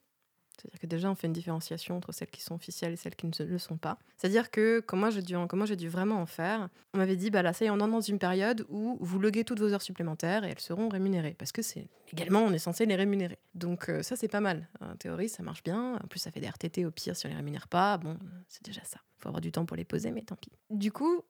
c'est-à-dire 0.61 0.81
que 0.81 0.87
déjà, 0.87 1.09
on 1.11 1.15
fait 1.15 1.29
une 1.29 1.33
différenciation 1.33 1.97
entre 1.97 2.11
celles 2.13 2.31
qui 2.31 2.41
sont 2.43 2.55
officielles 2.57 2.93
et 2.93 2.97
celles 2.97 3.15
qui 3.15 3.27
ne 3.27 3.33
le 3.45 3.59
sont 3.59 3.77
pas. 3.77 3.97
C'est-à-dire 4.17 4.51
que, 4.51 4.81
quand 4.81 4.97
moi, 4.97 5.11
j'ai 5.11 5.23
dû, 5.23 5.35
en- 5.37 5.47
quand 5.49 5.57
moi, 5.57 5.67
j'ai 5.67 5.77
dû 5.77 5.89
vraiment 5.89 6.21
en 6.21 6.27
faire, 6.27 6.69
on 6.95 6.99
m'avait 6.99 7.15
dit, 7.17 7.31
bah 7.31 7.43
là, 7.43 7.53
ça 7.53 7.65
y 7.65 7.69
est, 7.69 7.71
on 7.71 7.77
est 7.77 7.91
dans 7.91 8.01
une 8.01 8.19
période 8.19 8.65
où 8.69 8.97
vous 9.01 9.19
loguez 9.21 9.45
toutes 9.45 9.59
vos 9.61 9.73
heures 9.73 9.83
supplémentaires 9.83 10.45
et 10.45 10.51
elles 10.51 10.59
seront 10.61 10.89
rémunérées. 10.89 11.35
Parce 11.39 11.51
que 11.53 11.63
c'est 11.63 11.89
légalement, 12.13 12.41
on 12.43 12.53
est 12.53 12.59
censé 12.59 12.87
les 12.87 12.97
rémunérer. 12.97 13.39
Donc, 13.55 13.89
euh, 13.89 14.03
ça, 14.03 14.15
c'est 14.17 14.27
pas 14.29 14.41
mal. 14.41 14.69
En 14.81 14.97
théorie, 14.97 15.29
ça 15.29 15.43
marche 15.45 15.63
bien. 15.65 15.95
En 15.97 16.07
plus, 16.09 16.19
ça 16.21 16.31
fait 16.33 16.41
des 16.41 16.49
RTT 16.49 16.85
au 16.87 16.91
pire 16.91 17.15
si 17.17 17.27
on 17.27 17.29
les 17.31 17.37
rémunère 17.37 17.67
pas. 17.69 17.97
Bon, 17.99 18.17
c'est 18.49 18.65
déjà 18.65 18.83
ça. 18.85 18.99
Il 19.19 19.23
faut 19.23 19.29
avoir 19.29 19.41
du 19.41 19.51
temps 19.53 19.65
pour 19.65 19.77
les 19.77 19.85
poser, 19.85 20.11
mais 20.13 20.23
tant 20.23 20.37
pis. 20.37 20.51
Du 20.71 20.91
coup, 20.91 21.23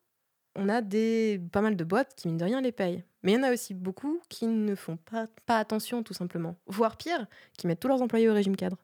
on 0.58 0.68
a 0.68 0.80
des, 0.82 1.40
pas 1.52 1.60
mal 1.60 1.76
de 1.76 1.84
boîtes 1.84 2.14
qui, 2.14 2.28
mine 2.28 2.36
de 2.36 2.44
rien, 2.44 2.60
les 2.60 2.72
payent. 2.72 3.04
Mais 3.22 3.32
il 3.32 3.36
y 3.36 3.38
en 3.38 3.42
a 3.44 3.52
aussi 3.52 3.74
beaucoup 3.74 4.20
qui 4.28 4.46
ne 4.46 4.74
font 4.74 4.96
pas, 4.96 5.26
pas 5.46 5.58
attention, 5.58 6.02
tout 6.02 6.14
simplement. 6.14 6.56
Voire 6.66 6.96
pire, 6.96 7.26
qui 7.56 7.66
mettent 7.66 7.80
tous 7.80 7.88
leurs 7.88 8.02
employés 8.02 8.28
au 8.28 8.34
régime 8.34 8.56
cadre, 8.56 8.76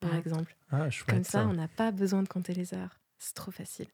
par 0.00 0.12
Ouais. 0.12 0.18
exemple. 0.18 0.54
Ah. 0.70 0.88
Comme 1.08 1.24
ça, 1.24 1.46
on 1.46 1.54
n'a 1.54 1.68
pas 1.68 1.90
besoin 1.92 2.22
de 2.22 2.28
compter 2.28 2.52
les 2.54 2.74
heures. 2.74 3.00
C'est 3.18 3.34
trop 3.34 3.50
facile. 3.50 3.86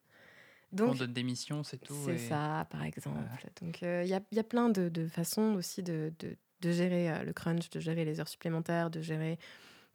On 0.73 0.77
Donc, 0.77 0.99
donne 0.99 1.13
des 1.13 1.23
missions, 1.23 1.63
c'est 1.65 1.79
tout. 1.79 1.95
c'est 2.05 2.15
et- 2.15 2.29
ça, 2.29 2.67
par 2.71 2.85
exemple. 2.85 3.19
Donc, 3.61 3.83
euh, 3.83 4.03
il 4.05 4.09
y, 4.11 4.15
a, 4.15 4.21
il 4.31 4.37
y 4.37 4.41
a 4.41 4.45
plein 4.45 4.69
de, 4.69 4.89
de 4.89 5.07
façons 5.09 5.55
aussi 5.55 5.83
de, 5.83 6.13
de- 6.21 6.37
de 6.61 6.73
gérer 6.73 7.11
euh, 7.11 7.23
le 7.25 7.33
crunch, 7.33 7.71
de 7.71 7.81
gérer 7.81 8.05
les 8.05 8.21
heures 8.21 8.29
supplémentaires, 8.29 8.91
de 8.91 9.01
gérer 9.01 9.39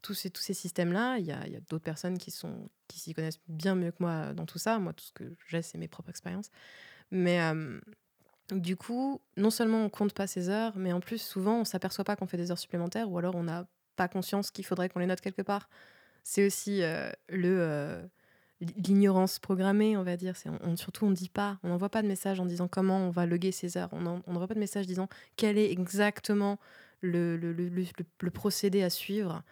tous 0.01 0.13
ces, 0.13 0.29
tous 0.29 0.41
ces 0.41 0.53
systèmes-là. 0.53 1.17
Il 1.19 1.25
y 1.25 1.31
a, 1.31 1.45
il 1.47 1.53
y 1.53 1.55
a 1.55 1.61
d'autres 1.61 1.83
personnes 1.83 2.17
qui 2.17 2.31
s'y 2.31 3.13
connaissent 3.13 3.39
bien 3.47 3.75
mieux 3.75 3.91
que 3.91 3.97
moi 4.01 4.11
euh, 4.11 4.33
dans 4.33 4.45
tout 4.45 4.57
ça. 4.59 4.77
Moi, 4.79 4.91
tout 4.93 5.05
ce 5.05 5.11
que 5.13 5.35
j'ai, 5.47 5.61
c'est 5.61 5.77
mes 5.77 5.87
propres 5.87 6.09
expériences. 6.09 6.49
Mais 7.11 7.39
du 8.51 8.75
coup, 8.75 9.21
non 9.37 9.49
seulement 9.49 9.83
on 9.83 9.89
compte 9.89 10.13
pas 10.13 10.27
ces 10.27 10.49
heures, 10.49 10.73
mais 10.77 10.93
en 10.93 10.99
plus, 10.99 11.19
souvent, 11.21 11.59
on 11.61 11.65
s'aperçoit 11.65 12.03
pas 12.03 12.15
qu'on 12.15 12.27
fait 12.27 12.37
des 12.37 12.51
heures 12.51 12.59
supplémentaires 12.59 13.09
ou 13.11 13.17
alors 13.17 13.35
on 13.35 13.43
n'a 13.43 13.67
pas 13.95 14.07
conscience 14.07 14.51
qu'il 14.51 14.65
faudrait 14.65 14.89
qu'on 14.89 14.99
les 14.99 15.05
note 15.07 15.21
quelque 15.21 15.41
part. 15.41 15.69
C'est 16.23 16.45
aussi 16.45 16.81
le. 17.29 18.09
l'ignorance 18.77 19.39
programmée, 19.39 19.97
on 19.97 20.03
va 20.03 20.17
dire. 20.17 20.35
C'est, 20.37 20.49
surtout, 20.75 21.05
on 21.05 21.09
ne 21.09 21.15
dit 21.15 21.29
pas, 21.29 21.59
on 21.63 21.69
n'envoie 21.69 21.89
pas 21.89 22.01
de 22.01 22.07
message 22.07 22.39
en 22.39 22.45
disant 22.45 22.67
comment 22.67 22.97
on 22.99 23.09
va 23.09 23.25
loguer 23.25 23.51
ces 23.51 23.77
heures. 23.77 23.89
On 23.91 24.05
en- 24.05 24.21
on 24.27 24.33
n'envoie 24.33 24.47
pas 24.47 24.53
de 24.55 24.59
message 24.59 24.87
disant 24.87 25.07
quel 25.35 25.57
est 25.57 25.71
exactement 25.71 26.59
le- 27.01 27.37
le- 27.37 27.51
le- 27.53 27.69
le 28.21 28.31
procédé 28.31 28.81
à 28.83 28.89
suivre 28.89 29.43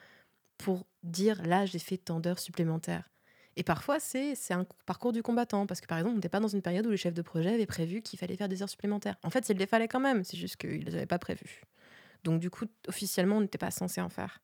pour 0.57 0.85
dire 1.03 1.41
là, 1.45 1.65
j'ai 1.65 1.79
fait 1.79 1.97
tant 1.97 2.19
d'heures 2.19 2.39
supplémentaires. 2.39 3.09
Et 3.55 3.63
parfois, 3.63 3.99
c'est, 3.99 4.35
un 4.51 4.65
parcours 4.85 5.11
du 5.11 5.21
combattant, 5.21 5.65
parce 5.65 5.81
que 5.81 5.87
par 5.87 5.97
exemple, 5.97 6.13
on 6.13 6.17
n'était 6.17 6.29
pas 6.29 6.39
dans 6.39 6.47
une 6.47 6.61
période 6.61 6.85
où 6.87 6.89
le 6.89 6.95
chef 6.95 7.13
de 7.13 7.21
projet 7.21 7.53
avait 7.53 7.65
prévu 7.65 8.01
qu'il 8.01 8.17
fallait 8.17 8.35
faire 8.35 8.49
des 8.49 8.61
heures 8.63 8.69
supplémentaires. 8.69 9.15
En 9.23 9.29
fait, 9.29 9.47
il 9.49 9.57
les 9.57 9.67
fallait 9.67 9.87
quand 9.87 9.99
même, 9.99 10.23
c'est 10.23 10.37
juste 10.37 10.57
qu'il 10.57 10.79
ne 10.79 10.85
les 10.85 10.95
avait 10.95 11.05
pas 11.05 11.19
prévues. 11.19 11.61
Donc, 12.23 12.39
du 12.39 12.49
coup, 12.49 12.65
officiellement, 12.87 13.37
on 13.37 13.41
n'était 13.41 13.57
pas 13.57 13.71
censé 13.71 14.01
en 14.01 14.09
faire. 14.09 14.39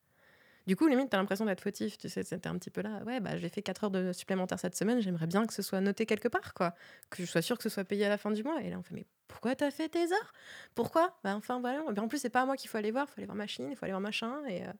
Du 0.67 0.75
coup, 0.75 0.87
limite, 0.87 1.09
t'as 1.09 1.17
l'impression 1.17 1.45
d'être 1.45 1.61
fautif. 1.61 1.97
Tu 1.97 2.09
sais, 2.09 2.21
c'était 2.21 2.47
un 2.47 2.55
petit 2.59 2.69
peu 2.69 2.81
là. 2.81 3.01
Ouais, 3.03 3.19
bah, 3.19 3.37
j'ai 3.37 3.49
fait 3.49 3.63
4 3.63 3.85
heures 3.85 3.89
de 3.89 4.13
supplémentaires 4.13 4.59
cette 4.59 4.75
semaine. 4.75 5.01
J'aimerais 5.01 5.25
bien 5.25 5.47
que 5.47 5.53
ce 5.53 5.63
soit 5.63 5.81
noté 5.81 6.05
quelque 6.05 6.27
part, 6.27 6.53
quoi. 6.53 6.75
Que 7.09 7.23
je 7.23 7.27
sois 7.27 7.41
sûr 7.41 7.57
que 7.57 7.63
ce 7.63 7.69
soit 7.69 7.85
payé 7.85 8.05
à 8.05 8.09
la 8.09 8.19
fin 8.19 8.29
du 8.29 8.43
mois. 8.43 8.61
Et 8.61 8.69
là, 8.69 8.77
on 8.77 8.83
fait, 8.83 8.93
mais 8.93 9.07
pourquoi 9.27 9.55
t'as 9.55 9.71
fait 9.71 9.89
tes 9.89 10.11
heures? 10.11 10.33
Pourquoi? 10.75 11.17
Bah, 11.23 11.35
enfin, 11.35 11.59
voilà. 11.59 11.83
Et 11.95 11.99
en 11.99 12.07
plus, 12.07 12.19
c'est 12.19 12.29
pas 12.29 12.43
à 12.43 12.45
moi 12.45 12.55
qu'il 12.55 12.69
faut 12.69 12.77
aller 12.77 12.91
voir. 12.91 13.07
Il 13.09 13.11
faut 13.13 13.19
aller 13.19 13.25
voir 13.25 13.35
machine, 13.35 13.67
il 13.71 13.75
faut 13.75 13.85
aller 13.85 13.93
voir 13.93 14.01
machin. 14.01 14.45
Et 14.47 14.61
euh, 14.61 14.71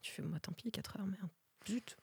tu 0.00 0.12
fais, 0.12 0.22
moi, 0.22 0.38
tant 0.40 0.52
pis, 0.52 0.70
4 0.70 0.98
heures, 0.98 1.06
merde. 1.06 1.28
Zut. 1.68 1.98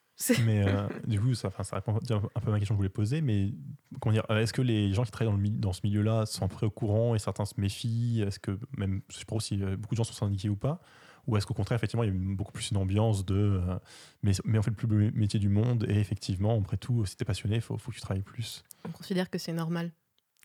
Mais 0.45 0.65
euh, 0.65 0.88
du 1.05 1.19
coup, 1.19 1.34
ça, 1.34 1.51
répond 1.74 1.95
un 1.95 2.39
peu 2.39 2.47
à 2.47 2.51
ma 2.51 2.59
question 2.59 2.76
que 2.76 2.78
je 2.78 2.78
voulais 2.78 2.89
poser. 2.89 3.22
Mais 3.22 3.53
comment 3.99 4.13
dire, 4.13 4.26
est-ce 4.30 4.53
que 4.53 4.61
les 4.61 4.93
gens 4.93 5.03
qui 5.03 5.11
travaillent 5.11 5.32
dans, 5.32 5.38
le, 5.38 5.41
mi- 5.43 5.51
dans 5.51 5.74
ce 5.74 5.82
milieu-là 5.84 6.26
sont 6.26 6.47
prêts 6.47 6.65
au 6.65 6.72
courant 6.72 7.15
et 7.15 7.19
certains 7.19 7.45
se 7.45 7.53
méfient? 7.57 8.24
Est-ce 8.26 8.39
que 8.39 8.57
même, 8.78 9.01
je 9.09 9.17
sais 9.17 9.26
pas 9.26 9.39
si 9.39 9.61
euh, 9.61 9.78
beaucoup 9.78 9.95
de 9.95 9.97
gens 9.97 10.03
sont 10.03 10.13
syndiqués 10.13 10.49
ou 10.49 10.55
pas? 10.55 10.82
Ou 11.28 11.38
est-ce 11.38 11.45
qu'au 11.45 11.53
contraire, 11.53 11.76
effectivement, 11.76 12.03
il 12.03 12.13
y 12.13 12.15
a 12.15 12.36
beaucoup 12.36 12.51
plus 12.51 12.72
une 12.72 12.78
ambiance 12.78 13.26
de. 13.26 13.36
euh, 13.36 13.78
mais, 14.24 14.32
mais 14.43 14.57
on 14.57 14.61
fait 14.63 14.72
le 14.72 14.76
plus 14.76 14.88
beau 14.88 14.95
métier 14.95 15.39
du 15.39 15.49
monde 15.49 15.86
et 15.88 15.99
effectivement, 15.99 16.57
après 16.57 16.78
tout, 16.78 17.05
si 17.05 17.15
t'es 17.15 17.26
passionné, 17.26 17.55
il 17.55 17.61
faut, 17.61 17.78
faut 17.78 17.91
que 17.91 17.95
tu 17.95 18.01
travailles 18.01 18.24
plus. 18.24 18.63
on 18.86 18.91
considère 18.91 19.30
que 19.30 19.38
c'est 19.38 19.53
normal. 19.53 19.91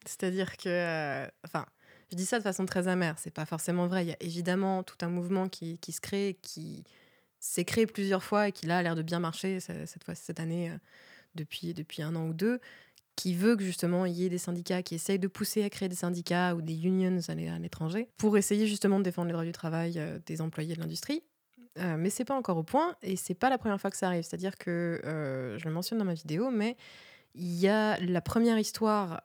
C'est-à-dire 0.04 0.56
que, 0.56 0.68
euh, 0.68 1.26
enfin, 1.44 1.66
je 2.12 2.16
dis 2.16 2.26
ça 2.26 2.38
de 2.38 2.42
façon 2.42 2.66
très 2.66 2.88
amère, 2.88 3.18
c'est 3.18 3.32
pas 3.32 3.46
forcément 3.46 3.86
vrai. 3.88 4.04
Il 4.04 4.08
y 4.08 4.12
a 4.12 4.16
évidemment 4.20 4.82
tout 4.82 4.96
un 5.00 5.08
mouvement 5.08 5.48
qui, 5.48 5.78
qui 5.78 5.92
se 5.92 6.00
crée, 6.00 6.38
qui 6.42 6.84
s'est 7.46 7.64
créé 7.64 7.86
plusieurs 7.86 8.22
fois 8.22 8.48
et 8.48 8.52
qui 8.52 8.66
là 8.66 8.78
a 8.78 8.82
l'air 8.82 8.94
de 8.96 9.02
bien 9.02 9.20
marcher 9.20 9.60
ce- 9.60 9.86
cette 9.86 10.04
fois 10.04 10.14
cette 10.14 10.40
année 10.40 10.70
euh, 10.70 10.76
depuis 11.34 11.74
depuis 11.74 12.02
un 12.02 12.14
an 12.16 12.26
ou 12.28 12.34
deux, 12.34 12.60
qui 13.14 13.34
veut 13.34 13.56
que 13.56 13.62
justement 13.64 14.04
il 14.06 14.12
y 14.14 14.24
ait 14.24 14.28
des 14.28 14.38
syndicats 14.38 14.82
qui 14.82 14.94
essayent 14.94 15.18
de 15.18 15.28
pousser 15.28 15.62
à 15.64 15.70
créer 15.70 15.88
des 15.88 15.96
syndicats 15.96 16.54
ou 16.54 16.62
des 16.62 16.84
unions 16.86 17.18
à 17.28 17.34
l'é- 17.34 17.48
à 17.48 17.58
l'étranger 17.58 18.08
pour 18.16 18.36
essayer 18.36 18.66
justement 18.66 18.98
de 18.98 19.04
défendre 19.04 19.28
les 19.28 19.32
droits 19.32 19.44
du 19.44 19.52
travail 19.52 19.98
euh, 19.98 20.18
des 20.26 20.40
employés 20.40 20.74
de 20.74 20.80
l'industrie. 20.80 21.22
Euh, 21.78 21.96
mais 21.98 22.08
c'est 22.08 22.24
pas 22.24 22.34
encore 22.34 22.56
au 22.56 22.62
point 22.62 22.96
et 23.02 23.16
c'est 23.16 23.34
pas 23.34 23.50
la 23.50 23.58
première 23.58 23.78
fois 23.80 23.90
que 23.90 23.98
ça 23.98 24.06
arrive. 24.06 24.22
C'est-à-dire 24.22 24.56
que 24.56 25.00
euh, 25.04 25.58
je 25.58 25.64
le 25.68 25.72
mentionne 25.74 25.98
dans 25.98 26.06
ma 26.06 26.14
vidéo, 26.14 26.50
mais 26.50 26.74
il 27.34 27.52
y 27.54 27.68
a 27.68 27.98
la 28.00 28.22
première 28.22 28.58
histoire 28.58 29.20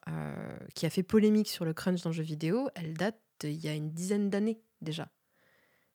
qui 0.76 0.86
a 0.86 0.90
fait 0.90 1.02
polémique 1.04 1.48
sur 1.48 1.64
le 1.64 1.74
crunch 1.74 2.02
dans 2.02 2.10
le 2.10 2.14
jeu 2.16 2.24
vidéo. 2.24 2.68
Elle 2.76 2.94
date 2.94 3.18
d'il 3.40 3.56
y 3.56 3.70
a 3.70 3.74
une 3.74 3.92
dizaine 3.92 4.30
d'années 4.30 4.60
déjà. 4.82 5.08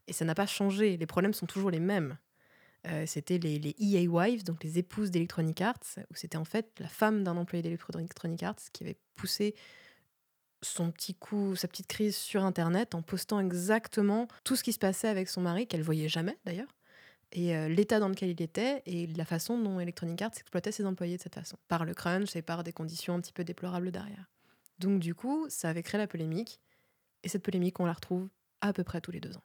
Et 0.08 0.12
ça 0.12 0.24
n'a 0.24 0.34
pas 0.34 0.46
changé. 0.46 0.96
Les 0.96 1.06
problèmes 1.06 1.34
sont 1.34 1.46
toujours 1.46 1.70
les 1.70 1.80
mêmes. 1.80 2.16
Euh, 2.88 3.04
c'était 3.06 3.38
les, 3.38 3.74
EA 3.78 4.06
Wives, 4.06 4.44
donc 4.44 4.62
les 4.62 4.78
épouses 4.78 5.10
d'Electronic 5.10 5.60
Arts, 5.60 5.98
où 6.10 6.14
c'était 6.14 6.36
en 6.36 6.44
fait 6.44 6.70
la 6.78 6.88
femme 6.88 7.24
d'un 7.24 7.36
employé 7.36 7.62
d'Electronic 7.62 8.42
Arts 8.42 8.56
qui 8.72 8.84
avait 8.84 8.98
poussé 9.16 9.54
son 10.62 10.90
petit 10.90 11.14
coup, 11.14 11.56
sa 11.56 11.68
petite 11.68 11.88
crise 11.88 12.16
sur 12.16 12.44
Internet 12.44 12.94
en 12.94 13.02
postant 13.02 13.40
exactement 13.40 14.28
tout 14.44 14.56
ce 14.56 14.62
qui 14.62 14.72
se 14.72 14.78
passait 14.78 15.08
avec 15.08 15.28
son 15.28 15.40
mari, 15.40 15.66
qu'elle 15.66 15.82
voyait 15.82 16.08
jamais 16.08 16.38
d'ailleurs, 16.44 16.74
et 17.32 17.56
euh, 17.56 17.68
l'état 17.68 17.98
dans 17.98 18.08
lequel 18.08 18.30
il 18.30 18.40
était, 18.40 18.82
et 18.86 19.06
la 19.08 19.24
façon 19.24 19.58
dont 19.58 19.80
Electronic 19.80 20.22
Arts 20.22 20.32
exploitait 20.38 20.72
ses 20.72 20.86
employés 20.86 21.16
de 21.16 21.22
cette 21.22 21.34
façon, 21.34 21.56
par 21.68 21.84
le 21.84 21.94
crunch 21.94 22.36
et 22.36 22.42
par 22.42 22.62
des 22.62 22.72
conditions 22.72 23.14
un 23.14 23.20
petit 23.20 23.32
peu 23.32 23.44
déplorables 23.44 23.90
derrière. 23.90 24.30
Donc 24.78 25.00
du 25.00 25.14
coup, 25.14 25.46
ça 25.48 25.68
avait 25.68 25.82
créé 25.82 25.98
la 25.98 26.06
polémique, 26.06 26.60
et 27.22 27.28
cette 27.28 27.42
polémique, 27.42 27.80
on 27.80 27.86
la 27.86 27.92
retrouve 27.92 28.28
à 28.60 28.72
peu 28.72 28.84
près 28.84 29.00
tous 29.00 29.10
les 29.10 29.20
deux 29.20 29.36
ans. 29.36 29.42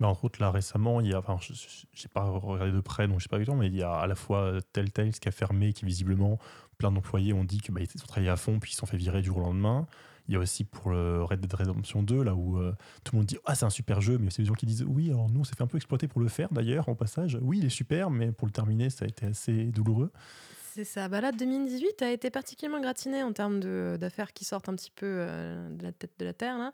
Mais 0.00 0.06
entre 0.06 0.24
autres, 0.24 0.40
là 0.40 0.50
récemment, 0.50 1.00
il 1.00 1.08
y 1.08 1.14
a, 1.14 1.18
enfin, 1.18 1.38
je 1.40 1.52
n'ai 1.52 2.08
pas 2.12 2.24
regardé 2.24 2.72
de 2.72 2.80
près, 2.80 3.06
donc 3.06 3.18
je 3.18 3.24
sais 3.24 3.28
pas 3.28 3.36
exactement, 3.36 3.60
mais 3.60 3.68
il 3.68 3.76
y 3.76 3.82
a 3.82 3.92
à 3.92 4.06
la 4.06 4.14
fois 4.14 4.54
Telltale 4.72 5.12
qui 5.12 5.28
a 5.28 5.30
fermé, 5.30 5.72
qui 5.72 5.84
visiblement, 5.84 6.38
plein 6.78 6.90
d'employés 6.90 7.32
ont 7.32 7.44
dit 7.44 7.60
qu'ils 7.60 7.74
bah, 7.74 7.82
ont 7.82 8.06
travaillé 8.06 8.30
à 8.30 8.36
fond, 8.36 8.58
puis 8.58 8.70
ils 8.70 8.74
se 8.74 8.80
sont 8.80 8.86
fait 8.86 8.96
virer 8.96 9.20
du 9.20 9.28
jour 9.28 9.36
au 9.36 9.42
lendemain. 9.42 9.86
Il 10.28 10.34
y 10.34 10.36
a 10.36 10.38
aussi 10.38 10.64
pour 10.64 10.90
le 10.90 11.24
Red 11.24 11.40
Dead 11.40 11.52
Redemption 11.52 12.02
2, 12.02 12.22
là 12.22 12.34
où 12.34 12.58
euh, 12.58 12.72
tout 13.04 13.14
le 13.14 13.18
monde 13.18 13.26
dit 13.26 13.36
Ah, 13.44 13.54
c'est 13.54 13.64
un 13.64 13.70
super 13.70 14.00
jeu, 14.00 14.16
mais 14.16 14.28
aussi 14.28 14.40
des 14.40 14.46
gens 14.46 14.54
qui 14.54 14.66
disent 14.66 14.84
Oui, 14.86 15.10
alors 15.10 15.28
nous, 15.28 15.40
on 15.40 15.44
s'est 15.44 15.56
fait 15.56 15.64
un 15.64 15.66
peu 15.66 15.76
exploiter 15.76 16.08
pour 16.08 16.20
le 16.20 16.28
faire 16.28 16.48
d'ailleurs, 16.52 16.88
en 16.88 16.94
passage. 16.94 17.38
Oui, 17.42 17.58
il 17.58 17.66
est 17.66 17.68
super, 17.68 18.10
mais 18.10 18.32
pour 18.32 18.46
le 18.46 18.52
terminer, 18.52 18.90
ça 18.90 19.04
a 19.04 19.08
été 19.08 19.26
assez 19.26 19.64
douloureux. 19.64 20.12
C'est 20.72 20.84
ça. 20.84 21.08
Bah 21.08 21.20
là, 21.20 21.32
2018 21.32 22.02
a 22.02 22.12
été 22.12 22.30
particulièrement 22.30 22.80
gratiné 22.80 23.24
en 23.24 23.32
termes 23.32 23.58
d'affaires 23.98 24.32
qui 24.32 24.44
sortent 24.44 24.68
un 24.68 24.76
petit 24.76 24.92
peu 24.92 25.06
euh, 25.06 25.68
de 25.68 25.82
la 25.82 25.92
tête 25.92 26.12
de 26.18 26.24
la 26.24 26.32
terre. 26.32 26.58
là. 26.58 26.72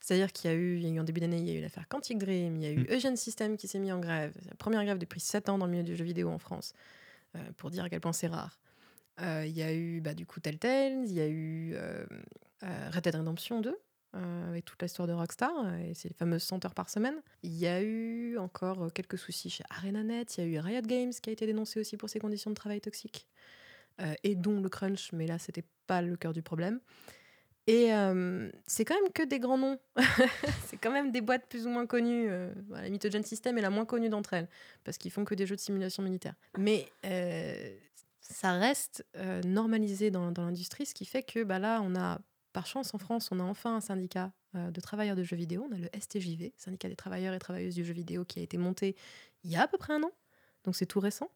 C'est-à-dire 0.00 0.32
qu'il 0.32 0.50
y 0.50 0.54
a 0.54 0.56
eu, 0.56 0.76
il 0.76 0.82
y 0.82 0.86
a 0.86 0.90
eu 0.90 1.00
en 1.00 1.04
début 1.04 1.20
d'année, 1.20 1.38
il 1.38 1.48
y 1.48 1.50
a 1.50 1.58
eu 1.58 1.60
l'affaire 1.60 1.88
Quantic 1.88 2.18
Dream, 2.18 2.56
il 2.56 2.62
y 2.62 2.66
a 2.66 2.70
eu 2.70 2.78
Mm. 2.80 2.92
Eugene 2.94 3.16
System 3.16 3.56
qui 3.56 3.66
s'est 3.68 3.78
mis 3.78 3.92
en 3.92 3.98
grève. 3.98 4.34
La 4.48 4.54
première 4.54 4.84
grève 4.84 4.98
depuis 4.98 5.20
7 5.20 5.48
ans 5.48 5.58
dans 5.58 5.66
le 5.66 5.72
milieu 5.72 5.84
du 5.84 5.96
jeu 5.96 6.04
vidéo 6.04 6.28
en 6.30 6.38
France, 6.38 6.72
euh, 7.36 7.40
pour 7.56 7.70
dire 7.70 7.84
à 7.84 7.88
quel 7.90 8.00
point 8.00 8.12
c'est 8.12 8.28
rare. 8.28 8.58
Euh, 9.20 9.44
Il 9.46 9.56
y 9.56 9.62
a 9.62 9.74
eu 9.74 10.00
bah, 10.00 10.14
du 10.14 10.24
coup 10.26 10.40
Telltale, 10.40 11.04
il 11.04 11.12
y 11.12 11.20
a 11.20 11.26
eu 11.26 11.72
euh, 11.74 12.06
Red 12.62 13.02
Dead 13.04 13.16
Redemption 13.16 13.60
2, 13.60 13.76
euh, 14.14 14.48
avec 14.48 14.64
toute 14.64 14.80
l'histoire 14.80 15.06
de 15.08 15.12
Rockstar, 15.12 15.50
euh, 15.66 15.78
et 15.78 15.92
les 16.04 16.14
fameuses 16.14 16.44
100 16.44 16.64
heures 16.64 16.74
par 16.74 16.88
semaine. 16.88 17.20
Il 17.42 17.54
y 17.54 17.66
a 17.66 17.82
eu 17.82 18.38
encore 18.38 18.84
euh, 18.84 18.88
quelques 18.88 19.18
soucis 19.18 19.50
chez 19.50 19.64
ArenaNet, 19.68 20.24
il 20.38 20.40
y 20.40 20.44
a 20.44 20.46
eu 20.46 20.58
Riot 20.60 20.82
Games 20.82 21.12
qui 21.12 21.28
a 21.28 21.32
été 21.32 21.44
dénoncé 21.44 21.80
aussi 21.80 21.96
pour 21.96 22.08
ses 22.08 22.20
conditions 22.20 22.50
de 22.50 22.54
travail 22.54 22.80
toxiques 22.80 23.26
et 24.22 24.36
dont 24.36 24.60
le 24.60 24.68
crunch, 24.68 25.10
mais 25.12 25.26
là, 25.26 25.40
c'était 25.40 25.64
pas 25.88 26.02
le 26.02 26.16
cœur 26.16 26.32
du 26.32 26.40
problème. 26.40 26.78
Et 27.68 27.92
euh, 27.92 28.50
c'est 28.66 28.86
quand 28.86 28.94
même 28.94 29.12
que 29.12 29.22
des 29.22 29.38
grands 29.38 29.58
noms. 29.58 29.78
c'est 30.66 30.78
quand 30.78 30.90
même 30.90 31.12
des 31.12 31.20
boîtes 31.20 31.46
plus 31.50 31.66
ou 31.66 31.68
moins 31.68 31.86
connues. 31.86 32.26
Euh, 32.30 32.50
voilà, 32.66 32.88
Mitogen 32.88 33.22
System 33.22 33.58
est 33.58 33.60
la 33.60 33.68
moins 33.68 33.84
connue 33.84 34.08
d'entre 34.08 34.32
elles, 34.32 34.48
parce 34.84 34.96
qu'ils 34.96 35.10
font 35.10 35.26
que 35.26 35.34
des 35.34 35.46
jeux 35.46 35.54
de 35.54 35.60
simulation 35.60 36.02
militaire. 36.02 36.34
Mais 36.56 36.88
euh, 37.04 37.76
ça 38.22 38.52
reste 38.52 39.04
euh, 39.16 39.42
normalisé 39.42 40.10
dans, 40.10 40.32
dans 40.32 40.46
l'industrie, 40.46 40.86
ce 40.86 40.94
qui 40.94 41.04
fait 41.04 41.22
que 41.22 41.44
bah, 41.44 41.58
là, 41.58 41.82
on 41.84 41.94
a, 41.94 42.22
par 42.54 42.66
chance 42.66 42.94
en 42.94 42.98
France, 42.98 43.28
on 43.32 43.38
a 43.38 43.44
enfin 43.44 43.76
un 43.76 43.80
syndicat 43.82 44.32
de 44.54 44.80
travailleurs 44.80 45.14
de 45.14 45.22
jeux 45.22 45.36
vidéo. 45.36 45.68
On 45.70 45.74
a 45.74 45.78
le 45.78 45.90
STJV, 45.92 46.54
syndicat 46.56 46.88
des 46.88 46.96
travailleurs 46.96 47.34
et 47.34 47.38
travailleuses 47.38 47.74
du 47.74 47.84
jeu 47.84 47.92
vidéo, 47.92 48.24
qui 48.24 48.40
a 48.40 48.42
été 48.42 48.56
monté 48.56 48.96
il 49.44 49.50
y 49.50 49.56
a 49.56 49.62
à 49.62 49.68
peu 49.68 49.76
près 49.76 49.92
un 49.92 50.02
an. 50.02 50.10
Donc 50.64 50.74
c'est 50.74 50.86
tout 50.86 51.00
récent. 51.00 51.30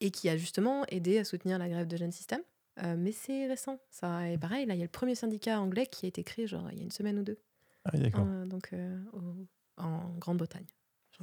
Et 0.00 0.12
qui 0.12 0.28
a 0.28 0.36
justement 0.36 0.84
aidé 0.86 1.18
à 1.18 1.24
soutenir 1.24 1.58
la 1.58 1.68
grève 1.68 1.88
de 1.88 1.96
Gen 1.96 2.12
System. 2.12 2.40
Euh, 2.82 2.94
mais 2.96 3.12
c'est 3.12 3.46
récent. 3.46 3.78
Ça, 3.90 4.28
et 4.28 4.38
pareil, 4.38 4.66
là, 4.66 4.74
il 4.74 4.78
y 4.78 4.82
a 4.82 4.84
le 4.84 4.90
premier 4.90 5.14
syndicat 5.14 5.60
anglais 5.60 5.86
qui 5.86 6.06
a 6.06 6.08
été 6.08 6.22
créé 6.22 6.46
genre, 6.46 6.68
il 6.70 6.78
y 6.78 6.80
a 6.80 6.84
une 6.84 6.90
semaine 6.90 7.18
ou 7.18 7.22
deux, 7.24 7.38
Ah, 7.84 7.90
oui, 7.94 8.00
d'accord. 8.00 8.24
euh, 8.28 8.46
donc 8.46 8.70
euh, 8.72 8.98
au- 9.12 9.46
en 9.82 10.10
Grande-Bretagne. 10.18 10.66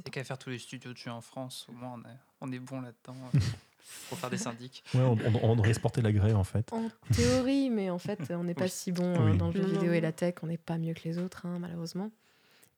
C'est 0.04 0.10
qu'à 0.10 0.24
faire 0.24 0.36
tous 0.38 0.50
les 0.50 0.58
studios 0.58 0.92
de 0.92 0.98
jeux 0.98 1.10
en 1.10 1.22
France, 1.22 1.66
au 1.70 1.72
moins 1.72 1.94
on 1.94 2.00
est, 2.08 2.16
on 2.42 2.52
est 2.52 2.58
bon 2.58 2.82
là-dedans 2.82 3.14
pour 4.08 4.18
faire 4.18 4.28
des 4.28 4.36
syndics. 4.36 4.84
Ouais, 4.94 5.00
on, 5.00 5.12
on- 5.14 5.50
on 5.52 5.56
devrait 5.56 5.70
exporter 5.70 6.02
la 6.02 6.12
grève, 6.12 6.36
en 6.36 6.44
fait. 6.44 6.70
En 6.72 6.90
théorie, 7.14 7.70
mais 7.70 7.88
en 7.88 7.98
fait, 7.98 8.20
on 8.30 8.44
n'est 8.44 8.54
pas 8.54 8.64
Oui. 8.64 8.70
si 8.70 8.92
bon 8.92 9.14
Oui. 9.30 9.38
dans 9.38 9.46
le 9.46 9.52
jeu 9.54 9.62
Non, 9.62 9.68
vidéo 9.68 9.86
non. 9.88 9.92
et 9.94 10.00
la 10.02 10.12
tech, 10.12 10.34
on 10.42 10.46
n'est 10.48 10.58
pas 10.58 10.76
mieux 10.76 10.92
que 10.92 11.04
les 11.04 11.16
autres, 11.18 11.46
hein, 11.46 11.58
malheureusement. 11.58 12.10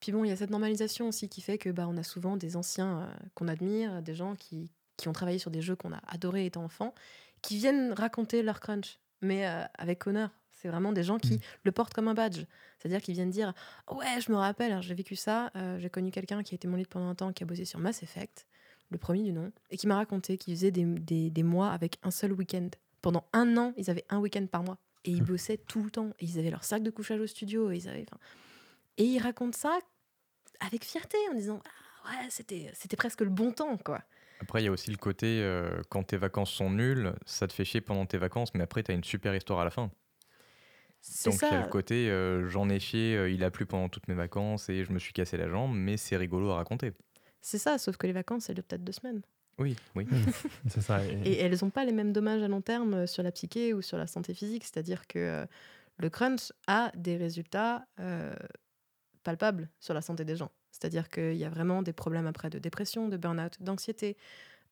Puis 0.00 0.12
bon, 0.12 0.22
il 0.22 0.28
y 0.28 0.30
a 0.30 0.36
cette 0.36 0.50
normalisation 0.50 1.08
aussi 1.08 1.28
qui 1.28 1.40
fait 1.40 1.58
que 1.58 1.70
bah, 1.70 1.86
on 1.88 1.96
a 1.96 2.04
souvent 2.04 2.36
des 2.36 2.54
anciens 2.54 3.00
euh, 3.00 3.06
qu'on 3.34 3.48
admire, 3.48 4.00
des 4.00 4.14
gens 4.14 4.36
qui, 4.36 4.70
qui 4.96 5.08
ont 5.08 5.12
travaillé 5.12 5.40
sur 5.40 5.50
des 5.50 5.60
jeux 5.60 5.74
qu'on 5.74 5.92
a 5.92 6.00
adorés 6.06 6.46
étant 6.46 6.62
enfant, 6.62 6.94
qui 7.42 7.56
viennent 7.56 7.92
raconter 7.92 8.42
leur 8.42 8.60
crunch, 8.60 8.98
mais 9.20 9.46
euh, 9.46 9.64
avec 9.76 10.06
honneur. 10.06 10.30
C'est 10.52 10.68
vraiment 10.68 10.90
des 10.92 11.04
gens 11.04 11.18
qui 11.18 11.34
Mm. 11.34 11.40
le 11.64 11.72
portent 11.72 11.94
comme 11.94 12.08
un 12.08 12.14
badge. 12.14 12.44
C'est-à-dire 12.78 13.00
qu'ils 13.00 13.14
viennent 13.14 13.30
dire 13.30 13.52
Ouais, 13.90 14.20
je 14.20 14.32
me 14.32 14.36
rappelle, 14.36 14.80
j'ai 14.82 14.94
vécu 14.94 15.14
ça, 15.14 15.50
euh, 15.54 15.78
j'ai 15.78 15.88
connu 15.88 16.10
quelqu'un 16.10 16.42
qui 16.42 16.54
a 16.54 16.56
été 16.56 16.66
mon 16.66 16.76
lead 16.76 16.88
pendant 16.88 17.08
un 17.08 17.14
temps, 17.14 17.32
qui 17.32 17.44
a 17.44 17.46
bossé 17.46 17.64
sur 17.64 17.78
Mass 17.78 18.02
Effect, 18.02 18.46
le 18.90 18.98
premier 18.98 19.22
du 19.22 19.32
nom, 19.32 19.52
et 19.70 19.76
qui 19.76 19.86
m'a 19.86 19.94
raconté 19.96 20.36
qu'il 20.36 20.54
faisait 20.54 20.72
des, 20.72 20.84
des- 20.84 21.30
des 21.30 21.42
mois 21.44 21.70
avec 21.70 21.98
un 22.02 22.10
seul 22.10 22.32
week-end. 22.32 22.68
Pendant 23.02 23.24
un 23.32 23.56
an, 23.56 23.72
ils 23.76 23.88
avaient 23.90 24.04
un 24.10 24.18
week-end 24.18 24.46
par 24.46 24.64
mois. 24.64 24.78
Et 25.04 25.12
ils 25.12 25.22
Mm. 25.22 25.26
bossaient 25.26 25.58
tout 25.58 25.84
le 25.84 25.90
temps. 25.92 26.10
Et 26.18 26.24
ils 26.24 26.38
avaient 26.40 26.50
leur 26.50 26.64
sac 26.64 26.82
de 26.82 26.90
couchage 26.90 27.20
au 27.20 27.26
studio. 27.28 27.70
Et 27.70 27.76
ils, 27.76 27.88
avaient, 27.88 28.06
et 28.96 29.04
ils 29.04 29.20
racontent 29.20 29.56
ça 29.56 29.78
avec 30.60 30.84
fierté 30.84 31.16
en 31.30 31.34
disant 31.34 31.60
ah, 31.64 32.10
Ouais, 32.10 32.26
c'était 32.30 32.70
c'était 32.74 32.96
presque 32.96 33.20
le 33.20 33.28
bon 33.30 33.52
temps, 33.52 33.76
quoi. 33.76 34.02
Après, 34.40 34.62
il 34.62 34.66
y 34.66 34.68
a 34.68 34.70
aussi 34.72 34.90
le 34.90 34.96
côté, 34.96 35.40
euh, 35.42 35.82
quand 35.88 36.04
tes 36.04 36.16
vacances 36.16 36.50
sont 36.50 36.70
nulles, 36.70 37.12
ça 37.26 37.46
te 37.48 37.52
fait 37.52 37.64
chier 37.64 37.80
pendant 37.80 38.06
tes 38.06 38.18
vacances, 38.18 38.54
mais 38.54 38.62
après, 38.62 38.82
tu 38.82 38.92
as 38.92 38.94
une 38.94 39.04
super 39.04 39.34
histoire 39.34 39.60
à 39.60 39.64
la 39.64 39.70
fin. 39.70 39.90
C'est 41.00 41.30
Donc, 41.30 41.40
il 41.42 41.44
y 41.54 41.56
a 41.56 41.64
le 41.64 41.70
côté, 41.70 42.10
euh, 42.10 42.48
j'en 42.48 42.68
ai 42.68 42.80
chié, 42.80 43.16
euh, 43.16 43.30
il 43.30 43.42
a 43.44 43.50
plu 43.50 43.66
pendant 43.66 43.88
toutes 43.88 44.08
mes 44.08 44.14
vacances 44.14 44.68
et 44.68 44.84
je 44.84 44.92
me 44.92 44.98
suis 44.98 45.12
cassé 45.12 45.36
la 45.36 45.48
jambe, 45.48 45.74
mais 45.74 45.96
c'est 45.96 46.16
rigolo 46.16 46.50
à 46.50 46.56
raconter. 46.56 46.92
C'est 47.40 47.58
ça, 47.58 47.78
sauf 47.78 47.96
que 47.96 48.06
les 48.06 48.12
vacances, 48.12 48.48
elles 48.48 48.56
durent 48.56 48.64
peut-être 48.64 48.84
deux 48.84 48.92
semaines. 48.92 49.22
Oui, 49.58 49.76
oui. 49.96 50.06
C'est 50.68 50.80
ça. 50.82 51.00
et- 51.04 51.32
Et 51.32 51.38
elles 51.40 51.56
n'ont 51.62 51.70
pas 51.70 51.84
les 51.84 51.92
mêmes 51.92 52.12
dommages 52.12 52.42
à 52.42 52.48
long 52.48 52.60
terme 52.62 52.94
euh, 52.94 53.06
sur 53.06 53.22
la 53.22 53.32
psyché 53.32 53.74
ou 53.74 53.82
sur 53.82 53.96
la 53.96 54.06
santé 54.06 54.34
physique. 54.34 54.64
C'est-à-dire 54.64 55.06
que 55.06 55.18
euh, 55.18 55.46
le 55.98 56.10
crunch 56.10 56.52
a 56.68 56.92
des 56.94 57.16
résultats 57.16 57.84
euh, 58.00 58.34
palpables 59.24 59.68
sur 59.80 59.94
la 59.94 60.00
santé 60.02 60.24
des 60.24 60.36
gens. 60.36 60.50
C'est-à-dire 60.80 61.08
qu'il 61.08 61.34
y 61.36 61.44
a 61.44 61.48
vraiment 61.50 61.82
des 61.82 61.92
problèmes 61.92 62.26
après 62.26 62.50
de 62.50 62.58
dépression, 62.58 63.08
de 63.08 63.16
burn-out, 63.16 63.56
d'anxiété. 63.60 64.16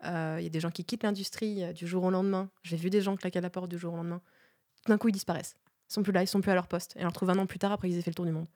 Euh, 0.04 0.36
Il 0.38 0.44
y 0.44 0.46
a 0.46 0.50
des 0.50 0.60
gens 0.60 0.70
qui 0.70 0.84
quittent 0.84 1.02
l'industrie 1.02 1.64
euh, 1.64 1.72
du 1.72 1.86
jour 1.86 2.04
au 2.04 2.10
lendemain. 2.10 2.48
J'ai 2.62 2.76
vu 2.76 2.90
des 2.90 3.00
gens 3.00 3.16
claquer 3.16 3.38
à 3.38 3.42
la 3.42 3.50
porte 3.50 3.68
du 3.70 3.78
jour 3.78 3.94
au 3.94 3.96
lendemain. 3.96 4.20
Tout 4.84 4.92
d'un 4.92 4.98
coup, 4.98 5.08
ils 5.08 5.12
disparaissent. 5.12 5.56
Ils 5.90 5.94
sont 5.94 6.02
plus 6.02 6.12
là, 6.12 6.22
ils 6.22 6.26
sont 6.28 6.40
plus 6.40 6.50
à 6.50 6.54
leur 6.54 6.68
poste. 6.68 6.92
Et 6.96 6.98
on 7.00 7.02
les 7.02 7.06
retrouve 7.06 7.30
un 7.30 7.38
an 7.38 7.46
plus 7.46 7.58
tard 7.58 7.72
après 7.72 7.88
qu'ils 7.88 7.98
aient 7.98 8.02
fait 8.02 8.10
le 8.10 8.14
tour 8.14 8.24
du 8.26 8.30
monde. 8.32 8.46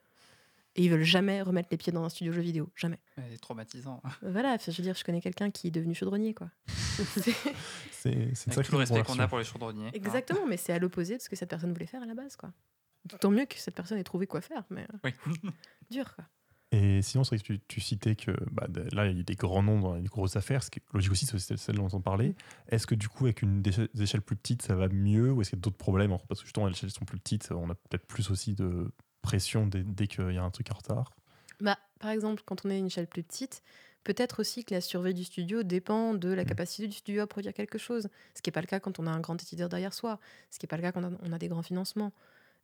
Et 0.76 0.84
ils 0.84 0.90
veulent 0.90 1.02
jamais 1.02 1.42
remettre 1.42 1.68
les 1.72 1.76
pieds 1.76 1.92
dans 1.92 2.04
un 2.04 2.08
studio 2.08 2.32
jeu 2.32 2.40
vidéo. 2.42 2.70
Jamais. 2.76 2.98
C'est 3.30 3.40
traumatisant. 3.40 4.00
Voilà, 4.22 4.56
je 4.64 4.70
veux 4.70 4.82
dire, 4.84 4.94
je 4.94 5.02
connais 5.02 5.20
quelqu'un 5.20 5.50
qui 5.50 5.66
est 5.68 5.70
devenu 5.72 5.94
chaudronnier, 5.94 6.34
quoi. 6.34 6.50
C'est- 7.90 8.14
le 8.70 8.76
respect 8.76 9.02
qu'on 9.02 9.18
a 9.18 9.26
pour 9.28 9.38
les 9.38 9.44
chaudronniers. 9.44 9.88
hein. 9.88 9.92
Exactement, 9.94 10.46
mais 10.46 10.56
c'est 10.56 10.72
à 10.72 10.78
l'opposé 10.78 11.16
de 11.16 11.22
ce 11.22 11.28
que 11.28 11.36
cette 11.36 11.48
personne 11.50 11.72
voulait 11.72 11.86
faire 11.86 12.02
à 12.02 12.06
la 12.06 12.14
base, 12.14 12.36
quoi. 12.36 12.52
Tant 13.20 13.30
mieux 13.30 13.46
que 13.46 13.56
cette 13.56 13.74
personne 13.74 13.98
ait 13.98 14.04
trouvé 14.04 14.26
quoi 14.26 14.40
faire, 14.40 14.62
mais 14.70 14.82
euh, 14.82 14.98
Oui. 15.04 15.12
dur, 15.90 16.14
quoi. 16.14 16.24
Et 16.72 17.02
sinon, 17.02 17.24
c'est 17.24 17.30
vrai 17.34 17.38
que 17.38 17.52
tu, 17.54 17.60
tu 17.66 17.80
citais 17.80 18.14
que 18.14 18.30
bah, 18.52 18.68
là, 18.92 19.06
il 19.08 19.16
y 19.16 19.20
a 19.20 19.22
des 19.24 19.34
grands 19.34 19.62
noms 19.62 19.80
dans 19.80 19.94
les 19.96 20.04
grosses 20.04 20.36
affaires, 20.36 20.62
ce 20.62 20.70
qui 20.70 20.78
est 20.78 20.82
logique 20.94 21.10
aussi, 21.10 21.26
c'est 21.26 21.56
celle 21.56 21.76
dont 21.76 21.88
on 21.92 22.00
parlait. 22.00 22.36
Est-ce 22.68 22.86
que 22.86 22.94
du 22.94 23.08
coup, 23.08 23.24
avec 23.24 23.42
une 23.42 23.60
des 23.60 23.72
échelles 24.00 24.22
plus 24.22 24.36
petites, 24.36 24.62
ça 24.62 24.76
va 24.76 24.88
mieux 24.88 25.32
ou 25.32 25.40
est-ce 25.40 25.50
qu'il 25.50 25.58
y 25.58 25.60
a 25.60 25.62
d'autres 25.62 25.76
problèmes? 25.78 26.16
Parce 26.28 26.40
que 26.40 26.46
justement, 26.46 26.66
les 26.66 26.72
échelles 26.72 26.90
sont 26.92 27.04
plus 27.04 27.18
petites, 27.18 27.50
on 27.50 27.70
a 27.70 27.74
peut-être 27.74 28.06
plus 28.06 28.30
aussi 28.30 28.54
de 28.54 28.92
pression 29.22 29.66
dès, 29.66 29.82
dès 29.82 30.06
qu'il 30.06 30.30
y 30.32 30.38
a 30.38 30.44
un 30.44 30.50
truc 30.50 30.70
en 30.70 30.76
retard. 30.76 31.10
Bah, 31.60 31.78
par 31.98 32.10
exemple, 32.10 32.42
quand 32.46 32.64
on 32.64 32.70
est 32.70 32.74
à 32.74 32.78
une 32.78 32.86
échelle 32.86 33.06
plus 33.06 33.22
petite, 33.22 33.62
peut-être 34.04 34.40
aussi 34.40 34.64
que 34.64 34.74
la 34.74 34.80
survie 34.80 35.12
du 35.14 35.24
studio 35.24 35.62
dépend 35.62 36.14
de 36.14 36.28
la 36.30 36.44
Mm. 36.44 36.46
capacité 36.46 36.88
du 36.88 36.94
studio 36.96 37.22
à 37.22 37.26
produire 37.26 37.52
quelque 37.52 37.76
chose, 37.78 38.08
ce 38.34 38.40
qui 38.42 38.48
n'est 38.48 38.52
pas 38.52 38.62
le 38.62 38.66
cas 38.66 38.80
quand 38.80 38.98
on 38.98 39.06
a 39.06 39.10
un 39.10 39.20
grand 39.20 39.40
éditeur 39.42 39.68
derrière 39.68 39.92
soi, 39.92 40.20
ce 40.50 40.58
qui 40.58 40.64
n'est 40.64 40.68
pas 40.68 40.76
le 40.76 40.82
cas 40.82 40.92
quand 40.92 41.04
on 41.04 41.14
a, 41.14 41.18
on 41.22 41.32
a 41.32 41.38
des 41.38 41.48
grands 41.48 41.62
financements. 41.62 42.12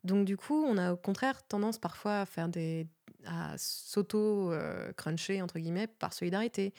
Donc 0.04 0.26
du 0.26 0.36
coup, 0.36 0.64
on 0.64 0.78
a 0.78 0.92
au 0.94 0.96
contraire 0.98 1.46
tendance 1.48 1.78
parfois 1.78 2.20
à 2.22 2.26
faire 2.26 2.48
des 2.48 2.88
à 3.26 3.54
s'auto-cruncher 3.58 5.42
entre 5.42 5.58
guillemets 5.58 5.86
par 5.86 6.12
solidarité 6.12 6.72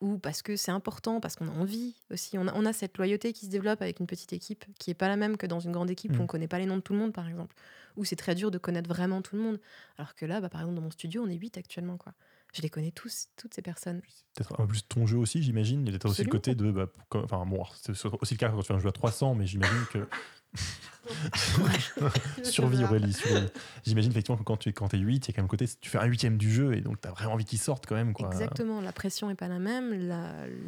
ou 0.00 0.16
parce 0.16 0.40
que 0.40 0.56
c'est 0.56 0.70
important, 0.70 1.20
parce 1.20 1.36
qu'on 1.36 1.46
a 1.48 1.52
envie 1.52 1.94
aussi. 2.10 2.38
On 2.38 2.48
a, 2.48 2.54
on 2.54 2.64
a 2.64 2.72
cette 2.72 2.96
loyauté 2.96 3.34
qui 3.34 3.44
se 3.44 3.50
développe 3.50 3.82
avec 3.82 4.00
une 4.00 4.06
petite 4.06 4.32
équipe 4.32 4.64
qui 4.78 4.88
n'est 4.88 4.94
pas 4.94 5.08
la 5.08 5.16
même 5.16 5.36
que 5.36 5.46
dans 5.46 5.60
une 5.60 5.72
grande 5.72 5.90
équipe 5.90 6.12
où 6.12 6.14
Mm. 6.14 6.20
on 6.20 6.22
ne 6.22 6.26
connaît 6.28 6.48
pas 6.48 6.58
les 6.58 6.64
noms 6.64 6.76
de 6.76 6.80
tout 6.80 6.94
le 6.94 6.98
monde, 6.98 7.12
par 7.12 7.28
exemple, 7.28 7.54
où 7.98 8.04
c'est 8.06 8.16
très 8.16 8.34
dur 8.34 8.50
de 8.50 8.56
connaître 8.56 8.88
vraiment 8.88 9.20
tout 9.20 9.36
le 9.36 9.42
monde. 9.42 9.60
Alors 9.98 10.14
que 10.14 10.24
là, 10.24 10.40
bah, 10.40 10.48
par 10.48 10.62
exemple, 10.62 10.76
dans 10.76 10.82
mon 10.82 10.90
studio, 10.90 11.22
on 11.22 11.28
est 11.28 11.34
8 11.36 11.58
actuellement. 11.58 11.98
Quoi. 11.98 12.14
Je 12.54 12.62
les 12.62 12.70
connais 12.70 12.92
tous, 12.92 13.26
toutes 13.36 13.52
ces 13.52 13.60
personnes. 13.60 14.00
Peut-être 14.34 14.54
un 14.54 14.64
peu 14.64 14.68
plus 14.68 14.84
ton 14.88 15.06
jeu 15.06 15.18
aussi, 15.18 15.42
j'imagine. 15.42 15.82
Il 15.82 15.86
y 15.86 15.88
a 15.90 15.92
peut-être 15.98 16.08
aussi 16.10 16.24
le 16.24 16.30
côté 16.30 16.54
de. 16.54 16.70
bah, 16.70 16.86
enfin, 17.12 17.44
bon, 17.44 17.62
c'est 17.82 17.90
aussi 17.90 18.34
le 18.34 18.38
cas 18.38 18.48
quand 18.48 18.60
tu 18.62 18.66
fais 18.68 18.72
un 18.72 18.78
jeu 18.78 18.88
à 18.88 18.92
300, 18.92 19.34
mais 19.34 19.46
j'imagine 19.46 19.84
que. 19.92 20.08
survie, 22.42 22.84
Aurélie, 22.84 23.12
survie. 23.12 23.46
J'imagine 23.84 24.10
effectivement 24.10 24.38
que 24.38 24.44
quand 24.44 24.56
tu 24.56 24.68
es, 24.68 24.72
quand 24.72 24.92
es 24.94 24.98
8, 24.98 25.28
il 25.28 25.30
y 25.30 25.32
a 25.32 25.34
quand 25.34 25.42
même 25.42 25.48
côté. 25.48 25.66
Tu 25.80 25.90
fais 25.90 25.98
un 25.98 26.04
huitième 26.04 26.36
du 26.36 26.50
jeu 26.50 26.74
et 26.74 26.80
donc 26.80 27.00
tu 27.00 27.08
as 27.08 27.10
vraiment 27.10 27.34
envie 27.34 27.44
qu'il 27.44 27.58
sorte 27.58 27.86
quand 27.86 27.94
même. 27.94 28.12
Quoi. 28.12 28.28
Exactement, 28.28 28.80
la 28.80 28.92
pression 28.92 29.28
n'est 29.28 29.34
pas 29.34 29.48
la 29.48 29.58
même, 29.58 30.12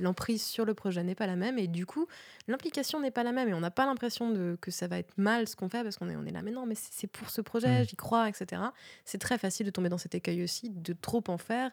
l'emprise 0.01 0.43
sur 0.43 0.65
le 0.65 0.75
projet 0.75 1.03
n'est 1.03 1.15
pas 1.15 1.27
la 1.27 1.37
même, 1.37 1.59
et 1.59 1.67
du 1.67 1.87
coup, 1.87 2.07
l'implication 2.49 3.01
n'est 3.01 3.11
pas 3.11 3.23
la 3.23 3.33
même, 3.33 3.49
et 3.49 3.55
on 3.55 3.61
n'a 3.61 3.71
pas 3.71 3.87
l'impression 3.87 4.57
que 4.61 4.71
ça 4.71 4.89
va 4.89 4.99
être 4.99 5.13
mal 5.17 5.49
ce 5.49 5.57
qu'on 5.57 5.69
fait, 5.69 5.83
parce 5.83 5.97
qu'on 5.97 6.09
est, 6.09 6.17
on 6.17 6.25
est 6.27 6.33
là, 6.33 6.43
mais 6.43 6.51
non, 6.53 6.67
mais 6.67 6.75
c'est 6.75 6.93
c'est 6.93 7.07
pour 7.07 7.31
ce 7.31 7.41
projet, 7.41 7.83
Mm. 7.83 7.85
j'y 7.89 7.97
crois, 7.97 8.29
etc. 8.29 8.63
C'est 9.05 9.19
très 9.19 9.39
facile 9.39 9.67
de 9.67 9.71
tomber 9.71 9.89
dans 9.89 9.99
cet 9.99 10.15
écueil 10.15 10.43
aussi, 10.43 10.71
de 10.71 10.93
trop 10.93 11.25
en 11.29 11.39
faire, 11.39 11.71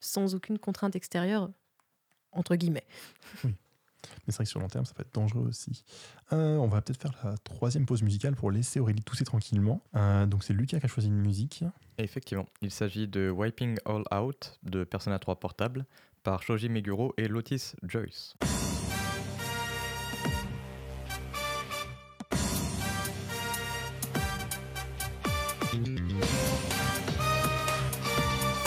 sans 0.00 0.34
aucune 0.34 0.58
contrainte 0.58 0.96
extérieure, 0.96 1.50
entre 2.32 2.56
guillemets. 2.56 2.86
Mais 4.26 4.32
c'est 4.32 4.36
vrai 4.36 4.44
que 4.44 4.50
sur 4.50 4.60
le 4.60 4.64
long 4.64 4.68
terme, 4.68 4.84
ça 4.84 4.94
peut 4.94 5.02
être 5.02 5.14
dangereux 5.14 5.46
aussi. 5.48 5.84
Euh, 6.32 6.56
on 6.56 6.68
va 6.68 6.80
peut-être 6.80 7.00
faire 7.00 7.14
la 7.24 7.36
troisième 7.38 7.86
pause 7.86 8.02
musicale 8.02 8.34
pour 8.34 8.50
laisser 8.50 8.80
Aurélie 8.80 9.02
tousser 9.02 9.24
tranquillement. 9.24 9.82
Euh, 9.96 10.26
donc 10.26 10.44
c'est 10.44 10.52
Lucas 10.52 10.80
qui 10.80 10.86
a 10.86 10.88
choisi 10.88 11.08
une 11.08 11.20
musique. 11.20 11.64
Effectivement, 11.98 12.46
il 12.60 12.70
s'agit 12.70 13.08
de 13.08 13.30
Wiping 13.30 13.78
All 13.84 14.04
Out 14.14 14.58
de 14.62 14.84
Persona 14.84 15.18
3 15.18 15.40
Portable 15.40 15.86
par 16.22 16.42
Shoji 16.42 16.68
Meguro 16.68 17.14
et 17.16 17.28
Lotus 17.28 17.74
Joyce. 17.82 18.36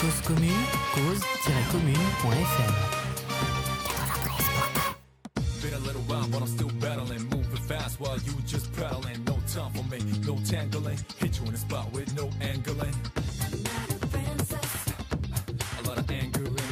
Cause 0.00 0.20
commune, 0.26 0.50
cause-commune.fm. 0.94 2.95
just 8.56 8.72
prattling. 8.72 9.22
No 9.24 9.36
time 9.52 9.70
for 9.72 9.84
me, 9.90 9.98
no 10.26 10.38
tangling. 10.46 10.98
Hit 11.18 11.38
you 11.38 11.44
in 11.44 11.52
the 11.52 11.58
spot 11.58 11.92
with 11.92 12.08
no 12.16 12.30
angling. 12.40 12.94
A 15.78 15.82
lot 15.86 15.98
of 15.98 16.10
anger 16.10 16.46
in 16.46 16.54
it. 16.54 16.62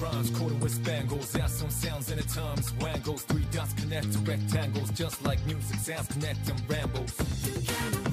Rhymes, 0.00 0.30
quarter 0.30 0.54
with 0.56 0.72
spangles. 0.72 1.34
Add 1.34 1.50
some 1.50 1.70
sounds 1.70 2.10
in 2.10 2.18
the 2.18 2.24
times. 2.24 2.72
Wangles, 2.80 3.22
three 3.22 3.46
dots 3.50 3.72
connect 3.74 4.12
to 4.12 4.18
rectangles. 4.20 4.90
Just 4.90 5.24
like 5.24 5.44
music 5.46 5.78
sounds 5.80 6.06
connect 6.08 6.44
them 6.46 6.56
rambles. 6.68 8.07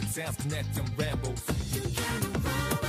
It 0.00 0.08
sounds 0.08 0.36
connect 0.36 0.76
and 0.78 0.98
rambles. 0.98 2.81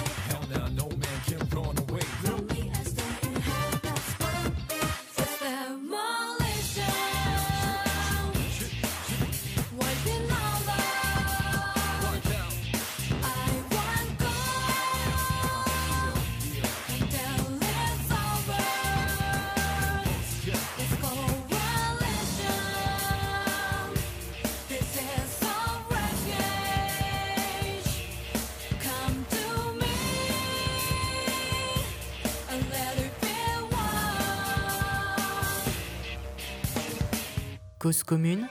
Cause 37.93 38.03
commune, 38.03 38.47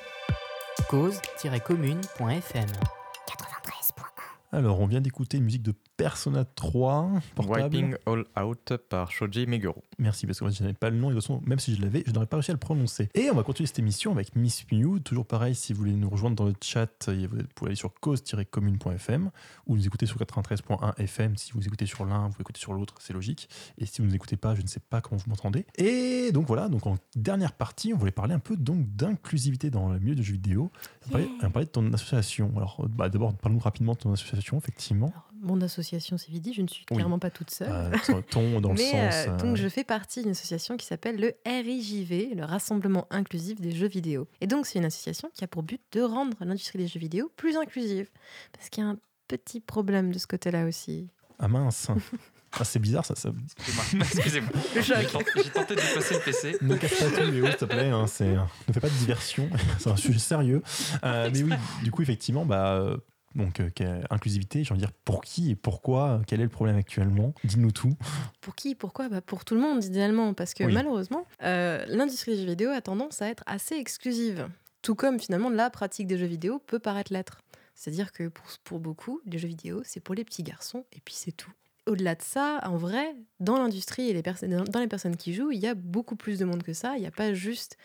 cause-commune.fm. 0.89 3.02
93.1. 4.53 4.59
Alors, 4.59 4.81
on 4.81 4.87
vient 4.87 5.01
d'écouter 5.01 5.39
une 5.39 5.45
musique 5.45 5.63
de 5.63 5.75
Persona 5.97 6.45
3 6.45 7.11
portable. 7.35 7.63
Wiping 7.63 7.95
All 8.07 8.25
Out 8.43 8.77
par 8.89 9.11
Shoji 9.11 9.47
Meguro. 9.47 9.83
Merci, 9.99 10.27
parce 10.27 10.39
que 10.39 10.45
moi, 10.45 10.53
je 10.53 10.63
n'avais 10.63 10.75
pas 10.75 10.91
le 10.91 10.97
nom, 10.97 11.11
et 11.11 11.15
de 11.15 11.19
toute 11.21 11.27
façon, 11.27 11.41
même 11.47 11.59
si 11.59 11.75
je 11.75 11.81
l'avais, 11.81 12.03
je 12.07 12.13
n'aurais 12.13 12.27
pas 12.27 12.37
réussi 12.37 12.51
à 12.51 12.55
le 12.55 12.59
prononcer. 12.59 13.09
Et 13.15 13.31
on 13.31 13.35
va 13.35 13.43
continuer 13.43 13.67
cette 13.67 13.79
émission 13.79 14.11
avec 14.13 14.35
Miss 14.35 14.65
Mew. 14.71 15.01
Toujours 15.01 15.27
pareil, 15.27 15.55
si 15.55 15.73
vous 15.73 15.81
voulez 15.81 15.93
nous 15.93 16.11
rejoindre 16.11 16.37
dans 16.37 16.47
le 16.47 16.55
chat, 16.61 17.09
euh, 17.09 17.27
vous 17.31 17.39
pouvez 17.55 17.69
aller 17.69 17.77
sur 17.77 17.93
cause-commune.fm 18.01 19.31
ou 19.67 19.77
nous 19.77 19.87
écouter 19.87 20.07
sur 20.07 20.19
93.1 20.19 20.99
FM. 20.99 21.37
Si 21.37 21.53
vous 21.53 21.65
écoutez 21.67 21.87
sur 21.87 22.05
l'un, 22.05 22.29
vous 22.29 22.41
écoutez 22.41 22.59
sur 22.59 22.73
l'autre, 22.73 22.95
c'est 23.01 23.13
logique. 23.13 23.49
Et 23.79 23.87
si 23.87 24.01
vous 24.01 24.07
ne 24.07 24.11
nous 24.11 24.17
écoutez 24.17 24.37
pas, 24.37 24.55
je 24.55 24.63
ne 24.63 24.67
sais 24.67 24.81
pas 24.81 25.01
comment 25.01 25.21
vous 25.23 25.31
m'entendez. 25.31 25.67
Et 25.77 26.33
donc 26.33 26.47
voilà, 26.47 26.69
donc 26.69 26.87
en 26.87 26.97
dernière 27.15 27.53
partie, 27.53 27.93
on 27.95 27.97
voulait 27.97 28.11
parler 28.11 28.35
un 28.35 28.41
peu 28.41 28.57
donc 28.57 28.87
d'inclusivité 28.97 29.71
dans 29.71 29.91
le 29.91 30.01
milieu 30.01 30.15
de 30.15 30.23
jeux 30.23 30.33
vidéo. 30.33 30.73
On 31.07 31.11
parlait, 31.11 31.29
on 31.43 31.51
parlait 31.51 31.67
de 31.67 31.71
ton 31.71 31.93
association. 31.93 32.53
Alors, 32.57 32.81
euh, 32.81 32.89
bah, 32.89 33.09
d'abord, 33.09 33.35
parle-nous 33.35 33.61
rapidement 33.61 33.93
de 33.93 33.99
ton 33.99 34.13
association, 34.13 34.42
effectivement. 34.59 35.09
Alors, 35.09 35.29
mon 35.43 35.61
association 35.61 36.17
CVD, 36.19 36.53
je 36.53 36.63
ne 36.63 36.69
suis 36.69 36.85
Oui. 36.91 36.97
clairement 36.99 37.19
pas 37.19 37.31
toute 37.31 37.51
seule. 37.51 37.69
Euh, 37.71 38.21
ton- 38.31 38.61
dans 38.61 38.71
le 38.71 38.75
Mais, 38.79 38.91
sens. 38.91 38.95
euh, 39.15 39.31
euh, 39.31 39.37
donc 39.39 39.57
je 39.57 39.69
fais 39.69 39.83
partie 39.85 40.23
d'une 40.23 40.31
association 40.31 40.77
qui 40.77 40.87
s'appelle 40.87 41.19
le 41.21 41.35
RIJV, 41.47 42.35
le 42.37 42.45
Rassemblement 42.45 43.07
inclusif 43.11 43.61
des 43.61 43.73
jeux 43.73 43.89
vidéo. 43.89 44.29
Et 44.41 44.47
donc 44.47 44.67
c'est 44.67 44.79
une 44.79 44.85
association 44.85 45.31
qui 45.35 45.43
a 45.45 45.49
pour 45.49 45.63
but 45.63 45.81
de 45.93 46.01
rendre 46.03 46.37
l'industrie 46.41 46.79
des 46.79 46.87
jeux 46.87 47.01
vidéo 47.01 47.31
plus 47.37 47.57
inclusive. 47.57 48.09
Parce 48.53 48.69
qu'il 48.69 48.85
y 48.85 48.87
a 48.87 48.91
un 48.91 48.99
petit 49.29 49.61
problème 49.61 50.13
de 50.13 50.19
ce 50.19 50.27
côté-là 50.27 50.65
aussi. 50.67 51.09
Ah 51.39 51.49
mince. 51.49 51.89
Ah, 52.61 52.65
c'est 52.65 52.79
bizarre, 52.81 53.03
ça, 53.07 53.15
ça, 53.17 53.31
Excusez-moi. 53.57 54.05
Excusez-moi. 54.15 54.51
J'ai 54.75 55.51
tenté, 55.51 55.75
de 55.75 55.81
passer 55.95 56.15
le 56.17 56.21
PC. 56.21 56.57
Ne 56.61 56.77
casse 56.77 56.93
pas 56.99 57.07
tout, 57.07 57.31
Léo, 57.31 57.47
s'il 57.47 57.57
te 57.57 57.65
plaît. 57.65 57.89
hein, 57.89 58.07
c'est, 58.07 58.27
ne 58.35 58.73
fais 58.75 58.81
pas 58.81 58.91
de 58.91 58.95
diversion. 58.99 59.49
c'est 59.79 59.89
un 59.89 59.97
sujet 59.97 60.19
sérieux. 60.19 60.63
Euh, 61.03 61.31
mais 61.33 61.43
oui, 61.45 61.53
du 61.83 61.91
coup, 61.91 62.03
effectivement, 62.03 62.45
bah, 62.45 62.73
euh, 62.75 62.99
donc, 63.35 63.61
euh, 63.61 64.03
inclusivité, 64.11 64.65
j'ai 64.65 64.73
envie 64.73 64.81
de 64.83 64.87
dire 64.87 64.95
pour 65.05 65.23
qui 65.23 65.51
et 65.51 65.55
pourquoi 65.57 66.21
Quel 66.27 66.41
est 66.41 66.45
le 66.45 66.49
problème 66.49 66.77
actuellement? 66.77 67.35
Dis-nous 67.45 67.71
tout. 67.73 67.95
Pour 68.41 68.55
qui 68.55 68.75
Pourquoi? 68.75 69.09
Bah 69.09 69.21
Pour 69.21 69.45
tout 69.45 69.55
le 69.55 69.61
monde, 69.61 69.85
idéalement. 69.85 70.35
Parce 70.35 70.55
que 70.55 70.65
Oui. 70.65 70.73
malheureusement, 70.75 71.27
euh, 71.43 71.85
l'industrie 71.89 72.33
des 72.33 72.43
jeux 72.43 72.49
vidéo 72.49 72.71
a 72.71 72.81
tendance 72.81 73.23
à 73.23 73.29
être 73.29 73.43
assez 73.47 73.75
exclusive. 73.77 74.49
Tout 74.83 74.95
comme 74.95 75.21
finalement 75.21 75.49
la 75.51 75.71
pratique 75.71 76.07
des 76.07 76.19
jeux 76.19 76.27
vidéo 76.27 76.59
peut 76.59 76.79
paraître 76.79 77.13
l'être. 77.13 77.41
C'est-à-dire 77.75 78.13
que 78.13 78.29
pour, 78.29 78.45
pour 78.65 78.81
beaucoup, 78.81 79.21
les 79.27 79.39
jeux 79.39 79.49
vidéo, 79.49 79.83
c'est 79.85 80.01
pour 80.01 80.15
les 80.15 80.25
petits 80.25 80.43
garçons 80.43 80.85
et 80.93 81.01
puis 81.05 81.15
c'est 81.17 81.33
tout. 81.33 81.53
Au-delà 81.87 82.15
de 82.15 82.23
ça, 82.23 82.61
en 82.65 82.77
vrai, 82.77 83.15
dans 83.41 83.59
l'industrie 83.59 84.09
et 84.09 84.13
les 84.13 84.23
dans 84.23 84.79
les 84.81 84.87
personnes 84.89 85.17
qui 85.17 85.35
jouent, 85.35 85.51
il 85.51 85.59
y 85.59 85.67
a 85.67 85.75
beaucoup 85.75 86.15
plus 86.15 86.39
de 86.39 86.45
monde 86.45 86.63
que 86.63 86.73
ça. 86.75 86.97
Il 86.97 87.01
n'y 87.01 87.07
a 87.07 87.11
pas 87.11 87.33
juste 87.35 87.77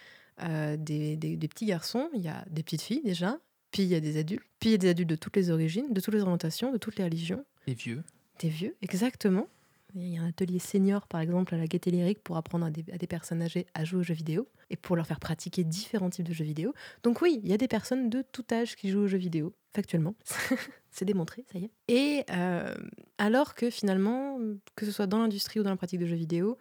euh, 0.43 0.77
des, 0.77 1.15
des- 1.17 1.35
des 1.35 1.47
petits 1.47 1.65
garçons, 1.65 2.09
il 2.13 2.21
y 2.21 2.27
a 2.27 2.45
des 2.49 2.61
petites 2.61 2.83
filles 2.83 3.01
déjà, 3.03 3.39
puis 3.77 3.83
il 3.83 3.89
y 3.89 3.95
a 3.95 3.99
des 3.99 4.17
adultes, 4.17 4.41
puis 4.59 4.69
il 4.69 4.71
y 4.71 4.75
a 4.75 4.79
des 4.79 4.89
adultes 4.89 5.09
de 5.11 5.15
toutes 5.15 5.35
les 5.35 5.51
origines, 5.51 5.93
de 5.93 6.01
toutes 6.01 6.15
les 6.15 6.21
orientations, 6.21 6.71
de 6.71 6.79
toutes 6.79 6.95
les 6.95 7.03
religions, 7.03 7.45
Les 7.67 7.75
vieux. 7.75 8.03
des 8.39 8.49
vieux, 8.49 8.75
exactement. 8.81 9.45
Il 9.93 10.07
y 10.07 10.17
a 10.17 10.21
un 10.23 10.29
atelier 10.29 10.57
senior, 10.57 11.05
par 11.05 11.21
exemple, 11.21 11.53
à 11.53 11.59
la 11.59 11.67
Gaîté 11.67 11.91
Lyrique 11.91 12.23
pour 12.23 12.37
apprendre 12.37 12.65
à 12.65 12.71
des, 12.71 12.83
à 12.91 12.97
des 12.97 13.05
personnes 13.05 13.39
âgées 13.43 13.67
à 13.75 13.85
jouer 13.85 13.99
aux 13.99 14.03
jeux 14.03 14.15
vidéo 14.15 14.47
et 14.71 14.77
pour 14.77 14.95
leur 14.95 15.05
faire 15.05 15.19
pratiquer 15.19 15.63
différents 15.63 16.09
types 16.09 16.27
de 16.27 16.33
jeux 16.33 16.43
vidéo. 16.43 16.73
Donc 17.03 17.21
oui, 17.21 17.39
il 17.43 17.47
y 17.47 17.53
a 17.53 17.57
des 17.57 17.67
personnes 17.67 18.09
de 18.09 18.23
tout 18.31 18.43
âge 18.51 18.75
qui 18.75 18.89
jouent 18.89 19.01
aux 19.01 19.07
jeux 19.07 19.19
vidéo, 19.19 19.53
factuellement. 19.75 20.15
C'est 20.91 21.05
démontré, 21.05 21.45
ça 21.53 21.59
y 21.59 21.65
est. 21.65 21.71
Et 21.87 22.23
euh, 22.31 22.73
alors 23.19 23.53
que 23.53 23.69
finalement, 23.69 24.39
que 24.75 24.87
ce 24.87 24.91
soit 24.91 25.05
dans 25.05 25.19
l'industrie 25.19 25.59
ou 25.59 25.63
dans 25.63 25.69
la 25.69 25.75
pratique 25.77 25.99
de 25.99 26.07
jeux 26.07 26.15
vidéo, 26.15 26.57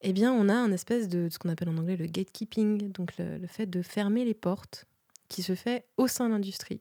eh 0.00 0.12
bien, 0.12 0.32
on 0.32 0.48
a 0.48 0.54
un 0.54 0.72
espèce 0.72 1.08
de 1.08 1.28
ce 1.30 1.38
qu'on 1.38 1.48
appelle 1.48 1.68
en 1.68 1.78
anglais 1.78 1.96
le 1.96 2.06
gatekeeping, 2.06 2.90
donc 2.90 3.16
le, 3.18 3.38
le 3.38 3.46
fait 3.46 3.66
de 3.66 3.82
fermer 3.82 4.24
les 4.24 4.34
portes 4.34 4.86
qui 5.28 5.42
se 5.42 5.54
fait 5.54 5.86
au 5.96 6.06
sein 6.06 6.28
de 6.28 6.34
l'industrie. 6.34 6.80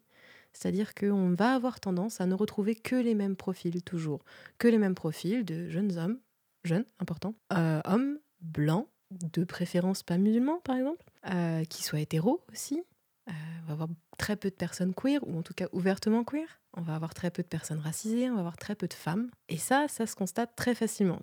C'est-à-dire 0.53 0.93
qu'on 0.93 1.33
va 1.33 1.55
avoir 1.55 1.79
tendance 1.79 2.21
à 2.21 2.25
ne 2.25 2.35
retrouver 2.35 2.75
que 2.75 2.95
les 2.95 3.15
mêmes 3.15 3.35
profils 3.35 3.81
toujours, 3.81 4.23
que 4.59 4.67
les 4.67 4.77
mêmes 4.77 4.95
profils 4.95 5.43
de 5.43 5.69
jeunes 5.69 5.97
hommes, 5.97 6.19
jeunes, 6.63 6.85
important, 6.99 7.33
euh, 7.53 7.81
hommes 7.85 8.19
blancs, 8.41 8.87
de 9.11 9.43
préférence 9.43 10.03
pas 10.03 10.17
musulmans 10.17 10.59
par 10.63 10.75
exemple, 10.75 11.03
euh, 11.31 11.63
qui 11.65 11.83
soient 11.83 11.99
hétéros 11.99 12.41
aussi. 12.51 12.83
Euh, 13.30 13.32
on 13.63 13.67
va 13.67 13.74
avoir 13.74 13.89
très 14.17 14.36
peu 14.36 14.49
de 14.49 14.55
personnes 14.55 14.93
queer, 14.93 15.19
ou 15.28 15.38
en 15.38 15.41
tout 15.41 15.53
cas 15.53 15.67
ouvertement 15.71 16.24
queer. 16.24 16.47
On 16.76 16.82
va 16.82 16.95
avoir 16.95 17.13
très 17.13 17.32
peu 17.32 17.43
de 17.43 17.47
personnes 17.47 17.80
racisées, 17.80 18.30
on 18.30 18.34
va 18.34 18.39
avoir 18.39 18.57
très 18.57 18.76
peu 18.76 18.88
de 18.88 18.93
femmes. 18.93 19.30
Et 19.47 19.57
ça, 19.57 19.86
ça 19.88 20.05
se 20.05 20.15
constate 20.15 20.55
très 20.55 20.76
facilement. 20.76 21.19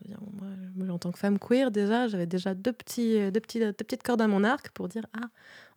Moi, 0.77 0.89
en 0.89 0.99
tant 0.99 1.11
que 1.11 1.19
femme 1.19 1.39
queer, 1.39 1.71
déjà, 1.71 2.09
j'avais 2.09 2.27
déjà 2.27 2.55
deux, 2.55 2.73
petits, 2.73 3.19
euh, 3.19 3.31
deux, 3.31 3.41
petits, 3.41 3.59
deux 3.59 3.73
petites 3.73 4.03
cordes 4.03 4.23
à 4.23 4.29
mon 4.29 4.45
arc 4.45 4.71
pour 4.71 4.89
dire 4.89 5.07
Ah, 5.13 5.29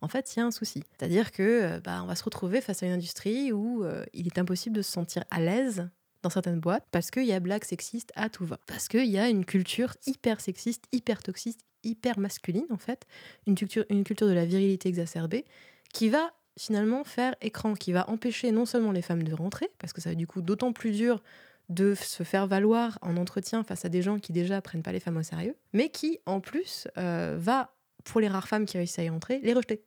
en 0.02 0.08
fait, 0.08 0.36
il 0.36 0.40
y 0.40 0.42
a 0.42 0.46
un 0.46 0.52
souci. 0.52 0.84
C'est-à-dire 0.98 1.32
que 1.32 1.44
euh, 1.44 1.80
bah, 1.80 2.02
on 2.04 2.08
va 2.08 2.16
se 2.16 2.24
retrouver 2.24 2.62
face 2.62 2.84
à 2.84 2.86
une 2.86 2.94
industrie 2.94 3.52
où 3.52 3.86
il 4.14 4.28
est 4.28 4.38
impossible 4.38 4.76
de 4.76 4.82
se 4.82 4.92
sentir 4.92 5.24
à 5.32 5.40
l'aise 5.42 5.90
dans 6.24 6.30
certaines 6.30 6.60
boîtes 6.60 6.86
parce 6.92 7.12
qu'il 7.12 7.26
y 7.26 7.34
a 7.34 7.40
blague 7.40 7.64
sexiste 7.64 8.12
à 8.16 8.30
tout 8.30 8.46
va. 8.46 8.58
Parce 8.66 8.88
qu'il 8.88 9.06
y 9.06 9.20
a 9.20 9.30
une 9.30 9.46
culture 9.46 9.94
hyper 10.08 10.40
sexiste, 10.40 10.86
hyper 10.92 11.22
toxique, 11.22 11.60
hyper 11.84 12.18
masculine, 12.18 12.66
en 12.70 12.78
fait. 12.78 13.06
Une 13.46 13.56
culture, 13.56 13.86
une 13.90 14.04
culture 14.04 14.28
de 14.28 14.34
la 14.34 14.46
virilité 14.46 14.90
exacerbée 14.90 15.46
qui 15.94 16.10
va 16.10 16.34
finalement 16.58 17.04
faire 17.04 17.36
écran, 17.42 17.74
qui 17.74 17.94
va 17.94 18.10
empêcher 18.10 18.52
non 18.52 18.66
seulement 18.66 18.92
les 18.92 19.02
femmes 19.02 19.24
de 19.24 19.34
rentrer, 19.34 19.70
parce 19.80 19.94
que 19.94 20.02
ça 20.02 20.10
va 20.10 20.16
du 20.16 20.28
coup 20.28 20.42
d'autant 20.42 20.74
plus 20.74 20.92
dur 20.92 21.24
de 21.70 21.96
se 21.96 22.24
faire 22.24 22.46
valoir 22.46 23.00
en 23.02 23.16
entretien 23.16 23.64
face 23.64 23.86
à 23.86 23.90
des 23.90 24.02
gens 24.02 24.20
qui 24.20 24.34
déjà 24.34 24.62
prennent 24.62 24.84
pas 24.84 24.92
les 24.92 25.00
femmes 25.00 25.18
au 25.18 25.24
sérieux, 25.24 25.56
mais 25.72 25.90
qui 25.90 26.20
en 26.26 26.42
plus 26.42 26.88
euh, 26.98 27.38
va, 27.40 27.74
pour 28.04 28.20
les 28.20 28.28
rares 28.28 28.48
femmes 28.48 28.66
qui 28.66 28.78
réussissent 28.78 29.00
à 29.00 29.04
y 29.04 29.10
entrer, 29.10 29.40
les 29.42 29.54
rejeter. 29.54 29.84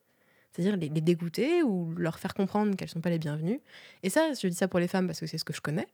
C'est-à-dire 0.52 0.76
les, 0.76 0.88
les 0.88 1.02
dégoûter 1.02 1.62
ou 1.62 1.92
leur 1.96 2.18
faire 2.18 2.32
comprendre 2.32 2.76
qu'elles 2.76 2.88
sont 2.88 3.02
pas 3.02 3.10
les 3.10 3.18
bienvenues. 3.18 3.60
Et 4.02 4.08
ça, 4.08 4.32
je 4.32 4.48
dis 4.48 4.56
ça 4.56 4.68
pour 4.68 4.80
les 4.80 4.88
femmes 4.88 5.06
parce 5.06 5.20
que 5.20 5.26
c'est 5.26 5.36
ce 5.36 5.44
que 5.44 5.52
je 5.52 5.60
connais, 5.60 5.86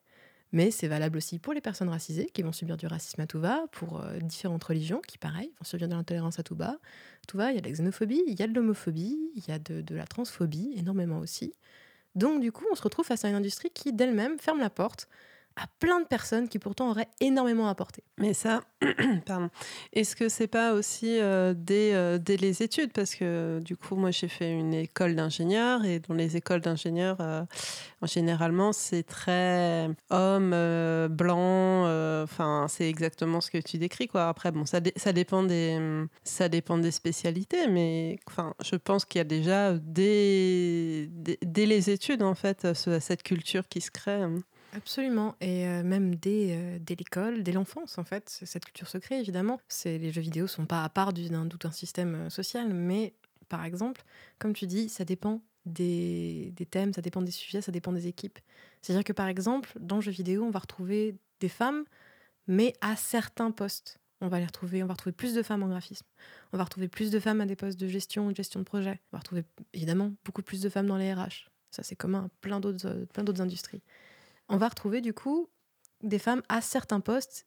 mais 0.53 0.71
c'est 0.71 0.89
valable 0.89 1.17
aussi 1.17 1.39
pour 1.39 1.53
les 1.53 1.61
personnes 1.61 1.89
racisées 1.89 2.27
qui 2.27 2.43
vont 2.43 2.53
subir 2.53 2.77
du 2.77 2.87
racisme 2.87 3.21
à 3.21 3.27
tout 3.27 3.41
va, 3.41 3.67
pour 3.73 4.01
euh, 4.01 4.19
différentes 4.19 4.65
religions 4.65 5.01
qui, 5.07 5.19
pareil, 5.19 5.53
vont 5.59 5.65
subir 5.65 5.89
de 5.89 5.95
l'intolérance 5.95 6.39
à 6.39 6.43
tout 6.43 6.57
va, 6.57 6.79
il 7.35 7.55
y 7.55 7.59
a 7.59 7.61
de 7.61 7.67
la 7.67 7.73
xénophobie, 7.73 8.23
il 8.27 8.39
y 8.39 8.43
a 8.43 8.47
de 8.47 8.55
l'homophobie, 8.55 9.19
il 9.35 9.45
y 9.49 9.53
a 9.53 9.59
de 9.59 9.95
la 9.95 10.07
transphobie, 10.07 10.73
énormément 10.77 11.19
aussi. 11.19 11.55
Donc 12.15 12.41
du 12.41 12.53
coup, 12.53 12.65
on 12.71 12.75
se 12.75 12.83
retrouve 12.83 13.07
face 13.07 13.25
à 13.25 13.29
une 13.29 13.35
industrie 13.35 13.71
qui 13.71 13.93
d'elle-même 13.93 14.39
ferme 14.39 14.59
la 14.59 14.71
porte 14.71 15.09
à 15.57 15.67
plein 15.79 16.01
de 16.01 16.07
personnes 16.07 16.49
qui 16.49 16.59
pourtant 16.59 16.91
auraient 16.91 17.09
énormément 17.21 17.69
apporté. 17.69 18.03
Mais 18.19 18.35
ça, 18.35 18.63
pardon. 19.27 19.51
Est-ce 19.93 20.17
que 20.17 20.29
c'est 20.29 20.47
pas 20.47 20.73
aussi 20.73 21.19
euh, 21.21 21.55
dès, 21.57 21.95
euh, 21.95 22.19
dès 22.19 22.37
les 22.37 22.63
études? 22.63 22.93
Parce 22.93 23.15
que 23.15 23.61
du 23.61 23.77
coup, 23.77 23.97
moi, 23.97 24.11
j'ai 24.11 24.29
fait 24.29 24.51
une 24.53 24.73
école 24.75 25.15
d'ingénieur 25.15 25.85
et 25.85 26.01
dans 26.01 26.15
les 26.15 26.37
écoles 26.37 26.61
d'ingénieurs, 26.61 27.19
euh, 27.21 27.43
en 28.01 28.07
généralement, 28.07 28.73
c'est 28.73 29.03
très 29.03 29.89
homme, 30.11 30.51
blanc. 31.09 31.85
Enfin, 32.23 32.67
c'est 32.69 32.89
exactement 32.89 33.41
ce 33.41 33.51
que 33.51 33.59
tu 33.59 33.79
décris, 33.79 34.09
quoi. 34.09 34.29
Après, 34.29 34.53
bon, 34.53 34.65
ça, 34.65 34.81
ça 34.97 35.13
dépend 35.13 35.43
des, 35.43 35.79
ça 36.25 36.49
dépend 36.49 36.79
des 36.79 36.91
spécialités, 36.91 37.69
mais 37.69 38.19
je 38.65 38.77
pense 38.77 39.05
qu'il 39.05 39.19
y 39.19 39.23
a 39.23 39.25
déjà 39.25 39.73
dès, 39.75 41.09
dès, 41.43 41.67
les 41.67 41.91
études, 41.91 42.23
en 42.23 42.35
fait, 42.35 42.75
ce- 42.75 42.99
cette 43.01 43.23
culture 43.23 43.69
qui 43.69 43.81
se 43.81 43.91
crée. 43.91 44.23
hein. 44.23 44.37
Absolument, 44.75 45.37
et 45.43 45.67
euh, 45.69 45.83
même 45.83 46.15
dès, 46.15 46.57
euh, 46.57 46.79
dès 46.81 46.95
l'école, 46.95 47.43
dès 47.43 47.53
l'enfance 47.53 47.99
en 47.99 48.05
fait, 48.05 48.31
cette 48.31 48.65
culture 48.65 48.89
se 48.89 48.97
crée 48.97 49.21
évidemment. 49.21 49.61
Les 49.85 50.11
jeux 50.13 50.23
vidéo 50.23 50.47
sont 50.47 50.65
pas 50.65 50.83
à 50.83 50.89
part 50.89 51.13
du- 51.13 51.29
d'un 51.29 51.47
tout 51.47 51.59
un 51.69 51.71
système 51.71 52.15
euh, 52.15 52.31
social, 52.31 52.73
mais 52.73 53.13
par 53.51 53.67
exemple, 53.67 54.03
comme 54.39 54.55
tu 54.55 54.67
dis, 54.67 54.89
ça 54.89 55.05
dépend 55.05 55.43
des, 55.67 56.55
thèmes, 56.71 56.95
ça 56.95 57.03
dépend 57.03 57.21
des 57.21 57.31
sujets, 57.31 57.61
ça 57.61 57.71
dépend 57.71 57.93
des 57.93 58.07
équipes. 58.07 58.39
C'est-à-dire 58.81 59.05
que 59.05 59.13
par 59.13 59.29
exemple, 59.29 59.71
dans 59.79 59.97
le 59.97 60.01
jeu 60.03 60.11
vidéo, 60.11 60.43
on 60.45 60.51
va 60.51 60.61
retrouver 60.61 61.17
des 61.41 61.51
femmes, 61.51 61.85
mais 62.49 62.75
à 62.81 62.97
certains 62.97 63.51
postes. 63.53 63.99
On 64.21 64.29
va 64.29 64.39
les 64.41 64.47
retrouver, 64.47 64.83
on 64.83 64.87
va 64.87 64.95
retrouver 64.95 65.13
plus 65.13 65.35
de 65.35 65.43
femmes 65.43 65.63
en 65.65 65.69
graphisme. 65.69 66.07
On 66.53 66.59
va 66.59 66.65
retrouver 66.65 66.89
plus 66.89 67.11
de 67.11 67.21
femmes 67.21 67.41
à 67.43 67.47
des 67.47 67.57
postes 67.57 67.79
de 67.81 67.89
gestion 67.89 68.27
ou 68.29 68.33
de 68.33 68.37
gestion 68.37 68.61
de 68.61 68.65
projet. 68.65 69.01
On 69.13 69.17
va 69.17 69.21
retrouver 69.21 69.45
évidemment 69.75 70.13
beaucoup 70.25 70.43
plus 70.43 70.63
de 70.63 70.69
femmes 70.71 70.87
dans 70.87 70.97
les 70.99 71.13
RH. 71.15 71.51
Ça, 71.71 71.83
c'est 71.83 71.97
commun 71.97 72.27
à 72.27 72.29
plein 72.41 72.61
d'autres 72.61 73.41
industries 73.43 73.83
on 74.53 74.57
va 74.59 74.69
retrouver 74.69 75.01
du 75.01 75.13
coup 75.13 75.49
des 76.03 76.19
femmes 76.21 76.43
à 76.49 76.61
certains 76.61 77.01
postes, 77.01 77.47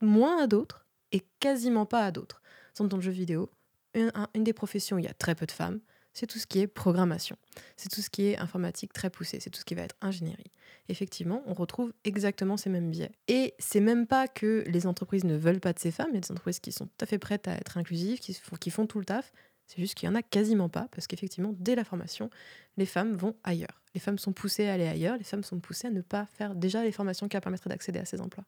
moins 0.00 0.42
à 0.42 0.46
d'autres, 0.46 0.86
et 1.12 1.24
quasiment 1.40 1.86
pas 1.86 2.04
à 2.04 2.10
d'autres. 2.10 2.42
Exemple, 2.70 2.90
dans 2.90 2.96
le 2.96 3.02
jeu 3.02 3.12
vidéo, 3.12 3.50
une, 3.94 4.10
un- 4.14 4.28
une 4.34 4.44
des 4.44 4.52
professions 4.52 4.96
où 4.96 4.98
il 4.98 5.04
y 5.04 5.08
a 5.08 5.14
très 5.14 5.34
peu 5.34 5.46
de 5.46 5.52
femmes, 5.52 5.80
c'est 6.14 6.26
tout 6.26 6.38
ce 6.38 6.46
qui 6.46 6.58
est 6.58 6.66
programmation. 6.66 7.36
C'est 7.76 7.88
tout 7.88 8.02
ce 8.02 8.10
qui 8.10 8.26
est 8.26 8.38
informatique 8.38 8.92
très 8.92 9.08
poussé. 9.08 9.40
C'est 9.40 9.48
tout 9.48 9.60
ce 9.60 9.64
qui 9.64 9.74
va 9.74 9.82
être 9.82 9.96
ingénierie. 10.02 10.50
Effectivement, 10.88 11.42
on 11.46 11.54
retrouve 11.54 11.92
exactement 12.04 12.58
ces 12.58 12.68
mêmes 12.68 12.90
biais. 12.90 13.12
Et 13.28 13.54
c'est 13.58 13.80
même 13.80 14.06
pas 14.06 14.28
que 14.28 14.62
les 14.66 14.86
entreprises 14.86 15.24
ne 15.24 15.36
veulent 15.36 15.60
pas 15.60 15.72
de 15.72 15.78
ces 15.78 15.90
femmes. 15.90 16.08
Il 16.10 16.14
y 16.14 16.18
a 16.18 16.20
des 16.20 16.30
entreprises 16.32 16.60
qui 16.60 16.72
sont 16.72 16.86
tout 16.86 16.92
à 17.00 17.06
fait 17.06 17.18
prêtes 17.18 17.48
à 17.48 17.52
être 17.54 17.78
inclusives, 17.78 18.18
qui 18.18 18.70
font 18.70 18.86
tout 18.86 18.98
le 18.98 19.06
taf. 19.06 19.32
C'est 19.74 19.80
juste 19.80 19.94
qu'il 19.94 20.06
y 20.06 20.12
en 20.12 20.14
a 20.14 20.22
quasiment 20.22 20.68
pas, 20.68 20.88
parce 20.90 21.06
qu'effectivement, 21.06 21.54
dès 21.58 21.74
la 21.74 21.84
formation, 21.84 22.28
les 22.76 22.84
femmes 22.84 23.14
vont 23.16 23.34
ailleurs. 23.42 23.80
Les 23.94 24.00
femmes 24.00 24.18
sont 24.18 24.32
poussées 24.32 24.68
à 24.68 24.74
aller 24.74 24.86
ailleurs, 24.86 25.16
les 25.16 25.24
femmes 25.24 25.42
sont 25.44 25.60
poussées 25.60 25.86
à 25.86 25.90
ne 25.90 26.02
pas 26.02 26.26
faire 26.26 26.54
déjà 26.54 26.82
les 26.84 26.92
formations 26.92 27.26
qui 27.26 27.34
leur 27.36 27.40
permettraient 27.42 27.70
d'accéder 27.70 27.98
à 27.98 28.04
ces 28.04 28.20
emplois. 28.20 28.44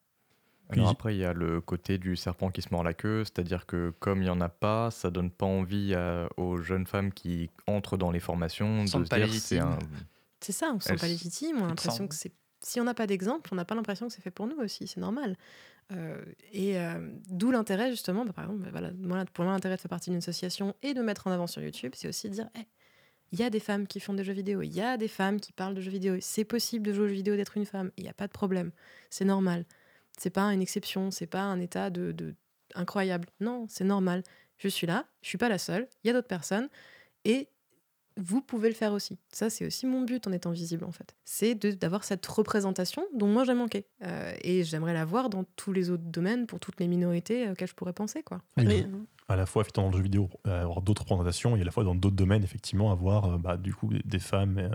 Alors 0.68 0.86
Puis- 0.86 0.92
après, 0.92 1.14
il 1.14 1.18
y 1.20 1.24
a 1.24 1.32
le 1.32 1.60
côté 1.62 1.96
du 1.96 2.14
serpent 2.16 2.50
qui 2.50 2.60
se 2.60 2.68
mord 2.72 2.84
la 2.84 2.92
queue, 2.94 3.24
c'est-à-dire 3.24 3.64
que 3.64 3.92
comme 4.00 4.18
il 4.20 4.24
n'y 4.24 4.30
en 4.30 4.40
a 4.42 4.48
pas, 4.50 4.90
ça 4.90 5.10
donne 5.10 5.30
pas 5.30 5.46
envie 5.46 5.94
à- 5.94 6.28
aux 6.36 6.58
jeunes 6.58 6.86
femmes 6.86 7.10
qui 7.12 7.48
entrent 7.66 7.96
dans 7.96 8.10
les 8.10 8.20
formations 8.20 8.84
de 8.84 8.88
Se 8.88 8.98
dire 8.98 9.32
c'est 9.32 9.58
un... 9.60 9.78
C'est 10.40 10.52
ça, 10.52 10.72
on 10.74 10.80
se 10.80 10.88
sent 10.88 10.96
pas 10.96 11.06
légitime, 11.08 11.56
on 11.60 11.64
a 11.64 11.68
l'impression 11.68 12.06
que 12.06 12.14
c'est... 12.14 12.32
Si 12.60 12.80
on 12.80 12.84
n'a 12.84 12.94
pas 12.94 13.06
d'exemple, 13.06 13.50
on 13.52 13.56
n'a 13.56 13.64
pas 13.66 13.74
l'impression 13.74 14.08
que 14.08 14.12
c'est 14.12 14.22
fait 14.22 14.30
pour 14.30 14.46
nous 14.46 14.56
aussi, 14.56 14.86
c'est 14.86 15.00
normal. 15.00 15.36
Euh, 15.92 16.24
et 16.52 16.78
euh, 16.78 17.10
d'où 17.28 17.50
l'intérêt 17.50 17.90
justement, 17.90 18.24
bah, 18.24 18.32
par 18.32 18.44
exemple, 18.44 18.68
voilà, 18.70 19.24
pour 19.26 19.44
moi 19.44 19.52
l'intérêt 19.52 19.76
de 19.76 19.80
faire 19.80 19.88
partie 19.88 20.10
d'une 20.10 20.18
association 20.18 20.74
et 20.82 20.94
de 20.94 21.02
mettre 21.02 21.26
en 21.26 21.30
avant 21.30 21.46
sur 21.46 21.62
YouTube, 21.62 21.92
c'est 21.94 22.08
aussi 22.08 22.28
de 22.28 22.34
dire, 22.34 22.48
il 23.32 23.38
y 23.38 23.42
a 23.42 23.50
des 23.50 23.60
femmes 23.60 23.86
qui 23.86 24.00
font 24.00 24.14
des 24.14 24.24
jeux 24.24 24.32
vidéo, 24.32 24.62
il 24.62 24.72
y 24.72 24.80
a 24.80 24.96
des 24.96 25.08
femmes 25.08 25.40
qui 25.40 25.52
parlent 25.52 25.74
de 25.74 25.80
jeux 25.80 25.90
vidéo, 25.90 26.16
c'est 26.20 26.44
possible 26.44 26.86
de 26.86 26.92
jouer 26.92 27.04
aux 27.04 27.08
jeux 27.08 27.14
vidéo 27.14 27.36
d'être 27.36 27.56
une 27.56 27.66
femme, 27.66 27.90
il 27.96 28.04
n'y 28.04 28.08
a 28.08 28.14
pas 28.14 28.26
de 28.26 28.32
problème, 28.32 28.70
c'est 29.10 29.24
normal. 29.24 29.66
C'est 30.16 30.30
pas 30.30 30.44
une 30.52 30.62
exception, 30.62 31.10
c'est 31.10 31.26
pas 31.26 31.42
un 31.42 31.60
état 31.60 31.90
de- 31.90 32.34
incroyable. 32.74 33.28
Non, 33.40 33.66
c'est 33.68 33.84
normal. 33.84 34.22
Je 34.58 34.68
suis 34.68 34.86
là, 34.86 35.06
je 35.22 35.28
suis 35.28 35.38
pas 35.38 35.48
la 35.48 35.58
seule, 35.58 35.88
il 36.02 36.06
y 36.06 36.10
a 36.10 36.12
d'autres 36.12 36.28
personnes 36.28 36.68
et 37.24 37.48
vous 38.16 38.40
pouvez 38.40 38.68
le 38.68 38.74
faire 38.74 38.92
aussi. 38.92 39.18
Ça, 39.32 39.50
c'est 39.50 39.66
aussi 39.66 39.86
mon 39.86 40.02
but 40.02 40.26
en 40.26 40.32
étant 40.32 40.50
visible, 40.50 40.84
en 40.84 40.92
fait. 40.92 41.14
C'est 41.24 41.54
de- 41.54 41.72
d'avoir 41.72 42.04
cette 42.04 42.24
représentation 42.26 43.04
dont 43.14 43.26
moi 43.26 43.44
j'ai 43.44 43.54
manqué. 43.54 43.86
Euh, 44.02 44.32
et 44.42 44.62
j'aimerais 44.64 44.94
la 44.94 45.04
voir 45.04 45.30
dans 45.30 45.44
tous 45.56 45.72
les 45.72 45.90
autres 45.90 46.04
domaines, 46.04 46.46
pour 46.46 46.60
toutes 46.60 46.78
les 46.80 46.86
minorités 46.88 47.50
auxquelles 47.50 47.68
je 47.68 47.74
pourrais 47.74 47.92
penser, 47.92 48.22
quoi. 48.22 48.40
Oui, 48.58 48.86
à 49.28 49.36
la 49.36 49.46
fois 49.46 49.62
effectivement 49.62 49.88
dans 49.88 49.92
le 49.92 49.96
jeu 49.96 50.02
vidéo 50.02 50.28
euh, 50.46 50.60
avoir 50.62 50.82
d'autres 50.82 51.00
représentations 51.02 51.56
et 51.56 51.60
à 51.62 51.64
la 51.64 51.70
fois 51.70 51.82
dans 51.82 51.94
d'autres 51.94 52.14
domaines 52.14 52.44
effectivement 52.44 52.92
avoir 52.92 53.24
euh, 53.24 53.38
bah, 53.38 53.56
du 53.56 53.72
coup 53.74 53.90
des 54.04 54.18
femmes 54.18 54.58
euh, 54.58 54.68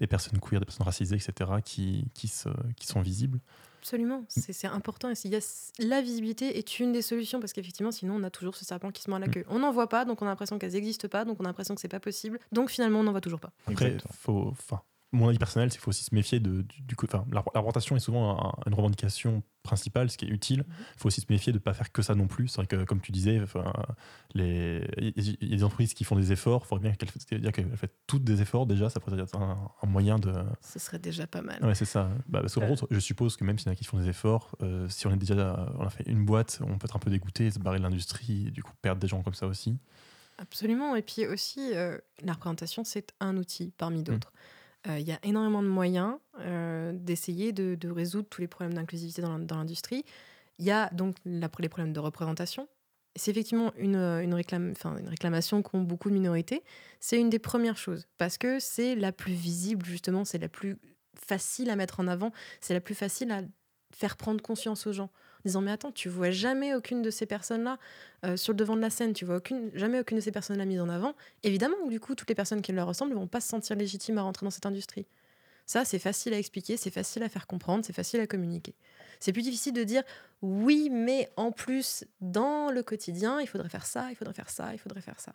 des 0.00 0.08
personnes 0.08 0.40
queer 0.40 0.58
des 0.58 0.66
personnes 0.66 0.84
racisées 0.84 1.14
etc 1.14 1.50
qui, 1.64 2.06
qui, 2.12 2.26
se, 2.26 2.48
qui 2.76 2.88
sont 2.88 3.00
visibles 3.00 3.38
Absolument, 3.82 4.24
c'est 4.28 4.52
c'est 4.52 4.68
important. 4.68 5.10
Et 5.10 5.16
s'il 5.16 5.32
y 5.32 5.36
a 5.36 5.40
la 5.80 6.00
visibilité 6.00 6.56
est 6.56 6.78
une 6.78 6.92
des 6.92 7.02
solutions 7.02 7.40
parce 7.40 7.52
qu'effectivement, 7.52 7.90
sinon, 7.90 8.14
on 8.14 8.22
a 8.22 8.30
toujours 8.30 8.54
ce 8.54 8.64
serpent 8.64 8.92
qui 8.92 9.02
se 9.02 9.10
mord 9.10 9.18
la 9.18 9.26
Mm. 9.26 9.30
queue. 9.32 9.44
On 9.48 9.58
n'en 9.58 9.72
voit 9.72 9.88
pas, 9.88 10.04
donc 10.04 10.22
on 10.22 10.26
a 10.26 10.28
l'impression 10.28 10.56
qu'elles 10.58 10.72
n'existent 10.74 11.08
pas, 11.08 11.24
donc 11.24 11.38
on 11.40 11.44
a 11.44 11.48
l'impression 11.48 11.74
que 11.74 11.80
c'est 11.80 11.88
pas 11.88 11.98
possible. 11.98 12.38
Donc 12.52 12.70
finalement, 12.70 13.00
on 13.00 13.02
n'en 13.02 13.10
voit 13.10 13.20
toujours 13.20 13.40
pas. 13.40 13.50
après 13.66 13.86
Exactement. 13.86 14.14
faut 14.16 14.48
enfin 14.52 14.80
mon 15.12 15.28
avis 15.28 15.38
personnel 15.38 15.70
c'est 15.70 15.76
qu'il 15.76 15.82
faut 15.84 15.90
aussi 15.90 16.04
se 16.04 16.14
méfier 16.14 16.40
de, 16.40 16.62
du, 16.62 16.80
du 16.82 16.96
coup 16.96 17.06
enfin 17.06 17.24
la, 17.30 17.44
est 17.96 17.98
souvent 18.00 18.48
un- 18.48 18.52
une 18.66 18.74
revendication 18.74 19.42
principale 19.62 20.10
ce 20.10 20.16
qui 20.18 20.24
est 20.24 20.28
utile 20.28 20.64
il 20.68 20.98
faut 20.98 21.08
aussi 21.08 21.20
se 21.20 21.26
méfier 21.30 21.52
de 21.52 21.58
ne 21.58 21.62
pas 21.62 21.74
faire 21.74 21.92
que 21.92 22.02
ça 22.02 22.14
non 22.14 22.26
plus 22.26 22.48
c'est 22.48 22.56
vrai 22.56 22.66
que 22.66 22.84
comme 22.84 23.00
tu 23.00 23.12
disais 23.12 23.40
enfin 23.42 23.72
les 24.34 24.86
il 24.98 25.48
y 25.50 25.52
a 25.52 25.56
des 25.56 25.64
entreprises 25.64 25.94
qui 25.94 26.04
font 26.04 26.16
des 26.16 26.32
efforts 26.32 26.62
il 26.64 26.68
faudrait 26.68 26.88
bien 26.88 26.94
qu'elles 26.94 27.10
c'est-à-dire 27.10 27.52
qu'elles 27.52 27.76
fassent 27.76 27.90
toutes 28.06 28.24
des 28.24 28.40
efforts 28.42 28.66
déjà 28.66 28.88
ça 28.88 29.00
pourrait 29.00 29.18
être 29.20 29.36
un, 29.36 29.70
un 29.82 29.86
moyen 29.86 30.18
de 30.18 30.32
Ce 30.60 30.78
serait 30.78 30.98
déjà 30.98 31.26
pas 31.26 31.42
mal. 31.42 31.62
Ouais, 31.64 31.74
c'est 31.74 31.84
ça. 31.84 32.08
Bah, 32.28 32.40
parce 32.40 32.54
qu'en 32.54 32.62
Euh. 32.62 32.74
gros, 32.74 32.86
je 32.90 32.98
suppose 32.98 33.36
que 33.36 33.44
même 33.44 33.58
s'il 33.58 33.66
y 33.66 33.70
en 33.70 33.72
a 33.72 33.76
qui 33.76 33.84
font 33.84 33.98
des 33.98 34.08
efforts, 34.08 34.56
euh, 34.62 34.88
si 34.88 35.06
on 35.06 35.12
est 35.12 35.16
déjà, 35.16 35.70
on 35.78 35.84
a 35.84 35.90
fait 35.90 36.04
une 36.08 36.24
boîte, 36.24 36.60
on 36.62 36.78
peut 36.78 36.86
être 36.86 36.96
un 36.96 36.98
peu 36.98 37.10
dégoûté, 37.10 37.50
se 37.50 37.58
barrer 37.58 37.78
de 37.78 37.82
l'industrie, 37.82 38.46
et 38.48 38.50
du 38.50 38.62
coup 38.62 38.72
perdre 38.80 39.00
des 39.00 39.08
gens 39.08 39.22
comme 39.22 39.34
ça 39.34 39.46
aussi. 39.46 39.78
Absolument. 40.38 40.96
Et 40.96 41.02
puis 41.02 41.26
aussi, 41.26 41.72
euh, 41.74 41.98
la 42.22 42.32
représentation, 42.32 42.84
c'est 42.84 43.12
un 43.20 43.36
outil 43.36 43.72
parmi 43.76 44.02
d'autres. 44.02 44.32
Euh, 44.34 44.38
Il 44.88 45.06
y 45.06 45.12
a 45.12 45.18
énormément 45.22 45.62
de 45.62 45.68
moyens 45.68 46.16
euh, 46.40 46.92
d'essayer 46.92 47.52
de, 47.52 47.90
résoudre 47.90 48.28
tous 48.28 48.40
les 48.40 48.48
problèmes 48.48 48.74
d'inclusivité 48.74 49.22
dans 49.22 49.30
l'in- 49.30 49.44
dans 49.44 49.56
l'industrie. 49.56 50.04
Il 50.58 50.64
y 50.64 50.70
a 50.70 50.90
donc 50.90 51.16
les 51.24 51.68
problèmes 51.68 51.92
de 51.92 52.00
représentation. 52.00 52.68
C'est 53.14 53.30
effectivement 53.30 53.72
une, 53.76 53.96
euh, 53.96 54.22
une, 54.22 54.34
réclame, 54.34 54.74
une 54.84 55.08
réclamation 55.08 55.62
qu'ont 55.62 55.82
beaucoup 55.82 56.08
de 56.08 56.14
minorités. 56.14 56.62
C'est 56.98 57.20
une 57.20 57.30
des 57.30 57.38
premières 57.38 57.76
choses 57.76 58.06
parce 58.18 58.38
que 58.38 58.58
c'est 58.58 58.94
la 58.94 59.12
plus 59.12 59.34
visible, 59.34 59.84
justement, 59.84 60.24
c'est 60.24 60.38
la 60.38 60.48
plus 60.48 60.78
facile 61.14 61.70
à 61.70 61.76
mettre 61.76 62.00
en 62.00 62.08
avant, 62.08 62.32
c'est 62.60 62.74
la 62.74 62.80
plus 62.80 62.94
facile 62.94 63.30
à 63.30 63.42
faire 63.94 64.16
prendre 64.16 64.42
conscience 64.42 64.86
aux 64.86 64.92
gens. 64.92 65.10
Disant, 65.44 65.60
mais 65.60 65.72
attends, 65.72 65.92
tu 65.92 66.08
vois 66.08 66.30
jamais 66.30 66.74
aucune 66.74 67.02
de 67.02 67.10
ces 67.10 67.26
personnes-là 67.26 67.78
euh, 68.24 68.36
sur 68.36 68.52
le 68.52 68.56
devant 68.56 68.76
de 68.76 68.80
la 68.80 68.90
scène, 68.90 69.12
tu 69.12 69.24
vois 69.24 69.40
jamais 69.74 70.00
aucune 70.00 70.18
de 70.18 70.22
ces 70.22 70.32
personnes-là 70.32 70.64
mise 70.64 70.80
en 70.80 70.88
avant. 70.88 71.14
Évidemment, 71.42 71.86
du 71.88 71.98
coup, 71.98 72.14
toutes 72.14 72.28
les 72.28 72.34
personnes 72.34 72.62
qui 72.62 72.72
leur 72.72 72.86
ressemblent 72.86 73.14
vont 73.14 73.26
pas 73.26 73.40
se 73.40 73.48
sentir 73.48 73.76
légitimes 73.76 74.18
à 74.18 74.22
rentrer 74.22 74.46
dans 74.46 74.50
cette 74.50 74.66
industrie. 74.66 75.06
Ça, 75.66 75.84
c'est 75.84 75.98
facile 75.98 76.34
à 76.34 76.38
expliquer, 76.38 76.76
c'est 76.76 76.90
facile 76.90 77.22
à 77.22 77.28
faire 77.28 77.46
comprendre, 77.46 77.84
c'est 77.84 77.92
facile 77.92 78.20
à 78.20 78.26
communiquer. 78.26 78.74
C'est 79.20 79.32
plus 79.32 79.42
difficile 79.42 79.72
de 79.72 79.84
dire 79.84 80.02
oui, 80.42 80.90
mais 80.90 81.30
en 81.36 81.52
plus, 81.52 82.04
dans 82.20 82.70
le 82.70 82.82
quotidien, 82.82 83.40
il 83.40 83.46
faudrait 83.46 83.68
faire 83.68 83.86
ça, 83.86 84.10
il 84.10 84.16
faudrait 84.16 84.34
faire 84.34 84.50
ça, 84.50 84.72
il 84.72 84.78
faudrait 84.78 85.00
faire 85.00 85.20
ça. 85.20 85.34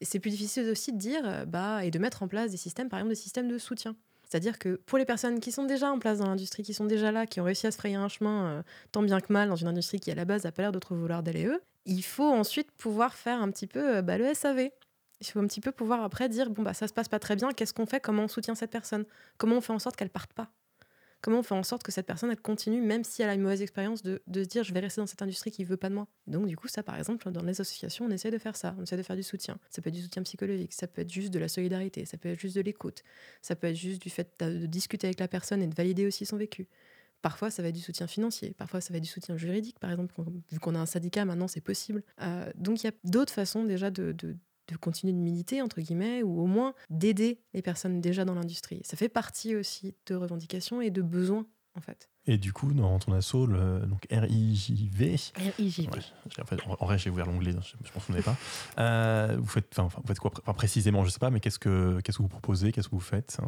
Et 0.00 0.04
c'est 0.04 0.20
plus 0.20 0.30
difficile 0.30 0.68
aussi 0.68 0.92
de 0.92 0.98
dire 0.98 1.22
euh, 1.24 1.44
bah, 1.44 1.84
et 1.84 1.90
de 1.90 1.98
mettre 1.98 2.22
en 2.22 2.28
place 2.28 2.50
des 2.52 2.56
systèmes, 2.56 2.88
par 2.88 3.00
exemple, 3.00 3.14
des 3.14 3.20
systèmes 3.20 3.48
de 3.48 3.58
soutien. 3.58 3.96
C'est-à-dire 4.28 4.58
que 4.58 4.80
pour 4.86 4.98
les 4.98 5.06
personnes 5.06 5.40
qui 5.40 5.52
sont 5.52 5.64
déjà 5.64 5.90
en 5.90 5.98
place 5.98 6.18
dans 6.18 6.26
l'industrie, 6.26 6.62
qui 6.62 6.74
sont 6.74 6.84
déjà 6.84 7.10
là, 7.10 7.26
qui 7.26 7.40
ont 7.40 7.44
réussi 7.44 7.66
à 7.66 7.70
se 7.70 7.78
frayer 7.78 7.96
un 7.96 8.08
chemin 8.08 8.46
euh, 8.46 8.62
tant 8.92 9.02
bien 9.02 9.20
que 9.20 9.32
mal 9.32 9.48
dans 9.48 9.56
une 9.56 9.68
industrie 9.68 10.00
qui 10.00 10.10
à 10.10 10.14
la 10.14 10.26
base 10.26 10.44
n'a 10.44 10.52
pas 10.52 10.62
l'air 10.62 10.72
de 10.72 10.78
trop 10.78 10.94
vouloir 10.94 11.22
d'aller 11.22 11.46
eux, 11.46 11.62
il 11.86 12.02
faut 12.02 12.28
ensuite 12.28 12.70
pouvoir 12.72 13.14
faire 13.14 13.40
un 13.40 13.50
petit 13.50 13.66
peu 13.66 13.96
euh, 13.96 14.02
bah, 14.02 14.18
le 14.18 14.34
SAV. 14.34 14.70
Il 15.20 15.26
faut 15.26 15.40
un 15.40 15.46
petit 15.46 15.60
peu 15.60 15.72
pouvoir 15.72 16.02
après 16.04 16.28
dire 16.28 16.48
bon 16.50 16.62
bah 16.62 16.74
ça 16.74 16.86
se 16.86 16.92
passe 16.92 17.08
pas 17.08 17.18
très 17.18 17.34
bien, 17.34 17.50
qu'est-ce 17.50 17.74
qu'on 17.74 17.86
fait, 17.86 17.98
comment 18.00 18.24
on 18.24 18.28
soutient 18.28 18.54
cette 18.54 18.70
personne, 18.70 19.04
comment 19.36 19.56
on 19.56 19.60
fait 19.60 19.72
en 19.72 19.80
sorte 19.80 19.96
qu'elle 19.96 20.10
parte 20.10 20.32
pas, 20.32 20.48
comment 21.28 21.40
on 21.40 21.42
fait 21.42 21.54
en 21.54 21.62
sorte 21.62 21.82
que 21.82 21.92
cette 21.92 22.06
personne 22.06 22.30
elle 22.30 22.40
continue 22.40 22.80
même 22.80 23.04
si 23.04 23.20
elle 23.20 23.28
a 23.28 23.34
une 23.34 23.42
mauvaise 23.42 23.60
expérience 23.60 24.02
de, 24.02 24.22
de 24.26 24.44
se 24.44 24.48
dire 24.48 24.64
je 24.64 24.72
vais 24.72 24.80
rester 24.80 25.02
dans 25.02 25.06
cette 25.06 25.20
industrie 25.20 25.50
qui 25.50 25.62
veut 25.62 25.76
pas 25.76 25.90
de 25.90 25.94
moi. 25.94 26.06
Donc 26.26 26.46
du 26.46 26.56
coup 26.56 26.68
ça 26.68 26.82
par 26.82 26.96
exemple 26.96 27.30
dans 27.30 27.42
les 27.42 27.60
associations 27.60 28.06
on 28.06 28.10
essaie 28.10 28.30
de 28.30 28.38
faire 28.38 28.56
ça, 28.56 28.74
on 28.78 28.84
essaie 28.84 28.96
de 28.96 29.02
faire 29.02 29.14
du 29.14 29.22
soutien. 29.22 29.58
Ça 29.68 29.82
peut 29.82 29.88
être 29.88 29.94
du 29.94 30.00
soutien 30.00 30.22
psychologique, 30.22 30.72
ça 30.72 30.86
peut 30.86 31.02
être 31.02 31.12
juste 31.12 31.30
de 31.30 31.38
la 31.38 31.48
solidarité, 31.48 32.06
ça 32.06 32.16
peut 32.16 32.30
être 32.30 32.40
juste 32.40 32.56
de 32.56 32.62
l'écoute, 32.62 33.04
ça 33.42 33.56
peut 33.56 33.66
être 33.66 33.76
juste 33.76 34.00
du 34.00 34.08
fait 34.08 34.32
de, 34.40 34.64
discuter 34.64 35.06
avec 35.06 35.20
la 35.20 35.28
personne 35.28 35.60
et 35.60 35.66
de 35.66 35.74
valider 35.74 36.06
aussi 36.06 36.24
son 36.24 36.38
vécu. 36.38 36.66
Parfois, 37.20 37.50
ça 37.50 37.60
va 37.60 37.68
être 37.68 37.74
du 37.74 37.82
soutien 37.82 38.06
financier. 38.06 38.54
Parfois, 38.56 38.80
ça 38.80 38.92
va 38.94 38.96
être 38.96 39.02
du 39.02 39.08
soutien 39.08 39.36
juridique, 39.36 39.78
par 39.80 39.90
exemple. 39.90 40.14
Vu 40.52 40.60
qu'on 40.60 40.76
a 40.76 40.78
un 40.78 40.86
syndicat, 40.86 41.24
maintenant, 41.24 41.48
c'est 41.48 41.60
possible. 41.60 42.04
Euh, 42.22 42.48
donc, 42.54 42.82
il 42.82 42.86
y 42.86 42.88
a 42.88 42.92
d'autres 43.02 43.32
façons 43.32 43.64
déjà 43.64 43.90
de, 43.90 44.14
de 44.68 44.76
continuer 44.76 45.12
de 45.12 45.18
militer, 45.18 45.62
entre 45.62 45.80
guillemets, 45.80 46.22
ou 46.22 46.40
au 46.40 46.46
moins 46.46 46.74
d'aider 46.90 47.40
les 47.54 47.62
personnes 47.62 48.00
déjà 48.00 48.24
dans 48.24 48.34
l'industrie. 48.34 48.80
Ça 48.84 48.96
fait 48.96 49.08
partie 49.08 49.56
aussi 49.56 49.94
de 50.06 50.14
revendications 50.14 50.80
et 50.80 50.90
de 50.90 51.02
besoins, 51.02 51.46
en 51.74 51.80
fait. 51.80 52.08
Et 52.26 52.36
du 52.36 52.52
coup, 52.52 52.72
dans 52.74 52.98
ton 52.98 53.12
assaut, 53.14 53.46
le, 53.46 53.80
donc 53.86 54.06
RIJV, 54.10 55.16
RIJV. 55.56 55.88
Ouais, 55.88 56.42
en, 56.42 56.44
fait, 56.44 56.60
en, 56.66 56.76
en 56.78 56.84
vrai, 56.84 56.98
j'ai 56.98 57.08
ouvert 57.08 57.24
l'onglet, 57.26 57.52
je, 57.52 57.76
je 57.82 57.92
m'en 57.94 58.00
souvenais 58.00 58.22
pas. 58.22 58.36
Euh, 58.78 59.36
vous, 59.38 59.46
faites, 59.46 59.78
enfin, 59.78 60.00
vous 60.02 60.06
faites 60.06 60.18
quoi 60.18 60.30
enfin, 60.42 60.52
précisément 60.52 61.04
Je 61.04 61.10
sais 61.10 61.18
pas, 61.18 61.30
mais 61.30 61.40
qu'est-ce 61.40 61.58
que, 61.58 62.00
qu'est-ce 62.02 62.18
que 62.18 62.22
vous 62.22 62.28
proposez 62.28 62.70
Qu'est-ce 62.70 62.88
que 62.88 62.94
vous 62.94 63.00
faites 63.00 63.38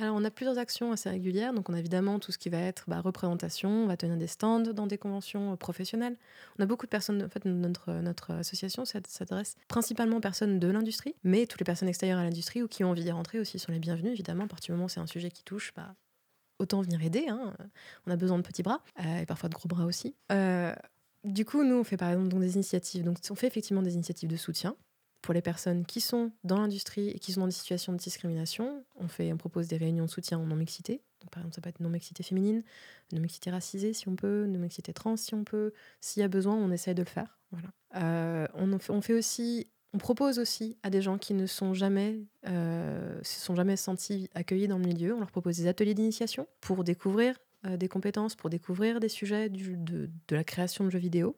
Alors, 0.00 0.16
on 0.16 0.24
a 0.24 0.30
plusieurs 0.30 0.58
actions 0.58 0.90
assez 0.90 1.08
régulières. 1.08 1.52
Donc, 1.54 1.68
on 1.68 1.72
a 1.72 1.78
évidemment 1.78 2.18
tout 2.18 2.32
ce 2.32 2.38
qui 2.38 2.48
va 2.48 2.58
être 2.58 2.84
bah, 2.88 3.00
représentation. 3.00 3.70
On 3.70 3.86
va 3.86 3.96
tenir 3.96 4.16
des 4.16 4.26
stands 4.26 4.58
dans 4.60 4.88
des 4.88 4.98
conventions 4.98 5.52
euh, 5.52 5.56
professionnelles. 5.56 6.16
On 6.58 6.62
a 6.64 6.66
beaucoup 6.66 6.86
de 6.86 6.90
personnes. 6.90 7.22
En 7.22 7.28
fait, 7.28 7.44
notre, 7.44 7.92
notre 7.92 8.32
association 8.32 8.84
s'ad- 8.84 9.06
s'adresse 9.06 9.54
principalement 9.68 10.16
aux 10.16 10.20
personnes 10.20 10.58
de 10.58 10.66
l'industrie, 10.66 11.14
mais 11.22 11.46
toutes 11.46 11.60
les 11.60 11.64
personnes 11.64 11.88
extérieures 11.88 12.18
à 12.18 12.24
l'industrie 12.24 12.60
ou 12.62 12.66
qui 12.66 12.82
ont 12.82 12.90
envie 12.90 13.04
d'y 13.04 13.12
rentrer 13.12 13.38
aussi 13.38 13.60
sont 13.60 13.70
les 13.70 13.78
bienvenues, 13.78 14.10
évidemment. 14.10 14.44
À 14.44 14.48
partir 14.48 14.72
du 14.72 14.76
moment 14.76 14.86
où 14.86 14.88
c'est 14.88 15.00
un 15.00 15.06
sujet 15.06 15.30
qui 15.30 15.44
touche, 15.44 15.72
bah, 15.76 15.94
autant 16.58 16.82
venir 16.82 17.00
aider. 17.00 17.26
hein. 17.28 17.54
On 18.06 18.10
a 18.10 18.16
besoin 18.16 18.38
de 18.38 18.42
petits 18.42 18.64
bras 18.64 18.82
euh, 18.98 19.20
et 19.20 19.26
parfois 19.26 19.48
de 19.48 19.54
gros 19.54 19.68
bras 19.68 19.84
aussi. 19.84 20.16
Euh, 20.32 20.74
du 21.22 21.44
coup, 21.44 21.62
nous, 21.62 21.76
on 21.76 21.84
fait 21.84 21.96
par 21.96 22.10
exemple 22.10 22.28
donc, 22.28 22.40
des 22.40 22.54
initiatives. 22.56 23.04
Donc, 23.04 23.18
on 23.30 23.34
fait 23.36 23.46
effectivement 23.46 23.82
des 23.82 23.94
initiatives 23.94 24.28
de 24.28 24.36
soutien 24.36 24.76
pour 25.24 25.32
les 25.32 25.40
personnes 25.40 25.86
qui 25.86 26.02
sont 26.02 26.32
dans 26.44 26.58
l'industrie 26.58 27.08
et 27.08 27.18
qui 27.18 27.32
sont 27.32 27.40
dans 27.40 27.46
des 27.46 27.52
situations 27.52 27.94
de 27.94 27.96
discrimination. 27.96 28.84
On, 28.96 29.08
fait, 29.08 29.32
on 29.32 29.38
propose 29.38 29.68
des 29.68 29.78
réunions 29.78 30.04
de 30.04 30.10
soutien 30.10 30.38
en 30.38 30.44
non-mixité. 30.44 31.00
Par 31.30 31.40
exemple, 31.40 31.54
ça 31.54 31.62
peut 31.62 31.70
être 31.70 31.80
non-mixité 31.80 32.22
féminine, 32.22 32.62
non-mixité 33.10 33.50
racisée 33.50 33.94
si 33.94 34.06
on 34.06 34.16
peut, 34.16 34.44
non-mixité 34.44 34.92
trans 34.92 35.16
si 35.16 35.34
on 35.34 35.42
peut. 35.42 35.72
S'il 36.02 36.20
y 36.20 36.24
a 36.24 36.28
besoin, 36.28 36.54
on 36.56 36.70
essaye 36.70 36.94
de 36.94 37.00
le 37.00 37.08
faire. 37.08 37.38
Voilà. 37.52 37.68
Euh, 37.96 38.46
on, 38.52 39.00
aussi... 39.14 39.66
On 39.94 39.98
propose 39.98 40.38
aussi 40.38 40.76
à 40.82 40.90
des 40.90 41.00
gens 41.00 41.16
qui 41.16 41.32
ne 41.32 41.46
sont 41.46 41.72
jamais, 41.72 42.20
euh, 42.46 43.18
se 43.22 43.40
sont 43.40 43.56
jamais 43.56 43.76
sentis 43.76 44.28
accueillis 44.34 44.68
dans 44.68 44.78
le 44.78 44.84
milieu, 44.84 45.14
on 45.14 45.20
leur 45.20 45.30
propose 45.30 45.56
des 45.56 45.68
ateliers 45.68 45.94
d'initiation 45.94 46.46
pour 46.60 46.84
découvrir 46.84 47.38
euh, 47.64 47.78
des 47.78 47.88
compétences, 47.88 48.34
pour 48.34 48.50
découvrir 48.50 49.00
des 49.00 49.08
sujets 49.08 49.48
de, 49.48 50.10
de 50.28 50.36
la 50.36 50.44
création 50.44 50.84
de 50.84 50.90
jeux 50.90 50.98
vidéo. 50.98 51.34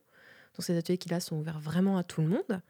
Donc 0.56 0.64
ces 0.64 0.76
ateliers 0.76 0.98
qui 0.98 1.10
là 1.10 1.20
sont 1.20 1.36
ouverts 1.36 1.60
vraiment 1.60 1.98
à 1.98 2.02
tout 2.02 2.22
le 2.22 2.28
monde 2.28 2.62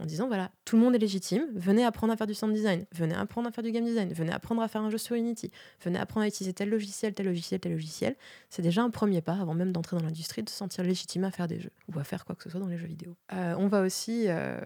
en 0.00 0.06
disant 0.06 0.26
voilà, 0.26 0.50
tout 0.64 0.76
le 0.76 0.82
monde 0.82 0.94
est 0.94 0.98
légitime, 0.98 1.46
venez 1.54 1.84
apprendre 1.84 2.12
à 2.12 2.16
faire 2.16 2.26
du 2.26 2.34
sound 2.34 2.52
design, 2.54 2.84
venez 2.92 3.14
apprendre 3.14 3.48
à 3.48 3.52
faire 3.52 3.62
du 3.64 3.70
game 3.70 3.84
design, 3.84 4.12
venez 4.12 4.32
apprendre 4.32 4.60
à 4.62 4.68
faire 4.68 4.82
un 4.82 4.90
jeu 4.90 4.98
sur 4.98 5.14
Unity, 5.16 5.50
venez 5.84 5.98
apprendre 5.98 6.24
à 6.24 6.28
utiliser 6.28 6.52
tel 6.52 6.68
logiciel, 6.68 7.14
tel 7.14 7.26
logiciel, 7.26 7.60
tel 7.60 7.72
logiciel. 7.72 8.16
C'est 8.50 8.62
déjà 8.62 8.82
un 8.82 8.90
premier 8.90 9.20
pas 9.20 9.34
avant 9.40 9.54
même 9.54 9.72
d'entrer 9.72 9.96
dans 9.96 10.02
l'industrie, 10.04 10.42
de 10.42 10.48
se 10.48 10.56
sentir 10.56 10.82
légitime 10.84 11.24
à 11.24 11.30
faire 11.30 11.46
des 11.46 11.60
jeux 11.60 11.70
ou 11.94 11.98
à 11.98 12.04
faire 12.04 12.24
quoi 12.24 12.34
que 12.34 12.42
ce 12.42 12.50
soit 12.50 12.60
dans 12.60 12.66
les 12.68 12.76
jeux 12.78 12.86
vidéo. 12.88 13.14
Euh, 13.32 13.54
on 13.58 13.68
va 13.68 13.82
aussi, 13.82 14.24
euh, 14.28 14.58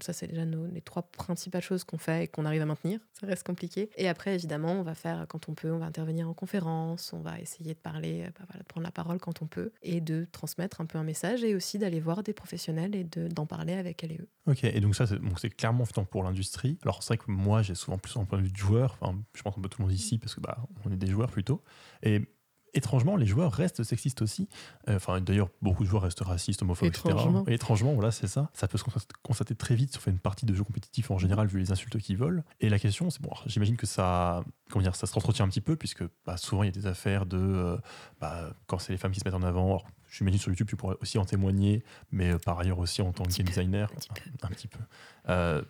ça 0.00 0.12
c'est 0.12 0.26
déjà 0.26 0.44
nos, 0.44 0.66
les 0.66 0.80
trois 0.82 1.02
principales 1.02 1.62
choses 1.62 1.84
qu'on 1.84 1.98
fait 1.98 2.24
et 2.24 2.28
qu'on 2.28 2.44
arrive 2.44 2.62
à 2.62 2.66
maintenir, 2.66 3.00
ça 3.18 3.26
reste 3.26 3.46
compliqué. 3.46 3.90
Et 3.96 4.08
après 4.08 4.34
évidemment, 4.34 4.72
on 4.72 4.82
va 4.82 4.94
faire 4.94 5.26
quand 5.28 5.48
on 5.48 5.54
peut, 5.54 5.70
on 5.72 5.78
va 5.78 5.86
intervenir 5.86 6.28
en 6.28 6.34
conférence, 6.34 7.12
on 7.12 7.20
va 7.20 7.38
essayer 7.40 7.74
de 7.74 7.78
parler, 7.78 8.24
euh, 8.26 8.30
bah, 8.40 8.58
de 8.58 8.64
prendre 8.64 8.84
la 8.84 8.90
parole 8.92 9.18
quand 9.18 9.42
on 9.42 9.46
peut 9.46 9.72
et 9.82 10.00
de 10.00 10.26
transmettre 10.32 10.80
un 10.80 10.86
peu 10.86 10.98
un 10.98 11.04
message 11.04 11.44
et 11.44 11.54
aussi 11.54 11.78
d'aller 11.78 12.00
voir 12.00 12.22
des 12.22 12.32
professionnels 12.32 12.94
et 12.94 13.04
de- 13.04 13.28
d'en 13.28 13.46
parler 13.46 13.72
avec 13.74 14.04
elles 14.04 14.17
Ok, 14.46 14.64
et 14.64 14.80
donc 14.80 14.94
ça, 14.94 15.06
c'est, 15.06 15.50
clairement 15.50 15.84
fait 15.84 16.02
pour 16.04 16.22
l'industrie. 16.22 16.78
Alors 16.82 17.02
c'est 17.02 17.14
vrai 17.14 17.18
que 17.18 17.30
moi, 17.30 17.62
j'ai 17.62 17.74
souvent 17.74 17.98
plus 17.98 18.16
un 18.16 18.24
point 18.24 18.38
de 18.38 18.44
vue 18.44 18.52
de 18.52 18.56
joueur. 18.56 18.96
Enfin, 19.00 19.18
je 19.34 19.42
pense 19.42 19.56
un 19.58 19.60
peu 19.60 19.68
tout 19.68 19.82
le 19.82 19.88
monde 19.88 19.94
ici 19.94 20.18
parce 20.18 20.34
que 20.34 20.40
bah, 20.40 20.58
on 20.84 20.92
est 20.92 20.96
des 20.96 21.08
joueurs 21.08 21.30
plutôt. 21.30 21.62
Et 22.02 22.28
étrangement, 22.74 23.16
les 23.16 23.26
joueurs 23.26 23.52
restent 23.52 23.82
sexistes 23.82 24.22
aussi. 24.22 24.48
Euh, 24.88 24.96
Enfin, 24.96 25.20
d'ailleurs, 25.20 25.48
beaucoup 25.62 25.84
de 25.84 25.88
joueurs 25.88 26.02
restent 26.02 26.20
racistes, 26.20 26.62
homophobes, 26.62 26.88
Étrangement. 26.88 27.40
etc. 27.40 27.52
Et 27.52 27.54
étrangement, 27.54 27.94
voilà, 27.94 28.10
c'est 28.10 28.26
ça. 28.26 28.50
Ça 28.52 28.68
peut 28.68 28.78
se 28.78 28.84
constater- 29.22 29.54
très 29.54 29.74
vite 29.74 29.92
sur 29.92 30.06
une 30.08 30.18
partie 30.18 30.46
de 30.46 30.54
jeux 30.54 30.64
compétitifs 30.64 31.10
en 31.10 31.18
général, 31.18 31.46
vu 31.48 31.58
les 31.58 31.72
insultes 31.72 31.98
qu'ils 31.98 32.16
volent. 32.16 32.42
Et 32.60 32.68
la 32.68 32.78
question, 32.78 33.10
c'est 33.10 33.22
bon, 33.22 33.30
j'imagine 33.46 33.76
que 33.76 33.86
ça, 33.86 34.44
comment 34.70 34.82
dire, 34.82 34.94
ça 34.96 35.06
se 35.06 35.16
entretient 35.16 35.44
un 35.44 35.48
petit 35.48 35.60
peu, 35.60 35.76
puisque 35.76 36.04
bah, 36.26 36.36
souvent 36.36 36.62
il 36.62 36.66
y 36.66 36.68
a 36.68 36.72
des 36.72 36.86
affaires 36.86 37.26
de, 37.26 37.38
euh, 37.38 37.76
bah, 38.20 38.50
quand 38.66 38.78
c'est 38.78 38.92
les 38.92 38.98
femmes 38.98 39.12
qui 39.12 39.20
se 39.20 39.24
mettent 39.24 39.34
en 39.34 39.42
avant. 39.42 39.66
Alors, 39.66 39.86
j'imagine 40.10 40.38
sur 40.40 40.50
YouTube, 40.50 40.68
tu 40.68 40.76
pourrais 40.76 40.96
aussi 41.00 41.18
en 41.18 41.24
témoigner, 41.24 41.82
mais 42.10 42.32
euh, 42.32 42.38
par 42.38 42.58
ailleurs 42.58 42.78
aussi 42.78 43.02
en 43.02 43.12
tant 43.12 43.24
que 43.24 43.32
game 43.36 43.46
designer, 43.46 43.90
un 43.92 43.96
petit 43.96 44.08
peu. 44.08 44.46
un 44.46 44.48
petit 44.48 44.68
peu. 44.68 45.64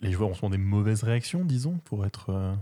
Les 0.00 0.10
joueurs 0.10 0.30
ont 0.30 0.34
souvent 0.34 0.50
des 0.50 0.58
mauvaises 0.58 1.04
réactions, 1.04 1.44
disons, 1.44 1.78
pour 1.84 2.04
être 2.04 2.56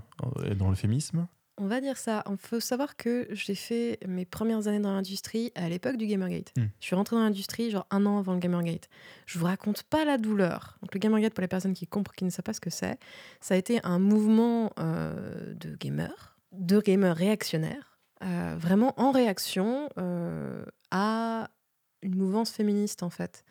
dans 0.57 0.69
l'euphémisme. 0.69 1.27
On 1.63 1.67
va 1.67 1.83
dire 1.83 1.99
ça. 1.99 2.25
Il 2.29 2.39
faut 2.39 2.59
savoir 2.59 2.97
que 2.97 3.29
j'ai 3.33 3.55
fait 3.55 3.99
mes 4.09 4.25
premières 4.25 4.67
années 4.67 4.81
dans 4.81 4.95
l'industrie 4.95 5.53
à 5.55 5.69
l'époque 5.69 5.99
du 5.99 6.07
Gamergate. 6.07 6.53
Hmm. 6.57 6.69
Je 6.81 6.87
suis 6.87 6.97
rentrée 6.97 7.17
dans 7.17 7.23
l'industrie 7.23 7.71
genre 7.71 7.87
un 7.91 8.07
an 8.07 8.19
avant 8.19 8.33
le 8.33 8.39
Gamergate. 8.39 8.89
Je 9.27 9.39
vous 9.39 9.45
raconte 9.45 9.83
pas 9.83 10.07
la 10.07 10.17
douleur. 10.17 10.79
Donc 10.81 10.95
le 10.95 10.99
Gamergate, 10.99 11.35
pour 11.35 11.43
les 11.43 11.49
personnes 11.49 11.75
qui 11.75 11.87
comprennent, 11.87 12.17
qui 12.17 12.25
ne 12.25 12.31
savent 12.31 12.45
pas 12.45 12.55
ce 12.55 12.63
que 12.63 12.71
c'est, 12.71 12.99
ça 13.43 13.55
a 13.55 13.57
été 13.59 13.79
un 13.85 13.99
mouvement 13.99 14.73
euh, 14.79 15.53
de 15.55 15.77
gamers, 15.77 16.39
de 16.53 16.81
gamers 16.81 17.15
réactionnaires, 17.15 17.99
euh, 18.25 18.57
vraiment 18.59 18.99
en 18.99 19.11
réaction 19.11 19.91
euh, 19.99 20.65
à 20.91 21.51
une 22.01 22.15
mouvance 22.15 22.53
féministe 22.53 23.03
en 23.03 23.11
fait 23.11 23.45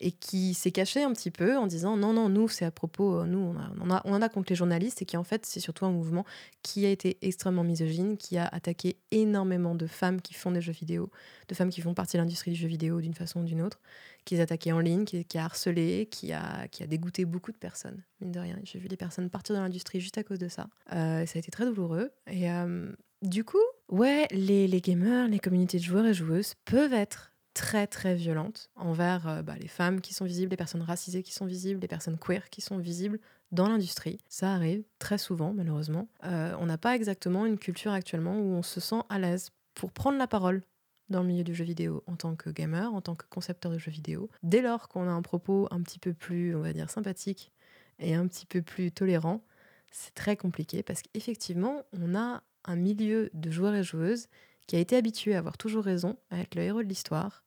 et 0.00 0.10
qui 0.10 0.54
s'est 0.54 0.72
caché 0.72 1.02
un 1.04 1.12
petit 1.12 1.30
peu 1.30 1.56
en 1.56 1.66
disant 1.68 1.96
non 1.96 2.12
non 2.12 2.28
nous 2.28 2.48
c'est 2.48 2.64
à 2.64 2.70
propos 2.72 3.20
euh, 3.20 3.26
nous 3.26 3.38
on, 3.38 3.56
a, 3.58 3.70
on, 3.80 3.90
a- 3.90 4.02
on 4.04 4.12
en 4.12 4.22
a 4.22 4.28
contre 4.28 4.50
les 4.50 4.56
journalistes 4.56 5.00
et 5.02 5.04
qui 5.04 5.16
en 5.16 5.22
fait 5.24 5.46
c'est 5.46 5.60
surtout 5.60 5.86
un 5.86 5.92
mouvement 5.92 6.24
qui 6.62 6.84
a 6.84 6.90
été 6.90 7.16
extrêmement 7.22 7.62
misogyne, 7.62 8.16
qui 8.16 8.36
a 8.36 8.46
attaqué 8.46 8.96
énormément 9.12 9.74
de 9.76 9.86
femmes 9.86 10.20
qui 10.20 10.34
font 10.34 10.50
des 10.50 10.60
jeux 10.60 10.72
vidéo, 10.72 11.10
de 11.48 11.54
femmes 11.54 11.70
qui 11.70 11.80
font 11.80 11.94
partie 11.94 12.16
de 12.16 12.22
l'industrie 12.22 12.50
du 12.50 12.56
jeu 12.56 12.66
vidéo 12.68 13.00
d'une 13.00 13.14
façon 13.14 13.40
ou 13.40 13.44
d'une 13.44 13.62
autre, 13.62 13.80
qui 14.24 14.34
les 14.34 14.40
a 14.40 14.44
attaquées 14.44 14.72
en 14.72 14.80
ligne, 14.80 15.04
qui, 15.04 15.24
qui 15.24 15.38
a 15.38 15.44
harcelé, 15.44 16.08
qui 16.10 16.32
a, 16.32 16.66
qui 16.68 16.82
a 16.82 16.86
dégoûté 16.86 17.24
beaucoup 17.24 17.52
de 17.52 17.56
personnes, 17.58 18.02
mine 18.20 18.32
de 18.32 18.40
rien. 18.40 18.58
J'ai 18.64 18.78
vu 18.78 18.88
des 18.88 18.96
personnes 18.96 19.30
partir 19.30 19.54
de 19.54 19.60
l'industrie 19.60 20.00
juste 20.00 20.18
à 20.18 20.24
cause 20.24 20.38
de 20.38 20.48
ça. 20.48 20.68
Euh, 20.92 21.24
ça 21.26 21.32
a 21.36 21.38
été 21.38 21.50
très 21.52 21.66
douloureux. 21.66 22.10
Et 22.30 22.50
euh, 22.50 22.90
du 23.22 23.44
coup, 23.44 23.58
ouais, 23.90 24.26
les, 24.32 24.66
les 24.66 24.80
gamers, 24.80 25.28
les 25.28 25.38
communautés 25.38 25.78
de 25.78 25.82
joueurs 25.84 26.06
et 26.06 26.14
joueuses 26.14 26.54
peuvent 26.64 26.94
être 26.94 27.32
très 27.54 27.86
très 27.86 28.14
violentes 28.14 28.70
envers 28.74 29.28
euh, 29.28 29.42
bah, 29.42 29.54
les 29.58 29.68
femmes 29.68 30.00
qui 30.00 30.12
sont 30.12 30.24
visibles, 30.24 30.50
les 30.50 30.56
personnes 30.56 30.82
racisées 30.82 31.22
qui 31.22 31.32
sont 31.32 31.46
visibles, 31.46 31.80
les 31.80 31.88
personnes 31.88 32.18
queer 32.18 32.50
qui 32.50 32.60
sont 32.60 32.78
visibles 32.78 33.20
dans 33.52 33.68
l'industrie. 33.68 34.18
Ça 34.28 34.52
arrive 34.52 34.82
très 34.98 35.18
souvent, 35.18 35.52
malheureusement. 35.54 36.08
Euh, 36.24 36.54
on 36.58 36.66
n'a 36.66 36.78
pas 36.78 36.96
exactement 36.96 37.46
une 37.46 37.58
culture 37.58 37.92
actuellement 37.92 38.38
où 38.38 38.54
on 38.54 38.62
se 38.62 38.80
sent 38.80 39.00
à 39.08 39.18
l'aise 39.18 39.50
pour 39.74 39.92
prendre 39.92 40.18
la 40.18 40.26
parole 40.26 40.62
dans 41.10 41.22
le 41.22 41.28
milieu 41.28 41.44
du 41.44 41.54
jeu 41.54 41.64
vidéo 41.64 42.02
en 42.06 42.16
tant 42.16 42.34
que 42.34 42.50
gamer, 42.50 42.92
en 42.92 43.00
tant 43.00 43.14
que 43.14 43.26
concepteur 43.28 43.70
de 43.70 43.78
jeux 43.78 43.92
vidéo. 43.92 44.28
Dès 44.42 44.62
lors 44.62 44.88
qu'on 44.88 45.06
a 45.08 45.12
un 45.12 45.22
propos 45.22 45.68
un 45.70 45.82
petit 45.82 45.98
peu 45.98 46.12
plus, 46.12 46.56
on 46.56 46.60
va 46.60 46.72
dire, 46.72 46.90
sympathique 46.90 47.52
et 47.98 48.14
un 48.14 48.26
petit 48.26 48.46
peu 48.46 48.62
plus 48.62 48.90
tolérant, 48.90 49.44
c'est 49.92 50.14
très 50.14 50.36
compliqué 50.36 50.82
parce 50.82 51.02
qu'effectivement, 51.02 51.82
on 51.92 52.16
a 52.16 52.42
un 52.64 52.76
milieu 52.76 53.30
de 53.34 53.50
joueurs 53.50 53.74
et 53.74 53.84
joueuses 53.84 54.26
qui 54.66 54.76
a 54.76 54.80
été 54.80 54.96
habitué 54.96 55.34
à 55.34 55.38
avoir 55.38 55.58
toujours 55.58 55.84
raison, 55.84 56.16
à 56.30 56.40
être 56.40 56.54
le 56.54 56.62
héros 56.62 56.82
de 56.82 56.88
l'histoire, 56.88 57.43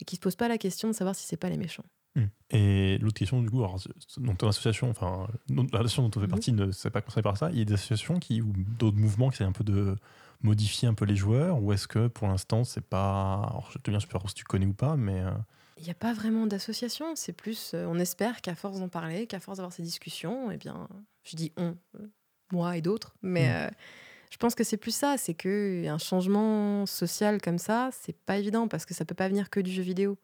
et 0.00 0.04
qui 0.04 0.16
se 0.16 0.20
pose 0.20 0.36
pas 0.36 0.48
la 0.48 0.58
question 0.58 0.88
de 0.88 0.92
savoir 0.94 1.14
si 1.14 1.26
c'est 1.26 1.36
pas 1.36 1.48
les 1.50 1.56
méchants. 1.56 1.84
Hmm. 2.16 2.26
Et 2.50 2.98
l'autre 2.98 3.18
question, 3.18 3.42
du 3.42 3.50
coup, 3.50 3.58
alors, 3.62 3.78
donc 4.16 4.38
ton 4.38 4.48
association, 4.48 4.88
enfin, 4.90 5.28
l'association 5.48 6.02
dont 6.08 6.10
on 6.16 6.20
fait 6.20 6.26
Mhm. 6.26 6.30
partie 6.30 6.52
ne 6.52 6.70
s'est 6.72 6.90
pas 6.90 7.00
concernée 7.02 7.22
par 7.22 7.36
ça. 7.36 7.50
Il 7.52 7.58
y 7.58 7.62
a 7.62 7.64
des 7.64 7.74
associations 7.74 8.18
qui, 8.18 8.40
ou 8.40 8.52
d'autres 8.78 8.96
mouvements 8.96 9.28
qui 9.28 9.36
essayent 9.36 9.46
un 9.46 9.52
peu 9.52 9.64
de 9.64 9.96
modifier 10.42 10.88
un 10.88 10.94
peu 10.94 11.04
les 11.04 11.16
joueurs, 11.16 11.62
ou 11.62 11.72
est-ce 11.72 11.86
que 11.88 12.06
pour 12.08 12.28
l'instant, 12.28 12.64
c'est 12.64 12.80
pas. 12.88 13.34
Alors, 13.50 13.70
je 13.72 13.78
te 13.78 13.90
dis, 13.90 13.96
je 13.96 14.00
sais 14.00 14.06
pas 14.06 14.20
si 14.26 14.34
tu 14.34 14.44
connais 14.44 14.66
ou 14.66 14.72
pas, 14.72 14.96
mais. 14.96 15.20
euh, 15.20 15.30
Il 15.76 15.84
n'y 15.84 15.90
a 15.90 15.94
pas 15.94 16.12
vraiment 16.14 16.46
d'association, 16.46 17.14
c'est 17.14 17.32
plus, 17.34 17.72
euh, 17.74 17.86
on 17.86 17.98
espère 17.98 18.40
qu'à 18.40 18.54
force 18.54 18.80
d'en 18.80 18.88
parler, 18.88 19.26
qu'à 19.26 19.38
force 19.40 19.58
d'avoir 19.58 19.72
ces 19.72 19.82
discussions, 19.82 20.50
eh 20.50 20.56
bien, 20.56 20.88
je 21.24 21.36
dis 21.36 21.52
on, 21.56 21.76
euh, 22.00 22.06
moi 22.52 22.76
et 22.76 22.82
d'autres, 22.82 23.14
mais 23.22 23.48
Mm. 23.48 23.52
euh, 23.52 23.70
je 24.30 24.36
pense 24.36 24.54
que 24.54 24.64
c'est 24.64 24.76
plus 24.76 24.94
ça, 24.94 25.16
c'est 25.16 25.34
que 25.34 25.86
un 25.86 25.98
changement 25.98 26.86
social 26.86 27.40
comme 27.40 27.58
ça, 27.58 27.90
c'est 27.92 28.16
pas 28.16 28.38
évident 28.38 28.68
parce 28.68 28.84
que 28.84 28.94
ça 28.94 29.04
peut 29.04 29.14
pas 29.14 29.28
venir 29.28 29.50
que 29.50 29.60
du 29.60 29.70
jeu 29.70 29.82
vidéo. 29.82 30.18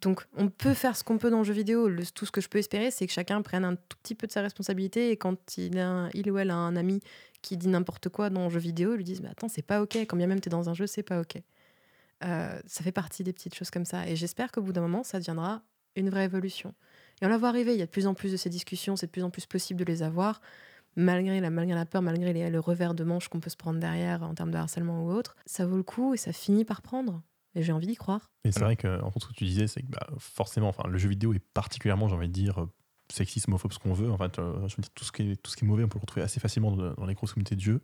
Donc, 0.00 0.24
on 0.34 0.48
peut 0.48 0.72
faire 0.72 0.96
ce 0.96 1.04
qu'on 1.04 1.18
peut 1.18 1.30
dans 1.30 1.38
le 1.38 1.44
jeu 1.44 1.52
vidéo. 1.52 1.90
Tout 2.14 2.24
ce 2.24 2.30
que 2.30 2.40
je 2.40 2.48
peux 2.48 2.58
espérer, 2.58 2.90
c'est 2.90 3.06
que 3.06 3.12
chacun 3.12 3.42
prenne 3.42 3.64
un 3.64 3.76
tout 3.76 3.98
petit 4.02 4.14
peu 4.14 4.26
de 4.26 4.32
sa 4.32 4.40
responsabilité 4.40 5.10
et 5.10 5.16
quand 5.16 5.58
il, 5.58 5.74
ou 6.30 6.38
elle 6.38 6.50
a 6.50 6.54
un 6.54 6.76
ami 6.76 7.00
qui 7.42 7.56
dit 7.56 7.68
n'importe 7.68 8.08
quoi 8.08 8.30
dans 8.30 8.44
le 8.44 8.50
jeu 8.50 8.60
vidéo, 8.60 8.96
lui 8.96 9.04
dise 9.04 9.20
Mais 9.20 9.28
attends, 9.28 9.48
c'est 9.48 9.62
pas 9.62 9.82
ok. 9.82 9.96
Quand 9.96 10.16
bien 10.16 10.26
même 10.26 10.40
tu 10.40 10.48
es 10.48 10.50
dans 10.50 10.70
un 10.70 10.74
jeu, 10.74 10.86
c'est 10.86 11.02
pas 11.02 11.20
ok. 11.20 11.36
Euh, 12.24 12.60
ça 12.66 12.82
fait 12.82 12.92
partie 12.92 13.24
des 13.24 13.32
petites 13.32 13.54
choses 13.54 13.70
comme 13.70 13.84
ça. 13.84 14.06
Et 14.08 14.16
j'espère 14.16 14.52
qu'au 14.52 14.62
bout 14.62 14.72
d'un 14.72 14.82
moment, 14.82 15.02
ça 15.02 15.18
deviendra 15.18 15.62
une 15.96 16.08
vraie 16.08 16.24
évolution. 16.24 16.74
Et 17.20 17.26
on 17.26 17.28
la 17.28 17.36
voit 17.36 17.48
arriver. 17.48 17.74
Il 17.74 17.78
y 17.78 17.82
a 17.82 17.86
de 17.86 17.90
plus 17.90 18.06
en 18.06 18.14
plus 18.14 18.32
de 18.32 18.36
ces 18.36 18.48
discussions, 18.48 18.96
c'est 18.96 19.06
de 19.06 19.12
plus 19.12 19.22
en 19.22 19.30
plus 19.30 19.46
possible 19.46 19.80
de 19.80 19.84
les 19.84 20.02
avoir, 20.02 20.40
malgré 20.96 21.40
la, 21.40 21.50
malgré 21.50 21.74
la 21.74 21.86
peur, 21.86 22.02
malgré 22.02 22.32
les- 22.32 22.50
le 22.50 22.60
revers 22.60 22.94
de 22.94 23.04
manche 23.04 23.28
qu'on 23.28 23.40
peut 23.40 23.50
se 23.50 23.56
prendre 23.56 23.78
derrière 23.80 24.22
en 24.22 24.34
termes 24.34 24.50
de 24.50 24.56
harcèlement 24.56 25.04
ou 25.04 25.10
autre. 25.12 25.36
Ça 25.46 25.66
vaut 25.66 25.76
le 25.76 25.82
coup 25.82 26.14
et 26.14 26.16
ça 26.16 26.32
finit 26.32 26.64
par 26.64 26.82
prendre. 26.82 27.22
Et 27.54 27.62
j'ai 27.62 27.72
envie 27.72 27.88
d'y 27.88 27.96
croire. 27.96 28.30
Et 28.44 28.52
c'est 28.52 28.60
vrai 28.60 28.76
que, 28.76 29.02
en 29.02 29.10
fait, 29.10 29.18
ce 29.20 29.26
que 29.26 29.32
tu 29.32 29.44
disais, 29.44 29.66
c'est 29.66 29.82
que 29.82 29.88
bah, 29.90 30.06
forcément, 30.18 30.68
enfin, 30.68 30.88
le 30.88 30.98
jeu 30.98 31.08
vidéo 31.08 31.32
est 31.34 31.42
particulièrement, 31.52 32.06
j'ai 32.08 32.14
envie 32.14 32.28
de 32.28 32.32
dire, 32.32 32.60
euh, 32.62 32.66
sexiste, 33.12 33.48
homophobe, 33.48 33.72
ce 33.72 33.78
qu'on 33.80 33.92
veut. 33.92 34.08
En 34.10 34.16
fait, 34.18 34.38
euh, 34.38 34.54
je 34.68 34.76
veux 34.76 34.82
dire, 34.82 34.90
tout 34.94 35.04
ce, 35.04 35.10
qui 35.10 35.32
est, 35.32 35.36
tout 35.36 35.50
ce 35.50 35.56
qui 35.56 35.64
est 35.64 35.68
mauvais, 35.68 35.82
on 35.82 35.88
peut 35.88 35.98
le 35.98 36.02
retrouver 36.02 36.22
assez 36.22 36.38
facilement 36.38 36.70
dans, 36.70 36.92
dans 36.94 37.06
les 37.06 37.14
grosses 37.14 37.32
communautés 37.32 37.56
de 37.56 37.60
jeux. 37.60 37.80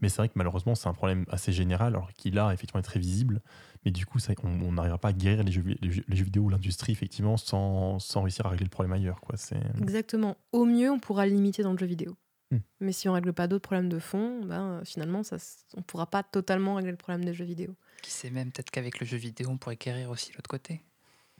Mais 0.00 0.08
c'est 0.08 0.16
vrai 0.16 0.28
que 0.28 0.32
malheureusement, 0.34 0.74
c'est 0.74 0.88
un 0.88 0.92
problème 0.94 1.24
assez 1.28 1.52
général, 1.52 1.94
alors 1.94 2.12
qu'il 2.14 2.36
a 2.40 2.52
effectivement 2.52 2.80
est 2.80 2.82
très 2.82 2.98
visible. 2.98 3.40
Mais 3.84 3.92
du 3.92 4.04
coup, 4.04 4.18
ça- 4.18 4.32
on 4.42 4.72
n'arrivera 4.72 4.98
pas 4.98 5.08
à 5.10 5.12
guérir 5.12 5.44
les 5.44 5.52
jeux, 5.52 5.62
vi- 5.62 5.78
les 5.80 5.92
jeux, 5.92 6.04
les 6.08 6.16
jeux 6.16 6.24
vidéo 6.24 6.42
ou 6.42 6.48
l'industrie, 6.48 6.90
effectivement, 6.90 7.36
sans, 7.36 8.00
sans 8.00 8.22
réussir 8.22 8.46
à 8.46 8.48
régler 8.48 8.64
le 8.64 8.70
problème 8.70 8.92
ailleurs. 8.94 9.20
Quoi. 9.20 9.36
Exactement. 9.80 10.36
Au 10.50 10.64
mieux, 10.64 10.90
on 10.90 10.98
pourra 10.98 11.24
le 11.26 11.32
limiter 11.34 11.62
dans 11.62 11.70
le 11.72 11.78
jeu 11.78 11.86
vidéo. 11.86 12.16
Hmm. 12.54 12.60
Mais 12.80 12.92
si 12.92 13.08
on 13.08 13.12
règle 13.12 13.32
pas 13.32 13.46
d'autres 13.46 13.62
problèmes 13.62 13.88
de 13.88 13.98
fond, 13.98 14.42
ben, 14.44 14.62
euh, 14.80 14.84
finalement, 14.84 15.22
ça, 15.22 15.36
on 15.76 15.82
pourra 15.82 16.06
pas 16.06 16.22
totalement 16.22 16.74
régler 16.74 16.90
le 16.92 16.96
problème 16.96 17.24
des 17.24 17.34
jeux 17.34 17.44
vidéo. 17.44 17.74
Qui 18.02 18.10
sait 18.10 18.30
même, 18.30 18.50
peut-être 18.52 18.70
qu'avec 18.70 19.00
le 19.00 19.06
jeu 19.06 19.16
vidéo, 19.16 19.48
on 19.50 19.56
pourrait 19.58 19.76
guérir 19.76 20.10
aussi 20.10 20.32
l'autre 20.32 20.48
côté. 20.48 20.82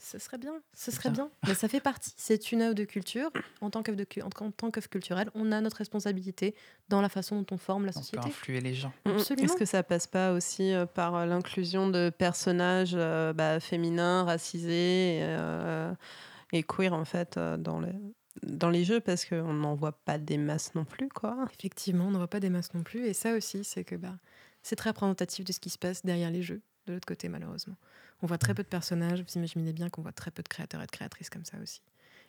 Ce 0.03 0.19
serait 0.19 0.39
bien, 0.39 0.55
ce 0.73 0.91
serait 0.91 1.11
bien. 1.11 1.27
bien. 1.27 1.31
Mais 1.47 1.55
ça 1.55 1.69
fait 1.69 1.79
partie. 1.81 2.13
C'est 2.17 2.51
une 2.51 2.63
œuvre 2.63 2.75
de 2.75 2.83
culture. 2.83 3.31
En 3.61 3.71
tant 3.71 3.85
qu'œuvre 3.85 3.97
de 3.97 4.03
cu- 4.03 4.23
en 4.23 4.27
en 4.41 4.51
tant 4.51 4.71
qu'œuvre 4.73 4.89
culturelle, 4.89 5.31
on 5.37 5.53
a 5.53 5.61
notre 5.61 5.77
responsabilité 5.77 6.57
dans 6.89 7.01
la 7.01 7.09
façon 7.09 7.41
dont 7.41 7.47
on 7.55 7.59
forme 7.59 7.85
la 7.87 7.93
On 7.93 7.95
peut 7.95 8.01
société. 8.01 8.27
influer 8.27 8.61
les 8.61 8.75
gens. 8.75 8.93
Mm. 9.07 9.11
Absolument. 9.11 9.45
Est-ce 9.47 9.57
que 9.57 9.65
ça 9.65 9.85
passe 9.85 10.09
pas 10.09 10.33
aussi 10.33 10.73
euh, 10.73 10.85
par 10.85 11.15
euh, 11.15 11.27
l'inclusion 11.27 11.89
de 11.89 12.11
personnages 12.11 12.95
euh, 12.97 13.33
bah, 13.33 13.61
féminins, 13.61 14.25
racisés 14.25 15.21
euh, 15.23 15.95
et 16.53 16.65
queer 16.65 16.93
en 16.93 17.05
fait 17.05 17.37
euh, 17.37 17.57
dans 17.57 17.79
les 17.81 17.93
dans 18.43 18.71
les 18.71 18.85
jeux 18.85 19.01
parce 19.01 19.25
qu'on 19.25 19.53
n'en 19.53 19.75
voit 19.75 19.93
pas 19.93 20.19
des 20.19 20.39
masses 20.39 20.75
non 20.75 20.85
plus 20.85 21.09
quoi. 21.09 21.47
Effectivement, 21.59 22.07
on 22.07 22.11
ne 22.11 22.17
voit 22.17 22.29
pas 22.29 22.41
des 22.41 22.51
masses 22.51 22.75
non 22.75 22.83
plus. 22.83 23.07
Et 23.07 23.13
ça 23.15 23.35
aussi, 23.35 23.65
c'est 23.65 23.85
que 23.85 23.95
bah, 23.97 24.17
c'est 24.63 24.77
très 24.77 24.91
représentatif 24.91 25.45
de 25.45 25.53
ce 25.53 25.61
qui 25.61 25.71
se 25.71 25.79
passe 25.79 26.05
derrière 26.05 26.31
les 26.31 26.43
jeux, 26.43 26.63
de 26.87 26.93
l'autre 26.95 27.07
côté, 27.07 27.29
malheureusement. 27.29 27.77
On 28.23 28.27
voit 28.27 28.39
très 28.39 28.55
peu 28.55 28.63
de 28.63 28.69
personnages. 28.69 29.21
Vous 29.23 29.39
imaginez 29.39 29.73
bien 29.73 29.91
qu'on 29.91 30.03
voit 30.03 30.13
très 30.13 30.31
peu 30.31 30.43
de 30.43 30.49
créateurs 30.49 30.83
et 30.83 30.87
de 30.87 30.91
créatrices 30.91 31.31
comme 31.31 31.45
ça 31.45 31.59
aussi. 31.63 31.81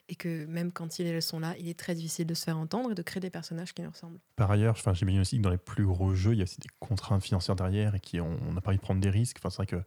Et 0.08 0.16
que 0.16 0.46
même 0.46 0.72
quand 0.72 1.00
ils 1.00 1.22
sont 1.22 1.40
là, 1.40 1.56
il 1.58 1.68
est 1.68 1.80
très 1.80 1.96
difficile 1.96 2.28
de 2.28 2.34
se 2.36 2.44
faire 2.44 2.60
entendre 2.60 2.92
et 2.92 2.96
de 2.96 3.02
créer 3.02 3.22
des 3.22 3.32
personnages 3.32 3.74
qui 3.74 3.82
nous 3.82 3.90
ressemblent. 3.90 4.20
Par 4.36 4.52
ailleurs, 4.52 4.76
enfin, 4.78 4.94
j'imagine 4.94 5.22
aussi 5.22 5.38
que 5.38 5.42
dans 5.42 5.50
les 5.50 5.58
plus 5.58 5.86
gros 5.86 6.14
jeux, 6.14 6.34
il 6.34 6.38
y 6.38 6.42
a 6.42 6.44
aussi 6.44 6.60
des 6.60 6.70
contraintes 6.80 7.24
financières 7.24 7.56
derrière 7.56 7.96
et 7.96 8.00
qui 8.00 8.20
ont- 8.22 8.38
on 8.48 8.54
n'a 8.54 8.62
pas 8.62 8.70
envie 8.70 8.78
de 8.78 8.84
prendre 8.84 9.02
des 9.02 9.10
risques. 9.10 9.38
Enfin, 9.40 9.50
c'est 9.50 9.58
vrai 9.58 9.66
que 9.66 9.82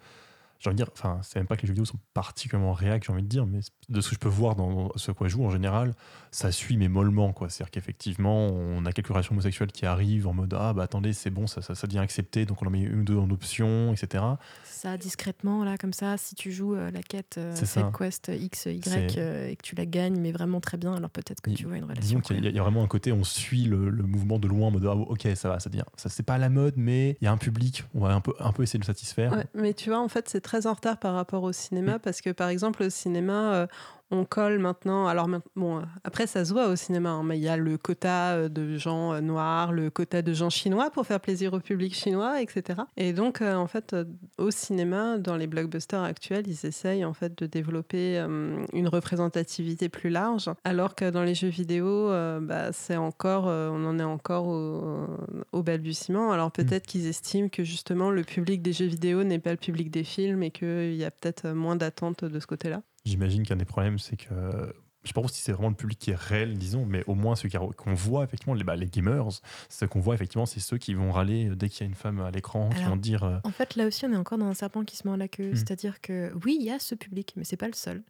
j'ai 0.59 0.68
envie 0.70 0.76
de 0.78 0.82
dire, 0.85 0.90
enfin, 0.93 1.20
c'est 1.22 1.39
même 1.39 1.47
pas 1.47 1.56
que 1.56 1.62
les 1.62 1.68
jeux 1.68 1.72
vidéo 1.74 1.85
sont 1.85 1.98
particulièrement 2.14 2.72
réacs, 2.72 3.05
j'ai 3.06 3.12
envie 3.12 3.22
de 3.22 3.28
dire, 3.28 3.47
mais 3.47 3.60
de 3.89 4.01
ce 4.01 4.09
que 4.09 4.14
je 4.16 4.20
peux 4.20 4.28
voir 4.28 4.56
dans 4.56 4.90
ce 4.97 5.10
à 5.10 5.14
quoi 5.14 5.28
je 5.28 5.32
joue 5.32 5.44
en 5.44 5.51
général, 5.51 5.94
ça 6.30 6.51
suit 6.52 6.76
mais 6.76 6.89
mollement, 6.89 7.32
quoi. 7.32 7.48
C'est-à-dire 7.48 7.70
qu'effectivement, 7.70 8.48
on 8.48 8.85
a 8.85 8.93
quelques 8.93 9.09
relations 9.09 9.32
homosexuelles 9.32 9.72
qui 9.72 9.86
arrivent 9.86 10.26
en 10.26 10.35
mode 10.35 10.55
ah 10.59 10.72
bah 10.72 10.82
attendez, 10.82 11.12
c'est 11.12 11.30
bon, 11.30 11.47
ça, 11.47 11.62
ça, 11.62 11.74
ça 11.74 11.86
devient 11.86 11.98
accepté, 12.01 12.44
donc 12.47 12.60
on 12.62 12.66
en 12.66 12.70
met 12.70 12.80
une 12.80 13.01
ou 13.01 13.05
deux 13.05 13.16
en 13.16 13.30
option, 13.30 13.93
etc. 13.93 14.24
Ça, 14.64 14.97
discrètement, 14.97 15.64
là, 15.64 15.76
comme 15.78 15.93
ça, 15.93 16.16
si 16.16 16.35
tu 16.35 16.52
joues 16.52 16.74
euh, 16.74 16.90
la 16.90 17.02
quête 17.02 17.36
euh. 17.39 17.55
Side 17.55 17.86
Quest 17.97 18.30
X, 18.35 18.66
Y 18.66 19.16
euh, 19.18 19.48
et 19.48 19.56
que 19.56 19.62
tu 19.62 19.74
la 19.74 19.86
gagnes, 19.86 20.18
mais 20.20 20.32
vraiment 20.32 20.60
très 20.60 20.76
bien, 20.76 20.94
alors 20.94 21.10
peut-être 21.10 21.40
que 21.40 21.51
Il- 21.51 21.56
tu 21.56 21.66
vois 21.66 21.76
une 21.76 21.85
relation. 21.85 22.01
Disons 22.01 22.20
qu'il 22.20 22.43
y, 22.43 22.47
a- 22.47 22.51
il 22.51 22.56
y 22.56 22.59
a 22.59 22.62
vraiment 22.62 22.82
un 22.82 22.86
côté, 22.89 23.12
on 23.12 23.24
suit 23.24 23.64
le, 23.64 23.90
le 23.90 24.02
mouvement 24.05 24.39
de 24.39 24.47
loin 24.48 24.68
en 24.68 24.70
mode 24.70 24.86
ah, 24.86 24.94
ok, 24.94 25.28
ça 25.35 25.48
va, 25.48 25.60
ça 25.60 25.70
devient, 25.70 25.85
ça 25.97 26.09
c'est 26.09 26.22
pas 26.22 26.35
à 26.35 26.39
la 26.39 26.48
mode, 26.48 26.74
mais 26.76 27.16
il 27.20 27.24
y 27.24 27.26
a 27.28 27.32
un 27.32 27.36
public, 27.39 27.85
on 27.94 28.01
va 28.01 28.14
un 28.14 28.20
peu, 28.20 28.32
un 28.39 28.52
peu 28.52 28.62
essayer 28.62 28.78
de 28.78 28.85
le 28.85 28.86
satisfaire. 28.86 29.32
Ouais, 29.32 29.47
mais 29.55 29.74
tu 29.74 29.90
vois, 29.90 30.01
en 30.01 30.09
fait, 30.09 30.28
c'est 30.28 30.40
très 30.48 30.66
en 30.66 30.72
retard 30.72 30.96
par 30.96 31.14
rapport 31.14 31.42
au 31.42 31.52
cinéma 31.52 31.98
parce 31.98 32.22
que, 32.22 32.30
par 32.30 32.48
exemple, 32.48 32.82
au 32.82 32.88
cinéma, 32.88 33.52
euh, 33.52 33.66
on 34.10 34.24
colle 34.24 34.59
maintenant. 34.59 35.06
Alors, 35.06 35.28
bon, 35.56 35.82
après, 36.05 36.26
ça 36.26 36.44
se 36.44 36.52
voit 36.52 36.68
au 36.68 36.76
cinéma, 36.76 37.10
hein, 37.10 37.22
mais 37.22 37.39
il 37.39 37.43
y 37.43 37.48
a 37.48 37.56
le 37.56 37.76
quota 37.78 38.32
euh, 38.32 38.48
de 38.48 38.76
gens 38.76 39.12
euh, 39.12 39.20
noirs, 39.20 39.72
le 39.72 39.90
quota 39.90 40.22
de 40.22 40.32
gens 40.32 40.51
chinois 40.51 40.90
pour 40.90 41.06
faire 41.06 41.20
plaisir 41.20 41.52
au 41.52 41.60
public 41.60 41.94
chinois, 41.94 42.40
etc. 42.40 42.80
Et 42.97 43.12
donc, 43.12 43.43
euh, 43.43 43.55
en 43.55 43.66
fait, 43.66 43.94
au 44.39 44.51
cinéma, 44.51 45.18
dans 45.18 45.36
les 45.36 45.47
blockbusters 45.47 46.02
actuels, 46.02 46.47
ils 46.47 46.66
essayent 46.66 47.05
en 47.05 47.14
fait 47.14 47.36
de 47.39 47.47
développer 47.47 48.18
euh, 48.18 48.64
une 48.72 48.89
représentativité 48.89 49.89
plus 49.89 50.10
large, 50.10 50.51
alors 50.64 50.94
que 50.94 51.10
dans 51.10 51.22
les 51.22 51.35
jeux 51.35 51.48
vidéo, 51.48 51.86
euh, 51.86 52.40
bah, 52.40 52.72
c'est 52.72 52.97
encore, 52.97 53.44
on 53.47 53.85
en 53.85 53.98
est 53.98 54.05
encore 54.05 54.48
au, 54.48 55.06
au 55.52 55.62
balbutiement. 55.62 56.32
Alors 56.32 56.51
peut-être 56.51 56.86
qu'ils 56.86 57.06
estiment 57.06 57.48
que 57.48 57.64
justement 57.64 58.10
le 58.10 58.22
public 58.22 58.62
des 58.62 58.72
jeux 58.72 58.86
vidéo 58.86 59.24
n'est 59.24 59.39
pas 59.39 59.51
le 59.51 59.56
public 59.56 59.90
des 59.90 60.05
films 60.05 60.43
et 60.43 60.51
qu'il 60.51 60.94
y 60.94 61.05
a 61.05 61.10
peut-être 61.10 61.48
moins 61.48 61.76
d'attentes 61.76 62.24
de 62.24 62.40
ce 62.40 62.47
côté-là. 62.47 62.82
J'imagine 63.09 63.43
qu'un 63.44 63.56
des 63.56 63.64
problèmes, 63.64 63.98
c'est 63.98 64.16
que. 64.16 64.72
Je 65.05 65.09
sais 65.09 65.14
pas 65.14 65.26
si 65.28 65.40
c'est 65.40 65.52
vraiment 65.52 65.68
le 65.70 65.76
public 65.76 65.97
qui 65.98 66.10
est 66.10 66.18
réel, 66.18 66.59
disons, 66.59 66.85
mais 66.85 67.05
au 67.06 67.14
moins 67.14 67.36
ceux 67.36 67.48
qu'on 67.48 67.94
voit, 67.94 68.24
effectivement, 68.24 68.52
les, 68.52 68.64
bah, 68.64 68.74
les 68.76 68.86
gamers, 68.89 69.28
ce 69.68 69.85
qu'on 69.85 70.01
voit, 70.01 70.14
effectivement, 70.16 70.44
c'est 70.44 70.59
ceux 70.60 70.76
qui 70.76 70.93
vont 70.93 71.12
râler 71.12 71.51
dès 71.55 71.68
qu'il 71.68 71.82
y 71.82 71.85
a 71.85 71.86
une 71.89 71.94
femme 71.94 72.20
à 72.20 72.30
l'écran, 72.32 72.68
qui 72.70 72.82
vont 72.82 72.97
dire. 72.97 73.22
euh, 73.22 73.39
En 73.44 73.51
fait, 73.52 73.76
là 73.76 73.86
aussi, 73.86 74.05
on 74.06 74.12
est 74.12 74.16
encore 74.16 74.39
dans 74.39 74.47
un 74.48 74.55
serpent 74.55 74.85
qui 74.85 74.97
se 74.97 75.06
mord 75.06 75.16
la 75.16 75.28
queue. 75.28 75.52
Mm. 75.52 75.56
C'est-à-dire 75.56 76.01
que 76.01 76.32
oui, 76.44 76.56
il 76.60 76.66
y 76.66 76.70
a 76.70 76.78
ce 76.80 76.94
public, 76.97 77.32
mais 77.36 77.44
c'est 77.44 77.56
pas 77.56 77.68
le 77.68 77.74
seul. 77.74 78.02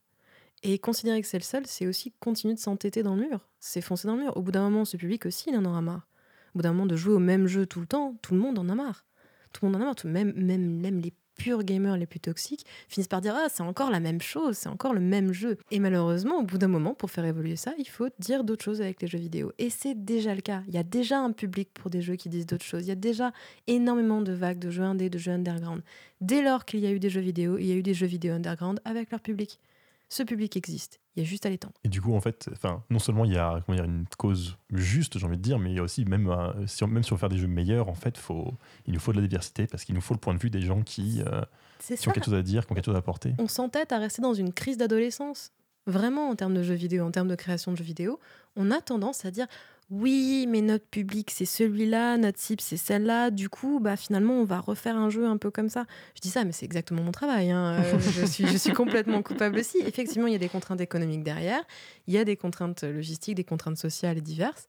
Et 0.65 0.79
considérer 0.79 1.21
que 1.21 1.29
c'est 1.29 1.39
le 1.39 1.45
seul, 1.45 1.67
c'est 1.67 1.87
aussi 1.87 2.13
continuer 2.19 2.55
de 2.55 2.59
s'entêter 2.59 3.03
dans 3.05 3.15
le 3.15 3.29
mur. 3.29 3.47
C'est 3.61 3.83
foncer 3.83 4.09
dans 4.09 4.17
le 4.17 4.23
mur. 4.23 4.37
Au 4.37 4.43
bout 4.43 4.51
d'un 4.51 4.63
moment, 4.69 4.85
ce 4.87 4.97
public 4.97 5.27
aussi, 5.27 5.51
il 5.51 5.57
en 5.57 5.65
aura 5.67 5.83
marre. 5.83 6.09
Au 6.55 6.59
bout 6.59 6.63
d'un 6.63 6.73
moment, 6.73 6.87
de 6.87 6.97
jouer 6.97 7.13
au 7.15 7.21
même 7.21 7.47
jeu 7.47 7.67
tout 7.67 7.81
le 7.81 7.87
temps, 7.87 8.17
tout 8.23 8.35
le 8.35 8.41
monde 8.41 8.59
en 8.59 8.69
a 8.69 8.75
marre. 8.75 9.05
Tout 9.53 9.67
le 9.67 9.71
monde 9.73 9.81
en 9.81 9.83
a 9.83 9.87
marre. 9.89 9.95
Tout- 9.95 10.09
Même, 10.09 10.33
même, 10.35 10.81
même 10.81 10.99
les 11.01 11.13
purs 11.39 11.63
gamers 11.63 11.97
les 11.97 12.07
plus 12.07 12.21
toxiques 12.21 12.67
finissent 12.89 13.09
par 13.09 13.23
dire 13.23 13.35
Ah, 13.37 13.49
c'est 13.49 13.63
encore 13.63 13.91
la 13.91 14.01
même 14.01 14.21
chose, 14.21 14.57
c'est 14.59 14.69
encore 14.69 14.93
le 14.93 15.01
même 15.01 15.33
jeu. 15.33 15.57
Et 15.71 15.79
malheureusement, 15.79 16.39
au 16.39 16.43
bout 16.43 16.59
d'un 16.59 16.69
moment, 16.69 16.93
pour 16.93 17.11
faire 17.11 17.25
évoluer 17.25 17.57
ça, 17.57 17.73
il 17.79 17.89
faut 17.89 18.09
dire 18.19 18.45
d'autres 18.45 18.65
choses 18.65 18.83
avec 18.83 19.01
les 19.01 19.09
jeux 19.09 19.19
vidéo. 19.19 19.53
Et 19.59 19.71
c'est 19.71 19.95
déjà 19.95 20.35
le 20.35 20.43
cas. 20.43 20.63
Il 20.69 20.75
y 20.75 20.79
a 20.79 20.83
déjà 20.83 21.19
un 21.21 21.33
public 21.33 21.71
pour 21.73 21.91
des 21.91 22.03
jeux 22.03 22.17
qui 22.17 22.29
disent 22.29 22.47
d'autres 22.47 22.65
choses. 22.65 22.85
Il 22.85 22.89
y 22.89 22.93
a 22.93 22.97
déjà 22.97 23.33
énormément 23.67 24.21
de 24.21 24.33
vagues 24.33 24.59
de 24.59 24.71
jeux 24.71 24.83
indés, 24.83 25.09
de 25.09 25.19
jeux 25.19 25.33
underground. 25.33 25.83
Dès 26.21 26.43
lors 26.43 26.65
qu'il 26.65 26.81
y 26.81 26.87
a 26.87 26.91
eu 26.91 26.99
des 26.99 27.11
jeux 27.11 27.21
vidéo, 27.21 27.57
il 27.59 27.67
y 27.67 27.73
a 27.73 27.77
eu 27.77 27.83
des 27.83 27.95
jeux 27.95 28.07
vidéo 28.07 28.35
underground 28.35 28.81
avec 28.85 29.11
leur 29.11 29.21
public. 29.21 29.61
Ce 30.09 30.23
public 30.23 30.57
existe. 30.57 31.01
Il 31.17 31.23
y 31.23 31.27
a 31.27 31.29
juste 31.29 31.45
à 31.45 31.51
l'étendre. 31.51 31.75
Et 31.85 31.89
du 31.89 32.01
coup, 32.01 32.15
en 32.15 32.21
fait, 32.21 32.49
enfin, 32.53 32.83
non 32.91 32.99
seulement 32.99 33.25
il 33.25 33.33
y 33.33 33.37
a 33.37 33.61
comment 33.67 33.77
dire, 33.77 33.85
une 33.85 34.07
cause 34.17 34.57
juste, 34.73 35.19
j'ai 35.19 35.27
envie 35.27 35.37
de 35.37 35.43
dire, 35.43 35.59
mais 35.59 35.71
il 35.71 35.77
y 35.77 35.79
a 35.81 35.83
aussi, 35.83 36.05
même, 36.05 36.29
euh, 36.29 36.67
si 36.67 36.83
on, 36.85 36.87
même 36.87 37.03
si 37.03 37.13
on 37.13 37.17
veut 37.17 37.21
faire 37.21 37.29
des 37.29 37.37
jeux 37.39 37.47
meilleurs, 37.49 37.89
en 37.89 37.95
fait, 37.95 38.17
faut, 38.17 38.55
il 38.87 38.95
nous 38.95 39.01
faut 39.01 39.13
de 39.13 39.21
la 39.21 39.27
diversité 39.27 39.67
parce 39.67 39.85
qu'il 39.85 39.95
nous 39.95 40.01
faut 40.01 40.15
le 40.15 40.21
point 40.21 40.35
de 40.35 40.39
vue 40.39 40.49
des 40.51 40.63
gens 40.63 40.83
qui, 40.83 41.23
euh, 41.27 41.43
C'est 41.81 41.97
qui 41.97 42.05
ça. 42.05 42.11
ont 42.11 42.13
quelque 42.13 42.25
chose 42.25 42.35
à 42.35 42.43
dire, 42.43 42.65
qui 42.67 42.73
ont 42.73 42.75
quelque 42.75 42.87
chose 42.87 42.95
à 42.95 42.99
apporter. 42.99 43.35
on 43.39 43.49
s'entête 43.49 43.93
à 43.93 43.99
rester 43.99 44.23
dans 44.23 44.35
une 44.35 44.53
crise 44.53 44.79
d'adolescence. 44.79 45.53
Vraiment, 45.87 46.29
en 46.29 46.37
termes 46.37 46.55
de 46.55 46.63
jeux 46.63 46.75
vidéo, 46.75 47.05
en 47.07 47.11
termes 47.11 47.29
de 47.29 47.35
création 47.35 47.73
de 47.73 47.77
jeux 47.77 47.85
vidéo, 47.85 48.21
on 48.57 48.71
a 48.71 48.81
tendance 48.81 49.25
à 49.25 49.31
dire 49.31 49.47
oui, 49.91 50.47
mais 50.49 50.61
notre 50.61 50.85
public 50.87 51.31
c'est 51.31 51.47
celui-là, 51.47 52.19
notre 52.19 52.39
cible 52.39 52.61
c'est 52.61 52.77
celle-là. 52.77 53.31
Du 53.31 53.49
coup, 53.49 53.81
bah 53.81 53.97
finalement, 53.97 54.35
on 54.35 54.45
va 54.45 54.61
refaire 54.61 54.97
un 54.97 55.09
jeu 55.09 55.27
un 55.27 55.39
peu 55.39 55.51
comme 55.51 55.71
ça. 55.71 55.87
Je 56.15 56.21
dis 56.21 56.29
ça, 56.29 56.45
mais 56.45 56.53
c'est 56.53 56.67
exactement 56.67 57.03
mon 57.03 57.13
travail. 57.13 57.51
hein. 57.51 57.83
Euh, 57.83 57.99
je, 58.21 58.27
suis, 58.27 58.47
je 58.47 58.57
suis 58.59 58.73
complètement 58.73 59.23
coupable 59.23 59.59
aussi. 59.59 59.79
Effectivement, 59.79 60.27
il 60.27 60.33
y 60.35 60.37
a 60.37 60.41
des 60.41 60.51
contraintes 60.51 60.81
économiques 60.83 61.23
derrière, 61.23 61.63
il 62.07 62.13
y 62.15 62.19
a 62.19 62.25
des 62.25 62.37
contraintes 62.37 62.83
logistiques, 62.85 63.37
des 63.37 63.45
contraintes 63.45 63.79
sociales 63.79 64.19
et 64.19 64.23
diverses. 64.23 64.67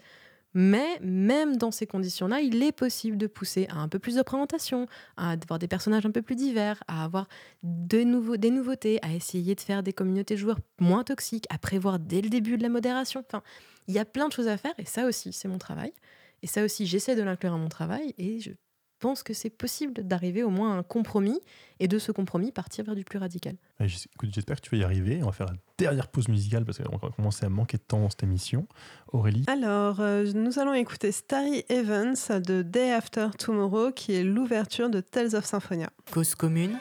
Mais 0.53 0.99
même 1.01 1.57
dans 1.57 1.71
ces 1.71 1.85
conditions-là, 1.85 2.41
il 2.41 2.61
est 2.63 2.71
possible 2.71 3.17
de 3.17 3.27
pousser 3.27 3.67
à 3.69 3.77
un 3.77 3.87
peu 3.87 3.99
plus 3.99 4.15
de 4.15 4.21
présentation, 4.21 4.87
à 5.15 5.31
avoir 5.31 5.59
des 5.59 5.67
personnages 5.67 6.05
un 6.05 6.11
peu 6.11 6.21
plus 6.21 6.35
divers, 6.35 6.83
à 6.87 7.03
avoir 7.03 7.27
de 7.63 7.99
des 8.37 8.49
nouveautés, 8.49 8.99
à 9.03 9.13
essayer 9.13 9.55
de 9.55 9.61
faire 9.61 9.83
des 9.83 9.93
communautés 9.93 10.35
de 10.35 10.39
joueurs 10.39 10.59
moins 10.79 11.03
toxiques, 11.03 11.45
à 11.49 11.57
prévoir 11.57 11.99
dès 11.99 12.21
le 12.21 12.29
début 12.29 12.57
de 12.57 12.63
la 12.63 12.69
modération. 12.69 13.23
Enfin, 13.27 13.43
il 13.87 13.93
y 13.93 13.99
a 13.99 14.05
plein 14.05 14.27
de 14.27 14.33
choses 14.33 14.47
à 14.47 14.57
faire 14.57 14.73
et 14.77 14.85
ça 14.85 15.05
aussi, 15.05 15.33
c'est 15.33 15.47
mon 15.47 15.57
travail. 15.57 15.93
Et 16.41 16.47
ça 16.47 16.63
aussi, 16.63 16.85
j'essaie 16.85 17.15
de 17.15 17.21
l'inclure 17.21 17.53
à 17.53 17.57
mon 17.57 17.69
travail 17.69 18.13
et 18.17 18.39
je 18.39 18.51
je 18.99 19.07
pense 19.07 19.23
que 19.23 19.33
c'est 19.33 19.49
possible 19.49 20.03
d'arriver 20.03 20.43
au 20.43 20.49
moins 20.49 20.75
à 20.75 20.77
un 20.77 20.83
compromis 20.83 21.39
et 21.79 21.87
de 21.87 21.97
ce 21.99 22.11
compromis 22.11 22.51
partir 22.51 22.83
vers 22.83 22.95
du 22.95 23.05
plus 23.05 23.17
radical. 23.17 23.55
Bah, 23.79 23.85
ouais, 23.85 23.91
J'espère 24.23 24.57
que 24.57 24.67
tu 24.67 24.75
vas 24.75 24.81
y 24.81 24.83
arriver. 24.83 25.23
On 25.23 25.27
va 25.27 25.31
faire 25.31 25.47
la 25.47 25.53
dernière 25.77 26.09
pause 26.09 26.27
musicale 26.27 26.65
parce 26.65 26.79
qu'on 26.79 26.97
va 26.97 27.09
commencer 27.15 27.45
à 27.45 27.49
manquer 27.49 27.77
de 27.77 27.83
temps 27.83 28.01
dans 28.01 28.09
cette 28.09 28.23
émission. 28.23 28.67
Aurélie 29.13 29.45
Alors, 29.47 30.01
euh, 30.01 30.29
nous 30.33 30.59
allons 30.59 30.73
écouter 30.73 31.13
Starry 31.13 31.63
Evans 31.69 32.17
de 32.45 32.61
Day 32.61 32.91
After 32.91 33.29
Tomorrow 33.37 33.93
qui 33.93 34.15
est 34.15 34.25
l'ouverture 34.25 34.89
de 34.89 34.99
Tales 34.99 35.33
of 35.33 35.45
Symphonia. 35.45 35.89
Cause 36.11 36.35
commune, 36.35 36.77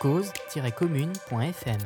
cause-commune.fm 0.00 1.78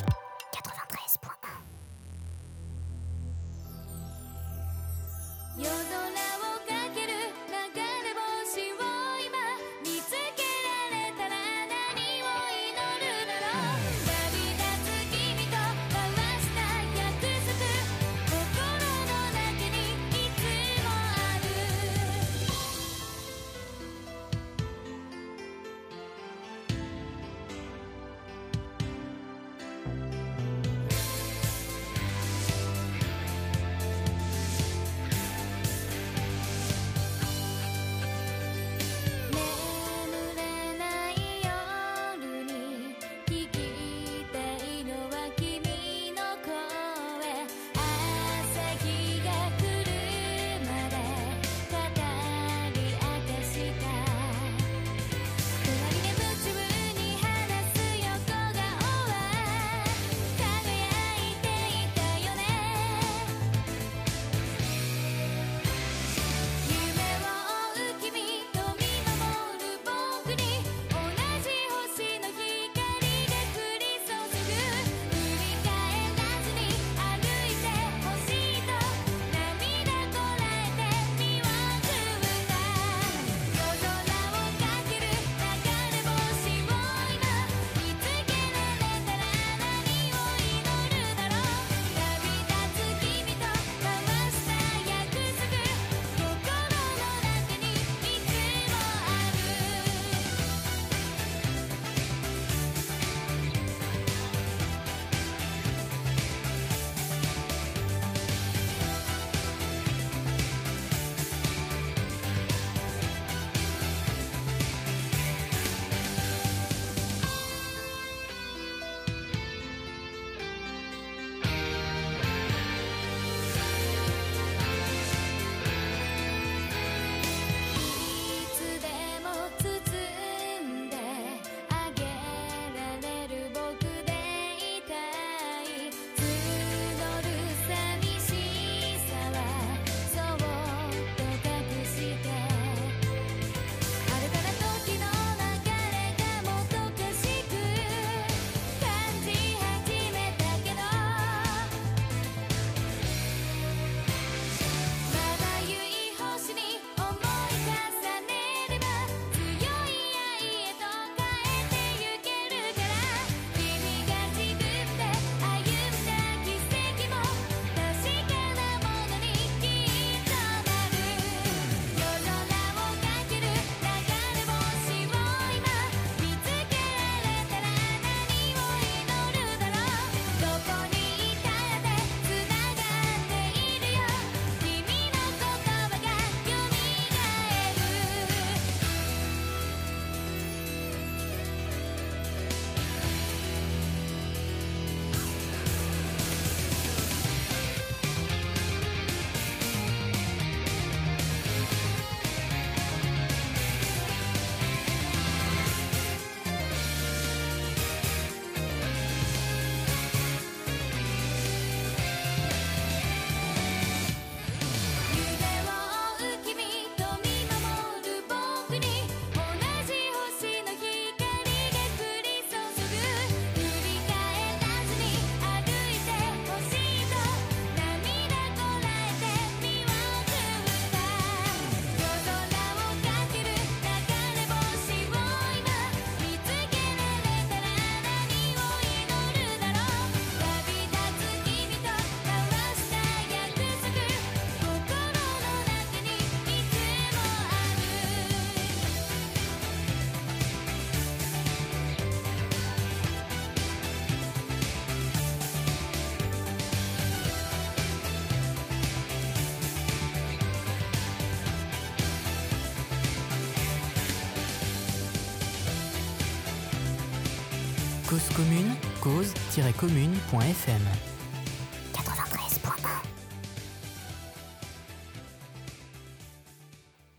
Cause 268.13 268.29
commune, 268.37 268.69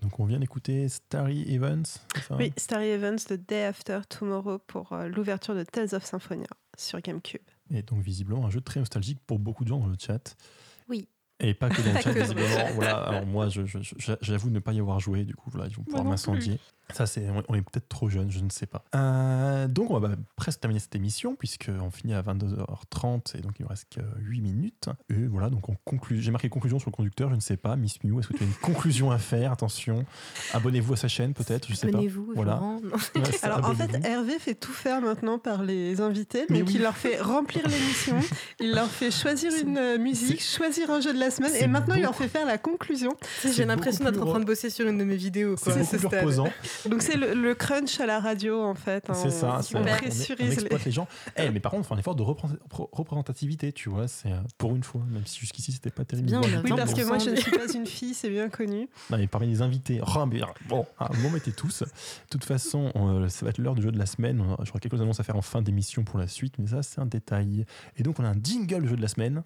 Donc 0.01 0.19
on 0.19 0.25
vient 0.25 0.37
d'écouter 0.37 0.87
Starry 0.89 1.51
Evans, 1.51 1.83
hein 2.29 2.35
Oui, 2.37 2.53
Starry 2.57 2.89
Evans, 2.89 3.15
The 3.15 3.33
Day 3.33 3.63
After 3.63 4.01
Tomorrow 4.07 4.59
pour 4.59 4.93
euh, 4.93 5.07
l'ouverture 5.07 5.55
de 5.55 5.63
Tales 5.63 5.95
of 5.95 6.05
Symphonia 6.05 6.45
sur 6.77 7.01
GameCube. 7.01 7.41
Et 7.71 7.81
donc 7.81 8.03
visiblement 8.03 8.45
un 8.45 8.51
jeu 8.51 8.61
très 8.61 8.79
nostalgique 8.79 9.17
pour 9.25 9.39
beaucoup 9.39 9.63
de 9.63 9.69
gens 9.69 9.79
dans 9.79 9.87
le 9.87 9.97
chat. 9.97 10.35
Oui. 10.87 11.07
Et 11.39 11.55
pas 11.55 11.69
que 11.69 11.81
dans 11.81 11.91
le 11.91 11.99
chat, 12.01 12.11
visiblement. 12.11 12.71
Voilà, 12.75 12.97
alors 12.97 13.25
moi, 13.25 13.47
j'avoue 14.21 14.51
ne 14.51 14.59
pas 14.59 14.73
y 14.73 14.79
avoir 14.79 14.99
joué, 14.99 15.25
du 15.25 15.33
coup, 15.33 15.49
voilà, 15.49 15.67
ils 15.67 15.75
vont 15.75 15.83
pouvoir 15.83 16.03
m'incendier. 16.03 16.59
Ça, 16.93 17.05
c'est, 17.07 17.25
on- 17.49 17.55
est 17.55 17.61
peut-être 17.61 17.87
trop 17.89 18.09
jeune, 18.09 18.29
je 18.31 18.39
ne 18.39 18.49
sais 18.49 18.65
pas. 18.65 18.83
Euh, 18.95 19.67
donc, 19.67 19.89
on 19.91 19.99
va 19.99 20.09
bah, 20.09 20.15
presque 20.35 20.59
terminer 20.59 20.79
cette 20.79 20.95
émission, 20.95 21.35
puisqu'on 21.35 21.89
finit 21.91 22.13
à 22.13 22.21
22h30, 22.21 23.37
et 23.37 23.41
donc 23.41 23.53
il 23.59 23.63
nous 23.63 23.67
reste 23.67 23.87
que 23.93 24.01
8 24.21 24.41
minutes. 24.41 24.89
Et 25.09 25.25
voilà, 25.25 25.49
donc 25.49 25.69
on 25.69 25.75
conclut. 25.85 26.21
J'ai 26.21 26.31
marqué 26.31 26.49
conclusion 26.49 26.79
sur 26.79 26.89
le 26.89 26.95
conducteur, 26.95 27.29
je 27.29 27.35
ne 27.35 27.39
sais 27.41 27.57
pas. 27.57 27.75
Miss 27.75 28.03
Mew, 28.03 28.19
est-ce 28.19 28.27
que 28.27 28.33
tu 28.37 28.43
as 28.43 28.47
une 28.47 28.53
conclusion 28.53 29.11
à 29.11 29.17
faire? 29.17 29.51
Attention, 29.51 30.05
abonnez-vous 30.53 30.93
à 30.93 30.97
sa 30.97 31.07
chaîne, 31.07 31.33
peut-être, 31.33 31.67
je 31.69 31.73
sais 31.75 31.87
pas. 31.87 31.97
Abonnez-vous, 31.97 32.31
Voilà. 32.35 32.61
Ouais, 32.61 32.89
c'est- 33.31 33.43
Alors 33.43 33.69
en 33.69 33.73
fait. 33.75 34.05
Hervé 34.05 34.37
fait 34.39 34.55
tout 34.55 34.71
faire 34.71 35.01
maintenant 35.01 35.39
par 35.39 35.63
les 35.63 36.01
invités. 36.01 36.45
Mais 36.49 36.59
Donc 36.59 36.67
oui. 36.69 36.75
il 36.75 36.81
leur 36.81 36.95
fait 36.97 37.19
remplir 37.21 37.67
l'émission, 37.67 38.17
il 38.59 38.71
leur 38.73 38.87
fait 38.89 39.11
choisir 39.11 39.51
C'est- 39.51 39.61
une 39.61 39.77
euh, 39.77 39.97
musique, 39.97 40.41
choisir 40.43 40.89
un 40.89 40.99
jeu 41.01 41.13
de 41.13 41.19
la 41.19 41.31
semaine, 41.31 41.51
c'est 41.53 41.63
et 41.63 41.67
maintenant 41.67 41.95
il 41.95 42.01
leur 42.01 42.15
fait 42.15 42.27
faire 42.27 42.45
la 42.45 42.57
conclusion. 42.57 43.15
J'ai 43.43 43.51
C'est 43.51 43.65
l'impression 43.65 44.05
d'être 44.05 44.21
en 44.21 44.25
train 44.25 44.39
de 44.39 44.45
bosser 44.45 44.69
sur 44.69 44.87
une 44.87 44.97
de 44.97 45.03
mes 45.03 45.15
vidéos. 45.15 45.55
c'est 45.57 45.63
quoi, 45.63 45.73
à 45.73 45.77
beaucoup 45.77 45.91
ce 45.91 45.97
plus 45.97 46.07
reposant. 46.17 46.47
Donc 46.89 47.01
c'est 47.01 47.15
le, 47.17 47.33
le 47.33 47.55
crunch 47.55 47.99
à 47.99 48.05
la 48.05 48.19
radio 48.19 48.61
en 48.61 48.75
fait. 48.75 49.09
hein. 49.09 49.13
C'est 49.13 49.29
ça, 49.29 49.57
On- 49.57 49.61
c'est- 49.61 49.75
on 49.75 49.79
on, 49.79 49.83
on 49.83 49.97
pressurise 49.97 50.67
les- 50.85 50.91
gens. 50.91 51.07
Eh, 51.37 51.49
mais 51.49 51.59
par 51.59 51.71
contre, 51.71 51.83
on 51.83 51.87
fait 51.89 51.95
un 51.95 51.99
effort 51.99 52.15
de 52.15 52.23
représentativité, 52.23 53.71
tu 53.71 53.89
vois, 53.89 54.07
c'est 54.07 54.31
euh, 54.31 54.37
pour 54.57 54.75
une 54.75 54.83
fois, 54.83 55.01
même 55.09 55.25
si 55.25 55.39
jusqu'ici 55.39 55.71
c'était 55.71 55.89
pas 55.91 56.05
terrible. 56.05 56.27
bien, 56.27 56.41
je- 56.41 56.57
Oui, 56.59 56.71
parce 56.75 56.93
que 56.93 57.01
bon 57.01 57.07
moi 57.07 57.17
je 57.19 57.29
ne 57.29 57.35
suis 57.35 57.51
pas 57.51 57.67
une 57.73 57.85
fille, 57.85 58.13
c'est 58.13 58.29
bien 58.29 58.49
connu. 58.49 58.89
Non, 59.09 59.17
mais 59.17 59.27
parmi 59.27 59.47
les 59.47 59.61
invités, 59.61 60.01
ah, 60.05 60.25
mais, 60.25 60.41
bon, 60.67 60.85
ah, 60.99 61.09
vous 61.11 61.21
m'en 61.23 61.29
mettez 61.29 61.51
tous. 61.51 61.81
De 61.83 61.87
toute 62.29 62.45
façon, 62.45 62.91
on- 62.95 63.27
ça 63.29 63.45
va 63.45 63.49
être 63.49 63.57
l'heure 63.59 63.75
du 63.75 63.81
jeu 63.81 63.91
de 63.91 63.97
la 63.99 64.05
semaine. 64.05 64.41
On 64.41 64.53
a- 64.53 64.63
J'aurai 64.65 64.79
quelques 64.79 64.99
annonces 65.01 65.19
à 65.19 65.23
faire 65.23 65.35
en 65.35 65.41
fin 65.41 65.61
d'émission 65.61 66.03
pour 66.03 66.19
la 66.19 66.27
suite, 66.27 66.55
mais 66.59 66.67
ça, 66.67 66.83
c'est 66.83 66.99
un 66.99 67.05
détail. 67.05 67.65
Et 67.97 68.03
donc, 68.03 68.19
on 68.19 68.23
a 68.23 68.29
un 68.29 68.35
jingle 68.41 68.87
jeu 68.87 68.95
de 68.95 69.01
la 69.01 69.07
semaine. 69.07 69.43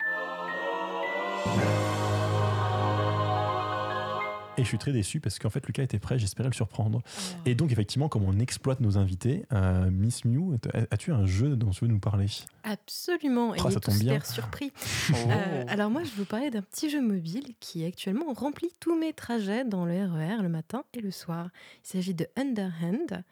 Et 4.58 4.64
je 4.64 4.68
suis 4.68 4.78
très 4.80 4.92
déçu 4.92 5.20
parce 5.20 5.38
qu'en 5.40 5.50
fait, 5.52 5.66
Lucas 5.68 5.84
était 5.84 6.00
prêt, 6.00 6.18
j'espérais 6.18 6.50
le 6.50 6.54
surprendre. 6.56 7.02
Et 7.46 7.54
donc, 7.56 7.72
effectivement, 7.72 8.10
comme 8.10 8.24
on 8.24 8.40
exploite 8.40 8.80
nos 8.80 8.98
invités, 8.98 9.46
euh, 9.54 9.90
Miss 9.92 10.26
Mew, 10.26 10.56
as- 10.74 10.88
as-tu 10.92 11.12
un 11.12 11.26
jeu 11.28 11.56
dont 11.56 11.70
tu 11.70 11.86
veux 11.86 11.92
nous 11.92 12.00
parler? 12.00 12.26
Absolument. 12.64 13.54
Et 13.54 13.60
Oh, 13.62 13.68
il 13.68 13.72
ça 13.72 13.78
est 13.78 13.80
tombe 13.82 14.00
bien. 14.00 14.20
surpris. 14.22 14.72
Oh. 15.14 15.16
Euh, 15.30 15.64
alors 15.68 15.90
moi, 15.90 16.04
je 16.04 16.10
vais 16.10 16.16
vous 16.18 16.26
parler 16.26 16.50
d'un 16.50 16.62
petit 16.62 16.90
jeu 16.90 17.02
mobile 17.02 17.54
qui 17.60 17.86
actuellement 17.86 18.34
remplit 18.34 18.72
tous 18.80 18.98
mes 19.00 19.14
trajets 19.14 19.64
dans 19.64 19.86
le 19.86 19.94
RER 20.06 20.42
le 20.42 20.50
matin 20.50 20.84
et 20.94 21.00
le 21.00 21.12
soir. 21.12 21.50
Il 21.86 21.88
s'agit 21.90 22.14
de 22.14 22.28
Underhand, 22.36 23.24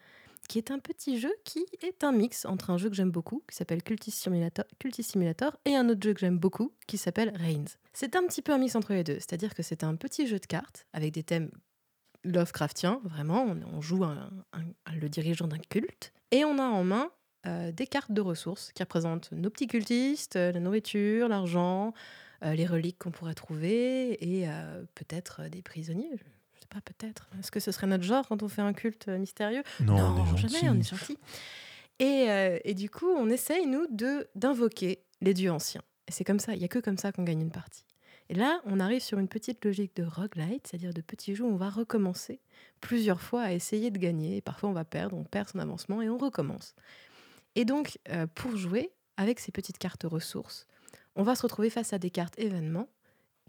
qui 0.46 0.58
est 0.58 0.70
un 0.70 0.78
petit 0.78 1.18
jeu 1.18 1.32
qui 1.44 1.66
est 1.82 2.04
un 2.04 2.12
mix 2.12 2.44
entre 2.44 2.70
un 2.70 2.78
jeu 2.78 2.88
que 2.88 2.96
j'aime 2.96 3.10
beaucoup, 3.10 3.42
qui 3.48 3.56
s'appelle 3.56 3.82
Cultist 3.82 4.18
Simulator, 4.18 4.64
Simulator, 5.00 5.56
et 5.64 5.76
un 5.76 5.88
autre 5.88 6.02
jeu 6.02 6.14
que 6.14 6.20
j'aime 6.20 6.38
beaucoup, 6.38 6.72
qui 6.86 6.98
s'appelle 6.98 7.32
Reigns. 7.36 7.76
C'est 7.92 8.16
un 8.16 8.26
petit 8.26 8.42
peu 8.42 8.52
un 8.52 8.58
mix 8.58 8.74
entre 8.74 8.92
les 8.92 9.04
deux, 9.04 9.16
c'est-à-dire 9.16 9.54
que 9.54 9.62
c'est 9.62 9.84
un 9.84 9.96
petit 9.96 10.26
jeu 10.26 10.38
de 10.38 10.46
cartes 10.46 10.86
avec 10.92 11.12
des 11.12 11.22
thèmes 11.22 11.50
Lovecraftiens, 12.24 13.00
vraiment. 13.04 13.46
On, 13.72 13.80
joue 13.80 14.04
le 14.04 15.08
dirigeant 15.08 15.46
d'un 15.46 15.58
culte, 15.58 16.12
et 16.32 16.44
on 16.44 16.58
a 16.58 16.64
en 16.64 16.82
main 16.82 17.10
euh, 17.46 17.70
des 17.70 17.86
cartes 17.86 18.10
de 18.10 18.20
ressources 18.20 18.72
qui 18.72 18.82
représentent 18.82 19.30
nos 19.30 19.50
petits 19.50 19.68
cultistes, 19.68 20.36
euh, 20.36 20.50
la 20.50 20.58
nourriture, 20.58 21.28
l'argent, 21.28 21.92
euh, 22.42 22.54
les 22.54 22.66
reliques 22.66 22.98
qu'on 22.98 23.12
pourrait 23.12 23.34
trouver 23.34 24.12
et 24.24 24.48
peut-être 24.94 25.48
des 25.48 25.62
prisonniers. 25.62 26.10
Sais 26.66 26.80
pas, 26.80 26.80
peut-être. 26.80 27.28
Est-ce 27.38 27.52
que 27.52 27.60
ce 27.60 27.70
serait 27.70 27.86
notre 27.86 28.02
genre 28.02 28.26
quand 28.26 28.42
on 28.42 28.48
fait 28.48 28.62
un 28.62 28.72
culte 28.72 29.06
euh, 29.08 29.18
mystérieux? 29.18 29.62
Non, 29.80 29.94
on 29.94 30.24
est 30.24 30.38
gentil. 30.38 30.48
jamais, 30.48 30.70
on 30.70 30.80
est 30.80 30.88
gentil. 30.88 31.16
Et, 32.00 32.28
euh, 32.28 32.58
et 32.64 32.74
du 32.74 32.90
coup, 32.90 33.06
on 33.06 33.28
essaye, 33.28 33.66
nous, 33.66 33.86
de 33.88 34.26
d'invoquer 34.34 35.00
les 35.20 35.32
dieux 35.32 35.52
anciens. 35.52 35.82
Et 36.08 36.12
c'est 36.12 36.24
comme 36.24 36.40
ça, 36.40 36.54
il 36.54 36.58
n'y 36.58 36.64
a 36.64 36.68
que 36.68 36.78
comme 36.78 36.98
ça 36.98 37.12
qu'on 37.12 37.22
gagne 37.22 37.40
une 37.40 37.52
partie. 37.52 37.84
Et 38.28 38.34
là, 38.34 38.60
on 38.64 38.80
arrive 38.80 39.00
sur 39.00 39.18
une 39.18 39.28
petite 39.28 39.64
logique 39.64 39.94
de 39.94 40.02
roguelite, 40.02 40.66
c'est-à-dire 40.66 40.92
de 40.92 41.00
petits 41.00 41.36
jeux 41.36 41.44
où 41.44 41.52
on 41.52 41.56
va 41.56 41.70
recommencer 41.70 42.40
plusieurs 42.80 43.20
fois 43.20 43.42
à 43.42 43.52
essayer 43.52 43.92
de 43.92 43.98
gagner. 43.98 44.38
Et 44.38 44.40
parfois, 44.40 44.68
on 44.68 44.72
va 44.72 44.84
perdre, 44.84 45.16
on 45.16 45.22
perd 45.22 45.48
son 45.48 45.60
avancement 45.60 46.02
et 46.02 46.08
on 46.08 46.18
recommence. 46.18 46.74
Et 47.54 47.64
donc, 47.64 47.98
euh, 48.10 48.26
pour 48.34 48.56
jouer 48.56 48.90
avec 49.16 49.38
ces 49.38 49.52
petites 49.52 49.78
cartes 49.78 50.04
ressources, 50.04 50.66
on 51.14 51.22
va 51.22 51.36
se 51.36 51.42
retrouver 51.42 51.70
face 51.70 51.92
à 51.92 51.98
des 51.98 52.10
cartes 52.10 52.38
événements 52.38 52.88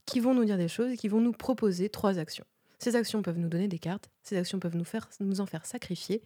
qui 0.05 0.19
vont 0.19 0.33
nous 0.33 0.45
dire 0.45 0.57
des 0.57 0.69
choses 0.69 0.91
et 0.91 0.97
qui 0.97 1.07
vont 1.07 1.21
nous 1.21 1.33
proposer 1.33 1.89
trois 1.89 2.19
actions. 2.19 2.45
Ces 2.79 2.95
actions 2.95 3.21
peuvent 3.21 3.39
nous 3.39 3.49
donner 3.49 3.67
des 3.67 3.79
cartes, 3.79 4.09
ces 4.23 4.37
actions 4.37 4.59
peuvent 4.59 4.75
nous, 4.75 5.41
en 5.41 5.45
faire 5.45 5.65
sacrifier, 5.65 6.23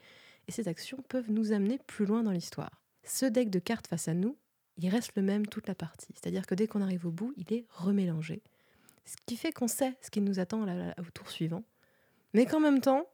et 0.47 0.51
ces 0.51 0.67
actions 0.67 1.03
peuvent 1.07 1.31
nous 1.31 1.53
amener 1.53 1.79
plus 1.87 2.05
loin 2.05 2.23
dans 2.23 2.31
l'histoire. 2.31 2.81
Ce 3.03 3.25
deck 3.25 3.49
de 3.49 3.59
cartes 3.59 3.87
face 3.87 4.07
à 4.07 4.13
nous, 4.13 4.37
il 4.77 4.89
reste 4.89 5.15
le 5.15 5.21
même 5.21 5.47
toute 5.47 5.67
la 5.67 5.75
partie. 5.75 6.13
C'est-à-dire 6.13 6.45
que 6.45 6.55
dès 6.55 6.67
qu'on 6.67 6.81
arrive 6.81 7.05
au 7.05 7.11
bout, 7.11 7.33
il 7.37 7.53
est 7.53 7.65
remélangé. 7.69 8.41
Ce 9.05 9.15
qui 9.25 9.37
fait 9.37 9.51
qu'on 9.51 9.67
sait 9.67 9.97
ce 10.01 10.09
qui 10.09 10.21
nous 10.21 10.39
attend 10.39 10.63
au 10.63 11.11
tour 11.13 11.29
suivant, 11.29 11.63
mais 12.33 12.45
qu'en 12.45 12.59
même 12.59 12.81
temps, 12.81 13.05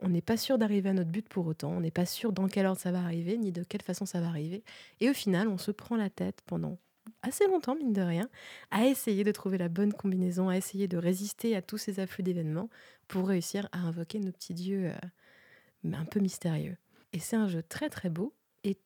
on 0.00 0.08
n'est 0.08 0.22
pas 0.22 0.36
sûr 0.36 0.58
d'arriver 0.58 0.90
à 0.90 0.92
notre 0.92 1.10
but 1.10 1.28
pour 1.28 1.46
autant, 1.46 1.70
on 1.70 1.80
n'est 1.80 1.90
pas 1.90 2.06
sûr 2.06 2.32
dans 2.32 2.48
quel 2.48 2.66
ordre 2.66 2.80
ça 2.80 2.92
va 2.92 3.00
arriver, 3.00 3.38
ni 3.38 3.52
de 3.52 3.62
quelle 3.62 3.82
façon 3.82 4.06
ça 4.06 4.20
va 4.20 4.28
arriver. 4.28 4.64
Et 5.00 5.08
au 5.08 5.14
final, 5.14 5.48
on 5.48 5.58
se 5.58 5.70
prend 5.70 5.96
la 5.96 6.10
tête 6.10 6.42
pendant 6.46 6.78
assez 7.22 7.46
longtemps, 7.46 7.74
mine 7.74 7.92
de 7.92 8.02
rien, 8.02 8.28
à 8.70 8.86
essayer 8.86 9.24
de 9.24 9.32
trouver 9.32 9.58
la 9.58 9.68
bonne 9.68 9.92
combinaison, 9.92 10.48
à 10.48 10.56
essayer 10.56 10.88
de 10.88 10.96
résister 10.96 11.56
à 11.56 11.62
tous 11.62 11.78
ces 11.78 12.00
afflux 12.00 12.22
d'événements 12.22 12.68
pour 13.08 13.28
réussir 13.28 13.68
à 13.72 13.78
invoquer 13.78 14.18
nos 14.18 14.32
petits 14.32 14.54
dieux 14.54 14.90
euh, 14.90 15.92
un 15.92 16.04
peu 16.04 16.20
mystérieux. 16.20 16.76
Et 17.12 17.18
c'est 17.18 17.36
un 17.36 17.48
jeu 17.48 17.62
très 17.62 17.90
très 17.90 18.10
beau 18.10 18.34
et 18.64 18.78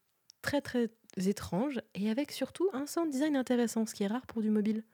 très 0.42 0.60
très 0.60 0.90
étrange 1.16 1.80
et 1.94 2.10
avec 2.10 2.32
surtout 2.32 2.68
un 2.72 2.86
sound 2.86 3.10
design 3.10 3.36
intéressant, 3.36 3.86
ce 3.86 3.94
qui 3.94 4.04
est 4.04 4.08
rare 4.08 4.26
pour 4.26 4.42
du 4.42 4.50
mobile. 4.50 4.84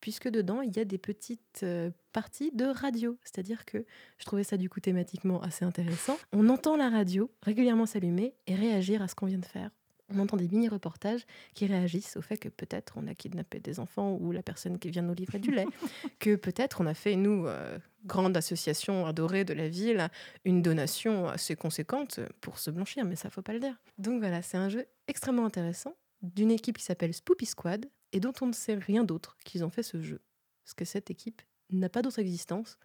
Puisque 0.00 0.28
dedans, 0.28 0.60
il 0.60 0.76
y 0.76 0.78
a 0.78 0.84
des 0.84 0.98
petites 0.98 1.64
euh, 1.64 1.90
parties 2.12 2.52
de 2.52 2.66
radio. 2.66 3.18
C'est-à-dire 3.24 3.64
que 3.64 3.84
je 4.18 4.24
trouvais 4.24 4.44
ça 4.44 4.56
du 4.56 4.70
coup 4.70 4.78
thématiquement 4.78 5.42
assez 5.42 5.64
intéressant. 5.64 6.16
On 6.32 6.48
entend 6.48 6.76
la 6.76 6.88
radio 6.88 7.32
régulièrement 7.42 7.84
s'allumer 7.84 8.36
et 8.46 8.54
réagir 8.54 9.02
à 9.02 9.08
ce 9.08 9.16
qu'on 9.16 9.26
vient 9.26 9.38
de 9.38 9.44
faire. 9.44 9.70
On 10.10 10.18
entend 10.20 10.36
des 10.36 10.48
mini-reportages 10.48 11.26
qui 11.54 11.66
réagissent 11.66 12.16
au 12.16 12.22
fait 12.22 12.38
que 12.38 12.48
peut-être 12.48 12.94
on 12.96 13.06
a 13.06 13.14
kidnappé 13.14 13.60
des 13.60 13.78
enfants 13.78 14.16
ou 14.20 14.32
la 14.32 14.42
personne 14.42 14.78
qui 14.78 14.90
vient 14.90 15.02
nous 15.02 15.14
livrer 15.14 15.38
du 15.38 15.50
lait, 15.50 15.66
que 16.18 16.36
peut-être 16.36 16.80
on 16.80 16.86
a 16.86 16.94
fait, 16.94 17.16
nous, 17.16 17.46
euh, 17.46 17.78
grande 18.06 18.36
association 18.36 19.06
adorée 19.06 19.44
de 19.44 19.52
la 19.52 19.68
ville, 19.68 20.08
une 20.44 20.62
donation 20.62 21.28
assez 21.28 21.56
conséquente 21.56 22.20
pour 22.40 22.58
se 22.58 22.70
blanchir, 22.70 23.04
mais 23.04 23.16
ça 23.16 23.30
faut 23.30 23.42
pas 23.42 23.52
le 23.52 23.60
dire. 23.60 23.76
Donc 23.98 24.20
voilà, 24.20 24.40
c'est 24.42 24.56
un 24.56 24.68
jeu 24.68 24.86
extrêmement 25.08 25.44
intéressant 25.44 25.94
d'une 26.22 26.50
équipe 26.50 26.78
qui 26.78 26.84
s'appelle 26.84 27.14
Spoopy 27.14 27.46
Squad 27.46 27.86
et 28.12 28.20
dont 28.20 28.32
on 28.40 28.46
ne 28.46 28.52
sait 28.52 28.74
rien 28.74 29.04
d'autre 29.04 29.36
qu'ils 29.44 29.64
ont 29.64 29.70
fait 29.70 29.82
ce 29.82 30.00
jeu. 30.00 30.20
Parce 30.64 30.74
que 30.74 30.84
cette 30.84 31.10
équipe 31.10 31.42
n'a 31.70 31.88
pas 31.88 32.02
d'autre 32.02 32.18
existence 32.18 32.78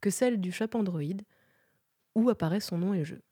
que 0.00 0.10
celle 0.10 0.40
du 0.40 0.52
shop 0.52 0.70
Android 0.74 1.02
où 2.14 2.28
apparaît 2.28 2.60
son 2.60 2.78
nom 2.78 2.94
et 2.94 2.98
le 2.98 3.04
jeu. 3.04 3.22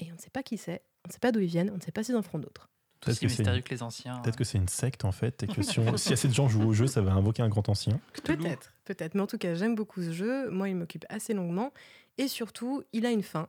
Et 0.00 0.10
on 0.10 0.14
ne 0.14 0.20
sait 0.20 0.30
pas 0.30 0.42
qui 0.42 0.58
c'est, 0.58 0.82
on 1.04 1.08
ne 1.08 1.12
sait 1.12 1.18
pas 1.18 1.32
d'où 1.32 1.40
ils 1.40 1.46
viennent, 1.46 1.70
on 1.70 1.76
ne 1.76 1.80
sait 1.80 1.92
pas 1.92 2.02
s'ils 2.02 2.16
en 2.16 2.22
feront 2.22 2.38
d'autres. 2.38 2.68
Tout 3.00 3.10
aussi 3.10 3.20
que 3.20 3.28
c'est 3.28 3.38
mystérieux 3.42 3.62
que 3.62 3.70
les 3.70 3.82
anciens. 3.82 4.18
Peut-être 4.20 4.36
que 4.36 4.44
c'est 4.44 4.58
une 4.58 4.68
secte 4.68 5.04
en 5.04 5.12
fait, 5.12 5.42
et 5.44 5.46
que 5.46 5.62
si, 5.62 5.78
on- 5.78 5.96
si 5.96 6.12
assez 6.12 6.28
de 6.28 6.34
gens 6.34 6.48
jouent 6.48 6.66
au 6.68 6.72
jeu, 6.72 6.86
ça 6.86 7.00
va 7.00 7.12
invoquer 7.12 7.42
un 7.42 7.48
grand 7.48 7.68
ancien. 7.68 8.00
Peut-être, 8.24 8.72
peut-être. 8.84 9.14
Mais 9.14 9.20
en 9.20 9.26
tout 9.26 9.38
cas, 9.38 9.54
j'aime 9.54 9.74
beaucoup 9.74 10.02
ce 10.02 10.12
jeu. 10.12 10.50
Moi, 10.50 10.68
il 10.68 10.76
m'occupe 10.76 11.04
assez 11.08 11.32
longuement. 11.34 11.72
Et 12.18 12.26
surtout, 12.28 12.82
il 12.92 13.06
a 13.06 13.10
une 13.10 13.22
fin. 13.22 13.48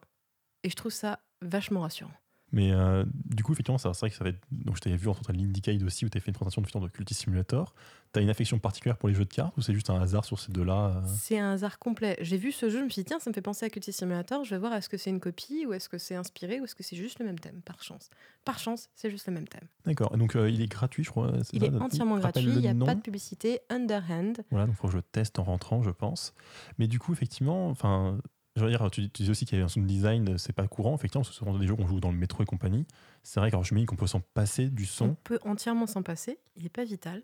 Et 0.63 0.69
je 0.69 0.75
trouve 0.75 0.91
ça 0.91 1.19
vachement 1.41 1.81
rassurant. 1.81 2.11
Mais 2.51 2.71
euh, 2.71 3.05
du 3.25 3.43
coup, 3.43 3.53
effectivement, 3.53 3.77
c'est 3.77 3.89
vrai 3.89 4.09
que 4.09 4.15
ça 4.15 4.23
va 4.23 4.31
être. 4.31 4.39
Donc, 4.51 4.75
je 4.75 4.81
t'avais 4.81 4.95
vu 4.95 5.07
entre 5.07 5.31
l'Indicade 5.31 5.81
aussi, 5.83 6.05
où 6.05 6.09
tu 6.09 6.17
as 6.17 6.21
fait 6.21 6.31
une 6.31 6.35
présentation 6.35 6.61
de 6.61 6.87
de 6.87 6.91
Cultist 6.91 7.21
Simulator. 7.21 7.73
Tu 8.11 8.19
as 8.19 8.21
une 8.23 8.29
affection 8.29 8.57
particulière 8.57 8.97
pour 8.97 9.07
les 9.07 9.13
jeux 9.13 9.25
de 9.25 9.33
cartes, 9.33 9.55
ou 9.57 9.61
c'est 9.61 9.73
juste 9.73 9.91
un 9.91 10.01
hasard 10.01 10.25
sur 10.25 10.39
ces 10.39 10.51
deux-là 10.51 10.87
euh? 10.95 11.07
C'est 11.19 11.37
un 11.37 11.53
hasard 11.53 11.77
complet. 11.77 12.17
J'ai 12.21 12.37
vu 12.37 12.51
ce 12.51 12.69
jeu, 12.69 12.79
je 12.79 12.83
me 12.85 12.89
suis 12.89 13.03
dit, 13.03 13.05
tiens, 13.05 13.19
ça 13.19 13.29
me 13.29 13.35
fait 13.35 13.41
penser 13.41 13.65
à 13.65 13.69
Cultist 13.69 13.99
Simulator. 13.99 14.43
Je 14.43 14.49
vais 14.49 14.57
voir 14.57 14.73
est-ce 14.73 14.89
que 14.89 14.97
c'est 14.97 15.11
une 15.11 15.19
copie, 15.19 15.65
ou 15.67 15.73
est-ce 15.73 15.89
que 15.89 15.99
c'est 15.99 16.15
inspiré, 16.15 16.59
ou 16.59 16.63
est-ce 16.63 16.75
que 16.75 16.81
c'est 16.81 16.95
juste 16.95 17.19
le 17.19 17.25
même 17.25 17.39
thème, 17.39 17.61
par 17.63 17.83
chance. 17.83 18.09
Par 18.45 18.57
chance, 18.57 18.89
c'est 18.95 19.11
juste 19.11 19.27
le 19.27 19.33
même 19.33 19.47
thème. 19.47 19.67
D'accord. 19.85 20.17
Donc, 20.17 20.35
euh, 20.35 20.49
il 20.49 20.61
est 20.61 20.67
gratuit, 20.67 21.03
je 21.03 21.11
crois. 21.11 21.31
Il 21.53 21.59
ça, 21.59 21.67
est 21.67 21.75
entièrement 21.75 22.17
gratuit, 22.17 22.49
il 22.49 22.61
n'y 22.61 22.67
a 22.67 22.73
pas 22.85 22.95
de 22.95 23.01
publicité. 23.01 23.59
Underhand. 23.69 24.33
Voilà, 24.49 24.65
donc 24.65 24.75
il 24.75 24.77
faut 24.77 24.87
que 24.87 24.93
je 24.93 24.97
le 24.97 25.03
teste 25.03 25.37
en 25.37 25.43
rentrant, 25.43 25.83
je 25.83 25.91
pense. 25.91 26.33
Mais 26.79 26.87
du 26.87 26.97
coup, 26.97 27.13
effectivement, 27.13 27.69
enfin, 27.69 28.17
je 28.55 28.63
veux 28.63 28.69
dire, 28.69 28.89
tu, 28.91 29.09
tu 29.09 29.23
dis 29.23 29.29
aussi 29.29 29.45
qu'il 29.45 29.57
y 29.57 29.61
a 29.61 29.65
un 29.65 29.69
sound 29.69 29.87
design, 29.87 30.37
c'est 30.37 30.53
pas 30.53 30.67
courant, 30.67 30.95
effectivement, 30.95 31.23
ce 31.23 31.33
sont 31.33 31.57
des 31.57 31.67
jeux 31.67 31.75
qu'on 31.75 31.87
joue 31.87 31.99
dans 31.99 32.11
le 32.11 32.17
métro 32.17 32.43
et 32.43 32.45
compagnie. 32.45 32.85
C'est 33.23 33.39
vrai 33.39 33.49
que 33.49 33.55
alors, 33.55 33.63
je 33.63 33.73
me 33.73 33.79
dis 33.79 33.85
qu'on 33.85 33.95
peut 33.95 34.07
s'en 34.07 34.21
passer 34.21 34.69
du 34.69 34.83
On 34.83 34.87
son. 34.87 35.15
peut 35.23 35.39
entièrement 35.43 35.87
s'en 35.87 36.03
passer, 36.03 36.39
il 36.55 36.63
n'est 36.63 36.69
pas 36.69 36.83
vital. 36.83 37.23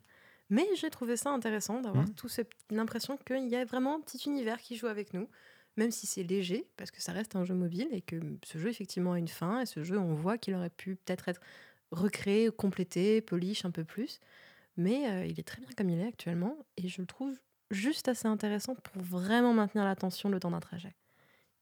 Mais 0.49 0.65
j'ai 0.79 0.89
trouvé 0.91 1.17
ça 1.17 1.31
intéressant 1.31 1.81
d'avoir 1.81 2.05
tout 2.13 2.29
ce- 2.29 2.41
l'impression 2.69 3.17
qu'il 3.17 3.47
y 3.49 3.55
a 3.55 3.65
vraiment 3.65 3.95
un 3.95 3.99
petit 4.01 4.21
univers 4.29 4.61
qui 4.61 4.75
joue 4.77 4.85
avec 4.87 5.13
nous, 5.13 5.27
même 5.75 5.91
si 5.91 6.05
c'est 6.07 6.23
léger, 6.23 6.69
parce 6.77 6.91
que 6.91 7.01
ça 7.01 7.11
reste 7.11 7.35
un 7.35 7.43
jeu 7.43 7.55
mobile 7.55 7.87
et 7.91 8.01
que 8.01 8.19
ce 8.45 8.57
jeu 8.59 8.69
effectivement 8.69 9.13
a 9.13 9.19
une 9.19 9.27
fin, 9.27 9.61
et 9.61 9.65
ce 9.65 9.83
jeu 9.83 9.97
on 9.97 10.13
voit 10.13 10.37
qu'il 10.37 10.53
aurait 10.55 10.69
pu 10.69 10.95
peut-être 10.95 11.27
être 11.29 11.41
recréé, 11.91 12.51
complété, 12.51 13.21
polish 13.21 13.65
un 13.65 13.71
peu 13.71 13.83
plus, 13.83 14.19
mais 14.77 15.09
euh, 15.09 15.25
il 15.25 15.39
est 15.39 15.43
très 15.47 15.61
bien 15.61 15.69
comme 15.77 15.89
il 15.89 15.99
est 15.99 16.07
actuellement, 16.07 16.57
et 16.77 16.87
je 16.87 17.01
le 17.01 17.07
trouve 17.07 17.35
juste 17.71 18.07
assez 18.07 18.27
intéressant 18.27 18.75
pour 18.75 19.01
vraiment 19.01 19.53
maintenir 19.53 19.83
l'attention 19.85 20.29
le 20.29 20.39
temps 20.39 20.51
d'un 20.51 20.59
trajet. 20.59 20.95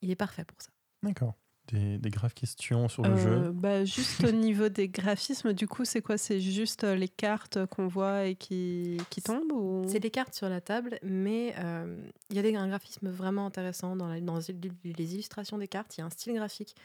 Il 0.03 0.11
est 0.11 0.15
parfait 0.15 0.45
pour 0.45 0.61
ça. 0.61 0.69
D'accord. 1.01 1.33
Des, 1.71 1.97
des 1.97 2.09
graves 2.09 2.33
questions 2.33 2.89
sur 2.89 3.03
le 3.03 3.15
Euh, 3.15 3.45
jeu. 3.45 3.51
bah, 3.53 3.85
juste 3.85 4.25
au 4.25 4.31
niveau 4.31 4.67
des 4.67 4.89
graphismes, 4.89 5.53
du 5.53 5.65
coup, 5.65 5.85
c'est 5.85 6.01
quoi? 6.01 6.17
C'est 6.17 6.41
juste 6.41 6.83
euh, 6.83 6.93
les 6.93 7.07
cartes 7.07 7.65
qu'on 7.67 7.87
voit 7.87 8.25
et 8.25 8.35
qui, 8.35 8.97
qui 9.09 9.21
tombent 9.21 9.53
ou... 9.53 9.83
C'est 9.87 10.01
des 10.01 10.11
cartes 10.11 10.33
sur 10.35 10.49
la 10.49 10.59
table, 10.59 10.99
mais 11.03 11.55
euh, 11.59 12.05
il 12.29 12.35
y 12.35 12.39
a 12.39 12.41
des, 12.41 12.53
un 12.55 12.67
graphisme 12.67 13.09
vraiment 13.09 13.45
intéressant 13.45 13.95
dans, 13.95 14.09
la- 14.09 14.19
dans 14.19 14.39
les 14.39 14.93
les 14.93 15.13
illustrations 15.13 15.57
des 15.57 15.69
cartes. 15.69 15.95
Il 15.97 16.01
y 16.01 16.03
a 16.03 16.05
un 16.05 16.09
style 16.09 16.33
graphique 16.33 16.75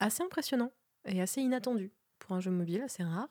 assez 0.00 0.24
impressionnant 0.24 0.72
et 1.04 1.22
assez 1.22 1.40
inattendu 1.40 1.92
pour 2.18 2.32
un 2.32 2.40
jeu 2.40 2.50
mobile, 2.50 2.82
assez 2.82 3.04
rare, 3.04 3.28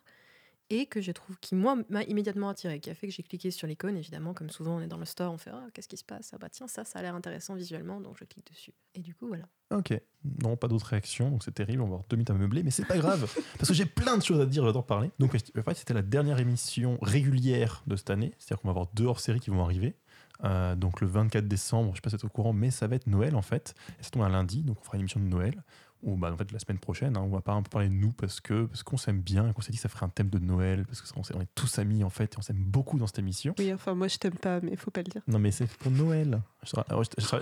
et 0.71 0.85
que 0.85 1.01
je 1.01 1.11
trouve 1.11 1.37
qui, 1.39 1.53
moi, 1.53 1.77
m'a 1.89 2.01
immédiatement 2.03 2.47
attiré, 2.47 2.79
qui 2.79 2.89
a 2.89 2.95
fait 2.95 3.07
que 3.07 3.13
j'ai 3.13 3.23
cliqué 3.23 3.51
sur 3.51 3.67
l'icône, 3.67 3.97
évidemment, 3.97 4.33
comme 4.33 4.49
souvent 4.49 4.77
on 4.77 4.79
est 4.79 4.87
dans 4.87 4.97
le 4.97 5.03
store, 5.05 5.33
on 5.33 5.37
fait 5.37 5.51
Ah, 5.53 5.67
qu'est-ce 5.73 5.89
qui 5.89 5.97
se 5.97 6.03
passe? 6.05 6.31
Ah 6.33 6.37
bah 6.39 6.47
tiens, 6.49 6.67
ça, 6.67 6.85
ça 6.85 6.99
a 6.99 7.01
l'air 7.01 7.13
intéressant 7.13 7.55
visuellement, 7.55 7.99
donc 7.99 8.15
je 8.17 8.23
clique 8.23 8.47
dessus. 8.49 8.73
Et 8.95 9.01
du 9.01 9.13
coup, 9.13 9.27
voilà. 9.27 9.43
Ok. 9.71 9.93
Non, 10.41 10.55
pas 10.55 10.69
d'autres 10.69 10.85
réactions, 10.85 11.29
donc 11.29 11.43
c'est 11.43 11.51
terrible. 11.51 11.81
On 11.81 11.85
va 11.85 11.95
avoir 11.95 12.03
deux 12.09 12.15
minutes 12.15 12.29
à 12.29 12.33
meubler, 12.35 12.63
mais 12.63 12.71
c'est 12.71 12.85
pas 12.85 12.97
grave, 12.97 13.29
parce 13.57 13.67
que 13.67 13.73
j'ai 13.73 13.85
plein 13.85 14.17
de 14.17 14.23
choses 14.23 14.39
à 14.39 14.45
dire, 14.45 14.65
j'adore 14.65 14.85
parler. 14.85 15.11
Donc, 15.19 15.35
c'était 15.75 15.93
la 15.93 16.01
dernière 16.01 16.39
émission 16.39 16.97
régulière 17.01 17.83
de 17.85 17.97
cette 17.97 18.09
année, 18.09 18.33
c'est-à-dire 18.39 18.61
qu'on 18.61 18.69
va 18.69 18.71
avoir 18.71 18.87
deux 18.93 19.05
hors-séries 19.05 19.41
qui 19.41 19.49
vont 19.49 19.63
arriver. 19.63 19.97
Euh, 20.45 20.75
donc, 20.75 21.01
le 21.01 21.07
24 21.07 21.49
décembre, 21.49 21.91
je 21.91 21.97
sais 21.97 22.01
pas 22.01 22.09
si 22.09 22.15
vous 22.15 22.21
êtes 22.21 22.25
au 22.25 22.29
courant, 22.29 22.53
mais 22.53 22.71
ça 22.71 22.87
va 22.87 22.95
être 22.95 23.07
Noël 23.07 23.35
en 23.35 23.41
fait. 23.41 23.75
Et 23.99 24.03
ça 24.03 24.09
tombe 24.09 24.23
un 24.23 24.29
lundi, 24.29 24.63
donc 24.63 24.77
on 24.79 24.83
fera 24.83 24.95
une 24.95 25.01
émission 25.01 25.19
de 25.19 25.25
Noël. 25.25 25.63
Ou 26.03 26.15
bah, 26.17 26.31
en 26.31 26.37
fait, 26.37 26.51
la 26.51 26.59
semaine 26.59 26.79
prochaine, 26.79 27.15
hein, 27.15 27.21
on 27.23 27.29
va 27.29 27.41
pas 27.41 27.53
un 27.53 27.61
peu 27.61 27.69
parler 27.69 27.89
de 27.89 27.93
nous 27.93 28.11
parce 28.11 28.39
que 28.41 28.65
parce 28.65 28.83
qu'on 28.83 28.97
s'aime 28.97 29.21
bien 29.21 29.53
qu'on 29.53 29.61
s'est 29.61 29.71
dit 29.71 29.77
que 29.77 29.83
ça 29.83 29.89
ferait 29.89 30.05
un 30.05 30.09
thème 30.09 30.29
de 30.29 30.39
Noël, 30.39 30.85
parce 30.85 31.01
on 31.15 31.41
est 31.41 31.47
tous 31.55 31.79
amis 31.79 32.03
en 32.03 32.09
fait, 32.09 32.33
et 32.33 32.37
on 32.37 32.41
s'aime 32.41 32.63
beaucoup 32.63 32.97
dans 32.97 33.07
cette 33.07 33.19
émission. 33.19 33.53
Oui, 33.59 33.71
enfin, 33.73 33.93
moi, 33.93 34.07
je 34.07 34.17
t'aime 34.17 34.37
pas, 34.37 34.59
mais 34.61 34.75
faut 34.75 34.91
pas 34.91 35.01
le 35.01 35.09
dire. 35.09 35.21
Non, 35.27 35.39
mais 35.39 35.51
c'est 35.51 35.67
pour 35.67 35.91
Noël. 35.91 36.41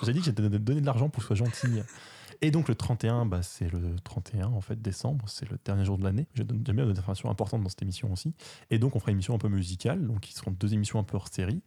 J'ai 0.03 0.13
dit 0.13 0.21
que 0.21 0.31
donner 0.31 0.81
de 0.81 0.85
l'argent 0.85 1.09
pour 1.09 1.21
que 1.21 1.27
soit 1.27 1.35
gentil. 1.35 1.81
Et 2.41 2.51
donc 2.51 2.69
le 2.69 2.75
31, 2.75 3.25
bah, 3.25 3.41
c'est 3.41 3.69
le 3.71 3.95
31 4.03 4.47
en 4.47 4.61
fait 4.61 4.81
décembre, 4.81 5.25
c'est 5.27 5.49
le 5.49 5.57
dernier 5.65 5.83
jour 5.83 5.97
de 5.97 6.03
l'année. 6.03 6.27
J'aime 6.35 6.47
bien 6.47 6.85
des 6.85 6.97
informations 6.97 7.29
importantes 7.29 7.63
dans 7.63 7.69
cette 7.69 7.81
émission 7.81 8.11
aussi. 8.13 8.33
Et 8.69 8.79
donc 8.79 8.95
on 8.95 8.99
fera 8.99 9.11
une 9.11 9.17
émission 9.17 9.35
un 9.35 9.39
peu 9.39 9.49
musicale, 9.49 10.07
donc 10.07 10.21
qui 10.21 10.33
seront 10.33 10.51
deux 10.51 10.73
émissions 10.73 10.99
un 10.99 11.03
peu 11.03 11.17
hors 11.17 11.27
série. 11.27 11.61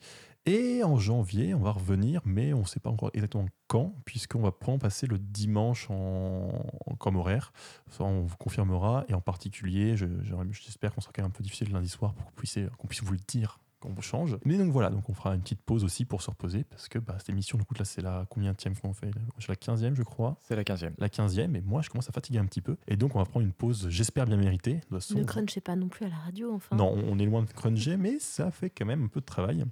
Et 0.44 0.82
en 0.82 0.96
janvier, 0.96 1.54
on 1.54 1.60
va 1.60 1.70
revenir, 1.70 2.20
mais 2.24 2.52
on 2.52 2.60
ne 2.62 2.64
sait 2.66 2.80
pas 2.80 2.90
encore 2.90 3.10
exactement 3.14 3.46
quand, 3.68 3.94
puisqu'on 4.04 4.40
va 4.40 4.50
prendre 4.50 4.80
passer 4.80 5.06
le 5.06 5.18
dimanche 5.18 5.88
en, 5.88 6.48
en- 6.86 6.94
comme 6.96 7.14
horaire. 7.16 7.52
Ça, 7.90 8.02
on 8.02 8.22
vous 8.22 8.36
confirmera. 8.36 9.04
Et 9.08 9.14
en 9.14 9.20
particulier, 9.20 9.96
je- 9.96 10.06
j'espère 10.50 10.92
qu'on 10.94 11.00
sera 11.00 11.12
quand 11.14 11.22
même 11.22 11.28
un 11.30 11.32
peu 11.32 11.44
difficile 11.44 11.68
le 11.68 11.74
lundi 11.74 11.88
soir 11.88 12.12
pour 12.14 12.26
qu'on 12.26 12.32
puisse, 12.32 12.58
qu'on 12.76 12.88
puisse 12.88 13.04
vous 13.04 13.12
le 13.12 13.20
dire 13.28 13.60
quand 13.78 13.90
on 13.96 14.00
change. 14.00 14.36
Mais 14.44 14.58
donc 14.58 14.72
voilà, 14.72 14.90
donc 14.90 15.08
on 15.08 15.14
fera 15.14 15.32
une 15.36 15.42
petite 15.42 15.60
pause 15.62 15.84
aussi 15.84 16.04
pour 16.04 16.22
se 16.22 16.30
reposer, 16.30 16.64
parce 16.64 16.88
que 16.88 16.98
bah, 16.98 17.14
cette 17.18 17.28
émission, 17.30 17.56
du 17.56 17.64
coup, 17.64 17.74
là, 17.74 17.84
c'est 17.84 18.02
la 18.02 18.26
combien 18.28 18.52
qu'on 18.82 18.92
fait? 18.94 19.10
C'est 19.38 19.48
la 19.48 19.54
15e, 19.54 19.94
je 19.94 20.02
crois. 20.02 20.38
C'est 20.42 20.56
la 20.56 20.64
15e. 20.64 20.92
La 20.98 21.08
15e, 21.08 21.54
et 21.56 21.60
moi, 21.60 21.82
je 21.82 21.90
commence 21.90 22.08
à 22.08 22.12
fatiguer 22.12 22.38
un 22.40 22.46
petit 22.46 22.60
peu. 22.62 22.76
Et 22.88 22.96
donc, 22.96 23.14
on 23.14 23.20
va 23.20 23.24
prendre 23.26 23.46
une 23.46 23.52
pause, 23.52 23.86
j'espère 23.90 24.26
bien 24.26 24.36
méritée. 24.38 24.74
De 24.74 24.80
toute 24.80 24.90
façon, 24.90 25.18
Ne 25.20 25.24
crunchez 25.24 25.60
pas 25.60 25.76
non 25.76 25.88
plus 25.88 26.04
à 26.04 26.08
la 26.08 26.16
radio, 26.16 26.52
enfin. 26.52 26.74
non, 26.74 26.92
on 26.96 27.16
est 27.20 27.26
loin 27.26 27.42
de 27.44 27.50
cruncher, 27.52 27.96
mais 27.96 28.18
ça 28.18 28.50
fait 28.50 28.70
quand 28.70 28.86
même 28.86 29.04
un 29.04 29.08
peu 29.08 29.20
de 29.20 29.24
travail. 29.26 29.64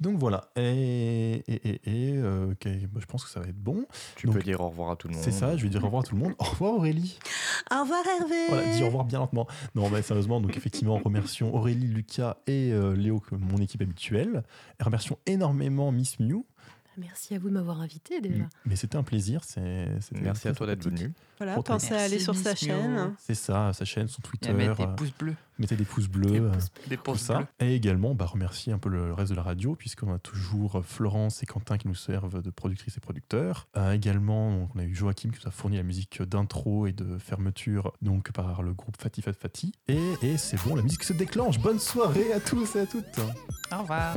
Donc 0.00 0.18
voilà, 0.18 0.48
et, 0.56 1.42
et, 1.48 1.68
et- 1.68 1.80
et, 1.86 2.16
euh, 2.16 2.52
ok, 2.52 2.68
bah, 2.92 3.00
je 3.00 3.06
pense 3.06 3.24
que 3.24 3.30
ça 3.30 3.40
va 3.40 3.46
être 3.46 3.58
bon. 3.62 3.84
Tu 4.16 4.26
Donc, 4.26 4.36
peux 4.36 4.42
dire 4.42 4.60
au 4.60 4.68
revoir 4.68 4.90
à 4.90 4.96
tout 4.96 5.08
le 5.08 5.14
monde. 5.14 5.22
C'est 5.22 5.30
ça, 5.32 5.56
je 5.56 5.62
vais 5.62 5.68
dire 5.68 5.82
au 5.82 5.86
revoir 5.86 6.02
à 6.02 6.06
tout 6.06 6.14
le 6.14 6.20
monde. 6.22 6.34
Au 6.38 6.44
revoir 6.44 6.74
Aurélie. 6.74 7.18
Au 7.70 7.80
revoir, 7.82 8.00
Hervé 8.20 8.34
Voilà, 8.48 8.72
dis 8.76 8.82
au 8.82 8.86
revoir 8.86 9.04
bien 9.04 9.18
lentement. 9.20 9.46
Non, 9.74 9.88
mais 9.90 10.02
sérieusement, 10.02 10.40
donc 10.40 10.56
effectivement, 10.56 10.98
remercions 11.04 11.54
Aurélie, 11.54 11.86
Lucas 11.86 12.36
et 12.46 12.72
euh, 12.72 12.94
Léo, 12.94 13.22
mon 13.32 13.58
équipe 13.58 13.80
habituelle. 13.82 14.42
Et 14.80 14.84
remercions 14.84 15.18
énormément 15.26 15.92
Miss 15.92 16.18
Mew. 16.20 16.44
Merci 16.98 17.34
à 17.34 17.38
vous 17.38 17.48
de 17.48 17.54
m'avoir 17.54 17.80
invité 17.80 18.20
déjà. 18.20 18.44
Mais 18.66 18.76
c'était 18.76 18.96
un 18.96 19.02
plaisir. 19.02 19.42
c'est- 19.44 19.88
Merci 20.20 20.48
à 20.48 20.52
toi 20.54 20.66
d'être 20.66 20.84
venu. 20.84 21.12
Voilà, 21.38 21.60
pensez 21.62 21.92
à 21.94 22.02
aller 22.02 22.18
sur 22.20 22.36
sa 22.36 22.54
chaîne. 22.54 23.14
C'est 23.18 23.34
ça, 23.34 23.72
sa 23.72 23.84
chaîne, 23.84 24.06
son 24.08 24.20
Twitter. 24.22 24.50
à 24.50 24.52
mettre 24.52 24.76
des 24.76 24.82
euh, 24.84 24.94
pouces 24.94 25.12
bleus. 25.18 25.34
mettez 25.58 25.74
des 25.74 25.84
pouces 25.84 26.06
bleus. 26.08 26.30
Des 26.30 26.40
euh, 26.40 26.50
pouces 26.50 26.68
Des 26.88 26.96
tout 26.96 27.02
pouces 27.02 27.20
ça. 27.20 27.34
bleus. 27.38 27.46
Et 27.60 27.74
également 27.74 28.14
bah, 28.14 28.26
remercier 28.26 28.72
un 28.72 28.78
peu 28.78 28.88
le 28.90 29.12
reste 29.12 29.30
de 29.32 29.36
la 29.36 29.42
radio, 29.42 29.74
puisqu'on 29.74 30.12
a 30.14 30.18
toujours 30.20 30.76
euh, 30.76 30.82
Florence 30.82 31.42
et 31.42 31.46
Quentin 31.46 31.78
qui 31.78 31.88
nous 31.88 31.94
servent 31.96 32.42
de 32.42 32.50
productrices 32.50 32.96
et 32.96 33.00
producteurs. 33.00 33.66
Euh, 33.76 33.92
également, 33.92 34.56
donc, 34.56 34.70
on 34.76 34.78
a 34.78 34.84
eu 34.84 34.94
Joachim 34.94 35.30
qui 35.30 35.40
nous 35.42 35.48
a 35.48 35.50
fourni 35.50 35.78
la 35.78 35.82
musique 35.82 36.22
d'intro 36.22 36.86
et 36.86 36.92
de 36.92 37.18
fermeture 37.18 37.92
donc 38.02 38.30
par 38.30 38.62
le 38.62 38.72
groupe 38.74 38.96
Fati 39.00 39.20
Fat 39.22 39.32
Fati. 39.32 39.72
Et, 39.88 39.98
et 40.22 40.36
c'est 40.38 40.62
bon, 40.62 40.76
la 40.76 40.82
musique 40.82 41.02
se 41.02 41.12
déclenche. 41.12 41.58
Bonne 41.58 41.80
soirée 41.80 42.32
à 42.32 42.38
tous 42.40 42.76
et 42.76 42.80
à 42.80 42.86
toutes. 42.86 43.18
Au 43.72 43.78
revoir. 43.78 44.16